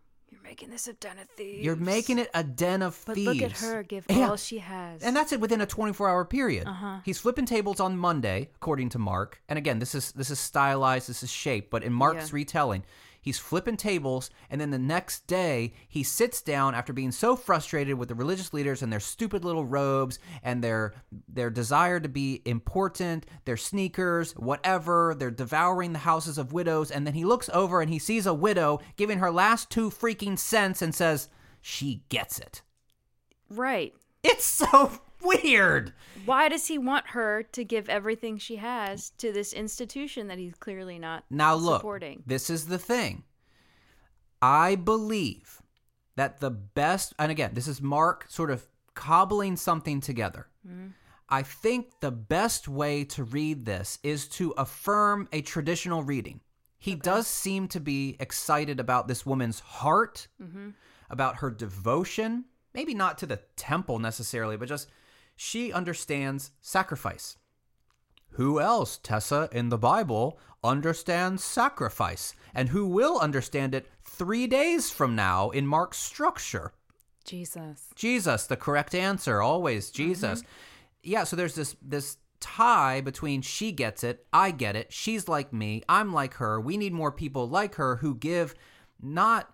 You're 0.46 0.52
making 0.52 0.70
this 0.70 0.88
a 0.88 0.94
den 0.94 1.18
of 1.20 1.28
thieves. 1.30 1.66
You're 1.66 1.76
making 1.76 2.20
it 2.20 2.30
a 2.34 2.44
den 2.44 2.82
of 2.84 3.02
But 3.06 3.16
thieves. 3.16 3.28
look 3.28 3.42
at 3.42 3.58
her 3.60 3.82
give 3.84 4.06
Yeah. 4.10 4.30
all 4.30 4.38
she 4.38 4.60
has. 4.60 5.02
And 5.02 5.16
that's 5.16 5.32
it 5.32 5.40
within 5.40 5.60
a 5.62 5.66
24 5.66 6.08
hour 6.08 6.24
period. 6.24 6.68
Uh-huh. 6.68 7.00
He's 7.04 7.18
flipping 7.20 7.46
tables 7.46 7.80
on 7.80 7.98
Monday, 7.98 8.50
according 8.56 8.90
to 8.90 9.00
Mark. 9.00 9.42
And 9.50 9.58
again, 9.58 9.80
this 9.80 9.96
is 9.96 10.12
this 10.12 10.30
is 10.30 10.40
stylized, 10.40 11.10
this 11.10 11.24
is 11.24 11.32
shaped, 11.32 11.72
but 11.72 11.84
in 11.84 11.92
Mark's 11.94 12.30
Yeah. 12.30 12.36
retelling, 12.36 12.84
he's 13.26 13.40
flipping 13.40 13.76
tables, 13.76 14.30
and 14.50 14.62
then 14.62 14.70
the 14.70 14.80
next 14.80 15.26
day 15.28 15.74
he 15.88 16.04
sits 16.04 16.42
down 16.42 16.76
after 16.76 16.94
being 16.94 17.12
so 17.12 17.36
frustrated 17.36 17.96
with 17.96 18.08
the 18.10 18.16
religious 18.16 18.54
leaders 18.54 18.82
and 18.82 18.94
their 18.94 19.00
stupid 19.00 19.44
little 19.44 19.66
robes 19.66 20.20
and 20.44 20.64
their 20.64 20.94
their 21.28 21.50
desire 21.50 22.00
to 22.00 22.08
be 22.08 22.42
important, 22.46 23.26
their 23.46 23.58
sneakers, 23.58 24.34
whatever. 24.34 25.16
They're 25.18 25.32
devouring 25.32 25.94
the 25.94 26.00
houses 26.00 26.38
of 26.38 26.54
widows, 26.54 26.92
and 26.92 27.06
then 27.06 27.16
he 27.16 27.26
looks 27.26 27.50
over 27.52 27.82
and 27.82 27.90
he 27.90 28.00
sees 28.00 28.28
a 28.28 28.34
widow 28.34 28.80
giving 28.96 29.20
her 29.20 29.32
last 29.32 29.70
two 29.72 29.90
freaking 29.90 30.38
cents 30.38 30.82
and 30.82 30.94
says, 30.94 31.28
"She 31.62 32.04
gets 32.10 32.40
it." 32.40 32.62
right. 33.50 33.94
It's 34.24 34.46
so 34.46 35.00
weird. 35.26 35.94
Why 36.26 36.50
does 36.50 36.68
he 36.68 36.78
want 36.78 37.08
her 37.08 37.44
to 37.52 37.64
give 37.64 37.90
everything 37.90 38.38
she 38.38 38.56
has 38.58 39.12
to 39.18 39.32
this 39.32 39.54
institution 39.54 40.28
that 40.28 40.38
he's 40.38 40.56
clearly 40.56 40.98
not 41.00 41.24
Now 41.30 41.56
look, 41.56 41.82
supporting? 41.82 42.24
this 42.26 42.50
is 42.50 42.68
the 42.68 42.78
thing. 42.78 43.24
I 44.42 44.76
believe 44.76 45.62
that 46.16 46.40
the 46.40 46.52
best, 46.52 47.14
and 47.20 47.32
again, 47.32 47.52
this 47.54 47.68
is 47.68 47.82
Mark 47.82 48.26
sort 48.30 48.52
of 48.52 48.66
cobbling 48.94 49.56
something 49.56 50.02
together. 50.02 50.48
Mm-hmm. 50.68 50.88
I 51.28 51.42
think 51.42 52.00
the 52.02 52.12
best 52.12 52.68
way 52.68 53.04
to 53.06 53.24
read 53.24 53.66
this 53.66 53.98
is 54.04 54.28
to 54.30 54.54
affirm 54.58 55.28
a 55.34 55.42
traditional 55.42 56.04
reading. 56.04 56.42
He 56.78 56.94
does 56.94 57.26
seem 57.26 57.68
to 57.70 57.80
be 57.80 58.16
excited 58.20 58.80
about 58.80 59.08
this 59.08 59.26
woman's 59.26 59.60
heart, 59.60 60.28
mm-hmm. 60.42 60.70
about 61.10 61.38
her 61.38 61.50
devotion, 61.50 62.46
maybe 62.76 62.94
not 62.94 63.18
to 63.20 63.26
the 63.26 63.40
temple 63.56 63.98
necessarily, 63.98 64.56
but 64.56 64.68
just 64.70 64.90
she 65.36 65.72
understands 65.72 66.52
sacrifice. 66.62 67.38
Who 68.32 68.60
else, 68.60 69.00
Tessa, 69.02 69.50
in 69.52 69.70
the 69.70 69.78
Bible 69.78 70.38
understands 70.64 71.44
sacrifice? 71.44 72.34
And 72.54 72.70
who 72.70 72.86
will 72.86 73.20
understand 73.20 73.74
it 73.74 73.88
three 74.04 74.48
days 74.48 74.90
from 74.90 75.16
now 75.16 75.50
in 75.52 75.68
Mark's 75.68 75.98
structure? 75.98 76.74
Jesus. 77.24 77.88
Jesus, 77.96 78.46
the 78.46 78.58
correct 78.58 78.94
answer, 78.94 79.42
always 79.42 79.90
Jesus. 79.90 80.42
Mm-hmm. 80.42 80.50
Yeah, 81.04 81.24
so 81.24 81.36
there's 81.36 81.56
this 81.56 81.76
this 81.82 82.18
tie 82.40 83.02
between 83.02 83.42
she 83.42 83.72
gets 83.72 84.04
it, 84.04 84.26
I 84.32 84.52
get 84.52 84.76
it, 84.76 84.92
she's 84.92 85.28
like 85.28 85.52
me, 85.52 85.82
I'm 85.90 86.14
like 86.14 86.36
her. 86.36 86.60
We 86.60 86.78
need 86.78 86.94
more 86.94 87.12
people 87.12 87.50
like 87.50 87.76
her 87.76 87.98
who 87.98 88.16
give 88.16 88.54
not 89.02 89.54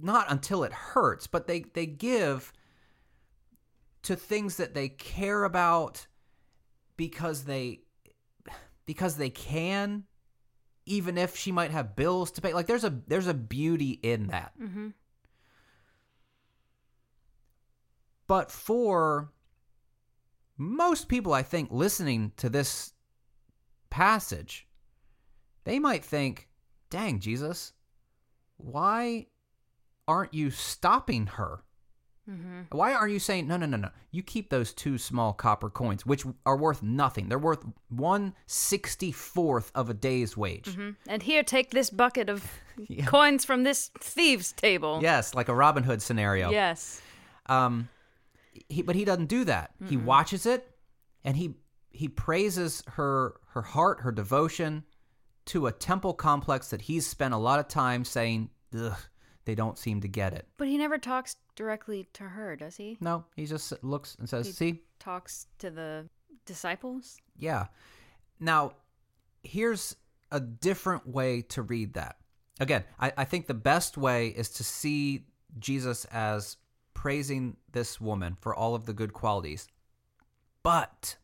not 0.00 0.30
until 0.30 0.62
it 0.64 0.72
hurts, 0.72 1.26
but 1.26 1.46
they 1.46 1.64
they 1.74 1.86
give 1.86 2.52
to 4.04 4.16
things 4.16 4.56
that 4.56 4.74
they 4.74 4.88
care 4.88 5.44
about 5.44 6.06
because 6.96 7.44
they 7.44 7.80
because 8.86 9.16
they 9.16 9.30
can 9.30 10.04
even 10.86 11.18
if 11.18 11.36
she 11.36 11.50
might 11.50 11.70
have 11.70 11.96
bills 11.96 12.30
to 12.30 12.40
pay 12.40 12.52
like 12.52 12.66
there's 12.66 12.84
a 12.84 13.00
there's 13.08 13.26
a 13.26 13.34
beauty 13.34 13.98
in 14.02 14.28
that 14.28 14.52
Mm-hmm. 14.60 14.88
but 18.26 18.50
for 18.50 19.30
most 20.56 21.08
people, 21.08 21.32
I 21.32 21.42
think, 21.42 21.70
listening 21.72 22.32
to 22.36 22.48
this 22.48 22.92
passage, 23.90 24.68
they 25.64 25.78
might 25.78 26.04
think, 26.04 26.48
dang, 26.90 27.18
Jesus, 27.18 27.72
why 28.56 29.26
aren't 30.06 30.32
you 30.32 30.50
stopping 30.50 31.26
her? 31.26 31.63
Mm-hmm. 32.30 32.60
Why 32.76 32.94
aren't 32.94 33.12
you 33.12 33.18
saying, 33.18 33.46
no, 33.46 33.56
no, 33.58 33.66
no, 33.66 33.76
no, 33.76 33.90
you 34.10 34.22
keep 34.22 34.48
those 34.48 34.72
two 34.72 34.96
small 34.96 35.32
copper 35.34 35.68
coins, 35.68 36.06
which 36.06 36.24
are 36.46 36.56
worth 36.56 36.82
nothing? 36.82 37.28
They're 37.28 37.38
worth 37.38 37.64
one 37.90 38.34
sixty 38.46 39.12
fourth 39.12 39.70
of 39.74 39.90
a 39.90 39.94
day's 39.94 40.36
wage. 40.36 40.66
Mm-hmm. 40.70 40.90
And 41.08 41.22
here, 41.22 41.42
take 41.42 41.70
this 41.70 41.90
bucket 41.90 42.28
of 42.30 42.42
Yeah. 42.88 43.04
coins 43.04 43.44
from 43.44 43.62
this 43.62 43.90
thieves' 44.00 44.52
table. 44.52 44.98
Yes, 45.02 45.34
like 45.34 45.48
a 45.48 45.54
Robin 45.54 45.84
Hood 45.84 46.00
scenario. 46.02 46.50
Yes. 46.50 47.00
Um, 47.46 47.88
he, 48.68 48.82
but 48.82 48.96
he 48.96 49.04
doesn't 49.04 49.26
do 49.26 49.44
that. 49.44 49.72
He 49.88 49.96
watches 49.96 50.46
it, 50.46 50.66
and 51.24 51.36
he 51.36 51.54
he 51.90 52.08
praises 52.08 52.82
her 52.88 53.34
her 53.50 53.62
heart, 53.62 54.00
her 54.00 54.10
devotion 54.12 54.84
to 55.46 55.66
a 55.66 55.72
temple 55.72 56.14
complex 56.14 56.70
that 56.70 56.80
he's 56.82 57.06
spent 57.06 57.34
a 57.34 57.36
lot 57.36 57.60
of 57.60 57.68
time 57.68 58.02
saying, 58.04 58.48
Ugh, 58.76 58.96
they 59.44 59.54
don't 59.54 59.78
seem 59.78 60.00
to 60.00 60.08
get 60.08 60.32
it. 60.32 60.46
But 60.56 60.68
he 60.68 60.78
never 60.78 60.98
talks 60.98 61.36
directly 61.56 62.08
to 62.14 62.24
her, 62.24 62.56
does 62.56 62.76
he? 62.76 62.96
No, 63.00 63.24
he 63.36 63.46
just 63.46 63.72
looks 63.84 64.16
and 64.18 64.28
says, 64.28 64.46
He- 64.46 64.52
"See, 64.52 64.82
Talks 64.98 65.46
to 65.58 65.70
the 65.70 66.08
disciples? 66.46 67.18
yeah." 67.36 67.66
Now, 68.40 68.72
here's 69.42 69.96
a 70.30 70.40
different 70.40 71.06
way 71.06 71.42
to 71.42 71.62
read 71.62 71.94
that. 71.94 72.16
Again, 72.60 72.84
I, 72.98 73.12
I 73.18 73.24
think 73.24 73.46
the 73.46 73.54
best 73.54 73.96
way 73.96 74.28
is 74.28 74.48
to 74.50 74.64
see 74.64 75.26
Jesus 75.58 76.04
as 76.06 76.56
praising 76.94 77.56
this 77.72 78.00
woman 78.00 78.36
for 78.40 78.54
all 78.54 78.74
of 78.74 78.86
the 78.86 78.92
good 78.92 79.12
qualities. 79.12 79.68
But 80.62 81.16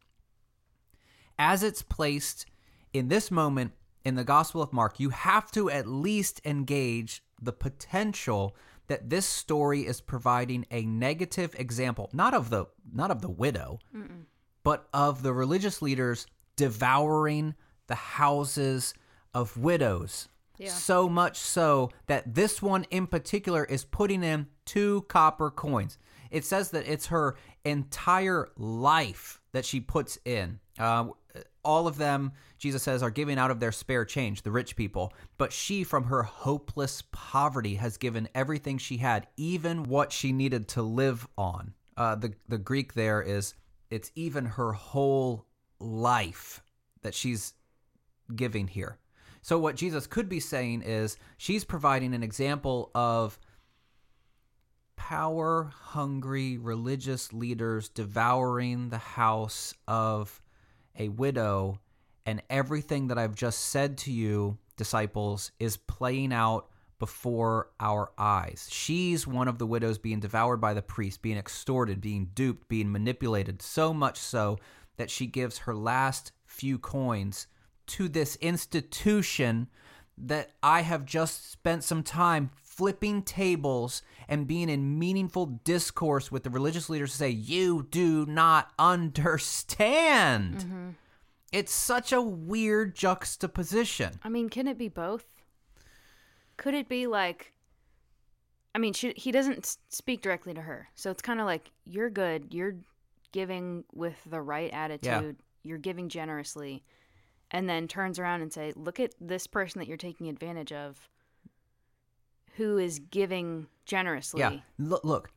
as 1.39 1.63
it's 1.63 1.83
placed 1.83 2.47
in 2.93 3.09
this 3.09 3.31
moment 3.31 3.73
in 4.05 4.15
the 4.15 4.25
Gospel 4.25 4.63
of 4.63 4.73
Mark, 4.73 4.99
you 4.99 5.11
have 5.11 5.51
to 5.53 5.71
at 5.71 5.87
least 5.87 6.41
engage 6.45 7.23
the 7.41 7.53
potential 7.53 8.57
that 8.89 9.09
this 9.09 9.27
story 9.27 9.87
is 9.87 10.01
providing 10.01 10.67
a 10.71 10.85
negative 10.85 11.55
example, 11.59 12.11
not 12.13 12.35
of 12.35 12.51
the 12.51 12.67
not 12.93 13.11
of 13.11 13.23
the 13.23 13.31
widow, 13.31 13.79
but 14.63 14.89
of 14.93 15.23
the 15.23 15.33
religious 15.33 15.81
leaders 15.81 16.27
devouring 16.57 17.55
the 17.87 17.95
houses 17.95 18.95
of 19.33 19.57
widows. 19.57 20.29
Yeah. 20.59 20.71
So 20.71 21.09
much 21.09 21.39
so 21.39 21.91
that 22.07 22.35
this 22.35 22.61
one 22.61 22.85
in 22.91 23.07
particular 23.07 23.65
is 23.65 23.85
putting 23.85 24.23
in 24.23 24.47
two 24.67 25.07
copper 25.09 25.51
coins. 25.51 25.97
It 26.31 26.45
says 26.45 26.71
that 26.73 26.87
it's 26.87 27.07
her 27.07 27.37
entire 27.65 28.49
life 28.57 29.41
that 29.53 29.65
she 29.65 29.81
puts 29.81 30.19
in. 30.25 30.61
Uh, 30.79 31.09
all 31.65 31.87
of 31.87 31.97
them, 31.99 32.33
Jesus 32.59 32.83
says, 32.83 33.03
are 33.03 33.11
giving 33.11 33.39
out 33.39 33.51
of 33.51 33.61
their 33.61 33.73
spare 33.73 34.05
change, 34.05 34.43
the 34.43 34.51
rich 34.51 34.77
people. 34.77 35.13
But 35.39 35.53
she, 35.53 35.85
from 35.85 36.05
her 36.05 36.23
hopeless 36.23 37.03
poverty, 37.13 37.75
has 37.77 37.97
given 37.97 38.29
everything 38.35 38.79
she 38.79 38.99
had, 38.99 39.27
even 39.37 39.85
what 39.85 40.13
she 40.13 40.33
needed 40.33 40.69
to 40.69 40.83
live 40.83 41.27
on. 41.37 41.75
Uh, 41.97 42.15
the, 42.15 42.33
the 42.49 42.59
Greek 42.59 42.95
there 42.95 43.21
is, 43.21 43.55
it's 43.91 44.11
even 44.15 44.45
her 44.45 44.73
whole 44.73 45.47
life 45.79 46.63
that 47.03 47.15
she's 47.15 47.55
giving 48.35 48.69
here. 48.69 48.99
So, 49.43 49.59
what 49.59 49.77
Jesus 49.77 50.07
could 50.07 50.29
be 50.29 50.41
saying 50.41 50.83
is, 50.83 51.17
she's 51.39 51.65
providing 51.65 52.15
an 52.15 52.23
example 52.23 52.91
of 52.95 53.39
power 54.97 55.73
hungry 55.75 56.59
religious 56.59 57.33
leaders 57.33 57.89
devouring 57.89 58.91
the 58.91 58.99
house 58.99 59.75
of 59.89 60.43
a 60.99 61.09
widow, 61.09 61.81
and 62.27 62.43
everything 62.51 63.09
that 63.09 63.19
I've 63.19 63.35
just 63.35 63.67
said 63.67 63.99
to 63.99 64.13
you, 64.13 64.59
disciples, 64.77 65.53
is 65.59 65.77
playing 65.77 66.33
out 66.33 66.69
before 66.99 67.71
our 67.81 68.13
eyes. 68.19 68.69
She's 68.71 69.27
one 69.27 69.49
of 69.49 69.59
the 69.59 69.67
widows 69.67 69.99
being 69.99 70.21
devoured 70.21 70.59
by 70.59 70.75
the 70.75 70.83
priest, 70.83 71.23
being 71.23 71.39
extorted, 71.39 72.01
being 72.01 72.31
duped, 72.35 72.69
being 72.69 72.93
manipulated, 72.93 73.63
so 73.63 73.95
much 73.95 74.19
so 74.19 74.59
that 74.97 75.11
she 75.11 75.27
gives 75.27 75.59
her 75.59 75.75
last 75.75 76.33
few 76.45 76.79
coins 76.79 77.47
to 77.87 78.09
this 78.09 78.37
institution 78.37 79.69
that 80.19 80.51
I 80.63 80.83
have 80.83 81.07
just 81.07 81.51
spent 81.51 81.83
some 81.83 82.03
time 82.03 82.51
flipping 82.81 83.21
tables 83.21 84.01
and 84.27 84.47
being 84.47 84.71
in 84.71 84.99
meaningful 84.99 85.45
discourse 85.45 86.33
with 86.33 86.45
the 86.45 86.49
religious 86.49 86.89
leaders 86.89 87.11
to 87.11 87.17
say, 87.19 87.29
You 87.29 87.87
do 87.91 88.25
not 88.25 88.71
understand. 88.79 90.55
Mm-hmm. 90.55 90.89
It's 91.53 91.75
such 91.75 92.11
a 92.11 92.23
weird 92.23 92.95
juxtaposition. 92.95 94.19
I 94.25 94.31
mean, 94.31 94.49
can 94.49 94.67
it 94.67 94.79
be 94.79 94.89
both? 94.89 95.27
Could 96.57 96.73
it 96.73 96.89
be 96.89 97.07
like, 97.07 97.53
I 98.75 98.79
mean, 98.79 98.95
she, 98.95 99.13
he 99.15 99.31
doesn't 99.31 99.77
speak 99.91 100.23
directly 100.23 100.55
to 100.55 100.63
her. 100.63 100.89
So 100.95 101.11
it's 101.11 101.21
kind 101.21 101.39
of 101.39 101.45
like, 101.45 101.71
you're 101.85 102.09
good. 102.09 102.55
You're 102.55 102.77
giving 103.33 103.85
with 103.93 104.17
the 104.25 104.41
right 104.41 104.73
attitude. 104.73 105.37
You're 105.65 105.77
giving 105.77 106.09
generously. 106.09 106.83
And 107.51 107.69
then 107.69 107.89
turns 107.89 108.19
around 108.19 108.41
and 108.41 108.51
say, 108.51 108.73
look 108.75 108.99
at 109.01 109.13
this 109.21 109.47
person 109.47 109.81
that 109.81 109.87
you're 109.87 109.99
taking 109.99 110.31
advantage 110.31 110.73
of 110.73 111.11
who 112.61 112.77
is 112.77 112.99
giving 112.99 113.67
generously. 113.87 114.41
Yeah. 114.41 114.59
Look, 114.79 115.03
look, 115.03 115.31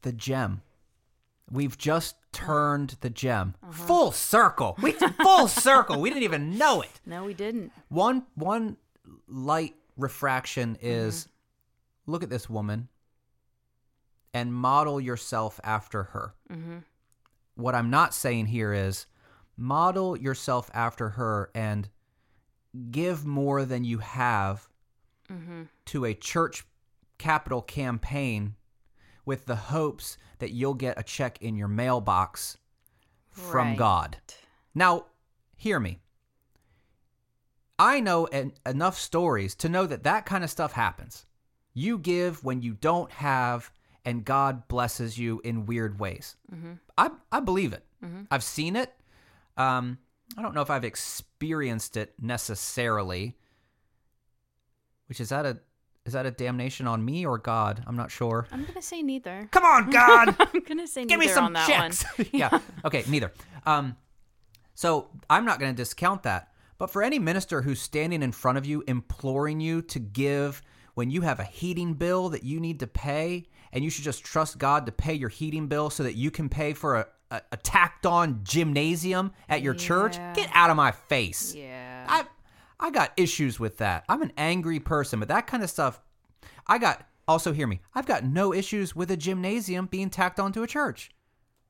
the 0.00 0.12
gem. 0.12 0.62
We've 1.50 1.76
just 1.76 2.16
turned 2.32 2.96
the 3.02 3.10
gem 3.10 3.54
full 3.70 4.12
circle. 4.12 4.76
We 4.80 4.92
full 4.92 5.46
circle. 5.66 6.00
We 6.00 6.08
didn't 6.08 6.22
even 6.22 6.56
know 6.56 6.80
it. 6.80 7.00
No, 7.04 7.24
we 7.24 7.34
didn't. 7.34 7.70
One 7.88 8.22
one 8.34 8.78
light 9.28 9.74
refraction 9.98 10.78
is 10.80 11.28
look 12.06 12.22
at 12.22 12.30
this 12.30 12.48
woman 12.48 12.88
and 14.32 14.54
model 14.54 15.00
yourself 15.00 15.60
after 15.62 16.04
her. 16.04 16.34
Mm-hmm. 16.50 16.78
What 17.56 17.74
I'm 17.74 17.90
not 17.90 18.14
saying 18.14 18.46
here 18.46 18.72
is 18.72 19.04
model 19.56 20.16
yourself 20.16 20.70
after 20.72 21.10
her 21.10 21.50
and 21.54 21.90
give 22.90 23.26
more 23.26 23.66
than 23.66 23.84
you 23.84 23.98
have 23.98 24.66
Mm-hmm. 25.32 25.62
to 25.86 26.06
a 26.06 26.12
church 26.14 26.64
capital 27.20 27.62
campaign 27.62 28.56
with 29.24 29.46
the 29.46 29.54
hopes 29.56 30.16
that 30.40 30.50
you'll 30.50 30.74
get 30.74 30.98
a 30.98 31.02
check 31.04 31.40
in 31.40 31.54
your 31.54 31.68
mailbox 31.68 32.56
from 33.30 33.68
Right. 33.68 33.78
God. 33.78 34.16
Now, 34.74 35.06
hear 35.56 35.78
me. 35.78 36.00
I 37.78 38.00
know 38.00 38.24
en- 38.26 38.52
enough 38.66 38.98
stories 38.98 39.54
to 39.56 39.68
know 39.68 39.86
that 39.86 40.02
that 40.02 40.26
kind 40.26 40.42
of 40.44 40.50
stuff 40.50 40.72
happens. 40.72 41.26
You 41.72 41.98
give 41.98 42.42
when 42.44 42.62
you 42.62 42.74
don't 42.74 43.10
have, 43.12 43.70
and 44.04 44.24
God 44.24 44.66
blesses 44.68 45.18
you 45.18 45.40
in 45.44 45.66
weird 45.66 45.98
ways. 46.00 46.36
Mm-hmm. 46.52 46.72
I, 46.98 47.10
I 47.30 47.40
believe 47.40 47.72
it. 47.72 47.84
Mhm. 48.04 48.26
I've 48.30 48.42
seen 48.44 48.76
it. 48.76 48.92
Um, 49.56 49.98
I 50.36 50.42
don't 50.42 50.54
know 50.54 50.62
if 50.62 50.70
I've 50.70 50.84
experienced 50.84 51.96
it 51.96 52.14
necessarily. 52.20 53.36
Which 55.06 55.20
is 55.20 55.28
that 55.30 55.44
a 55.46 55.60
is 56.10 56.14
that 56.14 56.26
a 56.26 56.32
damnation 56.32 56.88
on 56.88 57.04
me 57.04 57.24
or 57.24 57.38
God? 57.38 57.84
I'm 57.86 57.94
not 57.94 58.10
sure. 58.10 58.48
I'm 58.50 58.64
gonna 58.64 58.82
say 58.82 59.00
neither. 59.00 59.48
Come 59.52 59.64
on, 59.64 59.90
God. 59.92 60.34
I'm 60.40 60.60
gonna 60.66 60.88
say 60.88 61.02
neither. 61.02 61.08
Give 61.08 61.20
me 61.20 61.28
some 61.28 61.44
on 61.44 61.52
that 61.52 61.68
checks. 61.68 62.04
one. 62.16 62.26
yeah. 62.32 62.58
Okay. 62.84 63.04
Neither. 63.06 63.30
Um, 63.64 63.94
so 64.74 65.06
I'm 65.28 65.44
not 65.44 65.60
going 65.60 65.72
to 65.72 65.76
discount 65.76 66.24
that. 66.24 66.48
But 66.78 66.90
for 66.90 67.04
any 67.04 67.20
minister 67.20 67.62
who's 67.62 67.80
standing 67.80 68.24
in 68.24 68.32
front 68.32 68.58
of 68.58 68.66
you, 68.66 68.82
imploring 68.88 69.60
you 69.60 69.82
to 69.82 70.00
give 70.00 70.62
when 70.94 71.10
you 71.10 71.20
have 71.20 71.38
a 71.38 71.44
heating 71.44 71.94
bill 71.94 72.30
that 72.30 72.42
you 72.42 72.58
need 72.58 72.80
to 72.80 72.88
pay, 72.88 73.46
and 73.72 73.84
you 73.84 73.90
should 73.90 74.02
just 74.02 74.24
trust 74.24 74.58
God 74.58 74.86
to 74.86 74.92
pay 74.92 75.14
your 75.14 75.28
heating 75.28 75.68
bill 75.68 75.90
so 75.90 76.02
that 76.02 76.16
you 76.16 76.32
can 76.32 76.48
pay 76.48 76.72
for 76.72 76.96
a, 76.96 77.06
a, 77.30 77.40
a 77.52 77.56
tacked 77.56 78.04
on 78.04 78.40
gymnasium 78.42 79.30
at 79.48 79.62
your 79.62 79.74
church, 79.74 80.16
get 80.34 80.50
out 80.54 80.70
of 80.70 80.76
my 80.76 80.90
face. 80.90 81.54
Yeah. 81.54 82.04
I 82.08 82.24
I 82.80 82.90
got 82.90 83.12
issues 83.16 83.60
with 83.60 83.76
that. 83.78 84.04
I'm 84.08 84.22
an 84.22 84.32
angry 84.36 84.80
person, 84.80 85.20
but 85.20 85.28
that 85.28 85.46
kind 85.46 85.62
of 85.62 85.70
stuff 85.70 86.00
I 86.66 86.78
got 86.78 87.06
also 87.28 87.52
hear 87.52 87.66
me. 87.66 87.80
I've 87.94 88.06
got 88.06 88.24
no 88.24 88.52
issues 88.52 88.96
with 88.96 89.10
a 89.10 89.16
gymnasium 89.16 89.86
being 89.86 90.10
tacked 90.10 90.40
onto 90.40 90.62
a 90.62 90.66
church. 90.66 91.10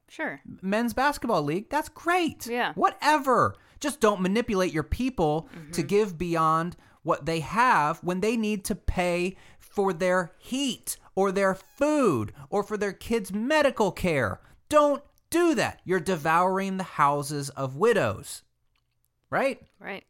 sure. 0.09 0.41
Men's 0.63 0.95
basketball 0.95 1.43
league, 1.43 1.69
that's 1.69 1.89
great. 1.89 2.47
Yeah. 2.47 2.73
Whatever. 2.75 3.57
Just 3.81 4.01
don't 4.01 4.21
manipulate 4.21 4.73
your 4.73 4.83
people 4.83 5.49
to 5.73 5.81
mm-hmm. 5.81 5.87
give 5.87 6.17
beyond 6.19 6.77
what 7.03 7.27
they 7.27 7.41
have 7.41 7.99
when 8.05 8.21
they 8.21 8.37
need 8.37 8.65
to 8.67 8.75
pay 8.75 9.37
for 9.59 9.93
their 9.93 10.33
heat 10.39 10.97
or 11.15 11.33
their 11.33 11.55
food 11.55 12.33
or 12.51 12.63
for 12.63 12.77
their 12.77 12.93
kids' 12.93 13.33
medical 13.33 13.91
care. 13.91 14.41
Don't 14.69 15.03
do 15.31 15.55
that. 15.55 15.81
You're 15.85 16.01
devouring 16.01 16.77
the 16.77 16.85
houses 16.85 17.49
of 17.51 17.77
widows. 17.77 18.43
Right? 19.31 19.61
Right. 19.79 20.05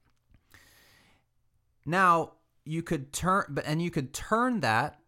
Now 1.91 2.33
you 2.65 2.83
could 2.83 3.13
turn, 3.13 3.45
but 3.49 3.67
and 3.67 3.83
you 3.83 3.91
could 3.91 4.13
turn 4.13 4.61
that 4.61 5.01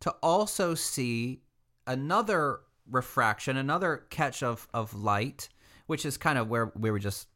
to 0.00 0.10
also 0.22 0.74
see 0.74 1.42
another 1.86 2.60
refraction, 2.90 3.56
another 3.56 4.06
catch 4.10 4.42
of 4.42 4.68
of 4.72 4.94
light, 4.94 5.48
which 5.86 6.06
is 6.06 6.16
kind 6.16 6.38
of 6.38 6.48
where 6.48 6.72
we 6.78 6.90
were 6.90 6.98
just 6.98 7.28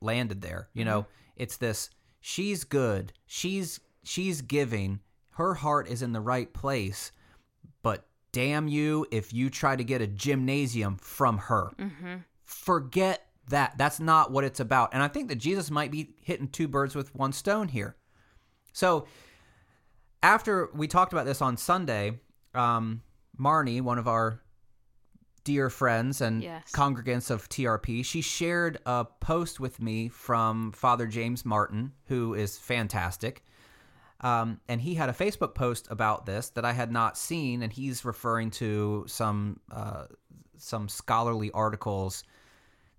landed 0.00 0.42
there. 0.42 0.68
You 0.74 0.84
know, 0.84 1.06
it's 1.36 1.56
this: 1.56 1.90
she's 2.20 2.64
good, 2.64 3.12
she's 3.26 3.80
she's 4.02 4.42
giving, 4.42 5.00
her 5.32 5.54
heart 5.54 5.88
is 5.88 6.02
in 6.02 6.12
the 6.12 6.20
right 6.20 6.52
place, 6.52 7.12
but 7.82 8.06
damn 8.32 8.68
you 8.68 9.06
if 9.10 9.32
you 9.32 9.50
try 9.50 9.74
to 9.74 9.84
get 9.84 10.02
a 10.02 10.06
gymnasium 10.06 10.96
from 10.96 11.38
her. 11.38 11.70
Mm-hmm. 11.78 12.16
Forget 12.44 13.26
that. 13.48 13.78
That's 13.78 14.00
not 14.00 14.30
what 14.32 14.44
it's 14.44 14.60
about. 14.60 14.92
And 14.92 15.02
I 15.02 15.08
think 15.08 15.28
that 15.28 15.38
Jesus 15.38 15.70
might 15.70 15.90
be 15.90 16.14
hitting 16.20 16.48
two 16.48 16.68
birds 16.68 16.94
with 16.94 17.14
one 17.14 17.32
stone 17.32 17.68
here. 17.68 17.96
So 18.72 19.06
after 20.22 20.68
we 20.74 20.86
talked 20.86 21.12
about 21.12 21.26
this 21.26 21.40
on 21.42 21.56
Sunday, 21.56 22.18
um, 22.54 23.02
Marnie, 23.38 23.80
one 23.80 23.98
of 23.98 24.06
our 24.08 24.40
dear 25.44 25.70
friends 25.70 26.20
and 26.20 26.42
Yes. 26.42 26.70
congregants 26.72 27.30
of 27.30 27.48
TRP, 27.48 28.04
she 28.04 28.20
shared 28.20 28.78
a 28.84 29.04
post 29.04 29.58
with 29.58 29.80
me 29.80 30.08
from 30.08 30.72
Father 30.72 31.06
James 31.06 31.44
Martin, 31.44 31.92
who 32.06 32.34
is 32.34 32.58
fantastic. 32.58 33.42
Um, 34.20 34.60
and 34.68 34.82
he 34.82 34.94
had 34.96 35.08
a 35.08 35.14
Facebook 35.14 35.54
post 35.54 35.88
about 35.90 36.26
this 36.26 36.50
that 36.50 36.64
I 36.64 36.72
had 36.72 36.92
not 36.92 37.16
seen, 37.16 37.62
and 37.62 37.72
he's 37.72 38.04
referring 38.04 38.50
to 38.52 39.04
some 39.08 39.60
uh, 39.72 40.06
some 40.58 40.90
scholarly 40.90 41.50
articles 41.52 42.22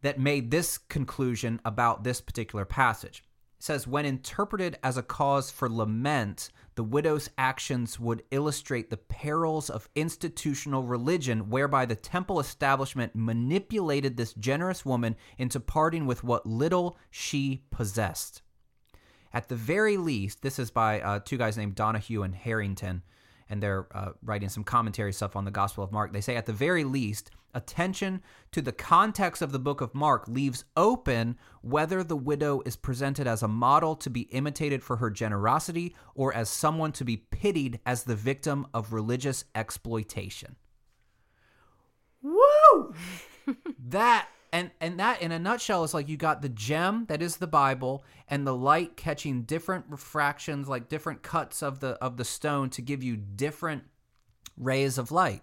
that 0.02 0.20
made 0.20 0.50
this 0.50 0.80
conclusion 0.80 1.62
about 1.64 2.04
this 2.04 2.20
particular 2.20 2.66
passage. 2.66 3.24
Says, 3.62 3.86
when 3.86 4.05
interpreted 4.05 4.80
as 4.82 4.97
a 4.97 5.03
cause 5.03 5.51
for 5.51 5.70
lament, 5.70 6.49
the 6.74 6.84
widow's 6.84 7.30
actions 7.38 7.99
would 7.99 8.24
illustrate 8.32 8.89
the 8.89 8.97
perils 8.97 9.70
of 9.70 9.88
institutional 9.93 10.82
religion, 10.82 11.47
whereby 11.51 11.86
the 11.86 11.95
temple 11.95 12.39
establishment 12.39 13.12
manipulated 13.14 14.18
this 14.18 14.34
generous 14.34 14.84
woman 14.84 15.16
into 15.38 15.59
parting 15.59 16.07
with 16.07 16.24
what 16.24 16.47
little 16.47 16.97
she 17.12 17.62
possessed. 17.70 18.41
At 19.32 19.47
the 19.47 19.55
very 19.55 19.95
least, 19.95 20.41
this 20.41 20.57
is 20.57 20.72
by 20.72 20.99
uh, 20.99 21.20
two 21.24 21.38
guys 21.38 21.55
named 21.55 21.76
Donahue 21.76 22.24
and 22.24 22.34
Harrington, 22.34 23.03
and 23.47 23.62
they're 23.62 23.86
uh, 23.95 24.14
writing 24.24 24.49
some 24.49 24.64
commentary 24.64 25.14
stuff 25.14 25.36
on 25.36 25.45
the 25.45 25.51
Gospel 25.51 25.84
of 25.84 25.91
Mark. 25.91 26.14
They 26.14 26.22
say, 26.22 26.36
at 26.36 26.47
the 26.47 26.51
very 26.51 26.84
least, 26.84 27.30
attention 27.54 28.22
to 28.52 28.62
the 28.62 28.72
context 28.72 29.41
of 29.41 29.52
the 29.52 29.60
book 29.60 29.82
of 29.82 29.95
Mark 29.95 30.28
leaves 30.28 30.66
open 30.76 31.38
whether 31.62 32.04
the 32.04 32.16
widow 32.16 32.62
is 32.66 32.76
presented 32.76 33.28
as 33.28 33.43
a 33.43 33.47
model 33.47 33.95
to 33.97 34.10
be 34.10 34.22
imitated 34.22 34.84
for 34.84 34.97
her 34.97 35.10
generosity 35.10 35.95
or 36.16 36.34
as 36.34 36.49
someone 36.49 36.91
to 36.93 37.06
be 37.06 37.18
pitied 37.18 37.80
as 37.86 38.04
the 38.04 38.16
victim 38.16 38.68
of 38.74 38.93
religious 38.93 39.45
exploitation. 39.56 40.56
Woo! 42.22 42.93
that 43.88 44.28
and 44.54 44.72
and 44.80 44.99
that 44.99 45.22
in 45.22 45.32
a 45.32 45.39
nutshell 45.39 45.84
is 45.84 45.93
like 45.93 46.10
you 46.10 46.18
got 46.18 46.41
the 46.41 46.49
gem 46.49 47.06
that 47.08 47.22
is 47.22 47.38
the 47.38 47.47
bible 47.47 48.04
and 48.28 48.46
the 48.46 48.55
light 48.55 48.97
catching 48.97 49.43
different 49.43 49.86
refractions 49.89 50.67
like 50.67 50.89
different 50.89 51.24
cuts 51.24 51.63
of 51.63 51.80
the 51.80 51.92
of 52.04 52.17
the 52.17 52.26
stone 52.26 52.70
to 52.70 52.82
give 52.82 53.01
you 53.01 53.16
different 53.16 53.84
rays 54.58 54.97
of 54.97 55.12
light 55.12 55.42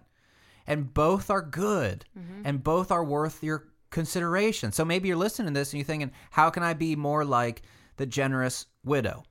and 0.69 0.93
both 0.93 1.29
are 1.29 1.41
good 1.41 2.05
mm-hmm. 2.17 2.41
and 2.45 2.63
both 2.63 2.91
are 2.91 3.03
worth 3.03 3.43
your 3.43 3.67
consideration 3.89 4.71
so 4.71 4.85
maybe 4.85 5.07
you're 5.07 5.17
listening 5.17 5.53
to 5.53 5.59
this 5.59 5.73
and 5.73 5.79
you're 5.79 5.85
thinking 5.85 6.11
how 6.31 6.49
can 6.49 6.63
i 6.63 6.73
be 6.73 6.95
more 6.95 7.25
like 7.25 7.63
the 7.97 8.05
generous 8.05 8.67
widow 8.85 9.23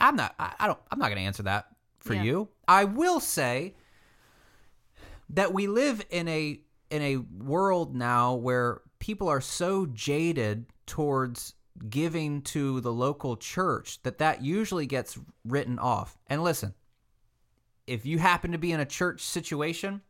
i'm 0.00 0.16
not 0.16 0.34
i, 0.38 0.52
I 0.58 0.66
don't 0.66 0.78
i'm 0.90 0.98
not 0.98 1.06
going 1.06 1.18
to 1.18 1.24
answer 1.24 1.44
that 1.44 1.68
for 2.00 2.14
Yeah. 2.14 2.24
you 2.24 2.48
i 2.68 2.84
will 2.84 3.20
say 3.20 3.74
that 5.30 5.54
we 5.54 5.66
live 5.68 6.04
in 6.10 6.28
a 6.28 6.60
in 6.90 7.02
a 7.02 7.16
world 7.16 7.94
now 7.94 8.34
where 8.34 8.82
people 8.98 9.28
are 9.28 9.40
so 9.40 9.86
jaded 9.86 10.66
towards 10.86 11.54
giving 11.88 12.42
to 12.42 12.80
the 12.80 12.92
local 12.92 13.36
church 13.36 14.02
that 14.02 14.18
that 14.18 14.42
usually 14.42 14.86
gets 14.86 15.18
written 15.44 15.78
off. 15.78 16.18
And 16.26 16.42
listen, 16.42 16.74
if 17.86 18.04
you 18.04 18.18
happen 18.18 18.52
to 18.52 18.58
be 18.58 18.72
in 18.72 18.80
a 18.80 18.84
church 18.84 19.22
situation 19.22 20.02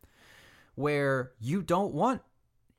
where 0.75 1.31
you 1.39 1.61
don't 1.61 1.93
want 1.93 2.21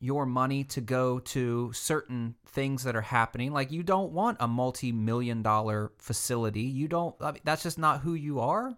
your 0.01 0.27
money 0.27 0.65
to 0.65 0.81
go 0.81 1.21
to 1.21 1.73
certain 1.73 2.35
things 2.45 2.83
that 2.83 2.97
are 2.97 3.01
happening, 3.03 3.53
like 3.53 3.71
you 3.71 3.83
don't 3.83 4.13
want 4.13 4.37
a 4.41 4.49
multi-million 4.49 5.43
dollar 5.43 5.93
facility, 5.99 6.63
you 6.63 6.89
don't 6.89 7.15
I 7.21 7.33
mean, 7.33 7.43
that's 7.45 7.63
just 7.63 7.79
not 7.79 8.01
who 8.01 8.15
you 8.15 8.41
are. 8.41 8.77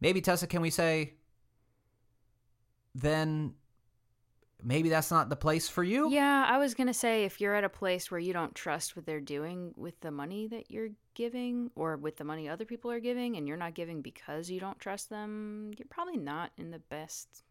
Maybe 0.00 0.20
Tessa, 0.20 0.46
can 0.46 0.62
we 0.62 0.70
say 0.70 1.14
then 2.94 3.54
maybe 4.62 4.88
that's 4.88 5.10
not 5.10 5.28
the 5.28 5.36
place 5.36 5.68
for 5.68 5.82
you? 5.82 6.10
Yeah, 6.10 6.46
I 6.48 6.58
was 6.58 6.74
gonna 6.74 6.94
say 6.94 7.24
if 7.24 7.40
you're 7.40 7.54
at 7.54 7.64
a 7.64 7.68
place 7.68 8.10
where 8.10 8.20
you 8.20 8.32
don't 8.32 8.54
trust 8.54 8.96
what 8.96 9.06
they're 9.06 9.20
doing 9.20 9.72
with 9.76 10.00
the 10.00 10.10
money 10.10 10.46
that 10.48 10.70
you're 10.70 10.90
giving, 11.14 11.70
or 11.74 11.96
with 11.96 12.16
the 12.16 12.24
money 12.24 12.48
other 12.48 12.64
people 12.64 12.90
are 12.90 13.00
giving, 13.00 13.36
and 13.36 13.46
you're 13.46 13.56
not 13.56 13.74
giving 13.74 14.02
because 14.02 14.50
you 14.50 14.60
don't 14.60 14.78
trust 14.78 15.10
them, 15.10 15.72
you're 15.78 15.88
probably 15.90 16.16
not 16.16 16.50
in 16.56 16.70
the 16.70 16.78
best. 16.78 17.42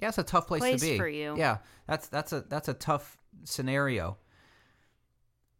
Yeah, 0.00 0.08
it's 0.08 0.18
a 0.18 0.22
tough 0.22 0.46
place, 0.46 0.60
Place 0.60 0.80
to 0.80 0.86
be 0.86 0.98
for 0.98 1.08
you. 1.08 1.36
Yeah, 1.36 1.58
that's 1.86 2.08
that's 2.08 2.32
a 2.32 2.42
that's 2.42 2.68
a 2.68 2.74
tough 2.74 3.16
scenario. 3.44 4.18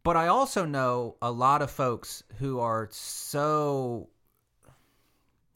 But 0.03 0.15
I 0.15 0.27
also 0.27 0.63
know 0.63 1.17
a 1.21 1.31
lot 1.31 1.61
of 1.61 1.69
folks 1.69 2.23
who 2.37 2.59
are 2.59 2.87
so 2.91 4.09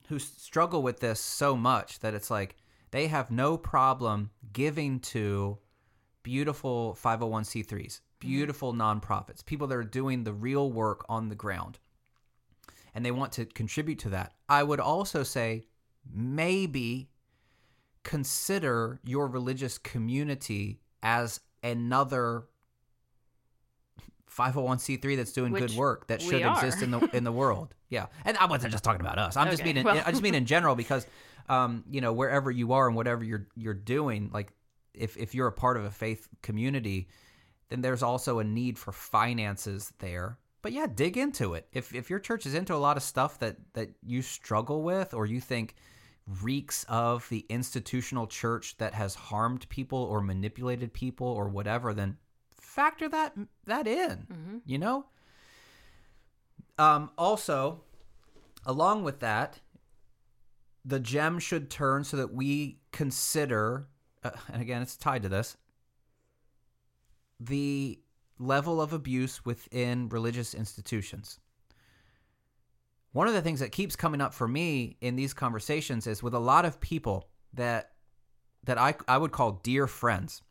who 0.09 0.19
struggle 0.19 0.83
with 0.83 0.99
this 0.99 1.21
so 1.21 1.55
much 1.55 1.99
that 1.99 2.13
it's 2.13 2.29
like 2.29 2.57
they 2.91 3.07
have 3.07 3.31
no 3.31 3.57
problem 3.57 4.29
giving 4.53 4.99
to 4.99 5.57
beautiful 6.23 6.97
501c3s, 7.01 7.65
mm-hmm. 7.67 7.99
beautiful 8.19 8.73
nonprofits, 8.73 9.45
people 9.45 9.67
that 9.67 9.75
are 9.75 9.83
doing 9.83 10.23
the 10.23 10.33
real 10.33 10.71
work 10.71 11.05
on 11.09 11.29
the 11.29 11.35
ground, 11.35 11.79
and 12.93 13.05
they 13.05 13.11
want 13.11 13.31
to 13.33 13.45
contribute 13.45 13.99
to 13.99 14.09
that. 14.09 14.33
I 14.47 14.63
would 14.63 14.79
also 14.79 15.23
say 15.23 15.65
maybe 16.13 17.09
consider 18.03 18.99
your 19.03 19.27
religious 19.27 19.77
community 19.77 20.81
as 21.03 21.39
another 21.63 22.45
501c3 24.29 25.17
that's 25.17 25.33
doing 25.33 25.51
Which 25.51 25.67
good 25.67 25.77
work 25.77 26.07
that 26.07 26.21
should 26.21 26.41
exist 26.41 26.81
in 26.81 26.91
the 26.91 26.99
in 27.13 27.23
the 27.23 27.31
world. 27.31 27.75
Yeah, 27.89 28.07
and 28.23 28.37
I 28.37 28.45
wasn't 28.45 28.71
just 28.71 28.83
talking 28.83 29.01
about 29.01 29.17
us. 29.17 29.35
I'm 29.35 29.49
just 29.49 29.61
Okay, 29.61 29.69
meaning 29.69 29.83
well- 29.83 30.01
I 30.05 30.11
just 30.11 30.23
mean 30.23 30.35
in 30.35 30.45
general 30.45 30.75
because 30.75 31.05
um, 31.49 31.83
you 31.89 32.01
know 32.01 32.13
wherever 32.13 32.51
you 32.51 32.73
are 32.73 32.87
and 32.87 32.95
whatever 32.95 33.23
you're 33.23 33.47
you're 33.55 33.73
doing, 33.73 34.29
like 34.33 34.53
if 34.93 35.17
if 35.17 35.33
you're 35.35 35.47
a 35.47 35.51
part 35.51 35.77
of 35.77 35.85
a 35.85 35.91
faith 35.91 36.27
community, 36.41 37.07
then 37.69 37.81
there's 37.81 38.03
also 38.03 38.39
a 38.39 38.43
need 38.43 38.77
for 38.77 38.91
finances 38.91 39.93
there. 39.99 40.37
But 40.61 40.73
yeah, 40.73 40.87
dig 40.93 41.17
into 41.17 41.53
it. 41.53 41.67
If 41.71 41.93
if 41.95 42.09
your 42.09 42.19
church 42.19 42.45
is 42.45 42.53
into 42.53 42.75
a 42.75 42.77
lot 42.77 42.97
of 42.97 43.03
stuff 43.03 43.39
that 43.39 43.57
that 43.73 43.89
you 44.05 44.21
struggle 44.21 44.83
with 44.83 45.13
or 45.13 45.25
you 45.25 45.41
think 45.41 45.75
reeks 46.41 46.85
of 46.87 47.27
the 47.29 47.45
institutional 47.49 48.27
church 48.27 48.77
that 48.77 48.93
has 48.93 49.15
harmed 49.15 49.67
people 49.69 49.97
or 49.97 50.21
manipulated 50.21 50.93
people 50.93 51.27
or 51.27 51.49
whatever, 51.49 51.93
then 51.93 52.17
factor 52.51 53.09
that 53.09 53.35
that 53.65 53.87
in. 53.87 54.27
Mm-hmm. 54.31 54.57
You 54.65 54.77
know. 54.77 55.05
Um, 56.77 57.11
also, 57.17 57.81
along 58.65 59.03
with 59.03 59.19
that, 59.19 59.59
the 60.83 60.99
gem 60.99 61.39
should 61.39 61.69
turn 61.69 62.03
so 62.03 62.17
that 62.17 62.33
we 62.33 62.79
consider, 62.91 63.87
uh, 64.23 64.31
and 64.51 64.61
again, 64.61 64.81
it's 64.81 64.97
tied 64.97 65.23
to 65.23 65.29
this, 65.29 65.57
the 67.39 67.99
level 68.39 68.81
of 68.81 68.93
abuse 68.93 69.45
within 69.45 70.09
religious 70.09 70.53
institutions. 70.53 71.39
One 73.13 73.27
of 73.27 73.33
the 73.33 73.41
things 73.41 73.59
that 73.59 73.71
keeps 73.71 73.95
coming 73.95 74.21
up 74.21 74.33
for 74.33 74.47
me 74.47 74.97
in 75.01 75.15
these 75.15 75.33
conversations 75.33 76.07
is 76.07 76.23
with 76.23 76.33
a 76.33 76.39
lot 76.39 76.65
of 76.65 76.79
people 76.79 77.27
that 77.53 77.91
that 78.63 78.77
I 78.77 78.95
I 79.07 79.17
would 79.17 79.31
call 79.31 79.59
dear 79.63 79.85
friends 79.85 80.41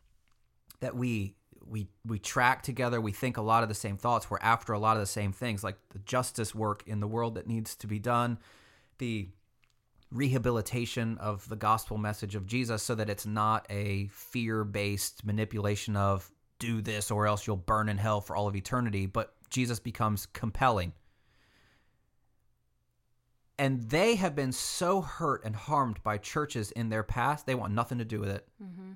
that 0.81 0.95
we 0.95 1.37
we 1.65 1.89
we 2.05 2.19
track 2.19 2.63
together, 2.63 3.01
we 3.01 3.13
think 3.13 3.37
a 3.37 3.43
lot 3.43 3.63
of 3.63 3.69
the 3.69 3.75
same 3.75 3.97
thoughts, 3.97 4.31
we're 4.31 4.39
after 4.43 4.73
a 4.73 4.79
lot 4.79 4.97
of 4.97 5.01
the 5.01 5.07
same 5.07 5.33
things 5.33 5.65
like 5.65 5.79
the 5.91 6.01
justice 6.01 6.55
work 6.55 6.83
in 6.87 7.01
the 7.01 7.09
world 7.09 7.35
that 7.37 7.47
needs 7.47 7.75
to 7.77 7.87
be 7.87 7.99
done, 7.99 8.39
the 8.99 9.29
rehabilitation 10.13 11.19
of 11.19 11.49
the 11.49 11.57
gospel 11.57 11.99
message 11.99 12.35
of 12.35 12.47
Jesus 12.47 12.83
so 12.83 12.95
that 12.95 13.09
it's 13.09 13.27
not 13.27 13.67
a 13.71 14.09
fear-based 14.09 15.25
manipulation 15.25 15.97
of 15.97 16.31
do 16.59 16.83
this 16.83 17.11
or 17.11 17.27
else 17.27 17.47
you'll 17.47 17.57
burn 17.57 17.89
in 17.89 17.99
hell 17.99 18.21
for 18.21 18.37
all 18.37 18.47
of 18.47 18.57
eternity, 18.57 19.07
but 19.07 19.35
Jesus 19.49 19.81
becomes 19.81 20.27
compelling. 20.27 20.93
And 23.59 23.83
they 23.91 24.15
have 24.15 24.35
been 24.35 24.53
so 24.53 25.01
hurt 25.01 25.45
and 25.45 25.55
harmed 25.55 26.03
by 26.03 26.19
churches 26.19 26.71
in 26.71 26.89
their 26.89 27.03
past, 27.03 27.47
they 27.47 27.55
want 27.55 27.75
nothing 27.75 27.99
to 27.99 28.05
do 28.05 28.21
with 28.21 28.31
it. 28.31 28.49
Mm-hmm. 28.63 28.93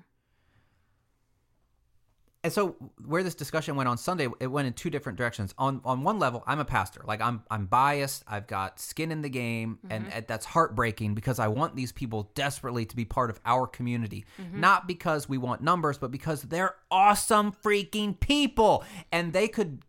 And 2.45 2.53
so 2.53 2.75
where 3.03 3.23
this 3.23 3.33
discussion 3.33 3.75
went 3.75 3.89
on 3.89 3.97
Sunday, 3.97 4.27
it 4.39 4.45
went 4.45 4.67
in 4.67 4.73
two 4.73 4.91
different 4.91 5.17
directions. 5.17 5.55
On 5.57 5.81
on 5.83 6.03
one 6.03 6.19
level, 6.19 6.43
I'm 6.45 6.59
a 6.59 6.65
pastor. 6.65 7.01
Like 7.03 7.19
I'm 7.19 7.41
I'm 7.49 7.65
biased. 7.65 8.23
I've 8.27 8.45
got 8.45 8.79
skin 8.79 9.11
in 9.11 9.23
the 9.23 9.29
game, 9.29 9.79
and, 9.89 10.05
and 10.13 10.27
that's 10.27 10.45
heartbreaking 10.45 11.15
because 11.15 11.39
I 11.39 11.47
want 11.47 11.75
these 11.75 11.91
people 11.91 12.29
desperately 12.35 12.85
to 12.85 12.95
be 12.95 13.03
part 13.03 13.31
of 13.31 13.39
our 13.47 13.65
community. 13.65 14.25
Not 14.53 14.87
because 14.87 15.27
we 15.27 15.39
want 15.39 15.63
numbers, 15.63 15.97
but 15.97 16.11
because 16.11 16.43
they're 16.43 16.75
awesome 16.91 17.51
freaking 17.51 18.19
people 18.19 18.83
and 19.11 19.33
they 19.33 19.47
could 19.47 19.81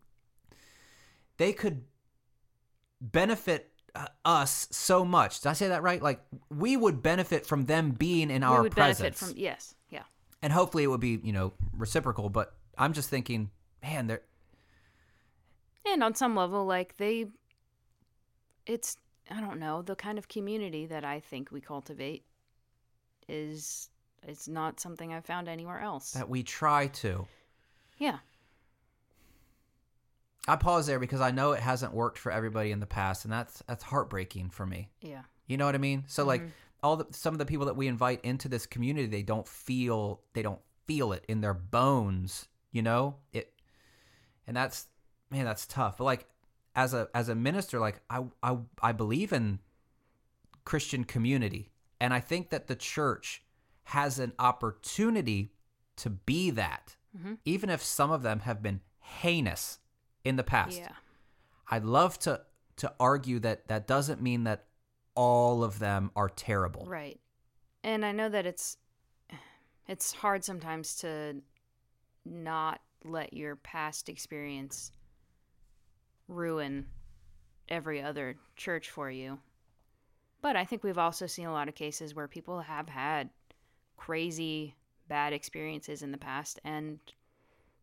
they 1.37 1.53
could 1.53 1.83
benefit 2.99 3.71
uh, 3.93 4.07
us 4.25 4.67
so 4.71 5.05
much. 5.05 5.41
Did 5.41 5.49
I 5.49 5.53
say 5.53 5.67
that 5.67 5.83
right? 5.83 6.01
Like 6.01 6.21
we 6.49 6.75
would 6.75 7.03
benefit 7.03 7.45
from 7.45 7.65
them 7.65 7.91
being 7.91 8.31
in 8.31 8.41
we 8.41 8.47
our 8.47 8.63
would 8.63 8.71
presence 8.71 8.99
benefit 8.99 9.15
from 9.15 9.33
yes. 9.37 9.75
And 10.41 10.53
hopefully 10.53 10.83
it 10.83 10.87
would 10.87 10.99
be 10.99 11.19
you 11.23 11.33
know 11.33 11.53
reciprocal 11.75 12.29
but 12.29 12.53
i'm 12.77 12.93
just 12.93 13.09
thinking 13.09 13.49
man 13.81 14.07
they're 14.07 14.21
And 15.85 16.03
on 16.03 16.15
some 16.15 16.35
level, 16.35 16.65
like 16.65 16.97
they, 16.97 17.27
it's 18.65 18.97
I 19.31 19.39
don't 19.39 19.59
know 19.59 19.81
the 19.81 19.95
kind 19.95 20.17
of 20.17 20.27
community 20.27 20.85
that 20.87 21.03
I 21.05 21.19
think 21.21 21.49
we 21.51 21.61
cultivate 21.61 22.23
is 23.29 23.89
it's 24.27 24.47
not 24.47 24.79
something 24.79 25.13
I've 25.13 25.25
found 25.25 25.47
anywhere 25.47 25.79
else. 25.79 26.11
that 26.11 26.27
we 26.29 26.43
try 26.43 26.87
to. 26.87 27.25
Yeah, 27.97 28.17
i 30.47 30.55
pause 30.55 30.87
there 30.87 30.99
because 30.99 31.19
i 31.19 31.31
know 31.31 31.51
it 31.51 31.59
hasn't 31.59 31.93
worked 31.93 32.17
for 32.17 32.31
everybody 32.31 32.71
in 32.71 32.79
the 32.79 32.85
past 32.85 33.25
and 33.25 33.33
that's 33.33 33.61
that's 33.67 33.83
heartbreaking 33.83 34.49
for 34.49 34.65
me. 34.65 34.89
Yeah, 35.01 35.23
you 35.47 35.57
know 35.57 35.65
what 35.65 35.75
i 35.75 35.79
mean? 35.79 36.03
So 36.07 36.23
like 36.25 36.41
mm-hmm. 36.41 36.51
All 36.83 36.95
the 36.97 37.05
some 37.11 37.33
of 37.33 37.39
the 37.39 37.45
people 37.45 37.65
that 37.65 37.75
we 37.75 37.87
invite 37.87 38.23
into 38.23 38.47
this 38.47 38.65
community 38.65 39.07
they 39.07 39.23
don't 39.23 39.47
feel 39.47 40.21
they 40.33 40.41
don't 40.41 40.61
feel 40.85 41.11
it 41.11 41.23
in 41.27 41.41
their 41.41 41.53
bones 41.53 42.47
you 42.71 42.81
know 42.81 43.15
it 43.33 43.53
and 44.45 44.55
that's 44.55 44.87
man 45.31 45.45
that's 45.45 45.65
tough 45.65 45.97
but 45.97 46.03
like 46.05 46.25
as 46.75 46.93
a 46.93 47.07
as 47.13 47.29
a 47.29 47.35
minister 47.35 47.79
like 47.79 47.99
i 48.09 48.23
i, 48.43 48.57
I 48.81 48.91
believe 48.91 49.33
in 49.33 49.59
christian 50.65 51.03
community 51.03 51.71
and 51.99 52.13
i 52.13 52.19
think 52.19 52.49
that 52.49 52.67
the 52.67 52.75
church 52.75 53.43
has 53.83 54.19
an 54.19 54.33
opportunity 54.39 55.53
to 55.95 56.09
be 56.09 56.49
that 56.51 56.95
Mhm. 57.17 57.37
even 57.45 57.69
if 57.69 57.81
some 57.81 58.11
of 58.11 58.21
them 58.21 58.41
have 58.41 58.61
been 58.61 58.81
heinous 58.99 59.79
in 60.23 60.35
the 60.35 60.43
past 60.43 60.77
yeah. 60.77 60.91
I'd 61.69 61.83
love 61.85 62.19
to 62.19 62.41
to 62.77 62.93
argue 62.99 63.39
that 63.39 63.67
that 63.69 63.87
doesn't 63.87 64.21
mean 64.21 64.43
that 64.43 64.66
all 65.17 65.63
of 65.63 65.79
them 65.79 66.11
are 66.15 66.29
terrible. 66.29 66.85
Right. 66.87 67.19
And 67.83 68.05
I 68.05 68.11
know 68.11 68.29
that 68.29 68.45
it's 68.45 68.77
it's 69.87 70.13
hard 70.13 70.45
sometimes 70.45 70.95
to 70.97 71.37
not 72.23 72.79
let 73.03 73.33
your 73.33 73.55
past 73.55 74.09
experience 74.09 74.91
ruin 76.27 76.85
every 77.67 78.01
other 78.01 78.35
church 78.55 78.89
for 78.89 79.09
you. 79.09 79.39
But 80.41 80.55
I 80.55 80.65
think 80.65 80.83
we've 80.83 80.97
also 80.97 81.25
seen 81.25 81.47
a 81.47 81.51
lot 81.51 81.67
of 81.67 81.75
cases 81.75 82.13
where 82.13 82.27
people 82.27 82.61
have 82.61 82.87
had 82.87 83.29
crazy 83.97 84.75
bad 85.09 85.33
experiences 85.33 86.03
in 86.03 86.11
the 86.11 86.17
past 86.17 86.59
and 86.63 86.99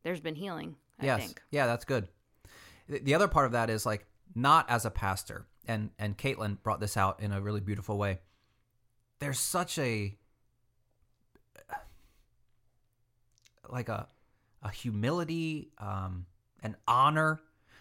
there's 0.05 0.21
been 0.21 0.37
healing, 0.37 0.77
I 1.01 1.07
yes. 1.07 1.21
think. 1.21 1.43
Yeah, 1.51 1.67
that's 1.67 1.85
good. 1.85 2.07
The 2.89 3.01
the 3.01 3.15
other 3.15 3.29
part 3.29 3.47
of 3.47 3.53
that 3.53 3.71
is 3.71 3.85
like 3.85 4.07
not 4.35 4.71
as 4.71 4.85
a 4.85 4.91
pastor, 4.91 5.47
and 5.67 5.91
and 5.99 6.17
Caitlin 6.17 6.63
brought 6.63 6.81
this 6.81 6.97
out 6.97 7.21
in 7.21 7.33
a 7.33 7.41
really 7.41 7.61
beautiful 7.61 7.97
way. 7.99 8.19
There's 9.21 9.39
such 9.39 9.79
a 9.79 10.17
like 13.69 13.89
a 13.89 14.07
a 14.63 14.71
humility, 14.71 15.71
um, 15.79 16.25
an 16.63 16.75
honor 16.89 17.41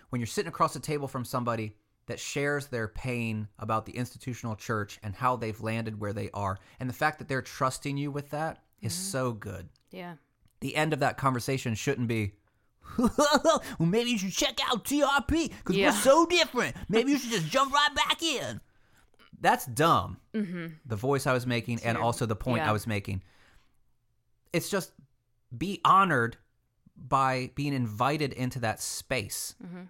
when 0.10 0.19
you're 0.19 0.27
sitting 0.27 0.49
across 0.49 0.73
the 0.73 0.80
table 0.80 1.07
from 1.07 1.23
somebody 1.23 1.76
that 2.07 2.19
shares 2.19 2.68
their 2.68 2.89
pain 2.89 3.47
about 3.57 3.85
the 3.85 3.93
institutional 3.93 4.55
church 4.57 4.99
and 5.01 5.15
how 5.15 5.38
they've 5.38 5.61
landed 5.61 5.97
where 5.99 6.11
they 6.11 6.30
are, 6.34 6.60
and 6.81 6.89
the 6.89 6.93
fact 6.93 7.19
that 7.19 7.30
they're 7.30 7.41
trusting 7.41 7.95
you 7.95 8.11
with 8.11 8.30
that 8.31 8.61
is 8.81 8.93
so 8.93 9.31
good 9.31 9.69
Yeah. 9.91 10.15
the 10.60 10.76
end 10.76 10.91
of 10.91 10.99
that 10.99 11.18
conversation 11.18 11.73
shouldn't 11.73 12.10
be 12.10 12.34
well 12.97 13.61
maybe 13.80 14.11
you 14.11 14.18
should 14.18 14.31
check 14.31 14.57
out 14.69 14.84
trp 14.85 15.27
because 15.27 15.76
Yeah. 15.76 15.88
we're 15.89 15.97
so 15.97 16.26
different 16.26 16.76
maybe 16.89 17.11
you 17.11 17.18
should 17.18 17.31
just 17.31 17.47
jump 17.47 17.73
right 17.73 17.89
back 17.95 18.22
in 18.22 18.61
that's 19.41 19.65
dumb 19.65 20.18
Mm-hmm. 20.34 20.68
the 20.85 20.95
voice 20.95 21.26
i 21.27 21.34
was 21.34 21.45
making 21.47 21.80
and 21.84 21.97
also 21.97 22.26
the 22.26 22.35
point 22.35 22.64
Yeah. 22.64 22.69
i 22.69 22.73
was 22.73 22.85
making 22.88 23.23
it's 24.51 24.69
just 24.69 24.91
be 25.57 25.81
honored 25.85 26.38
by 26.95 27.49
being 27.55 27.73
invited 27.73 28.34
into 28.34 28.60
that 28.60 28.80
space 28.81 29.55
Mm-hmm. 29.64 29.84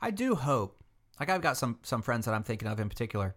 i 0.00 0.10
do 0.10 0.34
hope 0.34 0.82
like 1.20 1.30
i've 1.30 1.40
got 1.42 1.56
some 1.56 1.78
some 1.82 2.02
friends 2.02 2.26
that 2.26 2.34
i'm 2.34 2.42
thinking 2.42 2.68
of 2.68 2.78
in 2.80 2.88
particular 2.88 3.34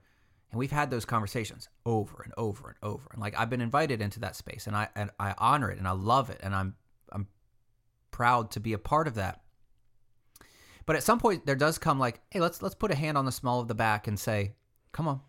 and 0.52 0.60
we've 0.60 0.72
had 0.72 0.90
those 0.91 1.06
conversations 1.06 1.69
over 1.86 2.22
and 2.23 2.34
over 2.38 2.68
and 2.69 2.77
over 2.84 3.10
and 3.14 3.22
like 3.22 3.38
i've 3.40 3.49
been 3.49 3.61
invited 3.61 4.02
into 4.02 4.19
that 4.19 4.36
space 4.36 4.68
and 4.68 4.76
i 4.76 4.88
and 4.95 5.10
i 5.19 5.34
honor 5.38 5.69
it 5.72 5.77
and 5.77 5.88
i 5.88 5.91
love 5.91 6.30
it 6.30 6.40
and 6.44 6.56
i'm 6.56 6.76
proud 8.17 8.49
to 8.51 8.59
be 8.61 8.71
a 8.73 8.77
part 8.77 9.07
of 9.09 9.15
that 9.15 9.41
but 10.85 10.95
at 10.95 11.03
some 11.03 11.19
point 11.19 11.45
there 11.45 11.55
does 11.65 11.77
come 11.77 11.99
like 11.99 12.21
hey 12.31 12.39
let's 12.39 12.61
let's 12.61 12.75
put 12.75 12.91
a 12.91 12.95
hand 12.95 13.17
on 13.17 13.25
the 13.25 13.31
small 13.31 13.59
of 13.59 13.67
the 13.67 13.75
back 13.75 14.07
and 14.07 14.17
say 14.17 14.53
come 14.93 15.07
on 15.07 15.19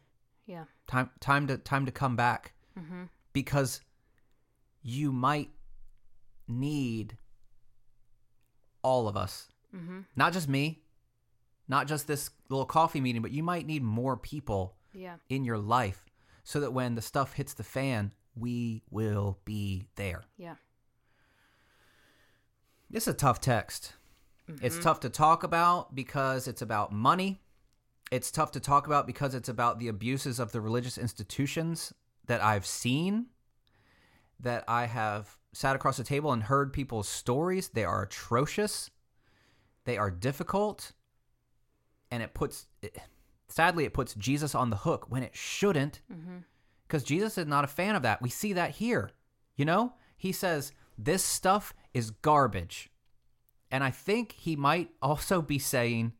Yeah. 0.47 0.65
time 0.87 1.11
time 1.19 1.49
to 1.49 1.59
time 1.59 1.87
to 1.87 1.93
come 1.93 2.15
back 2.17 2.53
Mm-hmm. 2.79 3.05
because 3.33 3.81
you 4.83 5.11
might 5.11 5.51
need 6.47 7.17
all 8.83 9.09
of 9.09 9.17
us 9.17 9.49
Mm-hmm. 9.75 10.01
not 10.15 10.33
just 10.33 10.49
me 10.49 10.81
not 11.69 11.89
just 11.89 12.07
this 12.07 12.31
little 12.49 12.65
coffee 12.67 13.01
meeting 13.01 13.21
but 13.21 13.33
you 13.33 13.43
might 13.43 13.67
need 13.67 13.83
more 13.83 14.17
people 14.17 14.77
Yeah. 14.95 15.17
in 15.29 15.45
your 15.45 15.59
life 15.59 16.07
so 16.45 16.61
that 16.61 16.73
when 16.73 16.95
the 16.95 17.03
stuff 17.03 17.33
hits 17.33 17.53
the 17.55 17.65
fan 17.65 18.13
we 18.39 18.83
will 18.91 19.39
be 19.47 19.87
there. 19.97 20.23
Yeah. 20.37 20.57
It's 22.97 23.07
a 23.07 23.13
tough 23.13 23.43
text. 23.43 23.93
It's 24.63 24.77
mm-hmm. 24.77 24.85
tough 24.85 25.01
to 25.01 25.11
talk 25.11 25.43
about 25.43 25.95
because 25.95 26.49
it's 26.49 26.63
about 26.63 26.93
money. 26.93 27.43
It's 28.11 28.31
tough 28.31 28.53
to 28.53 28.61
talk 28.61 28.87
about 28.87 29.07
because 29.07 29.35
it's 29.35 29.51
about 29.51 29.79
the 29.79 29.89
abuses 29.89 30.41
of 30.41 30.53
the 30.53 30.63
religious 30.63 30.97
institutions 30.97 31.93
that 32.27 32.43
I've 32.43 32.65
seen, 32.65 33.27
that 34.41 34.65
I 34.67 34.87
have 34.87 35.37
sat 35.53 35.77
across 35.77 35.99
the 35.99 36.05
table 36.05 36.33
and 36.33 36.45
heard 36.45 36.73
people's 36.73 37.07
stories. 37.07 37.69
They 37.69 37.85
are 37.85 38.05
atrocious. 38.05 38.91
They 39.85 39.99
are 39.99 40.11
difficult. 40.11 40.93
And 42.11 42.23
it 42.23 42.33
puts, 42.33 42.67
it, 42.81 42.97
sadly, 43.49 43.85
it 43.85 43.93
puts 43.93 44.15
Jesus 44.15 44.55
on 44.55 44.71
the 44.71 44.77
hook 44.77 45.11
when 45.11 45.23
it 45.23 45.37
shouldn't 45.37 46.01
mm-hmm. 46.11 46.39
because 46.89 47.05
Jesus 47.05 47.37
is 47.37 47.47
not 47.47 47.65
a 47.65 47.69
fan 47.69 47.95
of 47.95 48.05
that. 48.05 48.23
We 48.23 48.31
see 48.31 48.55
that 48.55 48.71
here. 48.71 49.11
You 49.55 49.67
know, 49.67 49.93
he 50.17 50.33
says, 50.33 50.73
This 50.97 51.23
stuff 51.23 51.75
is 51.97 52.11
garbage. 52.11 52.91
And 53.71 53.83
I 53.83 53.91
think 53.91 54.33
he 54.33 54.55
might 54.55 54.91
also 55.01 55.41
be 55.43 55.59
saying, 55.59 56.13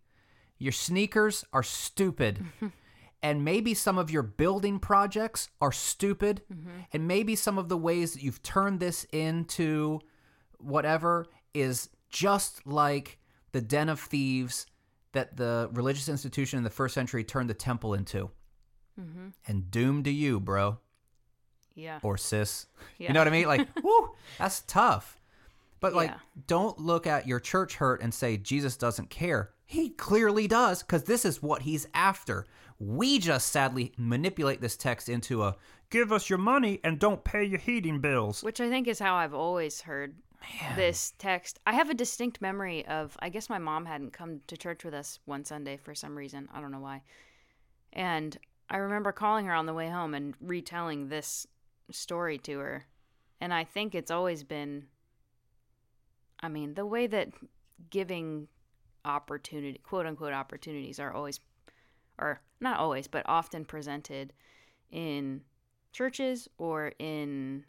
Your 0.59 0.73
sneakers 0.73 1.45
are 1.53 1.63
stupid. 1.63 2.45
and 3.23 3.45
maybe 3.45 3.75
some 3.75 3.99
of 3.99 4.11
your 4.11 4.23
building 4.23 4.79
projects 4.79 5.49
are 5.61 5.73
stupid. 5.73 6.43
Mm-hmm. 6.53 6.71
And 6.93 7.07
maybe 7.07 7.37
some 7.37 7.59
of 7.59 7.69
the 7.69 7.77
ways 7.77 8.15
that 8.15 8.23
you've 8.23 8.43
turned 8.43 8.81
this 8.81 9.05
into 9.13 10.01
whatever 10.59 11.27
is 11.55 11.91
just 12.09 12.67
like 12.67 13.19
the 13.53 13.61
den 13.61 13.89
of 13.89 14.01
thieves 14.01 14.67
that 15.13 15.37
the 15.37 15.69
religious 15.73 16.09
institution 16.09 16.57
in 16.59 16.65
the 16.65 16.71
first 16.71 16.95
century 16.95 17.23
turned 17.25 17.51
the 17.51 17.55
temple 17.55 17.95
into. 17.95 18.31
Mm-hmm. 19.01 19.29
And 19.47 19.71
doom 19.71 20.03
to 20.05 20.11
you, 20.11 20.41
bro 20.41 20.79
Yeah. 21.75 21.99
or 22.03 22.17
sis. 22.17 22.67
Yeah. 22.99 23.09
You 23.09 23.15
know 23.15 23.21
what 23.21 23.29
I 23.29 23.31
mean? 23.31 23.47
Like, 23.47 23.69
whoo, 23.85 24.11
that's 24.39 24.63
tough. 24.67 25.16
But 25.81 25.95
like, 25.95 26.13
don't 26.47 26.79
look 26.79 27.07
at 27.07 27.27
your 27.27 27.41
church 27.41 27.77
hurt 27.77 28.01
and 28.03 28.13
say 28.13 28.37
Jesus 28.37 28.77
doesn't 28.77 29.11
care. 29.11 29.51
He 29.67 29.91
clearly 29.91 30.47
does, 30.47 30.83
because 30.83 31.05
this 31.05 31.25
is 31.25 31.43
what 31.43 31.63
he's 31.63 31.87
after. 31.93 32.47
We 32.79 33.19
just 33.19 33.49
sadly 33.49 33.93
manipulate 33.97 34.61
this 34.61 34.77
text 34.77 35.09
into 35.09 35.43
a 35.43 35.57
give 35.91 36.13
us 36.13 36.29
your 36.29 36.39
money 36.39 36.81
and 36.83 36.99
don't 36.99 37.25
pay 37.25 37.45
your 37.45 37.59
heating 37.59 38.01
bills. 38.01 38.43
Which 38.43 38.61
I 38.61 38.69
think 38.69 38.89
is 38.89 38.99
how 38.99 39.15
I've 39.15 39.35
always 39.35 39.81
heard 39.83 40.17
this 40.77 41.15
text. 41.19 41.59
I 41.67 41.73
have 41.73 41.91
a 41.91 41.95
distinct 41.95 42.41
memory 42.41 42.87
of, 42.87 43.17
I 43.21 43.29
guess 43.29 43.49
my 43.49 43.59
mom 43.59 43.87
hadn't 43.87 44.13
come 44.13 44.41
to 44.47 44.57
church 44.57 44.85
with 44.85 44.95
us 44.95 45.19
one 45.25 45.45
Sunday 45.45 45.77
for 45.77 45.95
some 45.95 46.17
reason. 46.17 46.49
I 46.53 46.61
don't 46.61 46.73
know 46.73 46.81
why. 46.81 47.03
And 47.93 48.37
I 48.69 48.77
remember 48.79 49.13
calling 49.13 49.47
her 49.47 49.55
on 49.55 49.67
the 49.67 49.75
way 49.75 49.89
home 49.89 50.15
and 50.15 50.35
retelling 50.41 51.09
this 51.09 51.47
story 51.91 52.39
to 52.39 52.59
her. 52.59 52.87
And 53.41 53.53
I 53.53 53.65
think 53.65 53.95
it's 53.95 54.11
always 54.11 54.45
been, 54.45 54.87
I 56.41 56.49
mean, 56.49 56.75
the 56.75 56.87
way 56.87 57.07
that 57.07 57.29
giving 57.91 58.49
opportunity, 59.05 59.79
quote 59.83 60.07
unquote, 60.07 60.33
opportunities 60.33 60.99
are 61.01 61.13
always, 61.13 61.41
or 62.19 62.41
not 62.61 62.79
always, 62.79 63.07
but 63.07 63.23
often 63.27 63.65
presented 63.65 64.33
in 64.91 65.43
churches 65.93 66.49
or 66.59 66.93
in 66.99 67.65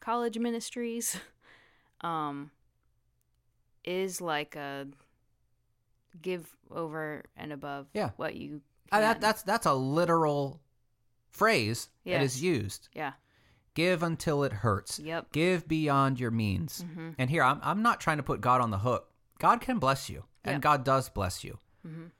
college 0.00 0.38
ministries 0.38 1.16
um 2.00 2.50
is 3.84 4.20
like 4.20 4.56
a 4.56 4.86
give 6.22 6.56
over 6.70 7.22
and 7.36 7.52
above 7.52 7.86
Yeah. 7.92 8.10
what 8.16 8.34
you 8.34 8.62
Uh, 8.90 9.00
that, 9.00 9.20
that's 9.20 9.42
that's 9.42 9.66
a 9.66 9.74
literal 9.74 10.60
phrase 11.30 11.88
that 12.04 12.22
Yes. 12.22 12.22
is 12.22 12.42
used. 12.42 12.88
yeah 12.94 13.12
Give 13.74 14.02
until 14.02 14.42
it 14.44 14.52
hurts. 14.52 14.98
Yep. 14.98 15.32
Give 15.32 15.66
beyond 15.68 16.18
your 16.18 16.30
means. 16.30 16.84
Mhm. 16.84 17.14
And 17.18 17.30
here, 17.30 17.42
I'm, 17.42 17.60
I'm 17.62 17.82
not 17.82 18.00
trying 18.00 18.16
to 18.16 18.22
put 18.22 18.40
God 18.40 18.60
on 18.60 18.70
the 18.70 18.78
hook. 18.78 19.08
God 19.38 19.60
can 19.60 19.78
bless 19.78 20.10
you, 20.10 20.24
and 20.44 20.54
Yeah. 20.56 20.58
God 20.60 20.84
does 20.84 21.08
bless 21.08 21.44
you. 21.44 21.58
Mhm. 21.86 22.10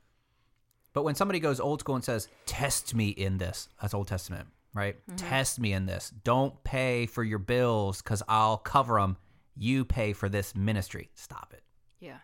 But 0.93 1.03
when 1.05 1.15
somebody 1.15 1.39
goes 1.41 1.61
old 1.61 1.81
school 1.81 1.95
and 1.97 2.05
says, 2.05 2.29
Test 2.47 2.95
me 2.95 3.09
in 3.11 3.39
this, 3.39 3.69
that's 3.81 3.95
Old 3.95 4.09
Testament, 4.09 4.49
right? 4.75 4.97
Mm-hmm. 5.07 5.17
Test 5.17 5.61
me 5.61 5.73
in 5.73 5.87
this. 5.87 6.11
Don't 6.25 6.63
pay 6.65 7.07
for 7.07 7.23
your 7.23 7.39
bills 7.39 8.03
because 8.03 8.23
I'll 8.29 8.57
cover 8.57 9.01
them. 9.01 9.17
You 9.57 9.85
pay 9.85 10.13
for 10.13 10.29
this 10.29 10.55
ministry. 10.57 11.11
Stop 11.15 11.53
it. 11.53 11.63
Yeah. 12.01 12.19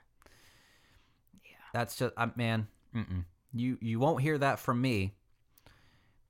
Yeah 1.45 1.51
That's 1.73 1.97
just, 1.97 2.15
uh, 2.17 2.29
man, 2.37 2.67
mm-mm. 2.95 3.25
You, 3.53 3.79
you 3.81 3.99
won't 4.01 4.21
hear 4.23 4.37
that 4.39 4.59
from 4.59 4.81
me 4.81 5.15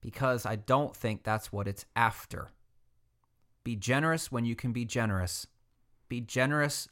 because 0.00 0.44
I 0.46 0.56
don't 0.56 0.94
think 0.94 1.22
that's 1.24 1.50
what 1.52 1.66
it's 1.68 1.84
after. 1.96 2.50
Be 3.66 3.74
generous 3.74 4.30
when 4.30 4.44
you 4.44 4.54
can 4.54 4.72
be 4.72 4.84
generous. 4.84 5.48
Be 6.08 6.20
generous, 6.20 6.86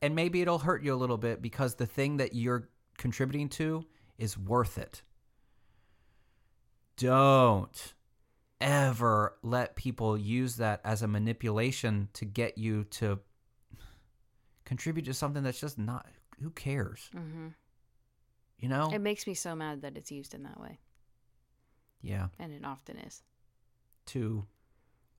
and 0.00 0.14
maybe 0.14 0.40
it'll 0.40 0.60
hurt 0.60 0.82
you 0.82 0.94
a 0.94 0.96
little 0.96 1.18
bit 1.18 1.42
because 1.42 1.74
the 1.74 1.84
thing 1.84 2.16
that 2.16 2.34
you're 2.34 2.70
contributing 2.96 3.50
to 3.50 3.84
is 4.16 4.38
worth 4.38 4.78
it. 4.78 5.02
Don't 6.96 7.94
ever 8.58 9.36
let 9.42 9.76
people 9.76 10.16
use 10.16 10.56
that 10.56 10.80
as 10.82 11.02
a 11.02 11.06
manipulation 11.06 12.08
to 12.14 12.24
get 12.24 12.56
you 12.56 12.84
to 12.84 13.18
contribute 14.64 15.04
to 15.04 15.12
something 15.12 15.42
that's 15.42 15.60
just 15.60 15.78
not, 15.78 16.06
who 16.42 16.48
cares? 16.48 17.10
hmm 17.12 17.48
You 18.58 18.70
know? 18.70 18.90
it 18.90 19.00
makes 19.00 19.26
me 19.26 19.34
so 19.34 19.54
mad 19.54 19.82
that 19.82 19.98
it's 19.98 20.10
used 20.10 20.32
in 20.32 20.44
that 20.44 20.58
way 20.58 20.78
yeah, 22.00 22.28
and 22.38 22.52
it 22.52 22.64
often 22.64 22.96
is 22.96 23.22
too 24.06 24.46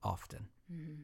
often. 0.01 0.47
Hmm 0.69 1.01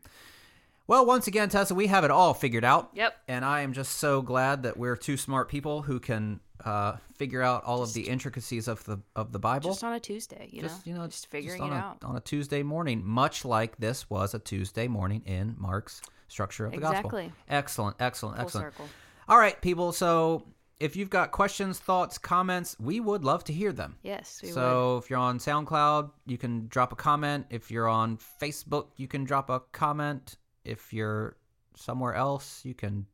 Well, 0.88 1.06
once 1.06 1.28
again, 1.28 1.50
Tessa, 1.50 1.74
we 1.76 1.88
have 1.88 2.04
it 2.04 2.12
all 2.12 2.34
figured 2.34 2.64
out. 2.64 2.92
yep 2.94 3.16
And 3.28 3.44
I 3.44 3.62
am 3.62 3.74
just 3.74 3.94
so 3.98 4.22
glad 4.22 4.64
that 4.64 4.78
we're 4.78 4.96
two 4.96 5.18
smart 5.18 5.50
people 5.50 5.82
who 5.82 6.00
can 6.00 6.40
uh, 6.64 6.98
figure 7.16 7.42
out 7.42 7.64
all 7.66 7.84
of 7.84 7.94
the 7.94 8.08
intricacies 8.08 8.68
of 8.68 8.84
the 8.86 9.00
of 9.16 9.32
the 9.32 9.40
Bible. 9.40 9.72
just 9.72 9.84
on 9.84 9.94
a 9.94 10.00
tuesday 10.00 10.48
you 10.52 10.62
Just, 10.62 10.86
know 10.88 10.92
you 10.94 10.98
know, 10.98 11.08
just 11.08 11.28
figuring 11.28 11.62
on 11.62 11.72
it 11.72 11.76
a, 11.76 11.78
out 11.80 11.98
on 12.04 12.16
a 12.16 12.22
Tuesday 12.22 12.64
morning, 12.64 13.04
much 13.06 13.44
like 13.44 13.78
this 13.78 14.10
was 14.10 14.34
a 14.34 14.40
Tuesday 14.40 14.88
morning 14.88 15.22
in 15.26 15.56
Mark's 15.58 16.02
structure 16.28 16.66
of 16.66 16.72
the 16.72 16.78
gospel. 16.80 16.98
Exactly. 17.00 17.32
Excellent, 17.50 17.98
excellent, 18.00 18.38
full 18.38 18.46
excellent. 18.46 18.74
circle 18.74 18.90
All 19.28 19.38
right, 19.38 19.60
people. 19.62 19.92
So 19.92 20.44
if 20.80 20.96
you've 20.96 21.10
got 21.10 21.32
questions, 21.32 21.80
thoughts, 21.80 22.18
comments, 22.18 22.76
we 22.80 23.00
would 23.00 23.24
love 23.24 23.44
to 23.46 23.54
hear 23.54 23.72
them. 23.72 23.96
yes 24.04 24.40
we 24.44 24.50
would. 24.50 24.56
So 24.56 24.98
if 24.98 25.10
you're 25.10 25.20
on 25.20 25.40
SoundCloud, 25.40 26.12
you 26.26 26.38
can 26.38 26.68
drop 26.68 26.92
a 26.92 26.96
comment. 26.96 27.46
If 27.50 27.72
you're 27.72 27.88
on 27.88 28.18
Facebook, 28.42 28.88
you 28.98 29.08
can 29.08 29.24
drop 29.24 29.50
a 29.50 29.62
comment. 29.72 30.38
If 30.64 30.92
you're 30.94 31.38
somewhere 31.76 32.14
else, 32.14 32.62
you 32.66 32.74
can 32.74 33.06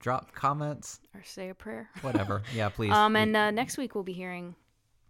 drop 0.00 0.32
comments. 0.32 1.00
or 1.14 1.22
say 1.24 1.48
a 1.50 1.54
prayer 1.54 1.90
Whatever. 2.02 2.42
Yeah, 2.54 2.68
please. 2.68 2.92
um 2.92 3.16
and 3.16 3.36
uh, 3.36 3.50
next 3.50 3.76
week 3.78 3.94
we'll 3.94 4.04
be 4.04 4.12
hearing 4.12 4.54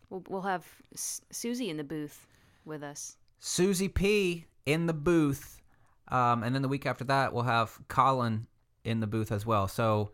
we'll, 0.09 0.25
we'll 0.29 0.43
have 0.43 0.65
S- 0.95 1.21
susie 1.31 1.69
in 1.69 1.77
the 1.77 1.85
booth 1.85 2.27
with 2.65 2.83
us 2.83 3.17
Susie 3.39 3.89
P 3.89 4.47
in 4.67 4.87
the 4.87 4.93
booth. 4.95 5.61
Um, 6.09 6.43
and 6.43 6.55
then 6.55 6.63
the 6.63 6.69
week 6.69 6.87
after 6.87 7.05
that, 7.05 7.33
we'll 7.33 7.43
have 7.45 7.79
Colin 7.89 8.47
in 8.85 9.01
the 9.01 9.07
booth 9.07 9.31
as 9.31 9.45
well. 9.47 9.69
So, 9.69 10.11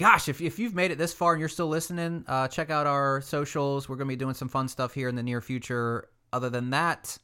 gosh, 0.00 0.30
if, 0.30 0.40
if 0.40 0.58
you've 0.58 0.74
made 0.74 0.90
it 0.90 0.96
this 0.96 1.12
far 1.12 1.34
and 1.34 1.40
you're 1.40 1.48
still 1.48 1.68
listening, 1.68 2.24
uh, 2.26 2.48
check 2.48 2.70
out 2.70 2.86
our 2.86 3.20
socials. 3.20 3.86
We're 3.86 3.96
going 3.96 4.08
to 4.08 4.12
be 4.12 4.16
doing 4.16 4.34
some 4.34 4.48
fun 4.48 4.66
stuff 4.66 4.94
here 4.94 5.08
in 5.08 5.14
the 5.14 5.22
near 5.22 5.42
future. 5.42 6.08
Other 6.32 6.48
than 6.48 6.70
that, 6.70 7.18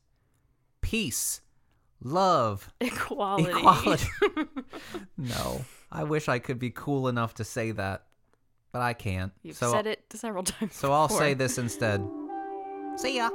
peace, 0.83 1.41
love, 2.05 2.71
equality 2.81 3.51
equality. 3.51 4.07
no, 5.17 5.65
I 5.91 6.05
wish 6.05 6.29
I 6.29 6.39
could 6.39 6.59
be 6.59 6.71
cool 6.71 7.09
enough 7.09 7.35
to 7.35 7.45
say 7.45 7.71
that, 7.73 8.05
but 8.73 8.83
I 8.83 8.93
can't. 8.93 9.33
you've 9.43 9.57
so, 9.57 9.73
said 9.73 9.87
it 9.87 10.05
several 10.13 10.45
times 10.45 10.75
So 10.75 10.93
I'll 10.93 11.09
say 11.09 11.33
this 11.33 11.57
instead. 11.57 12.07
See 12.99 13.17
ya. 13.17 13.31